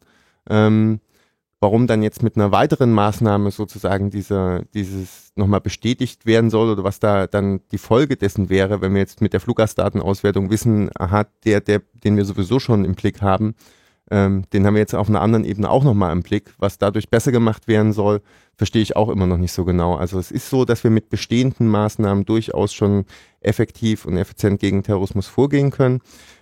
Ähm, 0.49 0.99
warum 1.59 1.87
dann 1.87 2.01
jetzt 2.01 2.23
mit 2.23 2.35
einer 2.35 2.51
weiteren 2.51 2.91
Maßnahme 2.91 3.51
sozusagen 3.51 4.09
dieser, 4.09 4.63
dieses 4.73 5.31
nochmal 5.35 5.61
bestätigt 5.61 6.25
werden 6.25 6.49
soll 6.49 6.69
oder 6.69 6.83
was 6.83 6.99
da 6.99 7.27
dann 7.27 7.61
die 7.71 7.77
Folge 7.77 8.15
dessen 8.15 8.49
wäre, 8.49 8.81
wenn 8.81 8.93
wir 8.93 9.01
jetzt 9.01 9.21
mit 9.21 9.33
der 9.33 9.41
Fluggastdatenauswertung 9.41 10.49
wissen, 10.49 10.89
aha, 10.97 11.25
der, 11.45 11.61
der, 11.61 11.81
den 12.03 12.17
wir 12.17 12.25
sowieso 12.25 12.59
schon 12.59 12.85
im 12.85 12.95
Blick 12.95 13.21
haben, 13.21 13.55
ähm, 14.11 14.43
den 14.53 14.65
haben 14.65 14.73
wir 14.73 14.81
jetzt 14.81 14.95
auf 14.95 15.09
einer 15.09 15.21
anderen 15.21 15.45
Ebene 15.45 15.69
auch 15.69 15.83
nochmal 15.83 16.11
im 16.11 16.23
Blick. 16.23 16.53
Was 16.57 16.77
dadurch 16.77 17.09
besser 17.09 17.31
gemacht 17.31 17.67
werden 17.67 17.93
soll, 17.93 18.21
verstehe 18.55 18.81
ich 18.81 18.95
auch 18.95 19.09
immer 19.09 19.27
noch 19.27 19.37
nicht 19.37 19.53
so 19.53 19.65
genau. 19.65 19.95
Also 19.95 20.19
es 20.19 20.31
ist 20.31 20.49
so, 20.49 20.65
dass 20.65 20.83
wir 20.83 20.91
mit 20.91 21.09
bestehenden 21.09 21.67
Maßnahmen 21.67 22.25
durchaus 22.25 22.73
schon 22.73 23.05
effektiv 23.41 24.05
und 24.05 24.17
effizient 24.17 24.59
gegen 24.59 24.83
Terrorismus 24.83 25.27
vorgehen 25.27 25.71
können. 25.71 26.01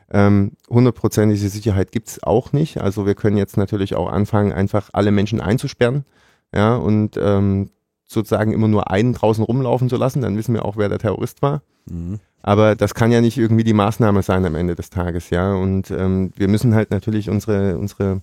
Ähm, 0.09 0.53
hundertprozentige 0.69 1.49
Sicherheit 1.49 1.91
gibt's 1.91 2.23
auch 2.23 2.53
nicht. 2.53 2.79
Also 2.79 3.05
wir 3.05 3.15
können 3.15 3.37
jetzt 3.37 3.57
natürlich 3.57 3.95
auch 3.95 4.09
anfangen, 4.09 4.53
einfach 4.53 4.89
alle 4.93 5.11
Menschen 5.11 5.41
einzusperren, 5.41 6.05
ja, 6.53 6.75
und 6.75 7.17
ähm, 7.17 7.69
sozusagen 8.05 8.53
immer 8.53 8.69
nur 8.69 8.89
einen 8.89 9.13
draußen 9.13 9.43
rumlaufen 9.43 9.89
zu 9.89 9.97
lassen, 9.97 10.21
dann 10.21 10.37
wissen 10.37 10.53
wir 10.53 10.63
auch, 10.63 10.77
wer 10.77 10.89
der 10.89 10.99
Terrorist 10.99 11.41
war. 11.41 11.61
Mhm. 11.89 12.19
Aber 12.47 12.77
das 12.77 12.93
kann 12.93 13.11
ja 13.11 13.19
nicht 13.19 13.37
irgendwie 13.37 13.65
die 13.65 13.73
Maßnahme 13.73 14.23
sein 14.23 14.45
am 14.45 14.55
Ende 14.55 14.73
des 14.73 14.89
Tages, 14.89 15.31
ja. 15.31 15.53
Und 15.53 15.91
ähm, 15.91 16.31
wir 16.37 16.47
müssen 16.47 16.73
halt 16.73 16.91
natürlich 16.91 17.29
unsere, 17.29 17.77
unsere 17.77 18.21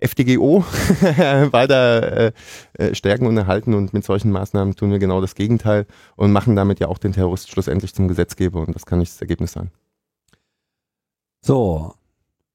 FDGO 0.00 0.64
weiter 1.52 2.16
äh, 2.16 2.32
äh, 2.72 2.94
stärken 2.96 3.26
und 3.28 3.36
erhalten 3.36 3.74
und 3.74 3.92
mit 3.92 4.02
solchen 4.04 4.32
Maßnahmen 4.32 4.74
tun 4.74 4.90
wir 4.90 4.98
genau 4.98 5.20
das 5.20 5.36
Gegenteil 5.36 5.86
und 6.16 6.32
machen 6.32 6.56
damit 6.56 6.80
ja 6.80 6.88
auch 6.88 6.98
den 6.98 7.12
Terrorist 7.12 7.48
schlussendlich 7.48 7.94
zum 7.94 8.08
Gesetzgeber 8.08 8.66
und 8.66 8.74
das 8.74 8.86
kann 8.86 8.98
nicht 8.98 9.12
das 9.12 9.20
Ergebnis 9.20 9.52
sein. 9.52 9.70
So, 11.42 11.94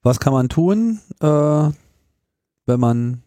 was 0.01 0.19
kann 0.19 0.33
man 0.33 0.49
tun, 0.49 0.99
äh, 1.21 1.69
wenn 2.65 2.79
man 2.81 3.23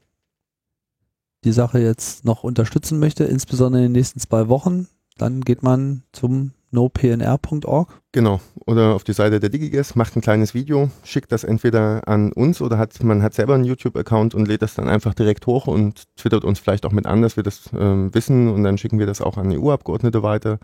die 1.45 1.53
Sache 1.53 1.79
jetzt 1.79 2.27
noch 2.27 2.45
unterstützen 2.45 2.99
möchte, 2.99 3.25
insbesondere 3.25 3.81
in 3.81 3.95
den 3.95 3.99
nächsten 3.99 4.21
zwei 4.21 4.51
Wochen? 4.51 4.89
Dann 5.17 5.41
geht 5.41 5.63
man 5.63 6.03
zum 6.13 6.53
nopnr.org. 6.71 7.89
Genau, 8.13 8.41
oder 8.67 8.95
auf 8.95 9.05
die 9.05 9.13
Seite 9.13 9.41
der 9.41 9.51
DigiGuess, 9.51 9.95
macht 9.95 10.17
ein 10.17 10.21
kleines 10.21 10.55
Video, 10.55 10.91
schickt 11.05 11.33
das 11.33 11.45
entweder 11.45 12.07
an 12.09 12.33
uns 12.33 12.61
oder 12.61 12.79
hat 12.79 13.03
man 13.03 13.23
hat 13.23 13.35
selber 13.35 13.55
einen 13.55 13.65
YouTube-Account 13.65 14.35
und 14.35 14.49
lädt 14.49 14.63
das 14.63 14.75
dann 14.75 14.89
einfach 14.89 15.15
direkt 15.15 15.47
hoch 15.47 15.67
und 15.67 16.05
twittert 16.17 16.45
uns 16.45 16.59
vielleicht 16.59 16.87
auch 16.87 16.93
mit 16.93 17.07
an, 17.07 17.23
dass 17.23 17.37
wir 17.37 17.43
das 17.43 17.71
ähm, 17.79 18.15
wissen. 18.15 18.49
Und 18.49 18.65
dann 18.65 18.79
schicken 18.79 18.99
wir 18.99 19.07
das 19.07 19.21
auch 19.21 19.37
an 19.37 19.53
EU-Abgeordnete 19.53 20.23
weiter. 20.23 20.59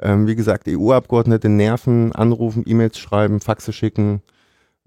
Ähm, 0.00 0.26
wie 0.26 0.36
gesagt, 0.36 0.68
EU-Abgeordnete 0.68 1.48
nerven, 1.48 2.12
anrufen, 2.12 2.64
E-Mails 2.66 2.98
schreiben, 2.98 3.40
Faxe 3.40 3.72
schicken, 3.72 4.22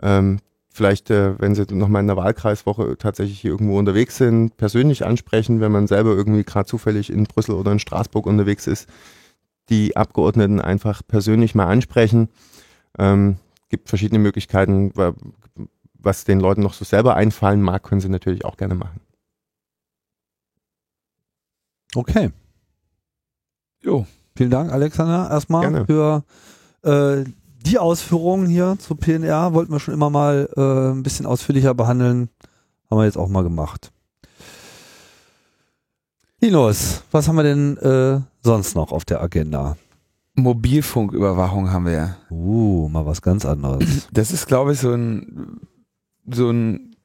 ähm, 0.01 0.39
vielleicht, 0.73 1.09
äh, 1.09 1.39
wenn 1.39 1.53
sie 1.53 1.65
nochmal 1.73 2.01
in 2.01 2.07
der 2.07 2.17
Wahlkreiswoche 2.17 2.97
tatsächlich 2.97 3.39
hier 3.39 3.51
irgendwo 3.51 3.77
unterwegs 3.77 4.17
sind, 4.17 4.55
persönlich 4.57 5.05
ansprechen, 5.05 5.59
wenn 5.59 5.71
man 5.71 5.87
selber 5.87 6.11
irgendwie 6.11 6.43
gerade 6.43 6.65
zufällig 6.65 7.11
in 7.11 7.25
Brüssel 7.25 7.55
oder 7.55 7.71
in 7.71 7.79
Straßburg 7.79 8.25
unterwegs 8.25 8.67
ist, 8.67 8.87
die 9.69 9.95
Abgeordneten 9.95 10.59
einfach 10.59 11.01
persönlich 11.07 11.55
mal 11.55 11.67
ansprechen. 11.67 12.29
Ähm, 12.97 13.37
gibt 13.69 13.89
verschiedene 13.89 14.19
Möglichkeiten, 14.19 14.91
was 15.93 16.23
den 16.25 16.39
Leuten 16.39 16.61
noch 16.61 16.73
so 16.73 16.83
selber 16.83 17.15
einfallen 17.15 17.61
mag, 17.61 17.83
können 17.83 18.01
sie 18.01 18.09
natürlich 18.09 18.43
auch 18.45 18.57
gerne 18.57 18.75
machen. 18.75 18.99
Okay. 21.95 22.31
Jo. 23.81 24.05
Vielen 24.35 24.49
Dank, 24.49 24.71
Alexander, 24.71 25.29
erstmal 25.29 25.61
Gerne. 25.61 25.85
für 25.85 26.23
äh, 26.83 27.25
die 27.65 27.77
Ausführungen 27.77 28.47
hier 28.47 28.77
zu 28.79 28.95
PNR. 28.95 29.53
Wollten 29.53 29.71
wir 29.71 29.79
schon 29.79 29.93
immer 29.93 30.09
mal 30.09 30.49
äh, 30.55 30.91
ein 30.93 31.03
bisschen 31.03 31.25
ausführlicher 31.25 31.73
behandeln. 31.73 32.29
Haben 32.89 32.99
wir 32.99 33.05
jetzt 33.05 33.17
auch 33.17 33.27
mal 33.27 33.43
gemacht. 33.43 33.91
Linus, 36.43 37.03
was 37.11 37.27
haben 37.27 37.35
wir 37.35 37.43
denn 37.43 37.77
äh, 37.77 38.19
sonst 38.41 38.75
noch 38.75 38.91
auf 38.91 39.05
der 39.05 39.21
Agenda? 39.21 39.77
Mobilfunküberwachung 40.33 41.71
haben 41.71 41.85
wir. 41.85 42.17
Uh, 42.31 42.89
mal 42.89 43.05
was 43.05 43.21
ganz 43.21 43.45
anderes. 43.45 44.07
Das 44.11 44.31
ist, 44.31 44.47
glaube 44.47 44.73
ich, 44.73 44.79
so 44.79 44.91
ein, 44.91 45.59
so 46.25 46.49
ein 46.49 46.95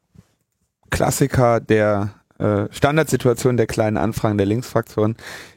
Klassiker 0.88 1.60
der 1.60 2.14
äh, 2.38 2.68
Standardsituation 2.70 3.58
der 3.58 3.66
kleinen 3.66 3.98
Anfragen 3.98 4.38
der 4.38 4.46
Linksfraktion. 4.46 5.16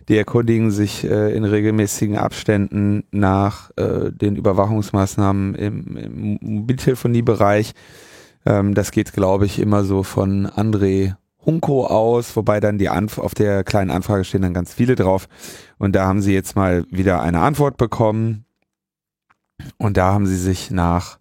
Die 0.10 0.18
erkundigen 0.18 0.72
sich 0.72 1.06
äh, 1.06 1.34
in 1.34 1.46
regelmäßigen 1.46 2.18
Abständen 2.18 3.06
nach 3.12 3.72
äh, 3.78 4.12
den 4.12 4.36
Überwachungsmaßnahmen 4.36 5.56
im, 5.56 5.96
im 5.96 6.40
Mobiltelefoniebereich. 6.42 7.72
Ähm, 8.46 8.74
das 8.74 8.92
geht, 8.92 9.14
glaube 9.14 9.46
ich, 9.46 9.58
immer 9.58 9.86
so 9.86 10.04
von 10.04 10.48
André 10.48 11.16
Hunko 11.46 11.86
aus, 11.86 12.36
wobei 12.36 12.60
dann 12.60 12.78
die 12.78 12.90
Anf 12.90 13.18
auf 13.18 13.34
der 13.34 13.64
kleinen 13.64 13.92
Anfrage 13.92 14.24
stehen 14.24 14.42
dann 14.42 14.54
ganz 14.54 14.74
viele 14.74 14.96
drauf. 14.96 15.28
Und 15.78 15.96
da 15.96 16.06
haben 16.06 16.22
sie 16.22 16.34
jetzt 16.34 16.56
mal 16.56 16.86
wieder 16.90 17.22
eine 17.22 17.40
Antwort 17.40 17.78
bekommen. 17.78 18.46
Und 19.78 19.98
da 19.98 20.14
haben 20.14 20.26
sie 20.26 20.38
sich 20.38 20.72
nach 20.72 21.20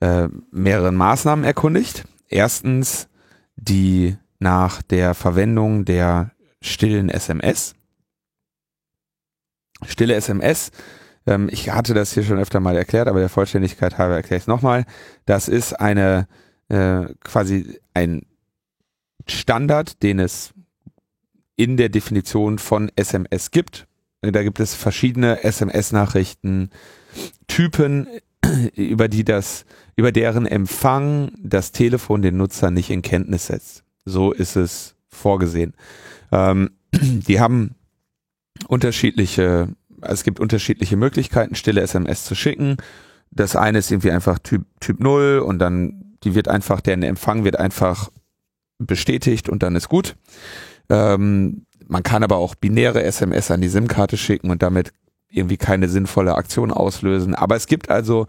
äh, 0.00 0.28
mehreren 0.50 0.94
Maßnahmen 0.94 1.44
erkundigt. 1.44 2.04
Erstens 2.28 3.08
die 3.56 4.16
nach 4.38 4.82
der 4.82 5.14
Verwendung 5.14 5.84
der 5.84 6.32
stillen 6.60 7.08
SMS. 7.08 7.74
Stille 9.84 10.14
SMS, 10.14 10.70
ähm, 11.26 11.48
ich 11.50 11.70
hatte 11.70 11.94
das 11.94 12.12
hier 12.12 12.22
schon 12.22 12.38
öfter 12.38 12.60
mal 12.60 12.76
erklärt, 12.76 13.08
aber 13.08 13.20
der 13.20 13.28
Vollständigkeit 13.28 13.98
halber 13.98 14.16
erkläre 14.16 14.38
ich 14.38 14.44
es 14.44 14.48
nochmal. 14.48 14.84
Das 15.26 15.48
ist 15.48 15.74
eine 15.74 16.28
äh, 16.68 17.06
quasi 17.22 17.78
ein 17.94 18.22
Standard, 19.26 20.02
den 20.02 20.18
es 20.18 20.52
in 21.56 21.76
der 21.76 21.88
Definition 21.88 22.58
von 22.58 22.90
SMS 22.96 23.50
gibt. 23.50 23.86
Da 24.20 24.42
gibt 24.42 24.60
es 24.60 24.74
verschiedene 24.74 25.42
SMS-Nachrichten, 25.42 26.70
Typen, 27.46 28.06
über 28.74 29.08
die 29.08 29.24
das, 29.24 29.64
über 29.96 30.12
deren 30.12 30.46
Empfang 30.46 31.32
das 31.38 31.72
Telefon 31.72 32.22
den 32.22 32.36
Nutzer 32.36 32.70
nicht 32.70 32.90
in 32.90 33.02
Kenntnis 33.02 33.46
setzt. 33.46 33.84
So 34.04 34.32
ist 34.32 34.56
es 34.56 34.94
vorgesehen. 35.08 35.74
Ähm, 36.32 36.70
die 36.92 37.40
haben 37.40 37.74
unterschiedliche, 38.68 39.68
es 40.02 40.22
gibt 40.22 40.40
unterschiedliche 40.40 40.96
Möglichkeiten, 40.96 41.54
stille 41.54 41.80
SMS 41.80 42.24
zu 42.24 42.34
schicken. 42.34 42.76
Das 43.30 43.56
eine 43.56 43.78
ist 43.78 43.90
irgendwie 43.90 44.12
einfach 44.12 44.38
Typ, 44.38 44.66
Typ 44.80 45.00
0 45.00 45.42
und 45.44 45.58
dann, 45.58 46.16
die 46.24 46.34
wird 46.34 46.48
einfach, 46.48 46.80
deren 46.80 47.02
Empfang 47.02 47.44
wird 47.44 47.58
einfach 47.58 48.10
bestätigt 48.78 49.48
und 49.48 49.62
dann 49.62 49.76
ist 49.76 49.88
gut. 49.88 50.16
Ähm, 50.88 51.66
man 51.86 52.02
kann 52.02 52.22
aber 52.22 52.36
auch 52.36 52.54
binäre 52.54 53.02
SMS 53.02 53.50
an 53.50 53.60
die 53.60 53.68
SIM-Karte 53.68 54.16
schicken 54.16 54.50
und 54.50 54.62
damit 54.62 54.92
irgendwie 55.30 55.56
keine 55.56 55.88
sinnvolle 55.88 56.34
Aktion 56.34 56.70
auslösen. 56.70 57.34
Aber 57.34 57.56
es 57.56 57.66
gibt 57.66 57.90
also 57.90 58.26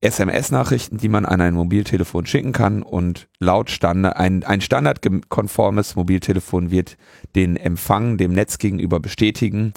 SMS-Nachrichten, 0.00 0.98
die 0.98 1.08
man 1.08 1.26
an 1.26 1.40
ein 1.40 1.54
Mobiltelefon 1.54 2.24
schicken 2.24 2.52
kann 2.52 2.82
und 2.82 3.28
laut 3.40 3.70
Standard, 3.70 4.16
ein, 4.16 4.44
ein 4.44 4.60
standardkonformes 4.60 5.96
Mobiltelefon 5.96 6.70
wird 6.70 6.96
den 7.34 7.56
Empfang 7.56 8.16
dem 8.16 8.32
Netz 8.32 8.58
gegenüber 8.58 9.00
bestätigen, 9.00 9.72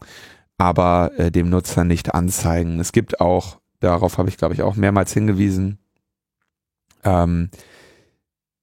aber 0.57 1.11
äh, 1.17 1.31
dem 1.31 1.49
Nutzer 1.49 1.83
nicht 1.83 2.13
anzeigen. 2.13 2.79
Es 2.79 2.91
gibt 2.91 3.19
auch, 3.19 3.57
darauf 3.79 4.19
habe 4.19 4.29
ich 4.29 4.37
glaube 4.37 4.53
ich 4.53 4.61
auch 4.61 4.75
mehrmals 4.75 5.11
hingewiesen, 5.11 5.79
ähm, 7.03 7.49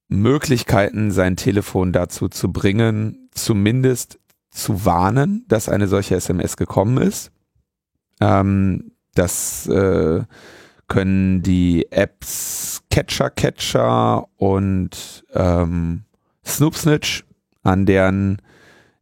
Möglichkeiten, 0.09 1.11
sein 1.11 1.37
Telefon 1.37 1.93
dazu 1.93 2.29
zu 2.29 2.53
bringen, 2.53 3.29
zumindest 3.33 4.19
zu 4.51 4.85
warnen, 4.85 5.45
dass 5.49 5.69
eine 5.69 5.87
solche 5.87 6.17
SMS 6.17 6.57
gekommen 6.57 6.99
ist. 6.99 7.31
Ähm, 8.21 8.93
das 9.15 9.67
äh, 9.69 10.23
können 10.89 11.43
die 11.43 11.87
Apps 11.93 12.83
Catcher 12.91 13.31
Catcher 13.31 14.27
und 14.37 15.25
ähm, 15.35 16.05
Snoop 16.45 16.77
Snitch, 16.77 17.25
an 17.63 17.85
deren 17.85 18.41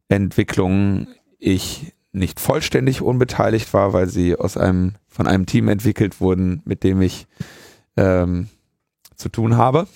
Entwicklung 0.09 1.07
ich 1.39 1.93
nicht 2.11 2.39
vollständig 2.39 3.01
unbeteiligt 3.01 3.73
war, 3.73 3.93
weil 3.93 4.07
sie 4.07 4.35
aus 4.35 4.57
einem 4.57 4.95
von 5.07 5.27
einem 5.27 5.45
Team 5.45 5.69
entwickelt 5.69 6.19
wurden, 6.19 6.61
mit 6.65 6.83
dem 6.83 7.01
ich 7.01 7.27
ähm, 7.95 8.49
zu 9.17 9.29
tun 9.29 9.57
habe. 9.57 9.87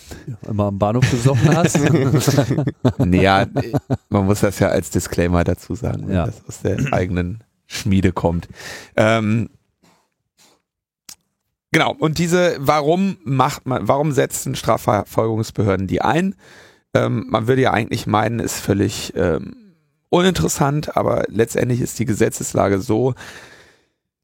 Immer 0.47 0.65
am 0.65 0.79
Bahnhof 0.79 1.09
gesoffen 1.09 1.55
hast. 1.55 1.79
naja, 2.97 3.45
man 4.09 4.25
muss 4.25 4.41
das 4.41 4.59
ja 4.59 4.69
als 4.69 4.89
Disclaimer 4.89 5.43
dazu 5.43 5.75
sagen, 5.75 6.07
wenn 6.07 6.15
Ja. 6.15 6.25
das 6.25 6.43
aus 6.47 6.61
der 6.61 6.91
eigenen 6.91 7.43
Schmiede 7.67 8.11
kommt. 8.11 8.49
Ähm, 8.97 9.49
genau, 11.71 11.93
und 11.97 12.17
diese, 12.17 12.55
warum 12.59 13.17
macht 13.23 13.65
man, 13.67 13.87
warum 13.87 14.11
setzen 14.11 14.55
Strafverfolgungsbehörden 14.55 15.87
die 15.87 16.01
ein? 16.01 16.35
Ähm, 16.93 17.27
man 17.29 17.47
würde 17.47 17.61
ja 17.61 17.71
eigentlich 17.71 18.07
meinen, 18.07 18.39
ist 18.39 18.59
völlig 18.59 19.13
ähm, 19.15 19.75
uninteressant, 20.09 20.97
aber 20.97 21.25
letztendlich 21.29 21.79
ist 21.79 21.99
die 21.99 22.05
Gesetzeslage 22.05 22.79
so, 22.79 23.13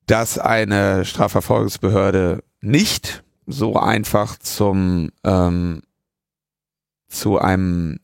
dass 0.08 0.40
eine 0.40 1.06
Strafverfolgungsbehörde 1.06 2.44
nicht 2.62 3.24
so 3.48 3.78
einfach 3.78 4.38
zum 4.38 5.10
ähm, 5.24 5.82
zu 7.08 7.40
einem 7.40 8.00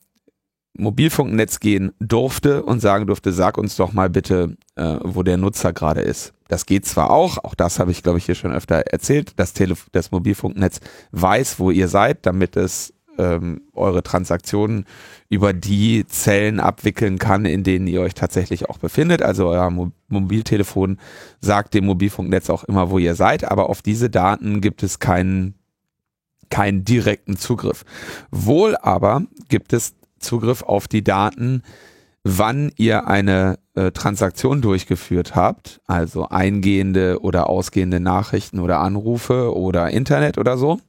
Mobilfunknetz 0.76 1.60
gehen 1.60 1.92
durfte 2.00 2.64
und 2.64 2.80
sagen 2.80 3.06
durfte, 3.06 3.32
sag 3.32 3.58
uns 3.58 3.76
doch 3.76 3.92
mal 3.92 4.10
bitte, 4.10 4.56
äh, 4.74 4.96
wo 5.02 5.22
der 5.22 5.36
Nutzer 5.36 5.72
gerade 5.72 6.00
ist. 6.00 6.32
Das 6.48 6.66
geht 6.66 6.84
zwar 6.84 7.10
auch, 7.10 7.38
auch 7.44 7.54
das 7.54 7.78
habe 7.78 7.92
ich 7.92 8.02
glaube 8.02 8.18
ich 8.18 8.26
hier 8.26 8.34
schon 8.34 8.52
öfter 8.52 8.76
erzählt, 8.76 9.34
das, 9.36 9.52
Telef 9.52 9.86
das 9.92 10.10
Mobilfunknetz 10.10 10.80
weiß, 11.12 11.60
wo 11.60 11.70
ihr 11.70 11.88
seid, 11.88 12.26
damit 12.26 12.56
es 12.56 12.92
ähm, 13.18 13.62
eure 13.72 14.02
Transaktionen 14.02 14.84
über 15.28 15.52
die 15.52 16.06
Zellen 16.06 16.60
abwickeln 16.60 17.18
kann, 17.18 17.44
in 17.44 17.62
denen 17.62 17.86
ihr 17.86 18.00
euch 18.00 18.14
tatsächlich 18.14 18.68
auch 18.68 18.78
befindet. 18.78 19.22
Also 19.22 19.48
euer 19.48 19.70
Mo 19.70 19.92
Mobiltelefon 20.08 20.98
sagt 21.40 21.74
dem 21.74 21.86
Mobilfunknetz 21.86 22.48
auch 22.48 22.62
immer, 22.64 22.90
wo 22.90 22.98
ihr 22.98 23.16
seid, 23.16 23.42
aber 23.50 23.68
auf 23.68 23.82
diese 23.82 24.10
Daten 24.10 24.60
gibt 24.60 24.82
es 24.82 25.00
keinen 25.00 25.54
keinen 26.50 26.84
direkten 26.84 27.36
Zugriff. 27.36 27.84
Wohl 28.30 28.76
aber 28.76 29.22
gibt 29.48 29.72
es 29.72 29.94
Zugriff 30.20 30.62
auf 30.62 30.86
die 30.86 31.02
Daten, 31.02 31.62
wann 32.22 32.70
ihr 32.76 33.06
eine 33.06 33.58
äh, 33.74 33.90
Transaktion 33.90 34.62
durchgeführt 34.62 35.34
habt, 35.34 35.80
also 35.86 36.28
eingehende 36.28 37.20
oder 37.20 37.48
ausgehende 37.48 38.00
Nachrichten 38.00 38.60
oder 38.60 38.80
Anrufe 38.80 39.54
oder 39.54 39.90
Internet 39.90 40.38
oder 40.38 40.56
so. 40.56 40.80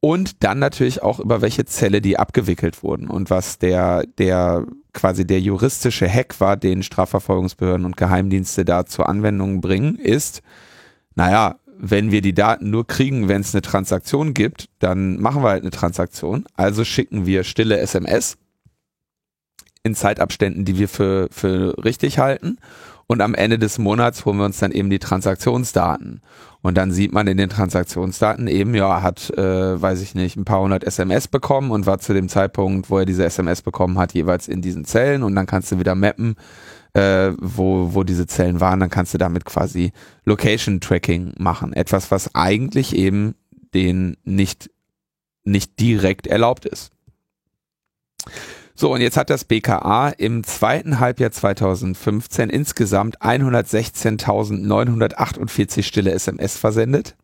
Und 0.00 0.44
dann 0.44 0.58
natürlich 0.58 1.02
auch 1.02 1.18
über 1.18 1.40
welche 1.40 1.64
Zelle 1.64 2.00
die 2.00 2.18
abgewickelt 2.18 2.82
wurden 2.82 3.08
und 3.08 3.30
was 3.30 3.58
der, 3.58 4.04
der 4.18 4.66
quasi 4.92 5.26
der 5.26 5.40
juristische 5.40 6.08
Hack 6.08 6.40
war, 6.40 6.56
den 6.56 6.82
Strafverfolgungsbehörden 6.82 7.84
und 7.84 7.96
Geheimdienste 7.96 8.64
da 8.64 8.86
zur 8.86 9.08
Anwendung 9.08 9.60
bringen, 9.60 9.96
ist, 9.96 10.42
naja, 11.14 11.56
wenn 11.78 12.10
wir 12.10 12.22
die 12.22 12.34
Daten 12.34 12.70
nur 12.70 12.86
kriegen, 12.86 13.28
wenn 13.28 13.40
es 13.40 13.54
eine 13.54 13.62
Transaktion 13.62 14.34
gibt, 14.34 14.68
dann 14.78 15.20
machen 15.20 15.42
wir 15.42 15.50
halt 15.50 15.62
eine 15.62 15.70
Transaktion. 15.70 16.44
Also 16.54 16.84
schicken 16.84 17.26
wir 17.26 17.44
stille 17.44 17.78
SMS 17.78 18.36
in 19.82 19.94
Zeitabständen, 19.94 20.64
die 20.64 20.78
wir 20.78 20.88
für, 20.88 21.28
für 21.30 21.76
richtig 21.84 22.18
halten. 22.18 22.58
Und 23.06 23.20
am 23.20 23.34
Ende 23.34 23.58
des 23.58 23.78
Monats 23.78 24.24
holen 24.24 24.38
wir 24.38 24.44
uns 24.44 24.58
dann 24.58 24.72
eben 24.72 24.90
die 24.90 24.98
Transaktionsdaten. 24.98 26.22
Und 26.66 26.74
dann 26.74 26.90
sieht 26.90 27.12
man 27.12 27.28
in 27.28 27.36
den 27.36 27.48
Transaktionsdaten 27.48 28.48
eben, 28.48 28.74
ja, 28.74 29.00
hat, 29.00 29.30
äh, 29.38 29.80
weiß 29.80 30.02
ich 30.02 30.16
nicht, 30.16 30.36
ein 30.36 30.44
paar 30.44 30.62
hundert 30.62 30.82
SMS 30.82 31.28
bekommen 31.28 31.70
und 31.70 31.86
war 31.86 32.00
zu 32.00 32.12
dem 32.12 32.28
Zeitpunkt, 32.28 32.90
wo 32.90 32.98
er 32.98 33.04
diese 33.04 33.24
SMS 33.24 33.62
bekommen 33.62 33.98
hat, 33.98 34.14
jeweils 34.14 34.48
in 34.48 34.62
diesen 34.62 34.84
Zellen. 34.84 35.22
Und 35.22 35.36
dann 35.36 35.46
kannst 35.46 35.70
du 35.70 35.78
wieder 35.78 35.94
mappen, 35.94 36.34
äh, 36.92 37.30
wo, 37.38 37.94
wo 37.94 38.02
diese 38.02 38.26
Zellen 38.26 38.58
waren. 38.58 38.80
Dann 38.80 38.90
kannst 38.90 39.14
du 39.14 39.18
damit 39.18 39.44
quasi 39.44 39.92
Location 40.24 40.80
Tracking 40.80 41.34
machen. 41.38 41.72
Etwas, 41.72 42.10
was 42.10 42.34
eigentlich 42.34 42.96
eben 42.96 43.36
den 43.72 44.16
nicht, 44.24 44.68
nicht 45.44 45.78
direkt 45.78 46.26
erlaubt 46.26 46.66
ist. 46.66 46.90
So, 48.78 48.92
und 48.92 49.00
jetzt 49.00 49.16
hat 49.16 49.30
das 49.30 49.44
BKA 49.44 50.10
im 50.10 50.44
zweiten 50.44 51.00
Halbjahr 51.00 51.30
2015 51.30 52.50
insgesamt 52.50 53.22
116.948 53.22 55.82
stille 55.82 56.12
SMS 56.12 56.58
versendet. 56.58 57.16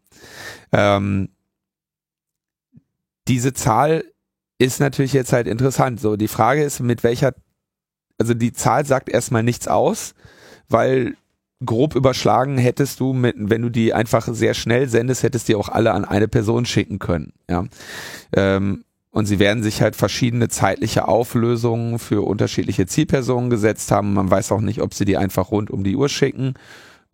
Ähm, 0.73 1.29
diese 3.29 3.53
Zahl 3.53 4.05
ist 4.59 4.81
natürlich 4.81 5.13
jetzt 5.13 5.35
halt 5.35 5.47
interessant. 5.47 6.01
So, 6.01 6.17
die 6.17 6.29
Frage 6.29 6.65
ist, 6.65 6.81
mit 6.81 7.05
welcher, 7.05 7.35
also 8.19 8.33
die 8.33 8.55
Zahl 8.55 8.87
sagt 8.87 9.11
erstmal 9.11 9.43
nichts 9.43 9.69
aus, 9.69 10.15
weil 10.71 11.19
grob 11.65 11.95
überschlagen 11.95 12.57
hättest 12.57 12.99
du 13.01 13.13
mit, 13.13 13.37
wenn 13.39 13.61
du 13.61 13.69
die 13.69 13.93
einfach 13.93 14.27
sehr 14.33 14.55
schnell 14.55 14.89
sendest, 14.89 15.23
hättest 15.23 15.49
die 15.49 15.55
auch 15.55 15.69
alle 15.69 15.93
an 15.93 16.07
eine 16.07 16.29
Person 16.29 16.65
schicken 16.65 16.99
können. 16.99 17.35
Ja. 17.49 17.67
Ähm, 18.35 18.85
und 19.13 19.27
sie 19.27 19.39
werden 19.39 19.63
sich 19.63 19.83
halt 19.83 19.95
verschiedene 19.95 20.49
zeitliche 20.49 21.07
Auflösungen 21.07 21.99
für 21.99 22.27
unterschiedliche 22.27 22.87
Zielpersonen 22.87 23.51
gesetzt 23.51 23.93
haben. 23.93 24.15
Man 24.15 24.31
weiß 24.31 24.51
auch 24.53 24.63
nicht, 24.63 24.81
ob 24.81 24.95
sie 24.95 25.05
die 25.05 25.19
einfach 25.19 25.51
rund 25.51 25.71
um 25.71 25.85
die 25.85 25.95
Uhr 25.95 26.09
schicken 26.09 26.55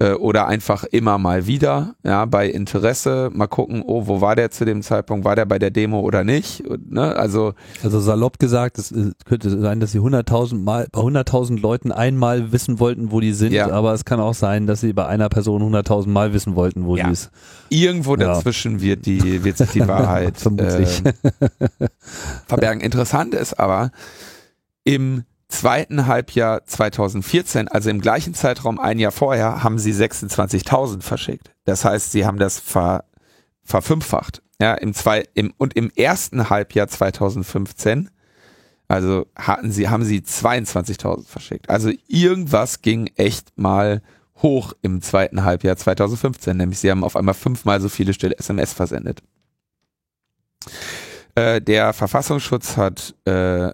äh, 0.01 0.13
oder 0.13 0.47
einfach 0.47 0.85
immer 0.85 1.19
mal 1.19 1.47
wieder, 1.47 1.95
ja, 2.05 2.25
bei 2.25 2.49
Interesse 2.49 3.31
mal 3.33 3.49
gucken, 3.49 3.83
oh, 3.85 4.07
wo 4.07 4.21
war 4.21 4.37
der 4.37 4.51
zu 4.51 4.65
dem 4.65 4.83
Zeitpunkt, 4.83 5.25
war 5.25 5.35
der 5.35 5.45
bei 5.45 5.59
der 5.59 5.71
Demo 5.71 6.01
oder 6.01 6.23
nicht, 6.23 6.67
und, 6.67 6.93
ne, 6.93 7.17
also. 7.17 7.55
Also 7.83 7.99
salopp 7.99 8.39
gesagt, 8.39 8.79
es 8.79 8.95
könnte 9.25 9.51
sein, 9.59 9.81
dass 9.81 9.93
sie 9.93 9.99
100.000 9.99 10.59
Mal, 10.59 10.87
bei 10.93 11.01
100.000 11.01 11.61
Leuten 11.61 11.91
einmal 11.91 12.53
wissen 12.53 12.79
wollten, 12.79 13.11
wo 13.11 13.21
die 13.21 13.33
sind, 13.33 13.53
ja. 13.53 13.71
aber 13.71 13.93
es 13.93 14.05
kann 14.05 14.21
auch 14.21 14.35
sein, 14.35 14.67
dass 14.67 14.81
sie 14.81 14.93
bei 14.93 15.07
einer 15.07 15.29
Person 15.29 15.63
100.000 15.63 16.09
Mal 16.09 16.33
wissen 16.33 16.55
wollten, 16.55 16.87
wo 16.87 16.97
ja. 16.97 17.07
die 17.07 17.13
ist. 17.13 17.31
Irgendwo 17.69 18.13
ja. 18.17 18.35
dazwischen 18.35 18.81
wird 18.81 19.05
die, 19.07 19.43
wird 19.43 19.57
sich 19.57 19.71
die 19.71 19.81
Wahrheit. 19.89 20.35
Äh, 20.47 20.87
verbergen. 22.47 22.81
Interessant 22.81 23.35
ist 23.35 23.59
aber, 23.59 23.91
im 24.85 25.25
zweiten 25.49 26.07
Halbjahr 26.07 26.65
2014, 26.65 27.69
also 27.69 27.91
im 27.91 28.01
gleichen 28.01 28.35
Zeitraum 28.35 28.79
ein 28.79 28.99
Jahr 28.99 29.13
vorher, 29.13 29.63
haben 29.63 29.79
sie 29.79 29.93
26.000 29.93 31.03
verschickt. 31.03 31.53
Das 31.65 31.85
heißt, 31.85 32.13
sie 32.13 32.27
haben 32.27 32.39
das 32.39 32.59
ver, 32.59 33.05
verfünffacht. 33.65 34.43
Ja, 34.61 34.75
im 34.75 34.93
zwei, 34.93 35.25
im, 35.35 35.55
und 35.57 35.75
im 35.75 35.91
ersten 35.95 36.51
Halbjahr 36.51 36.89
2015, 36.89 38.11
also 38.89 39.27
hatten 39.37 39.71
sie, 39.71 39.89
haben 39.89 40.05
sie 40.05 40.21
22.000 40.21 41.27
verschickt. 41.27 41.71
Also 41.71 41.91
irgendwas 42.09 42.83
ging 42.83 43.11
echt 43.17 43.57
mal 43.57 44.03
hoch 44.43 44.73
im 44.83 45.03
zweiten 45.03 45.45
Halbjahr 45.45 45.77
2015, 45.77 46.57
nämlich 46.57 46.79
sie 46.79 46.91
haben 46.91 47.05
auf 47.05 47.17
einmal 47.17 47.35
fünfmal 47.35 47.81
so 47.81 47.89
viele 47.89 48.15
stille 48.15 48.39
SMS 48.39 48.73
versendet. 48.73 49.23
Äh, 51.35 51.61
der 51.61 51.93
Verfassungsschutz 51.93 52.77
hat 52.77 53.15
äh, 53.25 53.71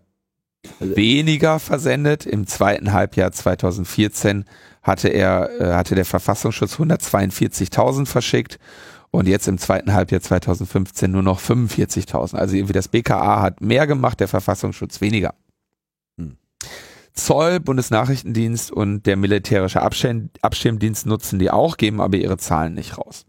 weniger 0.81 1.59
versendet. 1.59 2.27
Im 2.27 2.47
zweiten 2.47 2.93
Halbjahr 2.93 3.33
2014 3.33 4.45
hatte 4.83 5.09
er, 5.09 5.61
äh, 5.61 5.75
hatte 5.75 5.95
der 5.95 6.05
Verfassungsschutz 6.05 6.79
142.000 6.79 8.07
verschickt 8.07 8.59
und 9.11 9.29
jetzt 9.29 9.49
im 9.49 9.59
zweiten 9.59 9.93
Halbjahr 9.93 10.21
2015 10.21 11.11
nur 11.11 11.23
noch 11.23 11.41
45.000. 11.41 12.37
Also 12.37 12.57
irgendwie 12.57 12.73
das 12.73 12.89
BKA 12.89 13.41
hat 13.41 13.61
mehr 13.61 13.87
gemacht, 13.87 14.21
der 14.21 14.29
Verfassungsschutz 14.29 15.01
weniger. 15.01 15.35
Hm. 16.19 16.37
Zoll, 17.13 17.61
Bundesnachrichtendienst 17.61 18.73
und 18.73 19.07
der 19.07 19.17
militärische 19.17 19.83
Abschirm 19.83 20.31
Abschirmdienst 20.43 21.07
nutzen 21.07 21.39
die 21.39 21.51
auch, 21.51 21.77
geben 21.77 22.01
aber 22.01 22.17
ihre 22.17 22.39
Zahlen 22.39 22.75
nicht 22.75 22.99
raus. 22.99 23.25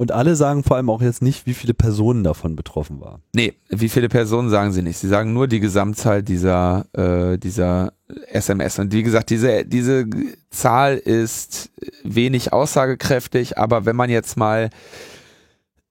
Und 0.00 0.12
alle 0.12 0.34
sagen 0.34 0.62
vor 0.62 0.78
allem 0.78 0.88
auch 0.88 1.02
jetzt 1.02 1.20
nicht, 1.20 1.44
wie 1.44 1.52
viele 1.52 1.74
Personen 1.74 2.24
davon 2.24 2.56
betroffen 2.56 3.02
waren. 3.02 3.20
Nee, 3.34 3.52
wie 3.68 3.90
viele 3.90 4.08
Personen 4.08 4.48
sagen 4.48 4.72
sie 4.72 4.80
nicht. 4.80 4.96
Sie 4.96 5.08
sagen 5.08 5.34
nur 5.34 5.46
die 5.46 5.60
Gesamtzahl 5.60 6.22
dieser, 6.22 6.86
äh, 6.94 7.36
dieser 7.36 7.92
SMS. 8.28 8.78
Und 8.78 8.94
wie 8.94 9.02
gesagt, 9.02 9.28
diese, 9.28 9.66
diese 9.66 10.06
Zahl 10.48 10.96
ist 10.96 11.70
wenig 12.02 12.50
aussagekräftig, 12.50 13.58
aber 13.58 13.84
wenn 13.84 13.94
man 13.94 14.08
jetzt 14.08 14.38
mal 14.38 14.70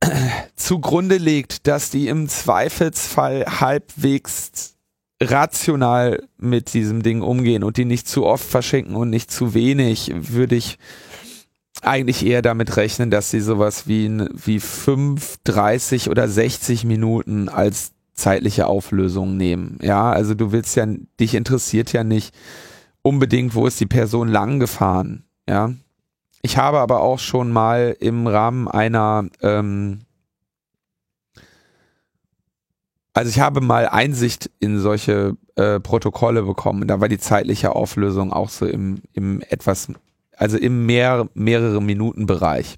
zugrunde 0.55 1.17
legt, 1.17 1.67
dass 1.67 1.91
die 1.91 2.07
im 2.07 2.27
Zweifelsfall 2.29 3.45
halbwegs 3.59 4.73
rational 5.21 6.23
mit 6.39 6.73
diesem 6.73 7.03
Ding 7.03 7.21
umgehen 7.21 7.63
und 7.63 7.77
die 7.77 7.85
nicht 7.85 8.07
zu 8.07 8.25
oft 8.25 8.49
verschenken 8.49 8.95
und 8.95 9.11
nicht 9.11 9.29
zu 9.29 9.53
wenig, 9.53 10.11
würde 10.15 10.55
ich 10.55 10.79
eigentlich 11.81 12.25
eher 12.25 12.41
damit 12.41 12.77
rechnen, 12.77 13.11
dass 13.11 13.31
sie 13.31 13.39
sowas 13.39 13.87
wie, 13.87 14.25
wie 14.33 14.59
5, 14.59 15.37
30 15.43 16.09
oder 16.09 16.27
60 16.27 16.83
Minuten 16.85 17.49
als 17.49 17.93
zeitliche 18.13 18.67
Auflösung 18.67 19.37
nehmen. 19.37 19.79
Ja, 19.81 20.11
also 20.11 20.33
du 20.33 20.51
willst 20.51 20.75
ja, 20.75 20.85
dich 21.19 21.35
interessiert 21.35 21.93
ja 21.93 22.03
nicht 22.03 22.35
unbedingt, 23.01 23.55
wo 23.55 23.65
ist 23.65 23.79
die 23.79 23.85
Person 23.85 24.27
lang 24.27 24.59
gefahren. 24.59 25.23
Ja, 25.47 25.71
ich 26.41 26.57
habe 26.57 26.79
aber 26.79 27.01
auch 27.01 27.19
schon 27.19 27.51
mal 27.51 27.95
im 27.99 28.27
Rahmen 28.27 28.67
einer, 28.67 29.25
ähm, 29.41 29.99
also 33.13 33.29
ich 33.29 33.39
habe 33.39 33.61
mal 33.61 33.87
Einsicht 33.87 34.49
in 34.59 34.79
solche 34.79 35.35
äh, 35.55 35.79
Protokolle 35.79 36.43
bekommen. 36.43 36.87
Da 36.87 37.01
war 37.01 37.09
die 37.09 37.17
zeitliche 37.17 37.75
Auflösung 37.75 38.31
auch 38.31 38.49
so 38.49 38.65
im, 38.65 39.01
im 39.13 39.41
etwas 39.49 39.89
also 40.39 40.57
im 40.57 40.85
mehr, 40.85 41.29
mehrere 41.33 41.81
Minuten 41.81 42.25
Bereich. 42.25 42.77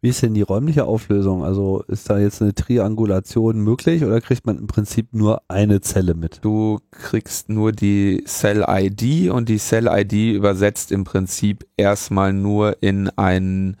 Wie 0.00 0.08
ist 0.08 0.22
denn 0.22 0.34
die 0.34 0.42
räumliche 0.42 0.84
Auflösung? 0.84 1.44
Also 1.44 1.82
ist 1.86 2.08
da 2.10 2.18
jetzt 2.18 2.42
eine 2.42 2.54
Triangulation 2.54 3.58
möglich 3.60 4.04
oder 4.04 4.20
kriegt 4.20 4.46
man 4.46 4.58
im 4.58 4.66
Prinzip 4.66 5.12
nur 5.12 5.42
eine 5.48 5.80
Zelle 5.80 6.14
mit? 6.14 6.40
Du 6.42 6.78
kriegst 6.90 7.48
nur 7.48 7.72
die 7.72 8.24
Cell-ID 8.26 9.30
und 9.30 9.48
die 9.48 9.58
Cell-ID 9.58 10.34
übersetzt 10.34 10.92
im 10.92 11.04
Prinzip 11.04 11.66
erstmal 11.76 12.32
nur 12.32 12.82
in 12.82 13.08
einen 13.10 13.76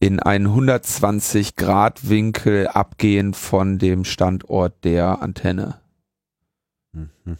in 0.00 0.20
einen 0.20 0.46
120 0.46 1.56
Grad 1.56 2.08
Winkel 2.08 2.68
abgehend 2.68 3.36
von 3.36 3.78
dem 3.78 4.04
Standort 4.04 4.84
der 4.84 5.22
Antenne. 5.22 5.80
Mhm. 6.92 7.36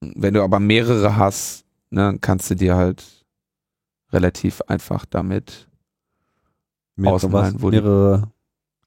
Wenn 0.00 0.34
du 0.34 0.42
aber 0.42 0.60
mehrere 0.60 1.16
hast, 1.16 1.66
ne, 1.90 2.18
kannst 2.20 2.50
du 2.50 2.54
dir 2.54 2.76
halt 2.76 3.04
relativ 4.12 4.62
einfach 4.62 5.04
damit 5.04 5.68
Mehrere 6.96 7.14
ausmalen, 7.14 7.54
was? 7.54 7.62
wo 7.62 7.70
mehrere 7.70 8.32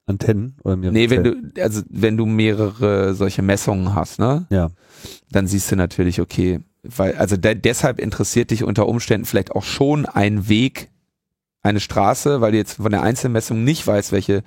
Antennen 0.05 0.57
oder 0.63 0.75
mehrere 0.75 0.93
Nee, 0.93 1.09
wenn 1.09 1.23
du 1.23 1.61
also 1.61 1.81
wenn 1.89 2.17
du 2.17 2.25
mehrere 2.25 3.13
solche 3.15 3.41
Messungen 3.41 3.95
hast, 3.95 4.19
ne? 4.19 4.45
Ja. 4.49 4.69
Dann 5.31 5.47
siehst 5.47 5.71
du 5.71 5.75
natürlich, 5.75 6.19
okay, 6.19 6.59
weil 6.83 7.15
also 7.15 7.37
de 7.37 7.55
deshalb 7.55 7.99
interessiert 7.99 8.51
dich 8.51 8.63
unter 8.63 8.87
Umständen 8.87 9.25
vielleicht 9.25 9.51
auch 9.51 9.63
schon 9.63 10.05
ein 10.05 10.49
Weg 10.49 10.89
eine 11.61 11.79
Straße, 11.79 12.41
weil 12.41 12.51
du 12.51 12.57
jetzt 12.57 12.73
von 12.73 12.91
der 12.91 13.01
Einzelmessung 13.01 13.63
nicht 13.63 13.87
weißt, 13.87 14.11
welche 14.11 14.43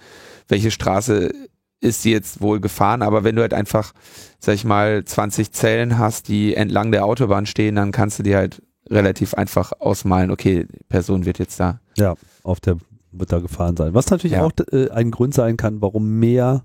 welche 0.49 0.71
Straße 0.71 1.33
ist 1.81 2.05
die 2.05 2.11
jetzt 2.11 2.41
wohl 2.41 2.61
gefahren, 2.61 3.03
aber 3.03 3.25
wenn 3.25 3.37
du 3.37 3.43
halt 3.43 3.55
einfach, 3.55 3.93
sag 4.39 4.55
ich 4.55 4.65
mal, 4.65 5.05
20 5.05 5.53
Zellen 5.53 5.99
hast, 5.99 6.29
die 6.29 6.55
entlang 6.55 6.91
der 6.91 7.05
Autobahn 7.05 7.47
stehen, 7.47 7.77
dann 7.77 7.93
kannst 7.93 8.19
du 8.19 8.23
dir 8.23 8.37
halt 8.37 8.63
relativ 8.89 9.35
einfach 9.35 9.73
ausmalen, 9.79 10.31
okay, 10.31 10.67
die 10.71 10.85
Person 10.89 11.25
wird 11.25 11.39
jetzt 11.39 11.61
da. 11.61 11.81
Ja, 11.97 12.15
auf 12.43 12.61
der 12.61 12.79
wird 13.13 13.33
da 13.33 13.41
gefahren 13.41 13.77
sein. 13.77 13.95
Was 13.95 14.11
natürlich 14.11 14.37
ja. 14.37 14.45
auch 14.45 14.53
äh, 14.73 14.91
ein 14.91 15.11
Grund 15.11 15.35
sein 15.35 15.57
kann, 15.57 15.81
warum 15.81 16.19
mehr 16.19 16.65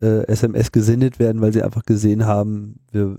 äh, 0.00 0.26
SMS 0.26 0.72
gesendet 0.72 1.18
werden, 1.18 1.40
weil 1.40 1.52
sie 1.52 1.62
einfach 1.62 1.84
gesehen 1.84 2.26
haben, 2.26 2.80
wir 2.90 3.16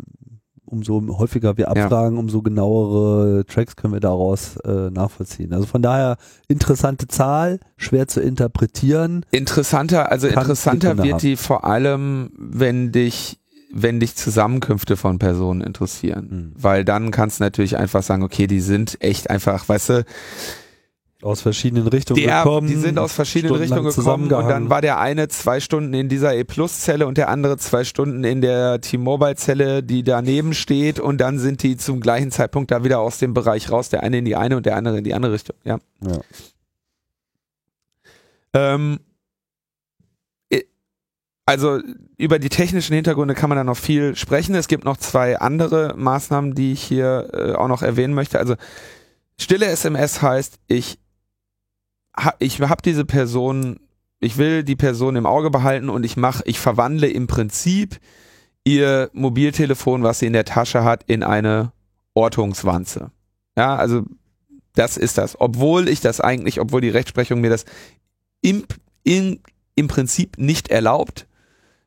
umso 0.74 1.02
häufiger 1.18 1.58
wir 1.58 1.70
abfragen, 1.70 2.16
ja. 2.16 2.20
umso 2.20 2.42
genauere 2.42 3.46
Tracks 3.46 3.76
können 3.76 3.94
wir 3.94 4.00
daraus 4.00 4.58
äh, 4.58 4.90
nachvollziehen. 4.90 5.54
Also 5.54 5.66
von 5.66 5.82
daher 5.82 6.18
interessante 6.48 7.08
Zahl, 7.08 7.60
schwer 7.78 8.08
zu 8.08 8.20
interpretieren. 8.20 9.26
Interessanter, 9.32 10.12
also 10.12 10.28
interessanter 10.28 10.98
wird 10.98 11.14
haben. 11.14 11.20
die 11.20 11.36
vor 11.38 11.64
allem, 11.66 12.32
wenn 12.38 12.92
dich 12.92 13.40
wenn 13.76 14.00
dich 14.00 14.16
Zusammenkünfte 14.16 14.96
von 14.96 15.18
Personen 15.18 15.62
interessieren, 15.62 16.28
mhm. 16.30 16.62
weil 16.62 16.86
dann 16.86 17.10
kannst 17.10 17.40
du 17.40 17.44
natürlich 17.44 17.76
einfach 17.76 18.04
sagen, 18.04 18.22
okay, 18.22 18.46
die 18.46 18.62
sind 18.62 18.98
echt 19.02 19.32
einfach, 19.32 19.68
weißt 19.68 19.90
du, 19.90 20.06
aus 21.24 21.42
verschiedenen 21.42 21.88
Richtungen 21.88 22.22
der, 22.22 22.44
gekommen. 22.44 22.68
Die 22.68 22.76
sind 22.76 23.00
aus 23.00 23.14
verschiedenen 23.14 23.56
Richtungen 23.56 23.94
gekommen 23.94 24.32
und 24.32 24.48
dann 24.48 24.70
war 24.70 24.82
der 24.82 25.00
eine 25.00 25.28
zwei 25.28 25.60
Stunden 25.60 25.94
in 25.94 26.10
dieser 26.10 26.36
E-Plus-Zelle 26.36 27.08
und 27.08 27.18
der 27.18 27.30
andere 27.30 27.58
zwei 27.58 27.84
Stunden 27.84 28.24
in 28.24 28.42
der 28.42 28.82
T-Mobile-Zelle, 28.82 29.84
die 29.84 30.04
daneben 30.04 30.54
steht 30.54 31.00
und 31.00 31.20
dann 31.20 31.40
sind 31.40 31.64
die 31.64 31.78
zum 31.78 32.00
gleichen 32.00 32.32
Zeitpunkt 32.32 32.72
da 32.72 32.84
wieder 32.84 33.00
aus 33.00 33.18
dem 33.20 33.34
Bereich 33.34 33.72
raus, 33.72 33.90
der 33.90 34.04
eine 34.04 34.20
in 34.20 34.26
die 34.26 34.36
eine 34.36 34.58
und 34.58 34.66
der 34.66 34.76
andere 34.76 34.98
in 34.98 35.04
die 35.04 35.14
andere 35.14 35.34
Richtung. 35.34 35.56
Ja. 35.64 35.80
ja. 36.02 36.20
Ähm, 38.54 39.00
also 41.46 41.82
über 42.18 42.40
die 42.40 42.50
technischen 42.50 42.94
Hintergründe 42.94 43.34
kann 43.34 43.50
man 43.50 43.58
da 43.58 43.64
noch 43.64 43.78
viel 43.78 44.16
sprechen. 44.16 44.56
Es 44.56 44.68
gibt 44.68 44.86
noch 44.86 44.98
zwei 44.98 45.40
andere 45.40 45.94
Maßnahmen, 45.98 46.56
die 46.56 46.72
ich 46.72 46.82
hier 46.82 47.30
äh, 47.34 47.54
auch 47.54 47.68
noch 47.68 47.82
erwähnen 47.82 48.14
möchte. 48.14 48.40
Also 48.40 48.56
stille 49.38 49.66
SMS 49.66 50.22
heißt, 50.22 50.60
ich 50.68 51.00
ich 52.40 52.60
habe 52.62 52.82
diese 52.84 53.06
Person, 53.06 53.80
ich 54.20 54.38
will 54.38 54.64
die 54.64 54.76
Person 54.76 55.16
im 55.16 55.26
Auge 55.26 55.50
behalten 55.50 55.90
und 55.90 56.04
ich 56.04 56.18
mache, 56.18 56.44
ich 56.46 56.60
verwandle 56.60 57.08
im 57.08 57.28
Prinzip 57.28 58.00
ihr 58.64 59.10
Mobiltelefon, 59.14 60.04
was 60.04 60.20
sie 60.20 60.28
in 60.28 60.34
der 60.34 60.46
Tasche 60.46 60.84
hat, 60.84 61.04
in 61.08 61.24
eine 61.24 61.72
Ortungswanze. 62.14 63.12
Ja, 63.58 63.76
also 63.76 64.04
das 64.76 64.98
ist 64.98 65.18
das. 65.18 65.40
Obwohl 65.40 65.88
ich 65.88 66.02
das 66.02 66.22
eigentlich, 66.22 66.60
obwohl 66.60 66.82
die 66.82 66.90
Rechtsprechung 66.90 67.42
mir 67.42 67.50
das 67.50 67.66
imp, 68.42 68.76
in, 69.04 69.42
im 69.76 69.88
Prinzip 69.88 70.38
nicht 70.38 70.70
erlaubt, 70.70 71.28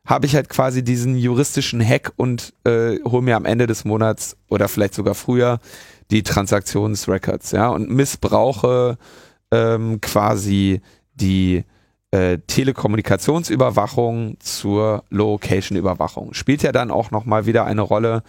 habe 0.04 0.26
ich 0.26 0.36
halt 0.36 0.48
quasi 0.48 0.84
diesen 0.84 1.16
juristischen 1.16 1.84
Hack 1.84 2.12
und 2.16 2.52
äh, 2.64 3.00
hole 3.04 3.22
mir 3.22 3.36
am 3.36 3.44
Ende 3.44 3.66
des 3.66 3.84
Monats 3.84 4.36
oder 4.48 4.68
vielleicht 4.68 4.94
sogar 4.94 5.14
früher 5.14 5.58
die 6.12 6.22
Transaktionsrecords, 6.22 7.50
ja, 7.50 7.68
und 7.68 7.90
missbrauche 7.90 8.98
ähm, 9.50 10.00
quasi 10.00 10.80
die 11.14 11.64
äh, 12.10 12.38
Telekommunikationsüberwachung 12.46 14.36
zur 14.40 15.04
Location-Überwachung. 15.10 16.34
Spielt 16.34 16.62
ja 16.62 16.72
dann 16.72 16.90
auch 16.90 17.10
nochmal 17.10 17.46
wieder 17.46 17.64
eine 17.64 17.82
Rolle 17.82 18.22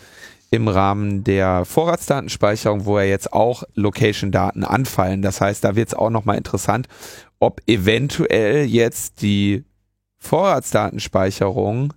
im 0.49 0.67
Rahmen 0.67 1.23
der 1.23 1.65
Vorratsdatenspeicherung, 1.65 2.85
wo 2.85 2.99
ja 2.99 3.05
jetzt 3.05 3.33
auch 3.33 3.63
Location-Daten 3.75 4.63
anfallen. 4.63 5.21
Das 5.21 5.41
heißt, 5.41 5.63
da 5.63 5.75
wird 5.75 5.89
es 5.89 5.93
auch 5.93 6.09
nochmal 6.09 6.37
interessant, 6.37 6.87
ob 7.39 7.61
eventuell 7.67 8.65
jetzt 8.65 9.21
die 9.21 9.65
Vorratsdatenspeicherung 10.17 11.93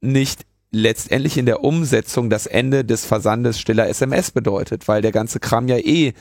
nicht 0.00 0.46
letztendlich 0.70 1.38
in 1.38 1.46
der 1.46 1.64
Umsetzung 1.64 2.30
das 2.30 2.46
Ende 2.46 2.84
des 2.84 3.04
Versandes 3.04 3.58
stiller 3.58 3.88
SMS 3.88 4.30
bedeutet, 4.30 4.88
weil 4.88 5.02
der 5.02 5.12
ganze 5.12 5.40
Kram 5.40 5.68
ja 5.68 5.78
eh 5.78 6.12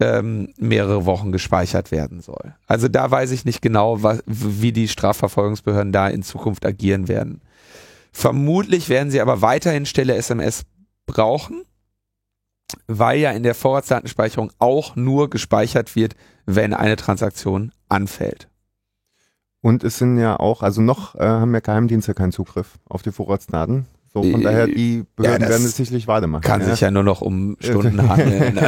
ähm, 0.00 0.52
mehrere 0.58 1.06
Wochen 1.06 1.32
gespeichert 1.32 1.90
werden 1.90 2.20
soll. 2.20 2.54
Also 2.66 2.88
da 2.88 3.10
weiß 3.10 3.30
ich 3.30 3.44
nicht 3.44 3.62
genau, 3.62 4.02
was, 4.02 4.22
wie 4.26 4.72
die 4.72 4.88
Strafverfolgungsbehörden 4.88 5.92
da 5.92 6.08
in 6.08 6.22
Zukunft 6.22 6.66
agieren 6.66 7.08
werden. 7.08 7.40
Vermutlich 8.12 8.88
werden 8.88 9.10
sie 9.10 9.20
aber 9.20 9.42
weiterhin 9.42 9.86
stille 9.86 10.14
SMS 10.14 10.64
brauchen, 11.06 11.64
weil 12.86 13.18
ja 13.18 13.30
in 13.30 13.42
der 13.42 13.54
Vorratsdatenspeicherung 13.54 14.52
auch 14.58 14.96
nur 14.96 15.30
gespeichert 15.30 15.96
wird, 15.96 16.14
wenn 16.44 16.74
eine 16.74 16.96
Transaktion 16.96 17.72
anfällt. 17.88 18.48
Und 19.62 19.82
es 19.82 19.98
sind 19.98 20.18
ja 20.18 20.38
auch, 20.38 20.62
also 20.62 20.80
noch 20.80 21.14
äh, 21.16 21.26
haben 21.26 21.54
ja 21.54 21.60
Geheimdienste 21.60 22.14
keinen 22.14 22.32
Zugriff 22.32 22.78
auf 22.88 23.02
die 23.02 23.12
Vorratsdaten. 23.12 23.86
So, 24.16 24.22
von 24.22 24.40
daher, 24.40 24.66
die 24.66 25.04
Behörden 25.14 25.42
ja, 25.42 25.48
werden 25.50 25.66
es 25.66 25.76
sicherlich 25.76 26.08
weiter 26.08 26.26
machen. 26.26 26.40
Kann 26.40 26.62
ja? 26.62 26.70
sich 26.70 26.80
ja 26.80 26.90
nur 26.90 27.02
noch 27.02 27.20
um 27.20 27.58
Stunden 27.60 28.08
handeln. 28.08 28.58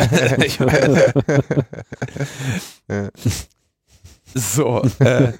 so, 4.35 4.83
äh, 4.99 5.33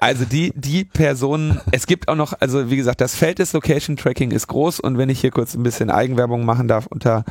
also 0.00 0.24
die, 0.26 0.52
die 0.54 0.84
Personen, 0.84 1.60
es 1.72 1.88
gibt 1.88 2.06
auch 2.06 2.14
noch, 2.14 2.34
also 2.38 2.70
wie 2.70 2.76
gesagt, 2.76 3.00
das 3.00 3.16
Feld 3.16 3.40
des 3.40 3.52
Location 3.52 3.96
Tracking 3.96 4.30
ist 4.30 4.46
groß 4.46 4.78
und 4.78 4.96
wenn 4.96 5.08
ich 5.08 5.20
hier 5.20 5.32
kurz 5.32 5.54
ein 5.54 5.64
bisschen 5.64 5.90
Eigenwerbung 5.90 6.44
machen 6.44 6.68
darf, 6.68 6.86
unter 6.86 7.24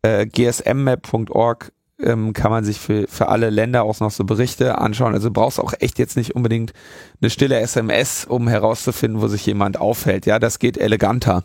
äh, 0.00 0.24
gsmmap.org 0.24 1.70
ähm, 2.02 2.32
kann 2.32 2.50
man 2.50 2.64
sich 2.64 2.78
für, 2.78 3.06
für 3.08 3.28
alle 3.28 3.50
Länder 3.50 3.84
auch 3.84 4.00
noch 4.00 4.10
so 4.10 4.24
Berichte 4.24 4.78
anschauen. 4.78 5.14
Also 5.14 5.30
brauchst 5.30 5.60
auch 5.60 5.72
echt 5.80 5.98
jetzt 5.98 6.16
nicht 6.16 6.34
unbedingt 6.34 6.72
eine 7.20 7.30
stille 7.30 7.58
SMS, 7.60 8.24
um 8.24 8.48
herauszufinden, 8.48 9.20
wo 9.20 9.28
sich 9.28 9.44
jemand 9.46 9.78
aufhält. 9.78 10.26
Ja, 10.26 10.38
das 10.38 10.58
geht 10.58 10.78
eleganter. 10.78 11.44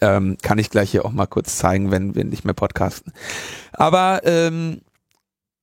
Ähm, 0.00 0.36
kann 0.42 0.58
ich 0.58 0.70
gleich 0.70 0.90
hier 0.90 1.04
auch 1.04 1.12
mal 1.12 1.26
kurz 1.26 1.56
zeigen, 1.56 1.90
wenn 1.90 2.14
wir 2.14 2.24
nicht 2.24 2.44
mehr 2.44 2.54
podcasten. 2.54 3.12
Aber 3.72 4.20
ähm, 4.24 4.80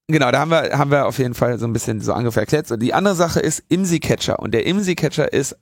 genau, 0.06 0.30
da 0.30 0.40
haben 0.40 0.50
wir, 0.50 0.78
haben 0.78 0.90
wir 0.90 1.06
auf 1.06 1.18
jeden 1.18 1.34
Fall 1.34 1.58
so 1.58 1.66
ein 1.66 1.72
bisschen 1.72 2.00
so 2.00 2.14
ungefähr 2.14 2.42
erklärt. 2.42 2.66
So, 2.66 2.76
die 2.76 2.94
andere 2.94 3.14
Sache 3.14 3.40
ist 3.40 3.62
IMSI-Catcher. 3.68 4.38
Und 4.38 4.52
der 4.52 4.66
IMSI-Catcher 4.66 5.32
ist 5.32 5.56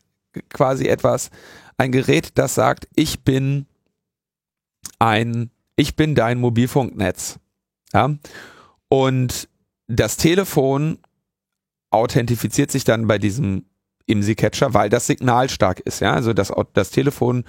quasi 0.50 0.86
etwas, 0.86 1.30
ein 1.76 1.92
Gerät, 1.92 2.38
das 2.38 2.54
sagt, 2.54 2.88
ich 2.94 3.24
bin 3.24 3.66
ein, 4.98 5.50
ich 5.76 5.96
bin 5.96 6.14
dein 6.14 6.38
Mobilfunknetz. 6.38 7.38
Ja? 7.92 8.14
Und 8.88 9.48
das 9.88 10.16
Telefon 10.16 10.98
authentifiziert 11.90 12.70
sich 12.70 12.84
dann 12.84 13.06
bei 13.06 13.18
diesem 13.18 13.66
IMSI-Catcher, 14.06 14.74
weil 14.74 14.88
das 14.88 15.06
Signal 15.06 15.48
stark 15.48 15.80
ist. 15.80 16.00
Ja? 16.00 16.12
Also 16.12 16.32
das, 16.32 16.52
das 16.74 16.90
Telefon 16.90 17.44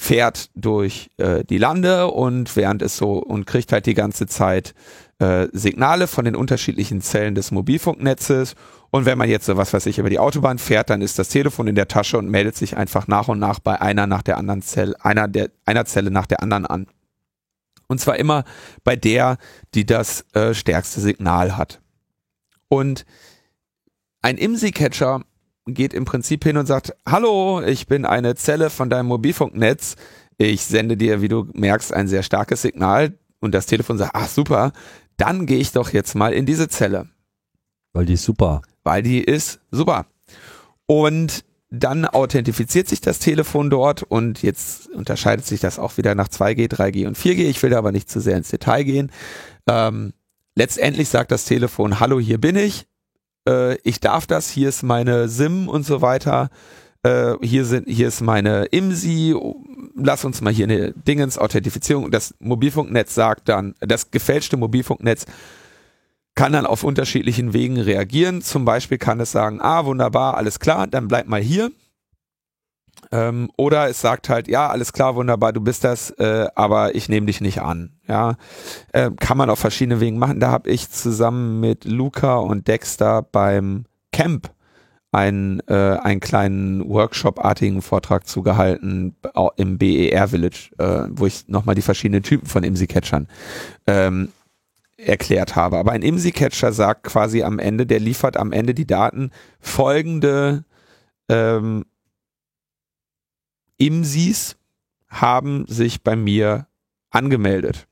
fährt 0.00 0.50
durch 0.54 1.10
äh, 1.16 1.44
die 1.44 1.58
Lande 1.58 2.06
und 2.06 2.54
während 2.54 2.82
es 2.82 2.96
so 2.96 3.14
und 3.14 3.46
kriegt 3.46 3.72
halt 3.72 3.86
die 3.86 3.94
ganze 3.94 4.28
Zeit 4.28 4.72
äh, 5.18 5.48
Signale 5.52 6.06
von 6.06 6.24
den 6.24 6.36
unterschiedlichen 6.36 7.00
Zellen 7.00 7.34
des 7.34 7.50
Mobilfunknetzes. 7.50 8.54
Und 8.90 9.06
wenn 9.06 9.18
man 9.18 9.28
jetzt 9.28 9.46
so 9.46 9.56
was 9.56 9.72
weiß 9.72 9.86
ich 9.86 9.98
über 9.98 10.08
die 10.08 10.20
Autobahn 10.20 10.58
fährt, 10.58 10.90
dann 10.90 11.02
ist 11.02 11.18
das 11.18 11.30
Telefon 11.30 11.66
in 11.66 11.74
der 11.74 11.88
Tasche 11.88 12.16
und 12.16 12.30
meldet 12.30 12.56
sich 12.56 12.76
einfach 12.76 13.08
nach 13.08 13.26
und 13.26 13.40
nach 13.40 13.58
bei 13.58 13.80
einer 13.80 14.06
nach 14.06 14.22
der 14.22 14.38
anderen 14.38 14.62
Zelle, 14.62 14.94
einer 15.04 15.26
der 15.26 15.50
einer 15.66 15.84
Zelle 15.84 16.12
nach 16.12 16.26
der 16.26 16.44
anderen 16.44 16.64
an. 16.64 16.86
Und 17.88 18.00
zwar 18.00 18.16
immer 18.16 18.44
bei 18.84 18.96
der, 18.96 19.38
die 19.74 19.86
das 19.86 20.24
äh, 20.34 20.54
stärkste 20.54 21.00
Signal 21.00 21.56
hat. 21.56 21.80
Und 22.68 23.04
ein 24.20 24.36
IMSI-Catcher 24.36 25.22
geht 25.66 25.94
im 25.94 26.04
Prinzip 26.04 26.44
hin 26.44 26.56
und 26.56 26.66
sagt, 26.66 26.94
hallo, 27.06 27.62
ich 27.62 27.86
bin 27.86 28.04
eine 28.04 28.34
Zelle 28.34 28.70
von 28.70 28.90
deinem 28.90 29.06
Mobilfunknetz. 29.06 29.96
Ich 30.36 30.64
sende 30.64 30.96
dir, 30.96 31.20
wie 31.22 31.28
du 31.28 31.48
merkst, 31.54 31.92
ein 31.92 32.08
sehr 32.08 32.22
starkes 32.22 32.62
Signal. 32.62 33.18
Und 33.40 33.54
das 33.54 33.66
Telefon 33.66 33.98
sagt, 33.98 34.12
ach 34.14 34.28
super, 34.28 34.72
dann 35.16 35.46
gehe 35.46 35.58
ich 35.58 35.72
doch 35.72 35.90
jetzt 35.90 36.14
mal 36.14 36.32
in 36.32 36.46
diese 36.46 36.68
Zelle. 36.68 37.08
Weil 37.92 38.06
die 38.06 38.14
ist 38.14 38.24
super. 38.24 38.62
Weil 38.84 39.02
die 39.02 39.22
ist 39.22 39.60
super. 39.70 40.06
Und 40.86 41.44
dann 41.70 42.06
authentifiziert 42.06 42.88
sich 42.88 43.00
das 43.00 43.18
Telefon 43.18 43.68
dort 43.68 44.02
und 44.02 44.42
jetzt 44.42 44.88
unterscheidet 44.90 45.44
sich 45.44 45.60
das 45.60 45.78
auch 45.78 45.98
wieder 45.98 46.14
nach 46.14 46.28
2G, 46.28 46.70
3G 46.70 47.06
und 47.06 47.16
4G. 47.16 47.48
Ich 47.48 47.62
will 47.62 47.70
da 47.70 47.78
aber 47.78 47.92
nicht 47.92 48.08
zu 48.08 48.20
sehr 48.20 48.36
ins 48.36 48.48
Detail 48.48 48.84
gehen. 48.84 49.12
Ähm, 49.68 50.14
letztendlich 50.54 51.08
sagt 51.10 51.30
das 51.30 51.44
Telefon, 51.44 52.00
hallo, 52.00 52.18
hier 52.18 52.38
bin 52.38 52.56
ich. 52.56 52.86
Äh, 53.46 53.76
ich 53.82 54.00
darf 54.00 54.26
das, 54.26 54.48
hier 54.48 54.70
ist 54.70 54.82
meine 54.82 55.28
SIM 55.28 55.68
und 55.68 55.84
so 55.84 56.00
weiter. 56.00 56.48
Äh, 57.02 57.34
hier 57.42 57.66
sind, 57.66 57.86
hier 57.86 58.08
ist 58.08 58.22
meine 58.22 58.64
IMSI. 58.66 59.34
Lass 59.94 60.24
uns 60.24 60.40
mal 60.40 60.52
hier 60.52 60.64
eine 60.64 60.92
Dingens 60.92 61.36
Authentifizierung. 61.36 62.10
Das 62.10 62.34
Mobilfunknetz 62.38 63.14
sagt 63.14 63.48
dann, 63.48 63.74
das 63.80 64.10
gefälschte 64.10 64.56
Mobilfunknetz 64.56 65.26
kann 66.38 66.52
dann 66.52 66.66
auf 66.66 66.84
unterschiedlichen 66.84 67.52
Wegen 67.52 67.80
reagieren. 67.80 68.42
Zum 68.42 68.64
Beispiel 68.64 68.96
kann 68.96 69.18
es 69.18 69.32
sagen, 69.32 69.60
ah, 69.60 69.86
wunderbar, 69.86 70.36
alles 70.36 70.60
klar, 70.60 70.86
dann 70.86 71.08
bleib 71.08 71.26
mal 71.26 71.40
hier. 71.40 71.72
Ähm, 73.10 73.50
oder 73.56 73.88
es 73.88 74.00
sagt 74.00 74.28
halt, 74.28 74.46
ja, 74.46 74.68
alles 74.68 74.92
klar, 74.92 75.16
wunderbar, 75.16 75.52
du 75.52 75.60
bist 75.60 75.82
das, 75.82 76.10
äh, 76.10 76.46
aber 76.54 76.94
ich 76.94 77.08
nehme 77.08 77.26
dich 77.26 77.40
nicht 77.40 77.60
an. 77.60 77.90
Ja, 78.06 78.36
äh, 78.92 79.10
kann 79.18 79.36
man 79.36 79.50
auf 79.50 79.58
verschiedene 79.58 79.98
Wegen 79.98 80.20
machen. 80.20 80.38
Da 80.38 80.52
habe 80.52 80.70
ich 80.70 80.88
zusammen 80.90 81.58
mit 81.58 81.84
Luca 81.84 82.36
und 82.36 82.68
Dexter 82.68 83.22
beim 83.22 83.86
Camp 84.12 84.52
einen, 85.10 85.58
äh, 85.66 85.98
einen 86.00 86.20
kleinen 86.20 86.88
Workshop-artigen 86.88 87.82
Vortrag 87.82 88.28
zugehalten 88.28 89.16
im 89.56 89.76
BER 89.76 90.28
Village, 90.28 90.70
äh, 90.78 91.08
wo 91.10 91.26
ich 91.26 91.48
nochmal 91.48 91.74
die 91.74 91.82
verschiedenen 91.82 92.22
Typen 92.22 92.46
von 92.46 92.62
IMSI-Catchern 92.62 93.26
ähm, 93.88 94.28
erklärt 94.98 95.56
habe. 95.56 95.78
Aber 95.78 95.92
ein 95.92 96.02
IMSI-Catcher 96.02 96.72
sagt 96.72 97.04
quasi 97.04 97.42
am 97.42 97.58
Ende, 97.58 97.86
der 97.86 98.00
liefert 98.00 98.36
am 98.36 98.52
Ende 98.52 98.74
die 98.74 98.86
Daten 98.86 99.30
folgende 99.60 100.64
ähm, 101.28 101.84
IMSIs 103.78 104.56
haben 105.08 105.66
sich 105.66 106.02
bei 106.02 106.16
mir 106.16 106.66
angemeldet. 107.10 107.86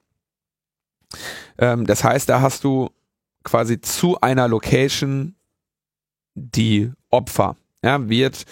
Ähm, 1.58 1.86
das 1.86 2.04
heißt, 2.04 2.28
da 2.28 2.40
hast 2.40 2.64
du 2.64 2.90
quasi 3.44 3.80
zu 3.80 4.20
einer 4.20 4.48
Location 4.48 5.36
die 6.34 6.92
Opfer. 7.10 7.56
Ja, 7.82 8.08
wird 8.08 8.44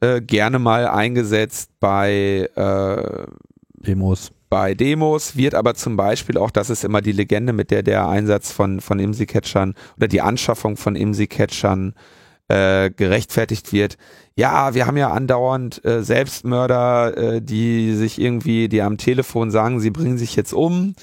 äh, 0.00 0.20
gerne 0.20 0.58
mal 0.58 0.86
eingesetzt 0.86 1.70
bei 1.80 2.48
äh, 2.54 3.26
Demos 3.74 4.30
bei 4.48 4.74
Demos 4.74 5.36
wird 5.36 5.54
aber 5.54 5.74
zum 5.74 5.96
Beispiel 5.96 6.38
auch, 6.38 6.50
das 6.50 6.70
ist 6.70 6.84
immer 6.84 7.02
die 7.02 7.12
Legende, 7.12 7.52
mit 7.52 7.70
der 7.70 7.82
der 7.82 8.08
Einsatz 8.08 8.52
von, 8.52 8.80
von 8.80 8.98
IMSI-Catchern 8.98 9.74
oder 9.96 10.08
die 10.08 10.20
Anschaffung 10.20 10.76
von 10.76 10.96
IMSI-Catchern 10.96 11.94
äh, 12.48 12.90
gerechtfertigt 12.90 13.72
wird. 13.72 13.96
Ja, 14.36 14.74
wir 14.74 14.86
haben 14.86 14.96
ja 14.96 15.10
andauernd 15.10 15.84
äh, 15.84 16.02
Selbstmörder, 16.02 17.16
äh, 17.16 17.42
die 17.42 17.94
sich 17.94 18.20
irgendwie, 18.20 18.68
die 18.68 18.82
am 18.82 18.98
Telefon 18.98 19.50
sagen, 19.50 19.80
sie 19.80 19.90
bringen 19.90 20.18
sich 20.18 20.36
jetzt 20.36 20.52
um 20.52 20.94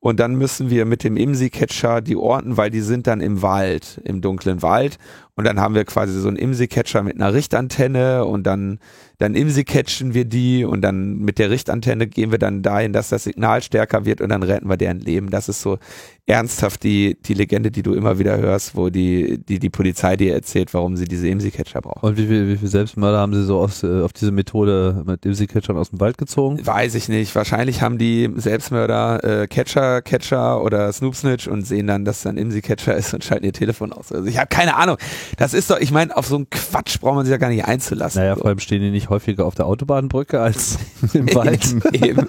und 0.00 0.20
dann 0.20 0.34
müssen 0.34 0.70
wir 0.70 0.84
mit 0.84 1.04
dem 1.04 1.16
IMSI-Catcher 1.16 2.00
die 2.00 2.16
orten, 2.16 2.56
weil 2.56 2.70
die 2.70 2.80
sind 2.80 3.06
dann 3.06 3.20
im 3.20 3.42
Wald, 3.42 4.00
im 4.04 4.20
dunklen 4.20 4.62
Wald 4.62 4.98
und 5.38 5.44
dann 5.44 5.60
haben 5.60 5.76
wir 5.76 5.84
quasi 5.84 6.18
so 6.20 6.26
einen 6.26 6.36
IMSI-Catcher 6.36 7.04
mit 7.04 7.14
einer 7.14 7.32
Richtantenne 7.32 8.24
und 8.24 8.42
dann 8.42 8.80
dann 9.18 9.34
IMSI 9.34 9.64
catchen 9.64 10.14
wir 10.14 10.24
die 10.24 10.64
und 10.64 10.80
dann 10.80 11.18
mit 11.18 11.40
der 11.40 11.50
Richtantenne 11.50 12.06
gehen 12.06 12.30
wir 12.30 12.38
dann 12.38 12.62
dahin, 12.62 12.92
dass 12.92 13.08
das 13.08 13.24
Signal 13.24 13.62
stärker 13.62 14.04
wird 14.04 14.20
und 14.20 14.28
dann 14.28 14.44
retten 14.44 14.68
wir 14.68 14.76
deren 14.76 15.00
Leben. 15.00 15.30
Das 15.30 15.48
ist 15.48 15.60
so 15.60 15.78
ernsthaft 16.26 16.84
die, 16.84 17.16
die 17.24 17.34
Legende, 17.34 17.72
die 17.72 17.82
du 17.82 17.94
immer 17.94 18.20
wieder 18.20 18.38
hörst, 18.38 18.76
wo 18.76 18.90
die, 18.90 19.38
die, 19.38 19.58
die 19.58 19.70
Polizei 19.70 20.16
dir 20.16 20.34
erzählt, 20.34 20.72
warum 20.72 20.96
sie 20.96 21.06
diese 21.06 21.26
IMSI-Catcher 21.26 21.80
brauchen. 21.80 22.06
Und 22.06 22.16
wie 22.16 22.26
viel, 22.26 22.46
wie 22.48 22.56
viel 22.58 22.68
Selbstmörder 22.68 23.18
haben 23.18 23.34
sie 23.34 23.44
so 23.44 23.58
aus, 23.58 23.82
äh, 23.82 24.02
auf 24.02 24.12
diese 24.12 24.30
Methode 24.30 25.02
mit 25.04 25.26
IMSI-Catchern 25.26 25.76
aus 25.76 25.90
dem 25.90 25.98
Wald 25.98 26.16
gezogen? 26.16 26.64
Weiß 26.64 26.94
ich 26.94 27.08
nicht. 27.08 27.34
Wahrscheinlich 27.34 27.82
haben 27.82 27.98
die 27.98 28.30
Selbstmörder 28.36 29.24
äh, 29.42 29.46
Catcher, 29.48 30.02
Catcher 30.02 30.62
oder 30.62 30.92
Snoop 30.92 31.16
Snitch 31.16 31.48
und 31.48 31.66
sehen 31.66 31.88
dann, 31.88 32.04
dass 32.04 32.22
dann 32.22 32.36
IMSI-Catcher 32.36 32.94
ist 32.94 33.14
und 33.14 33.24
schalten 33.24 33.46
ihr 33.46 33.52
Telefon 33.52 33.92
aus. 33.92 34.12
Also 34.12 34.28
ich 34.28 34.38
habe 34.38 34.48
keine 34.48 34.76
Ahnung. 34.76 34.98
Das 35.36 35.54
ist 35.54 35.70
doch, 35.70 35.78
ich 35.78 35.90
meine, 35.90 36.16
auf 36.16 36.26
so 36.26 36.36
einen 36.36 36.50
Quatsch 36.50 37.00
braucht 37.00 37.16
man 37.16 37.24
sich 37.24 37.32
ja 37.32 37.38
gar 37.38 37.50
nicht 37.50 37.64
einzulassen. 37.64 38.20
Naja, 38.20 38.34
so. 38.34 38.40
vor 38.40 38.48
allem 38.48 38.58
stehen 38.58 38.80
die 38.80 38.90
nicht 38.90 39.08
häufiger 39.10 39.46
auf 39.46 39.54
der 39.54 39.66
Autobahnbrücke 39.66 40.40
als 40.40 40.78
im 41.12 41.32
Wald. 41.34 41.64
Eben. 41.92 42.28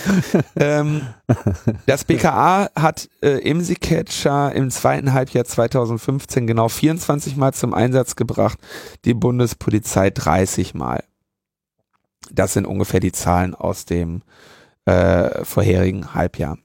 ähm, 0.56 1.02
das 1.86 2.04
BKA 2.04 2.70
hat 2.74 3.08
äh, 3.22 3.38
IMSI-Catcher 3.38 4.52
im 4.54 4.70
zweiten 4.70 5.12
Halbjahr 5.12 5.44
2015 5.44 6.46
genau 6.46 6.68
24 6.68 7.36
Mal 7.36 7.52
zum 7.54 7.74
Einsatz 7.74 8.16
gebracht, 8.16 8.58
die 9.04 9.14
Bundespolizei 9.14 10.10
30 10.10 10.74
Mal. 10.74 11.04
Das 12.30 12.52
sind 12.52 12.66
ungefähr 12.66 13.00
die 13.00 13.12
Zahlen 13.12 13.54
aus 13.54 13.84
dem 13.84 14.22
äh, 14.84 15.44
vorherigen 15.44 16.14
Halbjahr. 16.14 16.58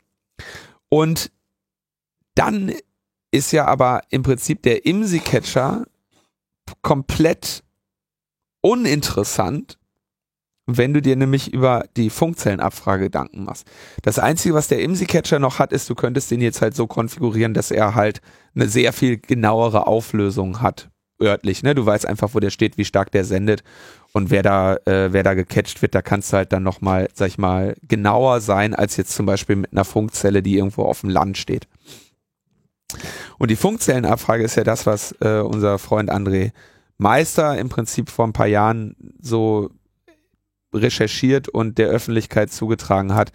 Und 0.90 1.32
dann 2.36 2.72
ist 3.34 3.51
ja 3.51 3.65
aber 3.65 4.01
im 4.10 4.22
Prinzip 4.22 4.61
der 4.61 4.85
IMSI-Catcher 4.85 5.85
komplett 6.84 7.64
uninteressant, 8.61 9.80
wenn 10.68 10.93
du 10.93 11.01
dir 11.01 11.15
nämlich 11.15 11.51
über 11.51 11.85
die 11.97 12.11
Funkzellenabfrage 12.11 13.05
Gedanken 13.05 13.43
machst. 13.43 13.65
Das 14.03 14.19
Einzige, 14.19 14.53
was 14.53 14.68
der 14.68 14.81
IMSI-Catcher 14.81 15.39
noch 15.39 15.57
hat, 15.57 15.73
ist, 15.73 15.89
du 15.89 15.95
könntest 15.95 16.30
den 16.30 16.41
jetzt 16.41 16.61
halt 16.61 16.76
so 16.76 16.85
konfigurieren, 16.85 17.55
dass 17.55 17.72
er 17.72 17.95
halt 17.95 18.22
eine 18.53 18.69
sehr 18.69 18.93
viel 18.93 19.18
genauere 19.18 19.88
Auflösung 19.88 20.61
hat, 20.61 20.89
örtlich. 21.19 21.64
Ne? 21.64 21.73
Du 21.73 21.85
weißt 21.85 22.05
einfach, 22.05 22.35
wo 22.35 22.39
der 22.39 22.51
steht, 22.51 22.77
wie 22.77 22.85
stark 22.85 23.11
der 23.11 23.26
sendet 23.26 23.64
und 24.14 24.30
wer 24.30 24.43
da, 24.43 24.76
äh, 24.85 25.11
wer 25.11 25.23
da 25.23 25.34
gecatcht 25.34 25.81
wird, 25.81 25.95
da 25.95 26.03
kannst 26.03 26.31
du 26.31 26.38
halt 26.38 26.53
dann 26.53 26.61
nochmal, 26.61 27.10
sag 27.15 27.30
ich 27.30 27.39
mal, 27.39 27.76
genauer 27.81 28.41
sein, 28.41 28.76
als 28.76 28.95
jetzt 28.95 29.15
zum 29.15 29.26
Beispiel 29.26 29.55
mit 29.55 29.72
einer 29.72 29.85
Funkzelle, 29.85 30.43
die 30.43 30.55
irgendwo 30.55 30.84
auf 30.84 31.01
dem 31.01 31.10
Land 31.10 31.39
steht. 31.39 31.68
Und 33.38 33.52
die 33.52 33.56
Funkzellenabfrage 33.56 34.44
ist 34.44 34.56
ja 34.56 34.64
das, 34.64 34.86
was 34.86 35.15
äh, 35.22 35.40
unser 35.40 35.80
Freund 35.80 36.11
André 36.11 36.52
Meister 36.98 37.57
im 37.57 37.70
Prinzip 37.70 38.10
vor 38.10 38.26
ein 38.26 38.34
paar 38.34 38.48
Jahren 38.48 38.95
so 39.22 39.70
recherchiert 40.74 41.49
und 41.49 41.78
der 41.78 41.90
Öffentlichkeit 41.90 42.52
zugetragen 42.52 43.14
hat, 43.14 43.32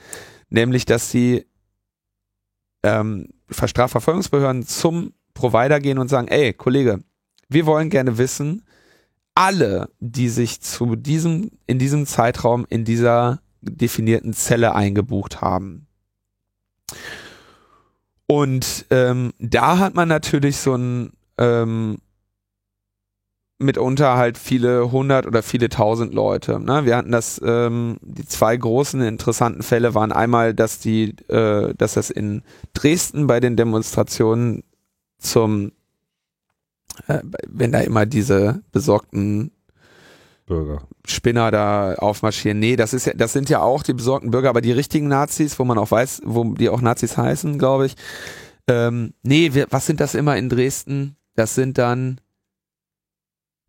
nämlich 0.48 0.84
dass 0.84 1.10
die 1.10 1.46
ähm, 2.82 3.28
Strafverfolgungsbehörden 3.50 4.66
zum 4.66 5.12
Provider 5.34 5.80
gehen 5.80 5.98
und 5.98 6.08
sagen, 6.08 6.28
ey, 6.28 6.52
Kollege, 6.52 7.02
wir 7.48 7.66
wollen 7.66 7.90
gerne 7.90 8.18
wissen, 8.18 8.64
alle, 9.34 9.88
die 10.00 10.28
sich 10.28 10.60
zu 10.60 10.96
diesem, 10.96 11.52
in 11.66 11.78
diesem 11.78 12.06
Zeitraum 12.06 12.66
in 12.68 12.84
dieser 12.84 13.40
definierten 13.60 14.32
Zelle 14.32 14.74
eingebucht 14.74 15.40
haben. 15.40 15.86
Und 18.30 18.84
ähm, 18.90 19.32
da 19.38 19.78
hat 19.78 19.94
man 19.94 20.06
natürlich 20.08 20.58
so 20.58 20.74
ein 20.74 21.12
ähm, 21.38 21.96
mitunter 23.58 24.16
halt 24.16 24.36
viele 24.36 24.92
hundert 24.92 25.26
oder 25.26 25.42
viele 25.42 25.70
tausend 25.70 26.12
Leute. 26.12 26.60
Ne? 26.60 26.84
Wir 26.84 26.96
hatten 26.96 27.10
das, 27.10 27.40
ähm, 27.44 27.96
die 28.02 28.26
zwei 28.26 28.56
großen 28.56 29.00
interessanten 29.00 29.62
Fälle 29.62 29.94
waren 29.94 30.12
einmal, 30.12 30.52
dass 30.52 30.78
die, 30.78 31.16
äh, 31.28 31.74
dass 31.74 31.94
das 31.94 32.10
in 32.10 32.42
Dresden 32.74 33.26
bei 33.26 33.40
den 33.40 33.56
Demonstrationen 33.56 34.62
zum, 35.18 35.72
äh, 37.06 37.20
wenn 37.46 37.72
da 37.72 37.80
immer 37.80 38.04
diese 38.04 38.62
besorgten 38.72 39.52
Bürger. 40.48 40.82
Spinner 41.06 41.50
da 41.50 41.94
aufmarschieren. 41.94 42.58
Nee, 42.58 42.76
das 42.76 42.92
ist 42.92 43.06
ja, 43.06 43.12
das 43.14 43.32
sind 43.32 43.48
ja 43.48 43.60
auch 43.60 43.82
die 43.82 43.94
besorgten 43.94 44.30
Bürger, 44.30 44.48
aber 44.48 44.60
die 44.60 44.72
richtigen 44.72 45.08
Nazis, 45.08 45.58
wo 45.58 45.64
man 45.64 45.78
auch 45.78 45.90
weiß, 45.90 46.22
wo 46.24 46.44
die 46.54 46.68
auch 46.68 46.80
Nazis 46.80 47.16
heißen, 47.16 47.58
glaube 47.58 47.86
ich. 47.86 47.94
Ähm, 48.66 49.14
nee, 49.22 49.54
wir, 49.54 49.66
was 49.70 49.86
sind 49.86 50.00
das 50.00 50.14
immer 50.14 50.36
in 50.36 50.48
Dresden? 50.48 51.16
Das 51.34 51.54
sind 51.54 51.78
dann 51.78 52.20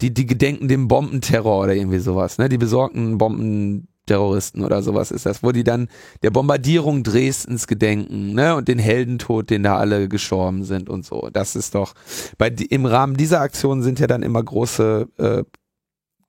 die, 0.01 0.14
die 0.14 0.26
gedenken 0.26 0.68
dem 0.68 0.88
Bombenterror 0.88 1.64
oder 1.64 1.76
irgendwie 1.76 1.99
sowas, 1.99 2.38
ne? 2.38 2.49
Die 2.49 2.57
besorgten 2.57 3.18
Bombenterroristen 3.18 4.64
oder 4.64 4.81
sowas 4.81 5.11
ist 5.11 5.26
das, 5.26 5.43
wo 5.43 5.51
die 5.51 5.64
dann 5.64 5.89
der 6.23 6.31
Bombardierung 6.31 7.03
Dresdens 7.03 7.68
gedenken, 7.68 8.34
ne? 8.34 8.56
Und 8.56 8.68
den 8.68 8.80
Heldentod, 8.80 9.49
den 9.49 9.64
da 9.64 9.77
alle 9.77 10.07
gestorben 10.07 10.64
sind 10.64 10.89
und 10.89 11.06
so. 11.06 11.30
Das 11.31 11.56
ist 11.56 11.76
doch, 11.76 11.93
bei, 12.38 12.47
im 12.47 12.85
Rahmen 12.85 13.18
dieser 13.18 13.41
Aktion 13.41 13.81
sind 13.81 13.99
ja 13.99 14.07
dann 14.07 14.23
immer 14.23 14.41
große, 14.41 15.07
äh, 15.18 15.43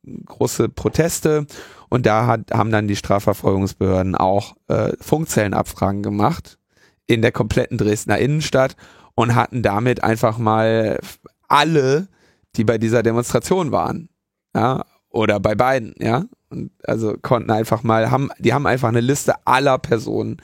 große 0.04 0.68
Proteste 0.68 1.46
und 1.88 2.06
da 2.06 2.26
hat, 2.26 2.52
haben 2.52 2.70
dann 2.70 2.88
die 2.88 2.96
Strafverfolgungsbehörden 2.96 4.14
auch 4.14 4.56
äh, 4.68 4.92
Funkzellenabfragen 5.00 6.02
gemacht 6.02 6.58
in 7.06 7.22
der 7.22 7.32
kompletten 7.32 7.78
Dresdner 7.78 8.18
Innenstadt 8.18 8.76
und 9.14 9.34
hatten 9.34 9.62
damit 9.62 10.02
einfach 10.02 10.38
mal 10.38 11.00
alle 11.48 12.08
die 12.56 12.64
bei 12.64 12.78
dieser 12.78 13.02
Demonstration 13.02 13.72
waren. 13.72 14.08
Ja, 14.54 14.84
oder 15.10 15.40
bei 15.40 15.54
beiden, 15.54 15.94
ja. 15.98 16.24
Und 16.50 16.72
also 16.84 17.14
konnten 17.20 17.50
einfach 17.50 17.82
mal, 17.84 18.10
haben, 18.10 18.30
die 18.38 18.52
haben 18.52 18.66
einfach 18.66 18.88
eine 18.88 19.00
Liste 19.00 19.34
aller 19.44 19.78
Personen, 19.78 20.38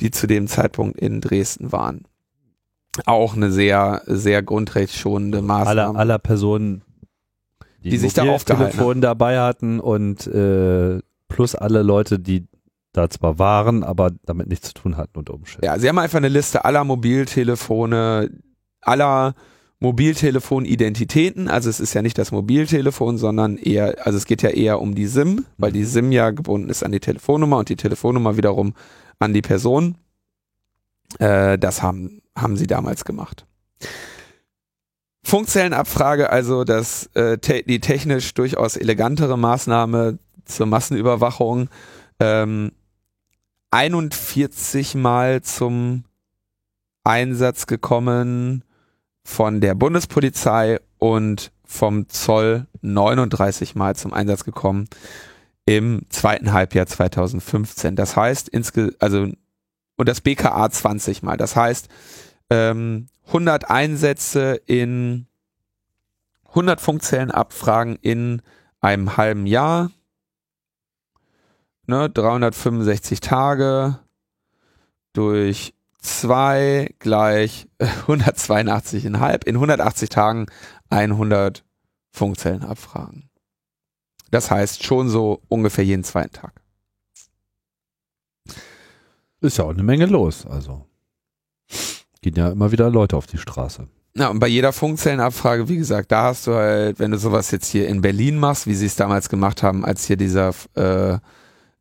die 0.00 0.10
zu 0.10 0.26
dem 0.26 0.46
Zeitpunkt 0.46 0.98
in 0.98 1.20
Dresden 1.20 1.70
waren. 1.70 2.04
Auch 3.04 3.36
eine 3.36 3.52
sehr, 3.52 4.02
sehr 4.06 4.42
grundrechtsschonende 4.42 5.42
Maßnahme. 5.42 5.80
Aller, 5.80 5.98
aller 5.98 6.18
Personen, 6.18 6.82
die, 7.82 7.90
die 7.90 7.98
sich 7.98 8.14
da 8.14 8.22
aufgehalten 8.24 8.72
Telefon 8.72 9.00
dabei 9.00 9.40
hatten 9.40 9.80
und 9.80 10.26
äh, 10.26 11.00
plus 11.28 11.54
alle 11.54 11.82
Leute, 11.82 12.18
die 12.18 12.46
da 12.92 13.08
zwar 13.08 13.38
waren, 13.38 13.84
aber 13.84 14.10
damit 14.24 14.48
nichts 14.48 14.68
zu 14.68 14.74
tun 14.74 14.96
hatten 14.96 15.18
unter 15.18 15.34
Umständen. 15.34 15.66
Ja, 15.66 15.78
sie 15.78 15.88
haben 15.88 15.98
einfach 15.98 16.18
eine 16.18 16.28
Liste 16.28 16.64
aller 16.64 16.84
Mobiltelefone, 16.84 18.30
aller 18.80 19.34
Mobiltelefon-Identitäten. 19.78 21.48
Also 21.48 21.70
es 21.70 21.80
ist 21.80 21.94
ja 21.94 22.02
nicht 22.02 22.18
das 22.18 22.32
Mobiltelefon, 22.32 23.16
sondern 23.16 23.56
eher, 23.56 24.06
also 24.06 24.18
es 24.18 24.26
geht 24.26 24.42
ja 24.42 24.50
eher 24.50 24.80
um 24.80 24.94
die 24.94 25.06
SIM, 25.06 25.46
weil 25.56 25.72
die 25.72 25.84
SIM 25.84 26.12
ja 26.12 26.30
gebunden 26.30 26.68
ist 26.68 26.82
an 26.82 26.92
die 26.92 27.00
Telefonnummer 27.00 27.58
und 27.58 27.68
die 27.68 27.76
Telefonnummer 27.76 28.36
wiederum 28.36 28.74
an 29.18 29.32
die 29.32 29.42
Person. 29.42 29.96
Äh, 31.18 31.58
das 31.58 31.82
haben, 31.82 32.20
haben 32.36 32.56
sie 32.56 32.66
damals 32.66 33.04
gemacht. 33.04 33.46
Funkzellenabfrage, 35.22 36.30
also 36.30 36.64
das, 36.64 37.10
äh, 37.14 37.38
te 37.38 37.62
die 37.62 37.80
technisch 37.80 38.34
durchaus 38.34 38.76
elegantere 38.76 39.36
Maßnahme 39.36 40.18
zur 40.44 40.66
Massenüberwachung. 40.66 41.68
Ähm, 42.18 42.72
41 43.70 44.94
Mal 44.94 45.42
zum 45.42 46.04
Einsatz 47.04 47.66
gekommen 47.66 48.64
von 49.24 49.60
der 49.60 49.74
Bundespolizei 49.74 50.80
und 50.98 51.52
vom 51.64 52.08
Zoll 52.08 52.66
39 52.82 53.74
Mal 53.76 53.94
zum 53.94 54.12
Einsatz 54.12 54.44
gekommen 54.44 54.88
im 55.66 56.02
zweiten 56.08 56.52
Halbjahr 56.52 56.86
2015. 56.86 57.94
Das 57.94 58.16
heißt, 58.16 58.48
insge 58.48 58.94
also 58.98 59.28
und 59.96 60.08
das 60.08 60.22
BKA 60.22 60.70
20 60.70 61.22
Mal. 61.22 61.36
Das 61.36 61.54
heißt, 61.54 61.88
ähm, 62.50 63.06
100 63.26 63.70
Einsätze 63.70 64.60
in 64.66 65.26
100 66.48 66.80
Funkzellenabfragen 66.80 67.96
in 67.96 68.42
einem 68.80 69.16
halben 69.16 69.46
Jahr, 69.46 69.90
ne, 71.86 72.10
365 72.10 73.20
Tage 73.20 73.98
durch 75.12 75.74
2 76.00 76.94
gleich 76.98 77.68
182,5 77.78 79.46
in 79.46 79.54
180 79.56 80.08
Tagen 80.08 80.46
100 80.88 81.64
Funkzellen 82.10 82.62
abfragen. 82.64 83.30
Das 84.30 84.50
heißt 84.50 84.82
schon 84.84 85.08
so 85.08 85.42
ungefähr 85.48 85.84
jeden 85.84 86.04
zweiten 86.04 86.32
Tag. 86.32 86.62
Ist 89.40 89.58
ja 89.58 89.64
auch 89.64 89.70
eine 89.70 89.82
Menge 89.82 90.06
los, 90.06 90.46
also. 90.46 90.89
Gehen 92.22 92.34
ja 92.34 92.50
immer 92.50 92.72
wieder 92.72 92.90
Leute 92.90 93.16
auf 93.16 93.26
die 93.26 93.38
Straße. 93.38 93.88
Ja, 94.14 94.28
und 94.28 94.40
bei 94.40 94.48
jeder 94.48 94.72
Funkzellenabfrage, 94.72 95.68
wie 95.68 95.76
gesagt, 95.76 96.10
da 96.10 96.24
hast 96.24 96.46
du 96.46 96.54
halt, 96.54 96.98
wenn 96.98 97.12
du 97.12 97.18
sowas 97.18 97.50
jetzt 97.52 97.68
hier 97.68 97.88
in 97.88 98.00
Berlin 98.00 98.38
machst, 98.38 98.66
wie 98.66 98.74
sie 98.74 98.86
es 98.86 98.96
damals 98.96 99.28
gemacht 99.28 99.62
haben, 99.62 99.84
als 99.84 100.04
hier 100.04 100.16
dieser 100.16 100.52
äh, 100.74 101.18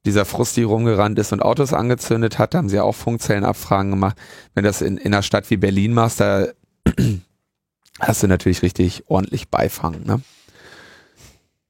dieser 0.05 0.25
Frusti 0.25 0.63
rumgerannt 0.63 1.19
ist 1.19 1.33
und 1.33 1.41
Autos 1.41 1.73
angezündet 1.73 2.39
hat, 2.39 2.53
da 2.53 2.59
haben 2.59 2.69
sie 2.69 2.79
auch 2.79 2.95
Funkzellenabfragen 2.95 3.91
gemacht. 3.91 4.17
Wenn 4.53 4.63
du 4.63 4.69
das 4.69 4.81
in, 4.81 4.97
in 4.97 5.13
einer 5.13 5.23
Stadt 5.23 5.49
wie 5.49 5.57
Berlin 5.57 5.93
machst, 5.93 6.19
da 6.19 6.47
hast 7.99 8.23
du 8.23 8.27
natürlich 8.27 8.61
richtig 8.61 9.03
ordentlich 9.07 9.49
Beifang. 9.49 10.03
Ne? 10.03 10.21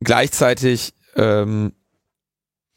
Gleichzeitig 0.02 0.94
ähm, 1.16 1.74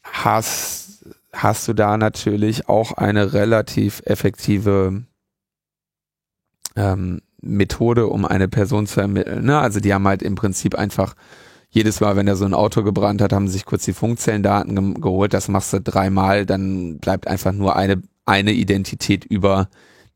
hast, 0.03 1.05
hast 1.31 1.67
du 1.67 1.73
da 1.73 1.97
natürlich 1.97 2.67
auch 2.67 2.93
eine 2.93 3.33
relativ 3.33 4.01
effektive 4.05 5.03
ähm, 6.75 7.21
Methode, 7.41 8.07
um 8.07 8.25
eine 8.25 8.47
Person 8.47 8.87
zu 8.87 9.01
ermitteln. 9.01 9.45
Ne? 9.45 9.57
Also 9.59 9.79
die 9.79 9.93
haben 9.93 10.07
halt 10.07 10.21
im 10.21 10.35
Prinzip 10.35 10.75
einfach 10.75 11.15
jedes 11.69 11.99
Mal, 11.99 12.15
wenn 12.15 12.27
er 12.27 12.35
so 12.35 12.45
ein 12.45 12.53
Auto 12.53 12.83
gebrannt 12.83 13.21
hat, 13.21 13.33
haben 13.33 13.47
sich 13.47 13.65
kurz 13.65 13.83
die 13.85 13.93
Funkzellendaten 13.93 14.75
ge 14.75 15.01
geholt. 15.01 15.33
Das 15.33 15.47
machst 15.47 15.73
du 15.73 15.81
dreimal, 15.81 16.45
dann 16.45 16.99
bleibt 16.99 17.27
einfach 17.27 17.51
nur 17.51 17.75
eine, 17.75 18.01
eine 18.25 18.51
Identität 18.51 19.25
über, 19.25 19.69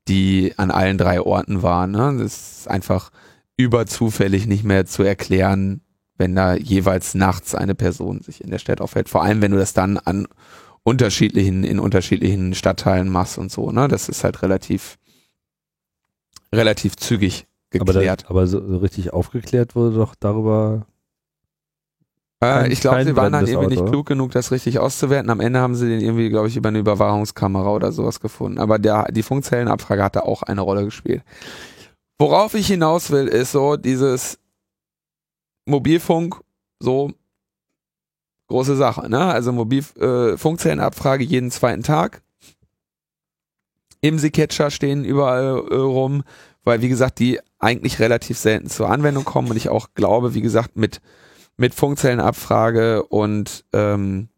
die 0.08 0.54
an 0.58 0.72
allen 0.72 0.98
drei 0.98 1.20
Orten 1.20 1.64
war. 1.64 1.88
Ne? 1.88 2.16
Das 2.20 2.60
ist 2.60 2.68
einfach 2.70 3.12
überzufällig 3.58 4.46
nicht 4.46 4.64
mehr 4.64 4.86
zu 4.86 5.04
erklären, 5.04 5.82
wenn 6.18 6.36
da 6.36 6.54
jeweils 6.56 7.16
nachts 7.16 7.56
eine 7.56 7.76
Person 7.76 8.22
sich 8.22 8.44
in 8.44 8.52
der 8.52 8.60
Stadt 8.60 8.80
aufhält. 8.80 9.10
Vor 9.10 9.24
allem, 9.24 9.42
wenn 9.42 9.52
du 9.52 9.58
das 9.58 9.74
dann 9.74 9.98
an 9.98 10.28
unterschiedlichen, 10.84 11.64
in 11.64 11.80
unterschiedlichen 11.80 12.54
Stadtteilen 12.54 13.10
machst 13.10 13.38
und 13.38 13.52
so. 13.52 13.72
Ne? 13.72 13.88
Das 13.88 14.10
ist 14.10 14.24
halt 14.24 14.42
relativ, 14.42 14.98
relativ 16.54 16.96
zügig 16.96 17.48
geklärt. 17.70 18.26
Aber, 18.30 18.46
da, 18.46 18.48
aber 18.48 18.48
so, 18.48 18.60
richtig 18.78 19.14
aufgeklärt 19.14 19.76
wurde 19.76 19.96
doch 19.96 20.16
darüber 20.16 20.86
äh, 22.44 22.72
ich 22.72 22.82
glaube, 22.82 23.04
sie 23.04 23.16
waren 23.16 23.34
dann 23.34 23.48
irgendwie 23.48 23.76
Auto. 23.76 23.82
nicht 23.82 23.92
klug 23.92 24.06
genug, 24.06 24.32
das 24.32 24.52
richtig 24.52 24.80
auszuwerten. 24.80 25.30
Am 25.30 25.40
Ende 25.40 25.60
haben 25.60 25.76
sie 25.76 25.88
den 25.88 26.02
irgendwie, 26.02 26.30
glaube 26.30 26.48
ich, 26.48 26.56
über 26.56 26.70
eine 26.70 26.80
Überwachungskamera 26.80 27.72
oder 27.72 27.92
sowas 27.92 28.20
gefunden. 28.20 28.60
Aber 28.60 28.78
der, 28.78 29.12
die 29.12 29.24
Funkzellenabfrage 29.24 30.04
hatte 30.04 30.26
auch 30.26 30.44
eine 30.44 30.62
Rolle 30.62 30.86
gespielt. 30.86 31.24
Worauf 32.20 32.54
ich 32.54 32.68
hinaus 32.68 33.12
will, 33.12 33.28
ist 33.28 33.52
so 33.52 33.76
dieses 33.76 34.40
Mobilfunk, 35.66 36.40
so 36.80 37.12
große 38.48 38.76
Sache, 38.76 39.10
ne? 39.10 39.26
Also 39.26 39.52
Mobil, 39.52 39.84
äh, 40.00 40.38
Funkzellenabfrage 40.38 41.24
jeden 41.24 41.52
zweiten 41.52 41.84
Tag. 41.84 42.22
IMSI-Catcher 44.02 44.72
stehen 44.72 45.04
überall 45.04 45.64
äh, 45.70 45.76
rum, 45.76 46.24
weil 46.64 46.82
wie 46.82 46.90
gesagt, 46.90 47.20
die 47.20 47.40
eigentlich 47.60 48.00
relativ 48.00 48.38
selten 48.38 48.70
zur 48.70 48.90
Anwendung 48.90 49.26
kommen 49.26 49.50
und 49.50 49.58
ich 49.58 49.70
auch 49.70 49.90
glaube, 49.96 50.34
wie 50.34 50.42
gesagt, 50.42 50.76
mit 50.76 51.02
mit 51.58 51.74
Funkzellenabfrage 51.74 53.04
und, 53.04 53.66
ähm, 53.74 54.30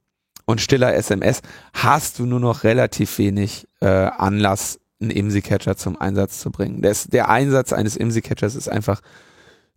und 0.45 0.61
stiller 0.61 0.95
SMS 0.95 1.41
hast 1.73 2.17
du 2.17 2.25
nur 2.25 2.39
noch 2.39 2.63
relativ 2.63 3.17
wenig 3.17 3.67
äh, 3.81 3.87
Anlass, 3.87 4.79
einen 5.01 5.11
IMSI-Catcher 5.11 5.77
zum 5.77 5.99
Einsatz 5.99 6.39
zu 6.39 6.49
bringen. 6.49 6.81
Das, 6.81 7.05
der 7.07 7.29
Einsatz 7.29 7.71
eines 7.73 7.95
IMSI-Catchers 7.95 8.55
ist 8.55 8.69
einfach 8.69 9.01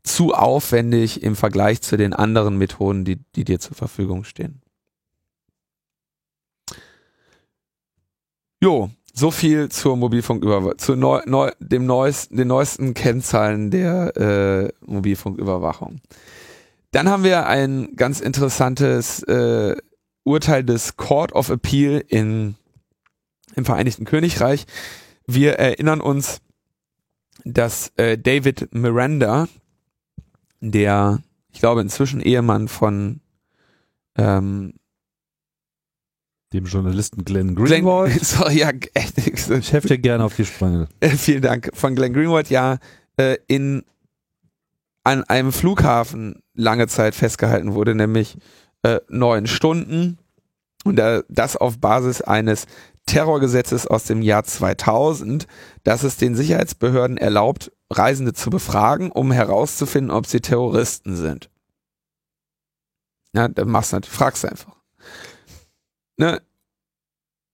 zu 0.03 0.35
aufwendig 0.35 1.23
im 1.23 1.37
Vergleich 1.37 1.81
zu 1.81 1.97
den 1.97 2.13
anderen 2.13 2.57
Methoden, 2.59 3.05
die, 3.05 3.19
die 3.37 3.45
dir 3.45 3.61
zur 3.61 3.77
Verfügung 3.77 4.25
stehen. 4.25 4.63
Jo, 8.61 8.91
so 9.13 9.31
viel 9.31 9.69
zur 9.69 9.97
Mobilfunküberwachung, 9.97 10.79
zu 10.79 10.97
neu, 10.97 11.21
neu, 11.27 11.51
dem 11.61 11.87
neuesten, 11.87 12.37
den 12.37 12.49
neuesten 12.49 12.95
Kennzahlen 12.95 13.71
der 13.71 14.17
äh, 14.17 14.73
Mobilfunküberwachung. 14.85 16.01
Dann 16.93 17.09
haben 17.09 17.25
wir 17.25 17.47
ein 17.47 17.95
ganz 17.97 18.21
interessantes 18.21 19.23
äh, 19.25 19.77
Urteil 20.25 20.65
des 20.65 20.97
Court 20.97 21.33
of 21.33 21.51
Appeal 21.51 22.03
in, 22.07 22.55
im 23.55 23.65
Vereinigten 23.65 24.05
Königreich. 24.05 24.67
Wir 25.27 25.55
erinnern 25.55 26.01
uns, 26.01 26.41
dass 27.45 27.93
äh, 27.97 28.19
David 28.19 28.75
Miranda, 28.75 29.49
der, 30.61 31.23
ich 31.51 31.61
glaube, 31.61 31.81
inzwischen 31.81 32.21
Ehemann 32.21 32.69
von 32.69 33.21
ähm, 34.17 34.75
dem 36.53 36.65
Journalisten 36.67 37.25
Glenn 37.25 37.55
Greenwald. 37.55 38.13
Glenn, 38.13 38.25
sorry, 38.25 38.59
ja, 38.59 38.71
ich 38.95 39.73
helfe 39.73 39.89
dir 39.89 39.99
gerne 39.99 40.25
auf 40.25 40.37
die 40.37 40.45
Sprünge. 40.45 40.89
Vielen 41.17 41.43
Dank. 41.43 41.71
Von 41.75 41.95
Glenn 41.95 42.13
Greenwald 42.13 42.51
ja 42.51 42.79
äh, 43.17 43.37
in 43.47 43.85
an 45.05 45.25
einem 45.25 45.53
Flughafen 45.53 46.43
lange 46.55 46.87
Zeit 46.87 47.15
festgehalten 47.15 47.75
wurde, 47.75 47.95
nämlich 47.95 48.37
äh, 48.83 49.01
neun 49.09 49.47
Stunden. 49.47 50.19
Und 50.85 50.99
äh, 50.99 51.23
das 51.29 51.57
auf 51.57 51.79
Basis 51.79 52.23
eines 52.23 52.67
Terrorgesetzes 53.07 53.87
aus 53.87 54.05
dem 54.05 54.23
Jahr 54.23 54.45
2000, 54.45 55.47
das 55.83 56.03
es 56.05 56.17
den 56.17 56.37
Sicherheitsbehörden 56.37 57.17
erlaubt, 57.17 57.73
Reisende 57.91 58.33
zu 58.33 58.51
befragen, 58.51 59.11
um 59.11 59.33
herauszufinden, 59.33 60.11
ob 60.11 60.27
sie 60.27 60.41
Terroristen 60.41 61.17
sind. 61.17 61.51
Ja, 63.35 63.49
dann 63.49 63.69
machst 63.69 63.93
du 63.93 63.97
natürlich, 63.97 64.17
fragst 64.17 64.45
einfach. 64.45 64.77
Ne? 66.17 66.43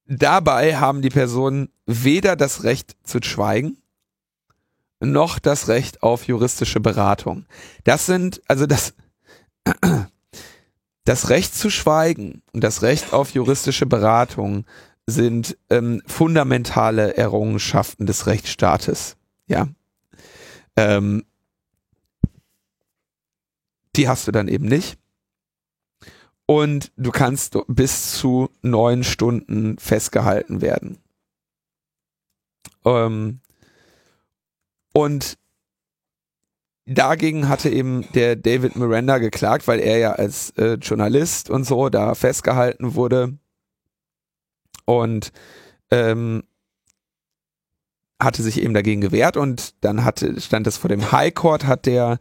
Dabei 0.06 0.76
haben 0.76 1.02
die 1.02 1.10
Personen 1.10 1.70
weder 1.86 2.36
das 2.36 2.64
Recht 2.64 2.96
zu 3.04 3.18
schweigen, 3.22 3.78
noch 5.00 5.38
das 5.38 5.68
Recht 5.68 6.02
auf 6.02 6.26
juristische 6.26 6.80
Beratung. 6.80 7.46
Das 7.84 8.06
sind, 8.06 8.42
also 8.48 8.66
das, 8.66 8.94
das 11.04 11.28
Recht 11.28 11.54
zu 11.54 11.70
schweigen 11.70 12.42
und 12.52 12.64
das 12.64 12.82
Recht 12.82 13.12
auf 13.12 13.30
juristische 13.30 13.86
Beratung 13.86 14.64
sind 15.06 15.56
ähm, 15.70 16.02
fundamentale 16.06 17.16
Errungenschaften 17.16 18.06
des 18.06 18.26
Rechtsstaates. 18.26 19.16
Ja. 19.46 19.68
Ähm, 20.76 21.24
die 23.96 24.08
hast 24.08 24.26
du 24.28 24.32
dann 24.32 24.48
eben 24.48 24.66
nicht. 24.66 24.98
Und 26.50 26.92
du 26.96 27.10
kannst 27.10 27.58
bis 27.66 28.14
zu 28.14 28.48
neun 28.62 29.04
Stunden 29.04 29.76
festgehalten 29.78 30.62
werden. 30.62 30.98
Ähm, 32.86 33.40
und 34.94 35.36
dagegen 36.86 37.50
hatte 37.50 37.68
eben 37.68 38.10
der 38.14 38.34
David 38.34 38.76
Miranda 38.76 39.18
geklagt, 39.18 39.68
weil 39.68 39.78
er 39.78 39.98
ja 39.98 40.12
als 40.12 40.50
äh, 40.56 40.78
Journalist 40.80 41.50
und 41.50 41.64
so 41.64 41.90
da 41.90 42.14
festgehalten 42.14 42.94
wurde 42.94 43.38
und 44.86 45.32
ähm, 45.90 46.44
hatte 48.20 48.42
sich 48.42 48.62
eben 48.62 48.72
dagegen 48.72 49.02
gewehrt 49.02 49.36
und 49.36 49.74
dann 49.84 50.02
hatte, 50.02 50.40
stand 50.40 50.66
es 50.66 50.78
vor 50.78 50.88
dem 50.88 51.12
High 51.12 51.34
Court, 51.34 51.66
hat 51.66 51.84
der 51.84 52.18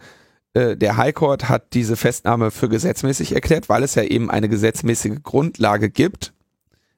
der 0.55 0.97
High 0.97 1.13
Court 1.13 1.49
hat 1.49 1.73
diese 1.73 1.95
Festnahme 1.95 2.49
für 2.51 2.67
gesetzmäßig 2.67 3.33
erklärt, 3.33 3.69
weil 3.69 3.83
es 3.83 3.95
ja 3.95 4.03
eben 4.03 4.31
eine 4.31 4.49
gesetzmäßige 4.49 5.19
Grundlage 5.21 5.89
gibt, 5.89 6.33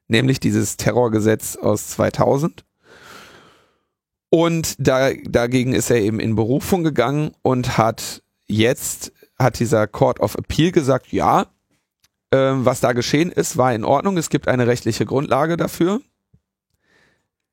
nämlich 0.07 0.39
dieses 0.39 0.77
Terrorgesetz 0.77 1.57
aus 1.57 1.87
2000. 1.89 2.63
Und 4.29 4.75
da, 4.77 5.11
dagegen 5.13 5.73
ist 5.73 5.89
er 5.89 5.97
eben 5.97 6.19
in 6.19 6.35
Berufung 6.35 6.83
gegangen 6.83 7.31
und 7.41 7.77
hat 7.77 8.21
jetzt, 8.47 9.11
hat 9.37 9.59
dieser 9.59 9.87
Court 9.87 10.19
of 10.19 10.35
Appeal 10.35 10.71
gesagt, 10.71 11.11
ja, 11.11 11.47
äh, 12.31 12.51
was 12.53 12.79
da 12.79 12.93
geschehen 12.93 13.31
ist, 13.31 13.57
war 13.57 13.73
in 13.73 13.83
Ordnung. 13.83 14.17
Es 14.17 14.29
gibt 14.29 14.47
eine 14.47 14.67
rechtliche 14.67 15.05
Grundlage 15.05 15.57
dafür. 15.57 16.01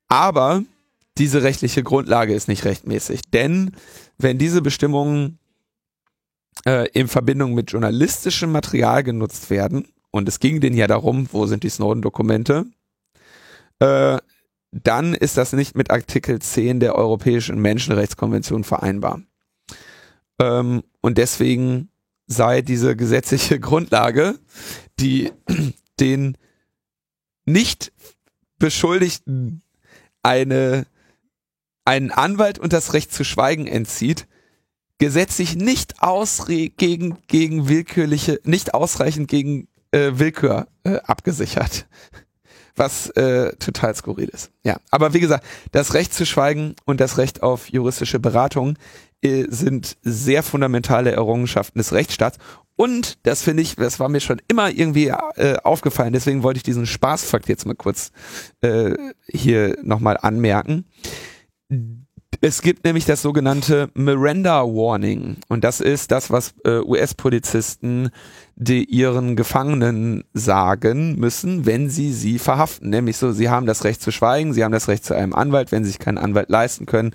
Aber 0.07 0.63
diese 1.17 1.41
rechtliche 1.43 1.83
Grundlage 1.83 2.33
ist 2.33 2.47
nicht 2.47 2.63
rechtmäßig. 2.63 3.21
Denn 3.31 3.75
wenn 4.17 4.37
diese 4.37 4.61
Bestimmungen 4.61 5.39
äh, 6.65 6.87
in 6.89 7.07
Verbindung 7.07 7.53
mit 7.53 7.71
journalistischem 7.71 8.51
Material 8.51 9.03
genutzt 9.03 9.49
werden, 9.49 9.87
und 10.11 10.27
es 10.27 10.39
ging 10.39 10.61
denen 10.61 10.77
ja 10.77 10.87
darum, 10.87 11.27
wo 11.31 11.45
sind 11.45 11.63
die 11.63 11.69
Snowden-Dokumente, 11.69 12.65
äh, 13.79 14.17
dann 14.71 15.13
ist 15.13 15.37
das 15.37 15.53
nicht 15.53 15.75
mit 15.75 15.91
Artikel 15.91 16.39
10 16.39 16.79
der 16.79 16.95
Europäischen 16.95 17.59
Menschenrechtskonvention 17.61 18.63
vereinbar. 18.63 19.21
Ähm, 20.39 20.83
und 21.01 21.17
deswegen 21.17 21.89
sei 22.25 22.61
diese 22.61 22.95
gesetzliche 22.95 23.59
Grundlage, 23.61 24.39
die 24.99 25.31
den 25.99 26.37
nicht 27.45 27.93
Beschuldigten 28.59 29.61
eine, 30.23 30.85
einen 31.85 32.11
Anwalt 32.11 32.59
und 32.59 32.73
das 32.73 32.93
Recht 32.93 33.13
zu 33.13 33.23
schweigen 33.23 33.67
entzieht, 33.67 34.27
gesetzlich 34.97 35.55
nicht 35.55 36.01
ausre 36.01 36.69
gegen, 36.69 37.17
gegen 37.27 37.69
willkürliche, 37.69 38.39
nicht 38.43 38.73
ausreichend 38.73 39.27
gegen 39.27 39.67
äh, 39.91 40.11
Willkür 40.13 40.67
äh, 40.83 40.97
abgesichert 40.97 41.87
was 42.77 43.09
äh, 43.11 43.55
total 43.57 43.95
skurril 43.95 44.29
ist. 44.29 44.51
Ja, 44.63 44.77
aber 44.91 45.13
wie 45.13 45.19
gesagt, 45.19 45.45
das 45.71 45.93
Recht 45.93 46.13
zu 46.13 46.25
schweigen 46.25 46.75
und 46.85 47.01
das 47.01 47.17
Recht 47.17 47.43
auf 47.43 47.69
juristische 47.69 48.19
Beratung 48.19 48.77
äh, 49.21 49.45
sind 49.49 49.97
sehr 50.03 50.43
fundamentale 50.43 51.11
Errungenschaften 51.11 51.79
des 51.79 51.91
Rechtsstaats. 51.91 52.37
Und 52.75 53.17
das 53.23 53.41
finde 53.41 53.63
ich, 53.63 53.75
das 53.75 53.99
war 53.99 54.09
mir 54.09 54.19
schon 54.19 54.39
immer 54.47 54.69
irgendwie 54.69 55.07
äh, 55.07 55.57
aufgefallen. 55.63 56.13
Deswegen 56.13 56.43
wollte 56.43 56.57
ich 56.57 56.63
diesen 56.63 56.85
Spaßfakt 56.85 57.49
jetzt 57.49 57.65
mal 57.65 57.75
kurz 57.75 58.11
äh, 58.61 58.93
hier 59.27 59.75
nochmal 59.81 60.17
anmerken. 60.21 60.85
Es 62.41 62.61
gibt 62.61 62.85
nämlich 62.85 63.05
das 63.05 63.21
sogenannte 63.21 63.89
Miranda 63.95 64.63
Warning. 64.63 65.37
Und 65.47 65.63
das 65.63 65.79
ist 65.79 66.11
das, 66.11 66.29
was 66.29 66.53
äh, 66.65 66.79
US-Polizisten 66.79 68.09
die 68.59 68.85
ihren 68.85 69.35
Gefangenen 69.35 70.23
sagen 70.33 71.19
müssen, 71.19 71.67
wenn 71.67 71.91
sie 71.91 72.11
sie 72.11 72.39
verhaften. 72.39 72.89
Nämlich 72.89 73.17
so, 73.17 73.31
sie 73.31 73.49
haben 73.49 73.67
das 73.67 73.83
Recht 73.83 74.01
zu 74.01 74.11
schweigen, 74.11 74.51
sie 74.51 74.63
haben 74.63 74.71
das 74.71 74.87
Recht 74.87 75.05
zu 75.05 75.13
einem 75.13 75.35
Anwalt. 75.35 75.71
Wenn 75.71 75.83
sie 75.83 75.91
sich 75.91 75.99
keinen 75.99 76.17
Anwalt 76.17 76.49
leisten 76.49 76.87
können, 76.87 77.11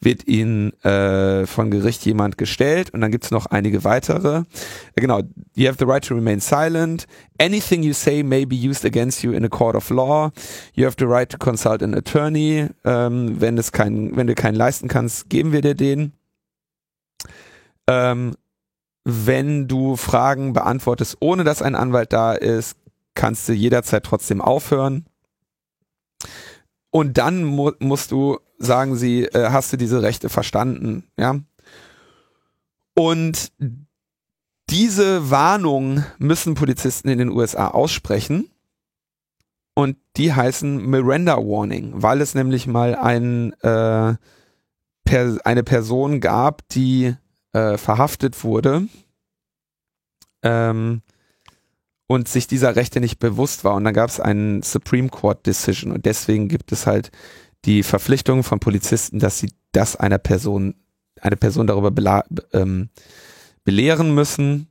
wird 0.00 0.26
ihnen 0.26 0.72
äh, 0.84 1.46
von 1.46 1.70
Gericht 1.70 2.06
jemand 2.06 2.38
gestellt. 2.38 2.94
Und 2.94 3.02
dann 3.02 3.10
gibt's 3.10 3.30
noch 3.30 3.44
einige 3.44 3.84
weitere. 3.84 4.38
Äh, 4.94 5.00
genau, 5.02 5.20
you 5.54 5.68
have 5.68 5.76
the 5.78 5.84
right 5.84 6.02
to 6.02 6.14
remain 6.14 6.40
silent. 6.40 7.06
Anything 7.38 7.82
you 7.82 7.92
say 7.92 8.22
may 8.22 8.46
be 8.46 8.56
used 8.56 8.86
against 8.86 9.22
you 9.22 9.32
in 9.32 9.44
a 9.44 9.50
court 9.50 9.76
of 9.76 9.90
law. 9.90 10.30
You 10.72 10.86
have 10.86 10.96
the 10.98 11.04
right 11.04 11.28
to 11.28 11.36
consult 11.36 11.82
an 11.82 11.94
attorney. 11.94 12.68
Ähm, 12.86 13.38
wenn, 13.38 13.58
es 13.58 13.70
kein, 13.70 14.16
wenn 14.16 14.28
du 14.28 14.34
keinen 14.34 14.54
leisten 14.54 14.88
kannst, 14.88 15.28
geben 15.28 15.52
wir 15.52 15.60
dir 15.60 15.74
den. 15.74 16.14
Ähm, 17.86 18.32
wenn 19.08 19.68
du 19.68 19.94
Fragen 19.94 20.52
beantwortest, 20.52 21.18
ohne 21.20 21.44
dass 21.44 21.62
ein 21.62 21.76
Anwalt 21.76 22.12
da 22.12 22.32
ist, 22.32 22.76
kannst 23.14 23.48
du 23.48 23.52
jederzeit 23.52 24.02
trotzdem 24.02 24.40
aufhören. 24.40 25.06
Und 26.90 27.16
dann 27.16 27.44
mu 27.44 27.70
musst 27.78 28.10
du, 28.10 28.40
sagen 28.58 28.96
sie, 28.96 29.26
äh, 29.26 29.50
hast 29.50 29.72
du 29.72 29.76
diese 29.76 30.02
Rechte 30.02 30.28
verstanden, 30.28 31.04
ja. 31.16 31.38
Und 32.94 33.52
diese 34.70 35.30
Warnung 35.30 36.04
müssen 36.18 36.54
Polizisten 36.54 37.08
in 37.08 37.18
den 37.18 37.30
USA 37.30 37.68
aussprechen. 37.68 38.50
Und 39.74 39.98
die 40.16 40.32
heißen 40.32 40.84
Miranda 40.84 41.36
Warning, 41.36 41.92
weil 41.94 42.20
es 42.20 42.34
nämlich 42.34 42.66
mal 42.66 42.96
ein, 42.96 43.52
äh, 43.60 44.16
per 45.04 45.38
eine 45.44 45.62
Person 45.62 46.20
gab, 46.20 46.66
die 46.70 47.14
äh, 47.56 47.78
verhaftet 47.78 48.44
wurde 48.44 48.86
ähm, 50.42 51.00
und 52.06 52.28
sich 52.28 52.46
dieser 52.46 52.76
Rechte 52.76 53.00
nicht 53.00 53.18
bewusst 53.18 53.64
war. 53.64 53.74
Und 53.74 53.84
dann 53.84 53.94
gab 53.94 54.10
es 54.10 54.20
einen 54.20 54.60
Supreme 54.62 55.08
Court 55.08 55.46
Decision 55.46 55.90
und 55.90 56.04
deswegen 56.04 56.48
gibt 56.48 56.70
es 56.72 56.86
halt 56.86 57.10
die 57.64 57.82
Verpflichtung 57.82 58.42
von 58.42 58.60
Polizisten, 58.60 59.20
dass 59.20 59.38
sie 59.38 59.52
das 59.72 59.96
einer 59.96 60.18
Person, 60.18 60.74
eine 61.22 61.36
Person 61.36 61.66
darüber 61.66 61.90
ähm, 62.52 62.90
belehren 63.64 64.14
müssen. 64.14 64.68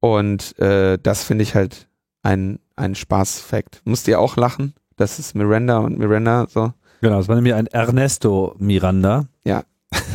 Und 0.00 0.58
äh, 0.58 0.98
das 1.02 1.24
finde 1.24 1.42
ich 1.42 1.54
halt 1.54 1.88
ein, 2.22 2.60
ein 2.76 2.94
Spaßfakt. 2.94 3.80
Musst 3.86 4.06
ihr 4.08 4.20
auch 4.20 4.36
lachen? 4.36 4.74
Das 4.96 5.18
ist 5.18 5.34
Miranda 5.34 5.78
und 5.78 5.98
Miranda 5.98 6.46
so. 6.50 6.74
Genau, 7.00 7.18
es 7.18 7.28
war 7.28 7.36
nämlich 7.36 7.54
ein 7.54 7.66
Ernesto 7.66 8.54
Miranda. 8.58 9.26
Ja. 9.44 9.64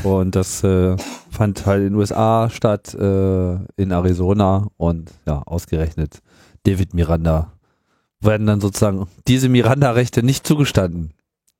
Und 0.03 0.35
das 0.35 0.63
äh, 0.63 0.95
fand 1.29 1.65
halt 1.65 1.79
in 1.79 1.89
den 1.89 1.95
USA 1.95 2.49
statt, 2.49 2.93
äh, 2.93 3.53
in 3.75 3.91
Arizona 3.91 4.67
und 4.77 5.11
ja, 5.25 5.41
ausgerechnet 5.43 6.21
David 6.63 6.93
Miranda 6.93 7.51
werden 8.21 8.47
dann 8.47 8.61
sozusagen 8.61 9.07
diese 9.27 9.49
Miranda-Rechte 9.49 10.23
nicht 10.23 10.45
zugestanden. 10.45 11.13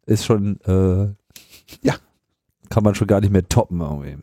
Ist 0.06 0.26
schon, 0.26 0.60
äh, 0.61 1.14
ja, 1.82 1.95
kann 2.70 2.84
man 2.84 2.95
schon 2.95 3.07
gar 3.07 3.22
nicht 3.22 3.32
mehr 3.32 3.48
toppen 3.48 3.82
irgendwie. 3.82 4.18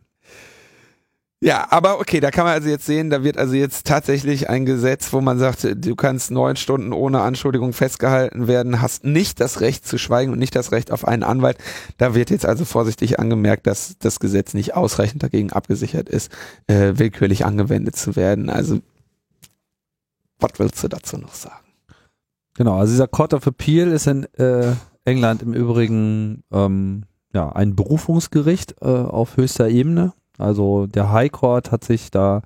Ja, 1.43 1.67
aber 1.71 2.01
okay, 2.01 2.21
da 2.21 2.31
kann 2.31 2.45
man 2.45 2.55
also 2.55 2.71
jetzt 2.71 2.87
sehen, 2.87 3.11
da 3.11 3.23
wird 3.23 3.37
also 3.37 3.53
jetzt 3.53 3.87
tatsächlich 3.87 4.49
ein 4.49 4.65
Gesetz, 4.65 5.13
wo 5.13 5.21
man 5.21 5.39
sagt, 5.39 5.69
du 5.71 5.95
kannst 5.95 6.31
neun 6.31 6.57
Stunden 6.57 6.95
ohne 6.95 7.21
Anschuldigung 7.21 7.75
festgehalten 7.75 8.49
werden, 8.49 8.81
hast 8.81 9.05
nicht 9.05 9.39
das 9.39 9.61
Recht 9.61 9.87
zu 9.87 9.99
schweigen 9.99 10.33
und 10.33 10.39
nicht 10.39 10.57
das 10.57 10.73
Recht 10.73 10.91
auf 10.91 11.07
einen 11.07 11.23
Anwalt. 11.23 11.59
Da 11.99 12.15
wird 12.15 12.31
jetzt 12.31 12.47
also 12.47 12.65
vorsichtig 12.65 13.21
angemerkt, 13.21 13.67
dass 13.67 13.99
das 13.99 14.19
Gesetz 14.19 14.55
nicht 14.55 14.75
ausreichend 14.75 15.23
dagegen 15.23 15.53
abgesichert 15.53 16.09
ist, 16.09 16.33
äh, 16.69 16.95
willkürlich 16.97 17.45
angewendet 17.45 17.97
zu 17.97 18.17
werden. 18.17 18.49
Also, 18.49 18.81
was 20.39 20.53
willst 20.57 20.83
du 20.83 20.89
dazu 20.89 21.19
noch 21.19 21.35
sagen? 21.35 21.67
Genau, 22.55 22.79
also 22.79 22.93
dieser 22.95 23.09
Court 23.09 23.35
of 23.35 23.47
Appeal 23.47 23.93
ist 23.93 24.07
in 24.07 24.25
äh, 24.39 24.73
England 25.05 25.43
im 25.43 25.53
Übrigen 25.53 26.45
ähm, 26.51 27.05
ja 27.35 27.51
ein 27.53 27.77
Berufungsgericht 27.77 28.77
äh, 28.81 28.87
auf 28.87 29.37
höchster 29.37 29.69
Ebene 29.69 30.15
also 30.39 30.87
der 30.87 31.13
High 31.13 31.33
Court 31.33 31.73
hat 31.73 31.85
sich 31.85 32.11
da, 32.11 32.43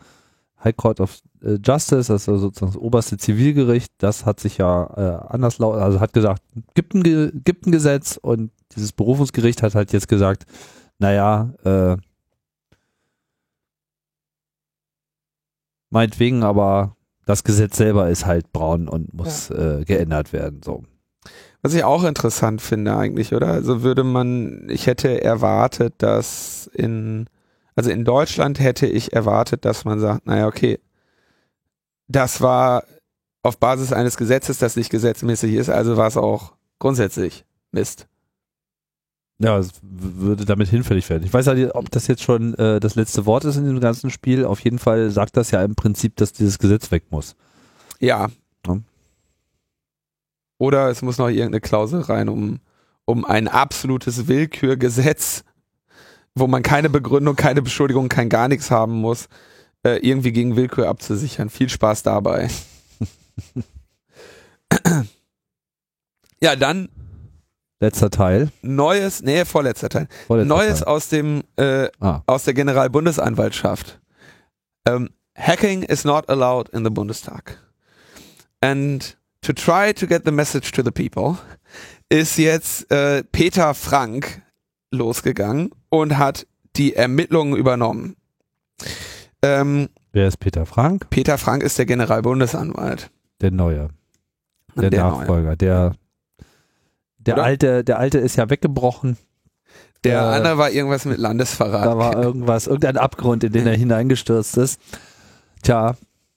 High 0.62 0.76
Court 0.76 1.00
of 1.00 1.18
äh, 1.42 1.58
Justice, 1.64 2.12
also 2.12 2.36
sozusagen 2.36 2.72
das 2.72 2.80
oberste 2.80 3.16
Zivilgericht, 3.16 3.92
das 3.98 4.26
hat 4.26 4.40
sich 4.40 4.58
ja 4.58 4.84
äh, 4.96 5.32
anders 5.32 5.58
laut, 5.58 5.76
also 5.76 6.00
hat 6.00 6.12
gesagt, 6.12 6.42
gibt 6.74 6.94
ein, 6.94 7.42
gibt 7.44 7.66
ein 7.66 7.72
Gesetz 7.72 8.18
und 8.20 8.50
dieses 8.76 8.92
Berufungsgericht 8.92 9.62
hat 9.62 9.74
halt 9.74 9.92
jetzt 9.92 10.08
gesagt, 10.08 10.44
naja, 10.98 11.50
äh, 11.64 11.96
meinetwegen, 15.90 16.42
aber 16.42 16.96
das 17.26 17.44
Gesetz 17.44 17.76
selber 17.76 18.10
ist 18.10 18.26
halt 18.26 18.52
braun 18.52 18.88
und 18.88 19.14
muss 19.14 19.48
ja. 19.48 19.78
äh, 19.78 19.84
geändert 19.84 20.32
werden. 20.32 20.60
So. 20.62 20.84
Was 21.62 21.74
ich 21.74 21.84
auch 21.84 22.04
interessant 22.04 22.62
finde 22.62 22.96
eigentlich, 22.96 23.34
oder? 23.34 23.48
Also 23.48 23.82
würde 23.82 24.04
man, 24.04 24.68
ich 24.68 24.86
hätte 24.86 25.22
erwartet, 25.22 25.94
dass 25.98 26.70
in 26.72 27.26
also 27.81 27.89
in 27.89 28.05
Deutschland 28.05 28.61
hätte 28.61 28.86
ich 28.86 29.15
erwartet, 29.15 29.65
dass 29.65 29.86
man 29.86 30.01
sagt, 30.01 30.27
naja, 30.27 30.47
okay, 30.47 30.81
das 32.09 32.43
war 32.43 32.85
auf 33.43 33.57
Basis 33.57 33.94
eines 33.94 34.19
Gesetzes, 34.19 34.59
das 34.59 34.77
nicht 34.77 34.90
gesetzmäßig 34.90 35.55
ist, 35.55 35.70
also 35.70 35.97
war 35.97 36.07
es 36.07 36.19
auch 36.19 36.52
grundsätzlich 36.78 37.47
Mist. 37.73 38.07
Ja, 39.39 39.57
es 39.57 39.70
würde 39.81 40.44
damit 40.44 40.69
hinfällig 40.69 41.09
werden. 41.09 41.24
Ich 41.24 41.32
weiß 41.32 41.47
ja 41.47 41.55
nicht, 41.55 41.74
ob 41.74 41.90
das 41.90 42.07
jetzt 42.07 42.23
schon 42.23 42.52
äh, 42.59 42.81
das 42.81 42.97
letzte 42.97 43.24
Wort 43.24 43.47
ist 43.47 43.57
in 43.57 43.65
dem 43.65 43.81
ganzen 43.81 44.11
Spiel. 44.11 44.44
Auf 44.44 44.61
jeden 44.61 44.78
Fall 44.78 45.09
sagt 45.09 45.39
das 45.39 45.51
ja 45.51 45.65
im 45.65 45.74
Prinzip, 45.74 46.16
dass 46.16 46.35
dieses 46.35 46.59
Gesetz 46.59 46.90
weg 46.90 47.05
muss. 47.09 47.35
Ja. 47.98 48.28
ja. 48.66 48.78
Oder 50.59 50.90
es 50.90 51.01
muss 51.01 51.16
noch 51.16 51.28
irgendeine 51.28 51.62
Klausel 51.62 52.02
rein, 52.02 52.28
um, 52.28 52.61
um 53.07 53.24
ein 53.24 53.48
absolutes 53.48 54.28
Willkürgesetz 54.28 55.44
wo 56.35 56.47
man 56.47 56.62
keine 56.62 56.90
Begründung, 56.90 57.36
keine 57.36 57.62
Beschuldigung, 57.62 58.09
kein 58.09 58.28
gar 58.28 58.48
nichts 58.48 58.70
haben 58.70 59.01
muss, 59.01 59.28
äh, 59.85 59.98
irgendwie 60.07 60.32
gegen 60.32 60.57
Willkür 60.57 60.89
abzusichern. 60.89 61.51
Viel 61.51 61.69
Spaß 61.69 62.02
dabei. 62.02 62.48
ja, 66.43 66.57
dann 66.57 66.89
Letzter 67.82 68.11
Teil. 68.11 68.51
Neues, 68.61 69.23
nee, 69.23 69.47
vorletzter 69.47 69.89
Teil. 69.89 70.07
Vorletzter 70.27 70.55
Neues 70.55 70.81
Teil. 70.81 70.89
aus 70.89 71.09
dem 71.09 71.43
äh, 71.57 71.89
ah. 71.98 72.23
aus 72.27 72.44
der 72.44 72.52
Generalbundesanwaltschaft. 72.52 74.01
Um, 74.86 75.09
hacking 75.35 75.82
is 75.82 76.05
not 76.05 76.28
allowed 76.28 76.69
in 76.70 76.85
the 76.85 76.90
Bundestag. 76.90 77.57
And 78.61 79.16
to 79.40 79.55
try 79.55 79.94
to 79.94 80.07
get 80.07 80.27
the 80.27 80.31
message 80.31 80.73
to 80.73 80.82
the 80.82 80.90
people 80.90 81.39
ist 82.11 82.36
jetzt 82.36 82.90
äh, 82.90 83.24
Peter 83.32 83.73
Frank 83.73 84.43
losgegangen 84.90 85.70
und 85.88 86.18
hat 86.18 86.46
die 86.76 86.94
Ermittlungen 86.94 87.56
übernommen. 87.56 88.16
Ähm, 89.42 89.88
Wer 90.12 90.28
ist 90.28 90.38
Peter 90.38 90.66
Frank? 90.66 91.08
Peter 91.10 91.38
Frank 91.38 91.62
ist 91.62 91.78
der 91.78 91.86
Generalbundesanwalt. 91.86 93.10
Der 93.40 93.50
Neue. 93.50 93.88
Der, 94.76 94.90
der 94.90 95.04
Nachfolger. 95.04 95.48
Neue. 95.48 95.56
Der, 95.56 95.92
der 97.18 97.38
alte, 97.38 97.84
der 97.84 97.98
alte 97.98 98.18
ist 98.18 98.36
ja 98.36 98.50
weggebrochen. 98.50 99.16
Der 100.04 100.20
äh, 100.20 100.36
andere 100.36 100.58
war 100.58 100.70
irgendwas 100.70 101.04
mit 101.04 101.18
Landesverrat. 101.18 101.86
Da 101.86 101.98
war 101.98 102.16
irgendwas, 102.16 102.66
irgendein 102.66 102.96
Abgrund, 102.96 103.44
in 103.44 103.52
den 103.52 103.66
er 103.66 103.76
hineingestürzt 103.76 104.56
ist. 104.56 104.80
Tja, 105.62 105.94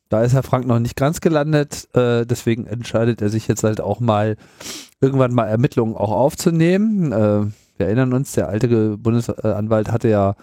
da 0.10 0.22
ist 0.22 0.34
Herr 0.34 0.44
Frank 0.44 0.68
noch 0.68 0.80
nicht 0.80 0.96
ganz 0.96 1.22
gelandet. 1.22 1.88
Äh, 1.96 2.26
deswegen 2.26 2.68
entscheidet 2.68 3.22
er 3.22 3.30
sich 3.30 3.48
jetzt 3.48 3.64
halt 3.64 3.82
auch 3.82 4.00
mal, 4.00 4.36
irgendwann 5.00 5.34
mal 5.34 5.48
Ermittlungen 5.48 5.96
auch 5.96 6.12
aufzunehmen. 6.12 7.12
Äh, 7.12 7.46
wir 7.78 7.88
erinnern 7.88 8.14
uns, 8.14 8.34
der 8.34 8.50
alte 8.50 8.98
Bundesanwalt 8.98 9.92
hatte 9.92 10.10
ja 10.10 10.36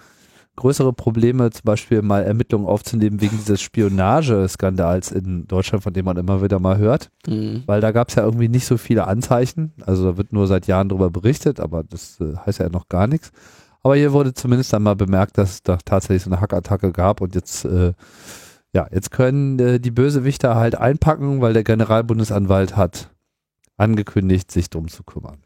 größere 0.56 0.92
Probleme, 0.92 1.50
zum 1.50 1.62
Beispiel 1.64 2.02
mal 2.02 2.22
Ermittlungen 2.22 2.66
aufzunehmen 2.66 3.20
wegen 3.20 3.38
dieses 3.38 3.60
Spionageskandals 3.62 5.12
in 5.12 5.46
Deutschland, 5.46 5.82
von 5.82 5.92
dem 5.92 6.04
man 6.04 6.16
immer 6.16 6.42
wieder 6.42 6.58
mal 6.58 6.78
hört. 6.78 7.10
Mhm. 7.26 7.62
Weil 7.66 7.80
da 7.80 7.92
gab 7.92 8.08
es 8.08 8.16
ja 8.16 8.24
irgendwie 8.24 8.48
nicht 8.48 8.66
so 8.66 8.76
viele 8.76 9.06
Anzeichen. 9.06 9.72
Also 9.86 10.04
da 10.04 10.16
wird 10.16 10.32
nur 10.32 10.46
seit 10.46 10.66
Jahren 10.66 10.88
darüber 10.88 11.10
berichtet, 11.10 11.60
aber 11.60 11.82
das 11.82 12.20
äh, 12.20 12.36
heißt 12.36 12.58
ja 12.58 12.68
noch 12.68 12.88
gar 12.88 13.06
nichts. 13.06 13.32
Aber 13.82 13.96
hier 13.96 14.12
wurde 14.12 14.34
zumindest 14.34 14.74
einmal 14.74 14.96
bemerkt, 14.96 15.38
dass 15.38 15.50
es 15.50 15.62
da 15.62 15.78
tatsächlich 15.82 16.24
so 16.24 16.30
eine 16.30 16.40
Hackattacke 16.40 16.92
gab 16.92 17.22
und 17.22 17.34
jetzt, 17.34 17.64
äh, 17.64 17.94
ja, 18.74 18.86
jetzt 18.92 19.10
können 19.10 19.58
äh, 19.58 19.80
die 19.80 19.90
Bösewichter 19.90 20.56
halt 20.56 20.74
einpacken, 20.74 21.40
weil 21.40 21.54
der 21.54 21.64
Generalbundesanwalt 21.64 22.76
hat 22.76 23.10
angekündigt, 23.78 24.50
sich 24.50 24.68
drum 24.68 24.88
zu 24.88 25.02
kümmern 25.04 25.38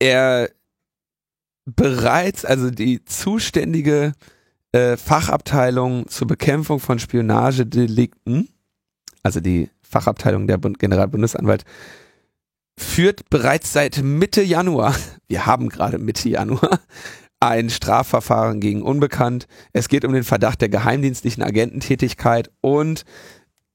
er 0.00 0.50
bereits, 1.64 2.44
also 2.44 2.70
die 2.70 3.04
zuständige 3.04 4.12
äh, 4.72 4.96
Fachabteilung 4.96 6.08
zur 6.08 6.26
Bekämpfung 6.26 6.80
von 6.80 6.98
Spionagedelikten, 6.98 8.48
also 9.22 9.40
die 9.40 9.70
Fachabteilung 9.82 10.46
der 10.46 10.58
Bund 10.58 10.78
Generalbundesanwalt, 10.78 11.64
führt 12.76 13.28
bereits 13.30 13.72
seit 13.72 14.02
Mitte 14.02 14.42
Januar, 14.42 14.96
wir 15.28 15.46
haben 15.46 15.68
gerade 15.68 15.98
Mitte 15.98 16.28
Januar, 16.28 16.80
ein 17.40 17.70
Strafverfahren 17.70 18.60
gegen 18.60 18.82
Unbekannt. 18.82 19.46
Es 19.72 19.88
geht 19.88 20.04
um 20.04 20.12
den 20.12 20.24
Verdacht 20.24 20.60
der 20.60 20.68
geheimdienstlichen 20.68 21.42
Agententätigkeit 21.42 22.50
und 22.60 23.04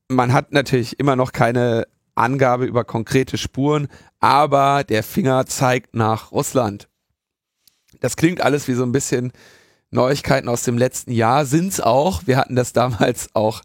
man 0.07 0.33
hat 0.33 0.51
natürlich 0.51 0.99
immer 0.99 1.15
noch 1.15 1.31
keine 1.31 1.87
Angabe 2.15 2.65
über 2.65 2.83
konkrete 2.83 3.37
Spuren, 3.37 3.87
aber 4.19 4.83
der 4.83 5.03
Finger 5.03 5.45
zeigt 5.45 5.95
nach 5.95 6.31
Russland. 6.31 6.87
Das 7.99 8.15
klingt 8.15 8.41
alles 8.41 8.67
wie 8.67 8.73
so 8.73 8.83
ein 8.83 8.91
bisschen 8.91 9.31
Neuigkeiten 9.91 10.49
aus 10.49 10.63
dem 10.63 10.77
letzten 10.77 11.11
Jahr, 11.11 11.45
sind's 11.45 11.79
auch. 11.79 12.23
Wir 12.25 12.37
hatten 12.37 12.55
das 12.55 12.73
damals 12.73 13.29
auch 13.33 13.61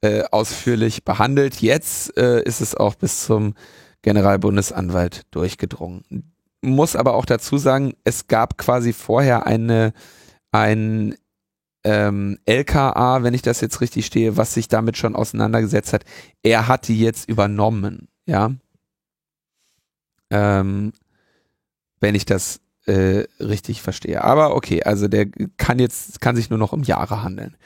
äh, 0.00 0.22
ausführlich 0.30 1.04
behandelt. 1.04 1.60
Jetzt 1.60 2.16
äh, 2.16 2.42
ist 2.42 2.60
es 2.60 2.74
auch 2.74 2.94
bis 2.94 3.24
zum 3.24 3.54
Generalbundesanwalt 4.02 5.22
durchgedrungen. 5.30 6.32
Muss 6.60 6.96
aber 6.96 7.14
auch 7.14 7.24
dazu 7.24 7.58
sagen, 7.58 7.94
es 8.04 8.26
gab 8.26 8.58
quasi 8.58 8.92
vorher 8.92 9.46
eine 9.46 9.92
ein 10.52 11.14
ähm, 11.88 12.38
LKA, 12.44 13.22
wenn 13.22 13.32
ich 13.32 13.40
das 13.40 13.62
jetzt 13.62 13.80
richtig 13.80 14.04
stehe, 14.04 14.36
was 14.36 14.52
sich 14.52 14.68
damit 14.68 14.98
schon 14.98 15.16
auseinandergesetzt 15.16 15.94
hat. 15.94 16.04
Er 16.42 16.68
hat 16.68 16.86
die 16.86 17.00
jetzt 17.00 17.30
übernommen, 17.30 18.08
ja. 18.26 18.50
Ähm, 20.30 20.92
wenn 22.00 22.14
ich 22.14 22.26
das 22.26 22.60
äh, 22.84 23.24
richtig 23.40 23.80
verstehe. 23.80 24.22
Aber 24.22 24.54
okay, 24.54 24.82
also 24.82 25.08
der 25.08 25.28
kann 25.56 25.78
jetzt, 25.78 26.20
kann 26.20 26.36
sich 26.36 26.50
nur 26.50 26.58
noch 26.58 26.74
um 26.74 26.82
Jahre 26.82 27.22
handeln. 27.22 27.56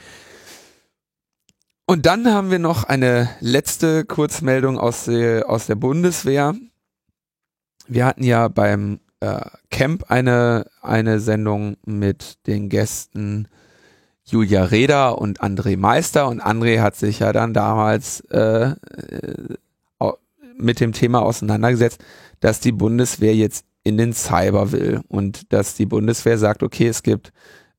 Und 1.84 2.06
dann 2.06 2.32
haben 2.32 2.52
wir 2.52 2.60
noch 2.60 2.84
eine 2.84 3.28
letzte 3.40 4.04
Kurzmeldung 4.04 4.78
aus 4.78 5.06
der, 5.06 5.50
aus 5.50 5.66
der 5.66 5.74
Bundeswehr. 5.74 6.54
Wir 7.88 8.06
hatten 8.06 8.22
ja 8.22 8.46
beim 8.46 9.00
äh, 9.18 9.40
Camp 9.70 10.12
eine, 10.12 10.70
eine 10.80 11.18
Sendung 11.18 11.76
mit 11.84 12.46
den 12.46 12.68
Gästen 12.68 13.48
Julia 14.32 14.64
Reda 14.64 15.10
und 15.10 15.42
André 15.42 15.76
Meister 15.76 16.26
und 16.28 16.42
André 16.42 16.80
hat 16.80 16.96
sich 16.96 17.18
ja 17.18 17.32
dann 17.32 17.52
damals 17.52 18.20
äh, 18.30 18.70
äh 18.70 19.44
mit 20.58 20.80
dem 20.80 20.92
Thema 20.92 21.22
auseinandergesetzt, 21.22 22.04
dass 22.40 22.60
die 22.60 22.72
Bundeswehr 22.72 23.34
jetzt 23.34 23.64
in 23.82 23.96
den 23.96 24.12
Cyber 24.12 24.72
will 24.72 25.00
und 25.08 25.52
dass 25.52 25.74
die 25.74 25.86
Bundeswehr 25.86 26.38
sagt, 26.38 26.62
okay, 26.62 26.86
es 26.86 27.02
gibt 27.02 27.32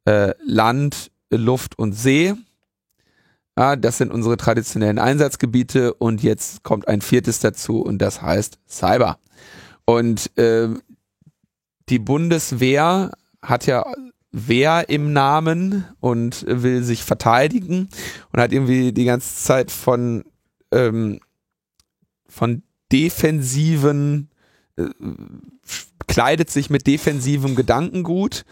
äh, 0.06 0.34
Land, 0.46 1.12
Luft 1.30 1.78
und 1.78 1.94
See. 1.94 2.34
Ja, 3.58 3.76
das 3.76 4.00
sind 4.00 4.12
unsere 4.12 4.38
traditionellen 4.38 5.00
Einsatzgebiete 5.00 5.94
und 5.94 6.24
jetzt 6.24 6.64
kommt 6.64 6.88
ein 6.88 7.02
viertes 7.02 7.40
dazu 7.40 7.82
und 7.82 8.00
das 8.00 8.22
heißt 8.22 8.58
Cyber. 8.68 9.18
Und 9.86 10.36
äh, 10.38 10.70
die 11.90 12.00
Bundeswehr 12.00 13.12
hat 13.42 13.66
ja 13.66 13.86
Wehr 14.34 14.90
im 14.90 15.14
Namen 15.14 15.86
und 16.00 16.44
will 16.48 16.84
sich 16.84 17.04
verteidigen 17.04 17.88
und 18.32 18.42
hat 18.42 18.52
irgendwie 18.52 18.92
die 18.92 19.06
ganze 19.06 19.36
Zeit 19.36 19.72
von 19.72 20.26
ähm, 20.72 21.20
von 22.28 22.64
defensiven 22.92 24.30
äh, 24.76 24.86
kleidet 26.08 26.50
sich 26.50 26.70
mit 26.70 26.88
defensivem 26.88 27.56
Gedankengut. 27.56 28.44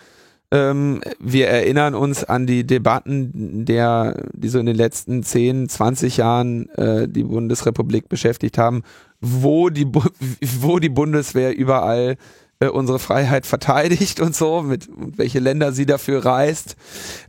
Ähm, 0.52 1.02
wir 1.20 1.48
erinnern 1.48 1.96
uns 1.96 2.24
an 2.24 2.46
die 2.46 2.66
Debatten, 2.66 3.66
der, 3.66 4.28
die 4.34 4.50
so 4.50 4.60
in 4.60 4.66
den 4.66 4.76
letzten 4.76 5.24
10, 5.24 5.70
20 5.70 6.18
Jahren 6.18 6.70
äh, 6.70 7.08
die 7.08 7.24
Bundesrepublik 7.24 8.10
beschäftigt 8.10 8.58
haben, 8.58 8.84
wo 9.20 9.70
die, 9.70 9.88
wo 10.60 10.80
die 10.80 10.90
Bundeswehr 10.90 11.56
überall 11.56 12.18
äh, 12.62 12.68
unsere 12.68 13.00
Freiheit 13.00 13.46
verteidigt 13.46 14.20
und 14.22 14.36
so, 14.36 14.62
mit 14.62 14.88
welche 14.96 15.40
Länder 15.40 15.74
sie 15.74 15.86
dafür 15.86 16.24
reist. 16.24 16.76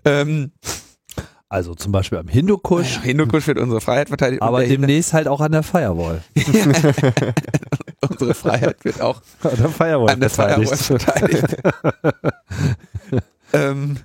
Ähm, 0.04 0.52
also 1.48 1.74
zum 1.74 1.90
Beispiel 1.90 2.18
am 2.18 2.28
Hindukusch. 2.28 2.96
Ja, 2.96 3.02
Hindukusch 3.02 3.46
wird 3.46 3.58
unsere 3.58 3.80
Freiheit 3.80 4.08
verteidigt. 4.08 4.42
Aber 4.42 4.64
demnächst 4.64 5.12
halt 5.12 5.28
auch 5.28 5.40
an 5.40 5.52
der 5.52 5.62
Firewall. 5.62 6.22
unsere 8.08 8.34
Freiheit 8.34 8.84
wird 8.84 9.00
auch 9.00 9.20
an 9.42 9.56
der 9.56 9.68
Firewall 9.68 10.10
an 10.10 10.20
der 10.20 10.30
verteidigt. 10.30 10.76
Firewall 10.76 10.98
verteidigt. 10.98 11.56
ähm, 13.52 13.96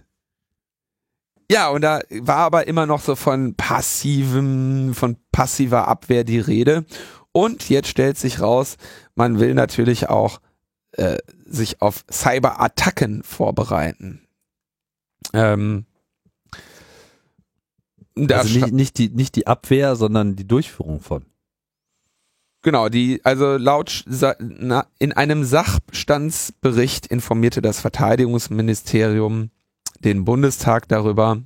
ja, 1.50 1.70
und 1.70 1.82
da 1.82 2.02
war 2.10 2.38
aber 2.38 2.68
immer 2.68 2.86
noch 2.86 3.00
so 3.00 3.16
von 3.16 3.56
passivem, 3.56 4.94
von 4.94 5.18
passiver 5.32 5.88
Abwehr 5.88 6.26
die 6.26 6.40
Rede. 6.40 6.86
Und 7.32 7.70
jetzt 7.70 7.88
stellt 7.88 8.18
sich 8.18 8.42
raus, 8.42 8.76
man 9.16 9.40
will 9.40 9.54
natürlich 9.54 10.10
auch 10.10 10.42
äh, 10.98 11.18
sich 11.46 11.82
auf 11.82 12.04
Cyberattacken 12.12 13.24
vorbereiten. 13.24 14.28
Ähm, 15.34 15.86
also 18.16 18.60
nicht, 18.60 18.74
nicht, 18.74 18.98
die, 18.98 19.10
nicht 19.10 19.36
die 19.36 19.48
Abwehr, 19.48 19.96
sondern 19.96 20.36
die 20.36 20.48
Durchführung 20.48 21.00
von. 21.00 21.26
Genau, 22.64 22.90
die, 22.90 23.22
also 23.24 23.58
laut 23.58 24.04
in 25.00 25.14
einem 25.14 25.44
Sachstandsbericht 25.44 27.08
informierte 27.08 27.62
das 27.62 27.80
Verteidigungsministerium 27.80 29.52
den 30.00 30.26
Bundestag 30.26 30.88
darüber, 30.88 31.44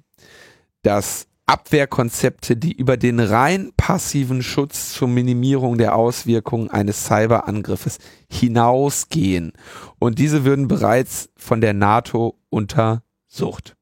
dass 0.82 1.28
Abwehrkonzepte, 1.52 2.56
die 2.56 2.72
über 2.72 2.96
den 2.96 3.20
rein 3.20 3.74
passiven 3.76 4.42
Schutz 4.42 4.94
zur 4.94 5.10
Minimierung 5.10 5.78
der 5.78 5.96
Auswirkungen 5.96 6.70
eines 6.70 7.06
Cyberangriffes 7.06 7.98
hinausgehen. 8.30 9.52
Und 10.00 10.18
diese 10.18 10.46
würden 10.46 10.70
bereits 10.70 11.30
von 11.36 11.60
der 11.60 11.74
NATO 11.74 12.40
untersucht. 12.50 13.76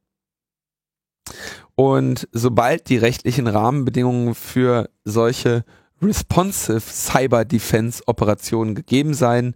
Und 1.75 2.27
sobald 2.31 2.89
die 2.89 2.97
rechtlichen 2.97 3.45
Rahmenbedingungen 3.45 4.33
für 4.33 4.89
solche 5.03 5.63
responsive 6.01 6.81
Cyber 6.81 7.45
Defense 7.45 8.01
Operationen 8.07 8.73
gegeben 8.73 9.13
seien, 9.13 9.53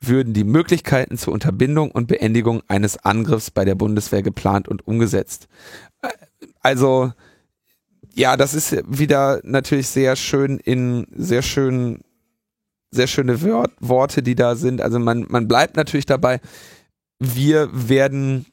würden 0.00 0.32
die 0.32 0.44
Möglichkeiten 0.44 1.18
zur 1.18 1.34
Unterbindung 1.34 1.90
und 1.90 2.08
Beendigung 2.08 2.62
eines 2.68 2.96
Angriffs 2.96 3.50
bei 3.50 3.66
der 3.66 3.74
Bundeswehr 3.74 4.22
geplant 4.22 4.66
und 4.66 4.86
umgesetzt. 4.86 5.48
Also, 6.60 7.12
ja, 8.14 8.36
das 8.36 8.54
ist 8.54 8.76
wieder 8.86 9.40
natürlich 9.42 9.88
sehr 9.88 10.16
schön 10.16 10.58
in 10.58 11.06
sehr 11.14 11.42
schön, 11.42 12.00
sehr 12.90 13.06
schöne 13.06 13.42
Wort, 13.42 13.72
Worte, 13.80 14.22
die 14.22 14.34
da 14.34 14.54
sind. 14.56 14.80
Also 14.80 14.98
man, 14.98 15.26
man 15.28 15.48
bleibt 15.48 15.76
natürlich 15.76 16.06
dabei, 16.06 16.40
wir 17.18 17.68
werden 17.72 18.46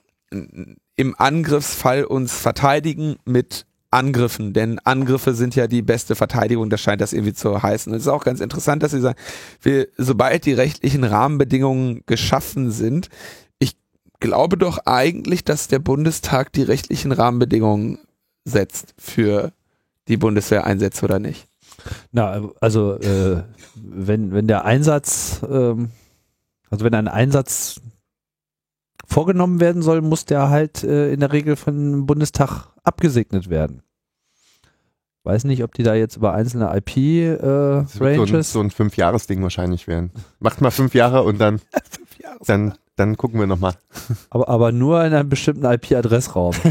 im 0.95 1.15
Angriffsfall 1.17 2.03
uns 2.03 2.33
verteidigen 2.33 3.17
mit 3.25 3.65
Angriffen, 3.91 4.53
denn 4.53 4.79
Angriffe 4.79 5.33
sind 5.33 5.55
ja 5.55 5.67
die 5.67 5.81
beste 5.81 6.15
Verteidigung, 6.15 6.69
das 6.69 6.79
scheint 6.79 7.01
das 7.01 7.11
irgendwie 7.11 7.33
zu 7.33 7.61
heißen. 7.61 7.91
Und 7.91 7.97
es 7.97 8.03
ist 8.03 8.07
auch 8.07 8.23
ganz 8.23 8.39
interessant, 8.39 8.81
dass 8.83 8.91
Sie 8.91 9.01
sagen, 9.01 9.19
wir, 9.61 9.87
sobald 9.97 10.45
die 10.45 10.53
rechtlichen 10.53 11.03
Rahmenbedingungen 11.03 12.03
geschaffen 12.05 12.71
sind, 12.71 13.09
ich 13.59 13.75
glaube 14.21 14.57
doch 14.57 14.79
eigentlich, 14.85 15.43
dass 15.43 15.67
der 15.67 15.79
Bundestag 15.79 16.53
die 16.53 16.63
rechtlichen 16.63 17.11
Rahmenbedingungen 17.11 17.99
setzt 18.45 18.93
für 18.97 19.51
die 20.07 20.17
Bundeswehreinsätze 20.17 21.05
oder 21.05 21.19
nicht. 21.19 21.47
Na, 22.11 22.49
also 22.59 22.95
äh, 22.99 23.43
wenn, 23.75 24.33
wenn 24.33 24.47
der 24.47 24.65
Einsatz, 24.65 25.41
ähm, 25.49 25.89
also 26.69 26.85
wenn 26.85 26.93
ein 26.93 27.07
Einsatz 27.07 27.81
vorgenommen 29.07 29.59
werden 29.59 29.81
soll, 29.81 30.01
muss 30.01 30.25
der 30.25 30.49
halt 30.49 30.83
äh, 30.83 31.11
in 31.11 31.19
der 31.19 31.31
Regel 31.31 31.55
vom 31.55 32.05
Bundestag 32.05 32.67
abgesegnet 32.83 33.49
werden. 33.49 33.83
Weiß 35.23 35.43
nicht, 35.43 35.63
ob 35.63 35.73
die 35.75 35.83
da 35.83 35.93
jetzt 35.93 36.15
über 36.17 36.33
einzelne 36.33 36.75
IP-Ranges. 36.75 37.95
Äh, 37.95 38.27
so 38.27 38.37
ein, 38.37 38.43
so 38.43 38.59
ein 38.59 38.71
Fünf-Jahres-Ding 38.71 39.41
wahrscheinlich 39.43 39.87
werden. 39.87 40.11
Macht 40.39 40.61
mal 40.61 40.71
fünf 40.71 40.95
Jahre 40.95 41.21
und 41.23 41.39
dann, 41.39 41.61
dann, 42.45 42.75
dann 42.95 43.17
gucken 43.17 43.39
wir 43.39 43.47
nochmal. 43.47 43.73
Aber, 44.29 44.47
aber 44.49 44.71
nur 44.71 45.03
in 45.03 45.13
einem 45.13 45.29
bestimmten 45.29 45.65
IP-Adressraum. 45.65 46.53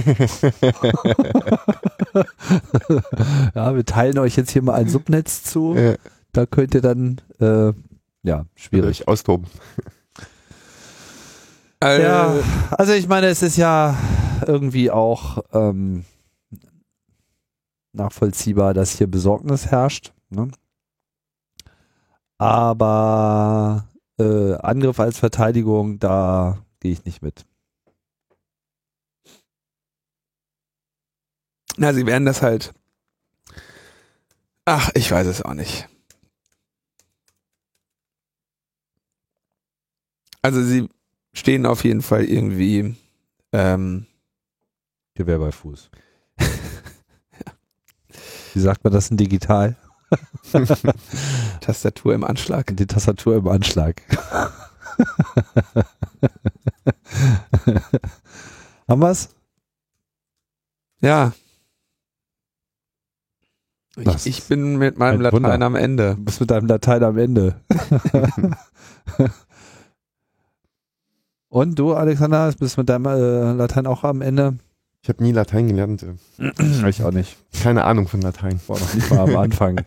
ja, 3.54 3.74
wir 3.74 3.84
teilen 3.84 4.18
euch 4.18 4.36
jetzt 4.36 4.50
hier 4.50 4.62
mal 4.62 4.74
ein 4.74 4.88
Subnetz 4.88 5.42
zu. 5.44 5.74
Ja. 5.74 5.94
Da 6.32 6.46
könnt 6.46 6.74
ihr 6.74 6.80
dann, 6.80 7.20
äh, 7.40 7.72
ja, 8.22 8.46
schwierig. 8.54 9.08
Austoben. 9.08 9.46
Äh, 11.82 12.02
ja, 12.02 12.34
also 12.72 12.92
ich 12.92 13.08
meine, 13.08 13.28
es 13.28 13.42
ist 13.42 13.56
ja 13.56 13.96
irgendwie 14.46 14.90
auch 14.90 15.38
ähm, 15.52 16.04
nachvollziehbar, 17.92 18.74
dass 18.74 18.98
hier 18.98 19.06
Besorgnis 19.06 19.66
herrscht. 19.66 20.12
Ne? 20.28 20.50
Aber 22.38 23.84
äh, 24.20 24.54
Angriff 24.56 25.00
als 25.00 25.18
Verteidigung, 25.18 25.98
da 25.98 26.64
gehe 26.80 26.92
ich 26.92 27.04
nicht 27.04 27.22
mit. 27.22 27.46
Na, 31.76 31.94
sie 31.94 32.06
werden 32.06 32.26
das 32.26 32.42
halt. 32.42 32.74
Ach, 34.66 34.90
ich 34.94 35.10
weiß 35.10 35.26
es 35.26 35.42
auch 35.42 35.54
nicht. 35.54 35.88
Also 40.42 40.62
sie 40.62 40.88
stehen 41.32 41.66
auf 41.66 41.84
jeden 41.84 42.02
Fall 42.02 42.24
irgendwie 42.24 42.96
ähm, 43.52 44.06
Gewehr 45.14 45.38
bei 45.38 45.52
Fuß. 45.52 45.90
Wie 48.54 48.60
sagt 48.60 48.84
man 48.84 48.92
das 48.92 49.10
in 49.10 49.16
digital? 49.16 49.76
Tastatur 51.60 52.14
im 52.14 52.24
Anschlag. 52.24 52.76
Die 52.76 52.86
Tastatur 52.86 53.36
im 53.36 53.48
Anschlag. 53.48 54.02
Haben 58.88 59.00
wir's? 59.00 59.28
Ja. 61.00 61.32
Ich, 63.96 64.26
ich 64.26 64.44
bin 64.44 64.76
mit 64.76 64.98
meinem 64.98 65.16
ein 65.16 65.22
Latein 65.22 65.42
Wunder. 65.44 65.66
am 65.66 65.74
Ende. 65.74 66.14
Du 66.14 66.24
bist 66.24 66.40
mit 66.40 66.50
deinem 66.50 66.66
Latein 66.66 67.02
am 67.02 67.18
Ende. 67.18 67.60
Und 71.48 71.78
du, 71.78 71.94
Alexander, 71.94 72.52
bist 72.58 72.78
mit 72.78 72.88
deinem 72.88 73.06
äh, 73.06 73.52
Latein 73.52 73.86
auch 73.86 74.04
am 74.04 74.22
Ende? 74.22 74.58
Ich 75.02 75.08
habe 75.08 75.22
nie 75.22 75.32
Latein 75.32 75.66
gelernt. 75.68 76.02
äh, 76.38 76.88
Ich 76.88 77.02
auch 77.02 77.10
nicht. 77.12 77.36
Keine 77.62 77.84
Ahnung 77.84 78.06
von 78.06 78.20
Latein. 78.20 78.60
War 78.66 78.78
noch 78.78 78.94
nicht 78.94 79.10
mal 79.10 79.20
am 79.20 79.36
Anfang. 79.36 79.80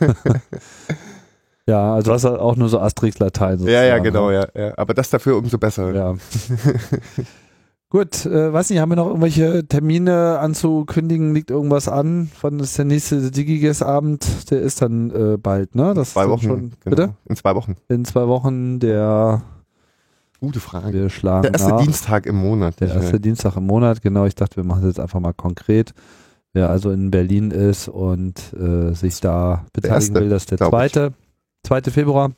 ja, 1.66 1.94
also 1.94 2.10
du 2.10 2.14
hast 2.14 2.24
auch 2.24 2.56
nur 2.56 2.68
so 2.68 2.80
Asterix-Latein. 2.80 3.60
Ja, 3.60 3.84
ja, 3.84 3.98
genau, 3.98 4.28
ne? 4.30 4.48
ja, 4.54 4.60
ja. 4.66 4.74
Aber 4.78 4.92
das 4.94 5.10
dafür 5.10 5.36
umso 5.36 5.58
besser. 5.58 5.94
Ja. 5.94 6.14
Gut, 7.88 8.26
äh, 8.26 8.52
weiß 8.52 8.70
nicht, 8.70 8.80
haben 8.80 8.88
wir 8.90 8.96
noch 8.96 9.06
irgendwelche 9.06 9.64
Termine 9.68 10.40
anzukündigen? 10.40 11.32
Liegt 11.32 11.52
irgendwas 11.52 11.86
an? 11.86 12.32
Wann 12.42 12.58
ist 12.58 12.76
der 12.76 12.84
nächste 12.84 13.30
Digiges-Abend? 13.30 14.50
Der 14.50 14.60
ist 14.60 14.82
dann 14.82 15.10
äh, 15.12 15.36
bald, 15.38 15.76
ne? 15.76 15.94
Das 15.94 16.12
zwei 16.14 16.24
ist 16.24 16.30
Wochen. 16.30 16.42
Schon, 16.42 16.60
genau. 16.82 16.96
Bitte? 16.96 17.14
In 17.28 17.36
zwei 17.36 17.54
Wochen. 17.54 17.76
In 17.88 18.04
zwei 18.04 18.26
Wochen 18.26 18.80
der, 18.80 19.42
Gute 20.40 20.60
Frage. 20.60 20.92
wir 20.92 21.10
schlagen 21.10 21.42
Der 21.42 21.52
erste 21.52 21.70
nach. 21.70 21.82
Dienstag 21.82 22.26
im 22.26 22.36
Monat. 22.36 22.80
Der 22.80 22.88
erste 22.94 23.18
Dienstag 23.20 23.56
im 23.56 23.66
Monat, 23.66 24.02
genau. 24.02 24.26
Ich 24.26 24.34
dachte, 24.34 24.56
wir 24.56 24.64
machen 24.64 24.80
es 24.82 24.88
jetzt 24.96 25.00
einfach 25.00 25.20
mal 25.20 25.32
konkret. 25.32 25.94
Wer 26.52 26.70
also 26.70 26.90
in 26.90 27.10
Berlin 27.10 27.50
ist 27.50 27.88
und 27.88 28.52
äh, 28.54 28.92
sich 28.94 29.20
da 29.20 29.66
beteiligen 29.72 29.94
erste, 29.94 30.14
will, 30.20 30.28
das 30.30 30.42
ist 30.42 30.50
der 30.52 30.60
ich. 30.60 30.68
zweite, 30.68 31.12
zweite 31.62 31.90
Februar. 31.90 32.32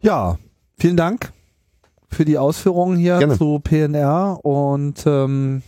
Ja, 0.00 0.38
vielen 0.78 0.96
Dank 0.96 1.32
für 2.10 2.24
die 2.24 2.36
Ausführungen 2.38 2.98
hier 2.98 3.18
Gerne. 3.18 3.38
zu 3.38 3.58
PNR 3.60 4.38
und 4.44 5.02
ähm, 5.06 5.62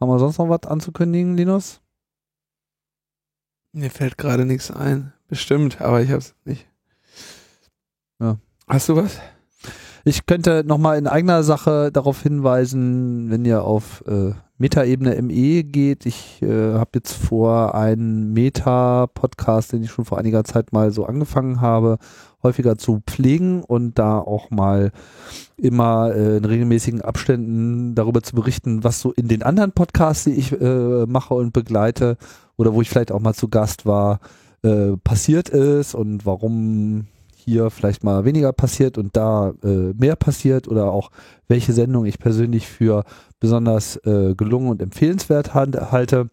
haben 0.00 0.08
wir 0.08 0.18
sonst 0.18 0.38
noch 0.38 0.48
was 0.48 0.64
anzukündigen, 0.70 1.36
Linus? 1.36 1.80
Mir 3.72 3.90
fällt 3.90 4.18
gerade 4.18 4.44
nichts 4.44 4.70
ein. 4.70 5.12
Bestimmt, 5.28 5.80
aber 5.80 6.02
ich 6.02 6.10
hab's 6.10 6.34
nicht. 6.44 6.66
Ja. 8.20 8.36
Hast 8.68 8.88
du 8.90 8.96
was? 8.96 9.18
Ich 10.04 10.26
könnte 10.26 10.64
nochmal 10.66 10.98
in 10.98 11.06
eigener 11.06 11.44
Sache 11.44 11.92
darauf 11.92 12.22
hinweisen, 12.22 13.30
wenn 13.30 13.44
ihr 13.44 13.62
auf 13.62 14.02
äh, 14.08 14.32
Metaebene 14.58 15.20
ME 15.22 15.62
geht. 15.62 16.06
Ich 16.06 16.42
äh, 16.42 16.74
habe 16.74 16.90
jetzt 16.94 17.12
vor, 17.12 17.74
einen 17.76 18.32
Meta-Podcast, 18.32 19.72
den 19.72 19.84
ich 19.84 19.90
schon 19.90 20.04
vor 20.04 20.18
einiger 20.18 20.42
Zeit 20.42 20.72
mal 20.72 20.90
so 20.90 21.04
angefangen 21.04 21.60
habe, 21.60 21.98
häufiger 22.42 22.76
zu 22.76 23.00
pflegen 23.06 23.62
und 23.62 23.98
da 23.98 24.18
auch 24.18 24.50
mal 24.50 24.90
immer 25.56 26.12
äh, 26.14 26.38
in 26.38 26.44
regelmäßigen 26.44 27.02
Abständen 27.02 27.94
darüber 27.94 28.22
zu 28.22 28.34
berichten, 28.34 28.82
was 28.82 29.00
so 29.00 29.12
in 29.12 29.28
den 29.28 29.44
anderen 29.44 29.70
Podcasts, 29.70 30.24
die 30.24 30.34
ich 30.34 30.52
äh, 30.60 31.06
mache 31.06 31.34
und 31.34 31.52
begleite 31.52 32.16
oder 32.56 32.74
wo 32.74 32.82
ich 32.82 32.90
vielleicht 32.90 33.12
auch 33.12 33.20
mal 33.20 33.34
zu 33.34 33.48
Gast 33.48 33.86
war, 33.86 34.18
äh, 34.62 34.96
passiert 35.04 35.48
ist 35.48 35.94
und 35.94 36.26
warum 36.26 37.06
hier 37.44 37.70
vielleicht 37.70 38.04
mal 38.04 38.24
weniger 38.24 38.52
passiert 38.52 38.98
und 38.98 39.16
da 39.16 39.52
äh, 39.64 39.92
mehr 39.94 40.16
passiert 40.16 40.68
oder 40.68 40.92
auch 40.92 41.10
welche 41.48 41.72
Sendung 41.72 42.06
ich 42.06 42.18
persönlich 42.18 42.66
für 42.68 43.04
besonders 43.40 43.96
äh, 44.04 44.34
gelungen 44.34 44.68
und 44.68 44.80
empfehlenswert 44.80 45.54
halte. 45.54 46.30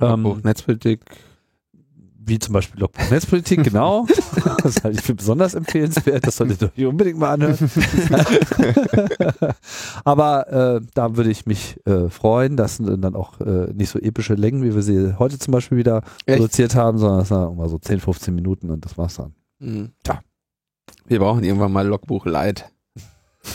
Ähm, 0.00 0.40
Netzpolitik. 0.42 1.00
wie 2.18 2.38
zum 2.38 2.52
Beispiel 2.52 2.80
Logbuch 2.80 3.10
Netzpolitik, 3.10 3.62
genau. 3.62 4.06
das 4.62 4.82
halte 4.82 4.98
ich 4.98 5.04
für 5.04 5.14
besonders 5.14 5.54
empfehlenswert. 5.54 6.26
Das 6.26 6.36
solltet 6.36 6.60
ihr 6.62 6.86
euch 6.86 6.90
unbedingt 6.90 7.18
mal 7.18 7.32
anhören. 7.34 7.56
Aber 10.04 10.76
äh, 10.76 10.80
da 10.94 11.16
würde 11.16 11.30
ich 11.30 11.46
mich 11.46 11.76
äh, 11.86 12.08
freuen. 12.10 12.56
Das 12.56 12.76
sind 12.76 13.02
dann 13.02 13.14
auch 13.14 13.40
äh, 13.40 13.72
nicht 13.72 13.90
so 13.90 13.98
epische 13.98 14.34
Längen, 14.34 14.62
wie 14.62 14.74
wir 14.74 14.82
sie 14.82 15.18
heute 15.18 15.38
zum 15.38 15.52
Beispiel 15.52 15.78
wieder 15.78 16.02
Echt? 16.26 16.38
produziert 16.38 16.74
haben, 16.74 16.98
sondern 16.98 17.20
das 17.20 17.28
sind 17.28 17.52
immer 17.52 17.68
so 17.68 17.78
10, 17.78 18.00
15 18.00 18.34
Minuten 18.34 18.70
und 18.70 18.84
das 18.84 18.98
war's 18.98 19.14
dann. 19.16 19.35
Mhm. 19.58 19.92
Ja. 20.06 20.22
Wir 21.06 21.18
brauchen 21.20 21.44
irgendwann 21.44 21.72
mal 21.72 21.86
Logbuch 21.86 22.26
Light. 22.26 22.70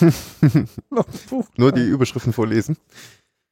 Nur 1.56 1.72
die 1.72 1.86
Überschriften 1.86 2.32
vorlesen. 2.32 2.76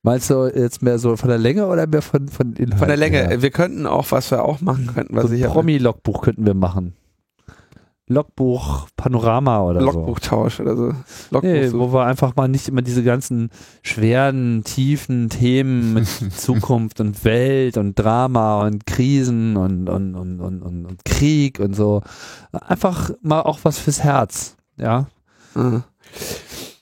Meinst 0.02 0.30
du 0.30 0.46
jetzt 0.46 0.82
mehr 0.82 0.98
so 0.98 1.16
von 1.16 1.28
der 1.28 1.38
Länge 1.38 1.66
oder 1.66 1.86
mehr 1.86 2.00
von, 2.00 2.28
von 2.28 2.54
Inhalten? 2.54 2.78
Von 2.78 2.88
der 2.88 2.96
Länge. 2.96 3.18
her? 3.18 3.42
Wir 3.42 3.50
könnten 3.50 3.86
auch, 3.86 4.10
was 4.10 4.30
wir 4.30 4.42
auch 4.44 4.62
machen 4.62 4.86
könnten, 4.86 5.14
was 5.14 5.26
so 5.26 5.32
ich 5.34 5.44
ein 5.44 5.50
Promi-Logbuch 5.50 6.22
könnten 6.22 6.46
wir 6.46 6.54
machen. 6.54 6.94
Logbuch 8.10 8.88
Panorama 8.96 9.62
oder 9.62 9.80
so. 9.80 9.86
Logbuchtausch 9.86 10.58
oder 10.58 10.76
so. 10.76 10.86
Logbuch 11.30 11.42
Nee, 11.42 11.68
so. 11.68 11.78
wo 11.78 11.92
wir 11.92 12.06
einfach 12.06 12.34
mal 12.34 12.48
nicht 12.48 12.66
immer 12.66 12.82
diese 12.82 13.04
ganzen 13.04 13.50
schweren, 13.82 14.64
tiefen 14.64 15.28
Themen 15.28 15.94
mit 15.94 16.06
Zukunft 16.36 17.00
und 17.00 17.24
Welt 17.24 17.76
und 17.76 17.96
Drama 17.96 18.62
und 18.66 18.84
Krisen 18.84 19.56
und, 19.56 19.88
und, 19.88 20.16
und, 20.16 20.40
und, 20.40 20.62
und, 20.62 21.04
Krieg 21.04 21.60
und 21.60 21.74
so. 21.74 22.02
Einfach 22.50 23.10
mal 23.22 23.42
auch 23.42 23.60
was 23.62 23.78
fürs 23.78 24.02
Herz. 24.02 24.56
Ja. 24.76 25.06
Ah. 25.54 25.82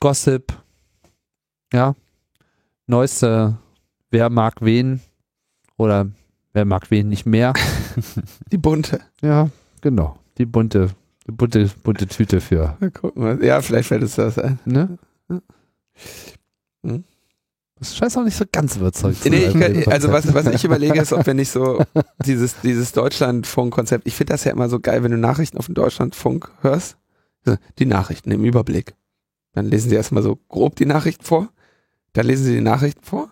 Gossip. 0.01 0.55
Ja. 1.75 1.95
Neueste, 2.87 3.59
wer 4.11 4.31
mag 4.31 4.63
wen 4.63 5.01
oder 5.77 6.07
wer 6.55 6.65
mag 6.65 6.91
wen 6.91 7.11
nicht 7.11 7.27
mehr. 7.27 7.53
Die 8.51 8.57
bunte. 8.57 9.01
Ja, 9.21 9.51
genau. 9.83 10.17
Die 10.39 10.47
bunte, 10.47 10.91
bunte, 11.33 11.71
bunte 11.83 12.07
Tüte 12.07 12.41
für. 12.41 12.77
Mal 12.81 12.91
gucken, 12.91 13.43
Ja, 13.43 13.61
vielleicht 13.61 13.89
fällt 13.89 14.03
es 14.03 14.17
das 14.17 14.39
ein. 14.39 14.59
Ne? 14.65 14.99
Hm. 16.85 17.05
Das 17.79 17.97
scheint 17.97 18.17
auch 18.17 18.25
nicht 18.25 18.37
so 18.37 18.45
ganz 18.51 18.77
überzeugt 18.77 19.23
zu 19.23 19.31
Nee, 19.31 19.51
sein 19.51 19.61
kann, 19.61 19.93
also 19.93 20.11
was, 20.11 20.33
was 20.35 20.47
ich 20.47 20.65
überlege, 20.65 21.01
ist, 21.01 21.13
ob 21.13 21.25
wir 21.27 21.35
nicht 21.35 21.51
so 21.51 21.81
dieses, 22.25 22.61
dieses 22.61 22.93
Deutschlandfunk-Konzept, 22.93 24.07
ich 24.07 24.17
finde 24.17 24.33
das 24.33 24.45
ja 24.45 24.53
immer 24.53 24.69
so 24.69 24.81
geil, 24.81 25.05
wenn 25.05 25.13
du 25.13 25.19
Nachrichten 25.19 25.59
auf 25.59 25.67
dem 25.67 25.75
Deutschlandfunk 25.75 26.51
hörst. 26.61 26.97
Die 27.79 27.87
Nachrichten 27.87 28.31
im 28.31 28.45
Überblick. 28.45 28.95
Dann 29.53 29.67
lesen 29.67 29.91
sie 29.91 29.97
erstmal 29.97 30.23
so 30.23 30.37
grob 30.49 30.77
die 30.77 30.87
Nachrichten 30.87 31.25
vor, 31.25 31.49
dann 32.13 32.27
lesen 32.27 32.45
sie 32.45 32.55
die 32.55 32.61
Nachrichten 32.61 33.03
vor 33.05 33.31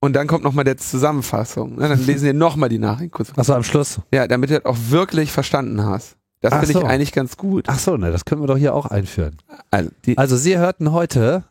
und 0.00 0.14
dann 0.14 0.26
kommt 0.26 0.44
nochmal 0.44 0.64
der 0.64 0.76
Zusammenfassung. 0.76 1.76
Ne? 1.76 1.88
Dann 1.88 2.04
lesen 2.04 2.26
sie 2.26 2.32
nochmal 2.32 2.68
die 2.68 2.78
Nachrichten 2.78 3.12
kurz 3.12 3.30
vor. 3.30 3.38
Achso, 3.38 3.54
am 3.54 3.62
Schluss. 3.62 4.00
Ja, 4.12 4.26
damit 4.26 4.50
du 4.50 4.54
das 4.54 4.64
auch 4.64 4.78
wirklich 4.88 5.30
verstanden 5.30 5.84
hast. 5.84 6.16
Das 6.44 6.52
Ach 6.52 6.60
finde 6.60 6.74
so. 6.74 6.80
ich 6.82 6.86
eigentlich 6.86 7.12
ganz 7.12 7.38
gut. 7.38 7.64
Ach 7.68 7.78
so, 7.78 7.96
ne, 7.96 8.12
das 8.12 8.26
können 8.26 8.42
wir 8.42 8.46
doch 8.46 8.58
hier 8.58 8.74
auch 8.74 8.84
einführen. 8.84 9.38
Also, 9.70 9.88
Also 10.16 10.36
Sie 10.36 10.58
hörten 10.58 10.92
heute 10.92 11.44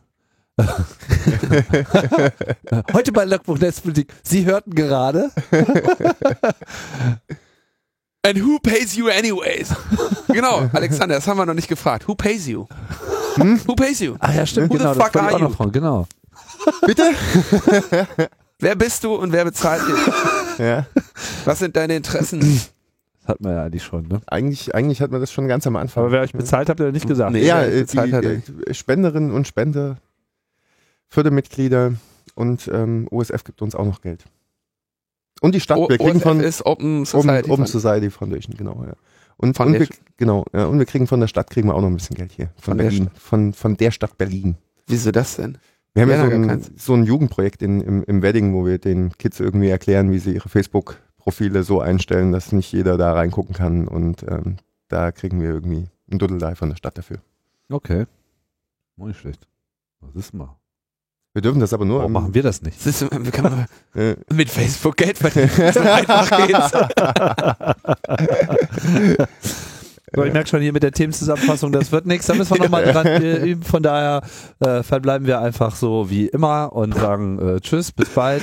heute 2.92 3.10
bei 3.10 3.24
Logbuch 3.24 3.58
Netzpolitik. 3.58 4.12
Sie 4.22 4.44
hörten 4.44 4.72
gerade 4.72 5.32
And 8.22 8.40
who 8.40 8.60
pays 8.60 8.94
you 8.94 9.08
anyways? 9.08 9.74
genau, 10.28 10.70
Alexander, 10.72 11.16
das 11.16 11.26
haben 11.26 11.38
wir 11.38 11.44
noch 11.46 11.54
nicht 11.54 11.66
gefragt. 11.68 12.06
Who 12.06 12.14
pays 12.14 12.46
you? 12.46 12.66
Who 13.66 13.74
pays 13.74 13.98
you? 13.98 14.14
Ah 14.20 14.32
ja, 14.32 14.46
stimmt, 14.46 14.70
Who 14.70 14.74
the 14.74 14.78
genau, 14.78 14.94
fuck 14.94 15.10
das 15.12 15.22
wollte 15.24 15.36
ich 15.36 15.42
are 15.42 15.50
you? 15.50 15.56
fragen, 15.56 15.72
genau. 15.72 16.06
Wer 18.60 18.76
bist 18.76 19.02
du 19.02 19.16
und 19.16 19.32
wer 19.32 19.44
bezahlt 19.44 19.82
dich? 19.88 19.96
Ja. 20.64 20.86
Was 21.44 21.58
sind 21.58 21.74
deine 21.74 21.96
Interessen? 21.96 22.60
Das 23.24 23.30
hat 23.30 23.40
man 23.40 23.52
ja 23.52 23.64
eigentlich 23.64 23.82
schon, 23.82 24.06
ne? 24.06 24.20
Eigentlich, 24.26 24.74
eigentlich 24.74 25.00
hat 25.00 25.10
man 25.10 25.20
das 25.20 25.32
schon 25.32 25.48
ganz 25.48 25.66
am 25.66 25.76
Anfang. 25.76 26.04
Aber 26.04 26.12
wer 26.12 26.20
euch 26.20 26.32
bezahlt, 26.32 26.68
habt 26.68 26.78
ihr 26.78 26.92
nicht 26.92 27.08
gesagt. 27.08 27.32
Nee. 27.32 27.46
ja, 27.46 27.62
äh, 27.62 27.84
die 27.84 27.98
hat, 27.98 28.12
äh, 28.22 28.74
Spenderinnen 28.74 29.30
und 29.30 29.48
Spender, 29.48 29.96
Fördermitglieder 31.08 31.94
und 32.34 32.68
ähm, 32.72 33.08
OSF 33.10 33.44
gibt 33.44 33.62
uns 33.62 33.74
auch 33.74 33.86
noch 33.86 34.02
Geld. 34.02 34.24
Und 35.40 35.54
die 35.54 35.60
Stadt, 35.60 35.78
O 35.78 35.88
wir 35.88 35.96
kriegen 35.96 36.16
OSF 36.16 36.22
von 36.22 36.40
ist 36.40 36.66
Open 36.66 37.04
Society. 37.06 37.50
Open. 37.50 37.66
Society 37.66 38.10
Foundation, 38.10 38.56
genau. 38.58 38.84
Ja. 38.86 38.92
Und, 39.38 39.58
und 39.58 39.72
wir, 39.72 39.88
genau, 40.18 40.44
ja, 40.52 40.66
und 40.66 40.78
wir 40.78 40.86
kriegen 40.86 41.06
von 41.06 41.20
der 41.20 41.26
Stadt 41.26 41.48
kriegen 41.48 41.68
wir 41.68 41.74
auch 41.74 41.80
noch 41.80 41.88
ein 41.88 41.96
bisschen 41.96 42.16
Geld 42.16 42.32
hier. 42.32 42.50
Von, 42.56 42.72
Von 42.72 42.78
der 42.78 42.84
Berlin. 42.84 43.10
Von, 43.14 43.52
von 43.54 43.76
der 43.78 43.90
Stadt 43.90 44.18
Berlin. 44.18 44.56
Wieso 44.86 45.12
das 45.12 45.36
denn? 45.36 45.56
Wir 45.94 46.02
haben 46.02 46.10
ja, 46.10 46.16
Ja, 46.16 46.28
so, 46.28 46.34
ein, 46.34 46.64
so 46.76 46.92
ein 46.92 47.04
Jugendprojekt 47.04 47.62
in, 47.62 47.80
im, 47.80 48.04
im 48.04 48.20
Wedding, 48.20 48.52
wo 48.52 48.66
wir 48.66 48.76
den 48.76 49.16
Kids 49.16 49.40
irgendwie 49.40 49.70
erklären, 49.70 50.12
wie 50.12 50.18
sie 50.18 50.34
ihre 50.34 50.50
Facebook-Profile 51.24 51.62
so 51.62 51.80
einstellen, 51.80 52.32
dass 52.32 52.52
nicht 52.52 52.72
jeder 52.72 52.96
da 52.96 53.12
reingucken 53.12 53.54
kann. 53.54 53.88
Und 53.88 54.22
ähm, 54.28 54.56
da 54.88 55.12
kriegen 55.12 55.40
wir 55.40 55.50
irgendwie 55.50 55.88
ein 56.10 56.18
Duddelei 56.18 56.54
von 56.54 56.68
der 56.68 56.76
Stadt 56.76 56.98
dafür. 56.98 57.18
Okay. 57.70 58.06
Auch 58.98 59.06
nicht 59.06 59.18
schlecht. 59.20 59.46
Was 60.00 60.14
ist 60.14 60.34
mal? 60.34 60.56
Wir 61.32 61.42
dürfen 61.42 61.60
das 61.60 61.72
aber 61.72 61.84
nur. 61.84 61.98
Warum 61.98 62.12
machen 62.12 62.34
wir 62.34 62.42
das 62.44 62.62
nicht? 62.62 62.78
Das 62.78 63.02
ist, 63.02 63.10
kann 63.32 63.44
man 63.44 63.66
mit 64.32 64.48
Facebook 64.50 64.96
Geld 64.96 65.18
verdienen? 65.18 65.50
So 65.72 65.80
einfach 65.80 66.46
geht's. 66.46 66.72
So, 70.14 70.24
ich 70.24 70.32
merke 70.32 70.48
schon 70.48 70.60
hier 70.60 70.72
mit 70.72 70.82
der 70.82 70.92
Themenzusammenfassung, 70.92 71.72
das 71.72 71.90
wird 71.90 72.06
nichts, 72.06 72.26
da 72.26 72.34
müssen 72.34 72.54
wir 72.54 72.62
nochmal 72.62 72.84
dran 72.92 73.22
üben. 73.22 73.62
Von 73.62 73.82
daher 73.82 74.22
äh, 74.60 74.82
verbleiben 74.82 75.26
wir 75.26 75.40
einfach 75.40 75.74
so 75.74 76.08
wie 76.10 76.26
immer 76.26 76.72
und 76.72 76.94
sagen 76.94 77.56
äh, 77.56 77.60
Tschüss, 77.60 77.92
bis 77.92 78.08
bald. 78.10 78.42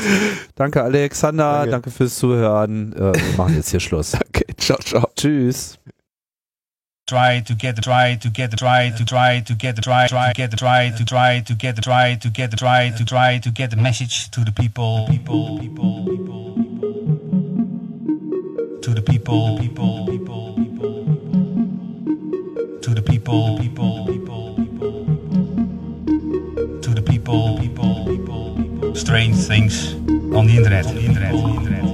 Danke 0.55 0.83
Alexander, 0.83 1.53
danke, 1.59 1.71
danke 1.71 1.91
fürs 1.91 2.15
Zuhören. 2.15 2.93
Äh, 2.93 3.13
wir 3.13 3.37
machen 3.37 3.55
jetzt 3.55 3.69
hier 3.69 3.79
Schluss. 3.79 4.13
Okay, 4.31 4.45
ciao, 4.57 4.77
ciao. 4.77 5.09
Tschüss. 5.15 5.77
try 7.11 7.41
to 7.41 7.53
get 7.55 7.75
the 7.75 7.81
try 7.81 8.15
to 8.15 8.29
get 8.29 8.51
the 8.51 8.57
try 8.57 8.89
to 8.97 9.03
try 9.03 9.41
to 9.41 9.53
get 9.53 9.75
the 9.75 9.81
try 9.81 10.07
try 10.07 10.31
get 10.33 10.49
the 10.49 10.55
try 10.55 10.89
to 10.97 11.03
try 11.03 11.41
to 11.41 11.53
get 11.53 11.75
the 11.75 11.81
try 11.81 12.15
to 12.15 12.29
get 12.29 12.51
the 12.51 12.57
try 12.57 12.89
to 12.89 13.03
try 13.03 13.37
to 13.37 13.51
get 13.51 13.69
the 13.69 13.75
message 13.75 14.31
to 14.31 14.39
the 14.45 14.51
people 14.53 15.05
people 15.09 15.59
people 15.59 16.05
people 16.05 16.55
to 18.81 18.93
the 18.93 19.01
people 19.01 19.57
people 19.59 20.07
people 20.07 20.60
to 22.95 23.01
the 23.01 23.09
people. 23.09 23.57
People 23.57 24.05
people 24.05 24.55
people 24.55 25.05
to 26.81 26.89
the 26.89 27.01
people. 27.01 27.57
People 27.57 28.05
people 28.05 28.95
strange 28.95 29.37
things 29.37 29.93
on 30.35 30.45
the 30.47 30.57
internet 30.57 30.85
on 30.85 30.95
the 30.95 31.01
internet 31.01 31.33
on 31.33 31.55
the 31.55 31.61
internet 31.61 31.90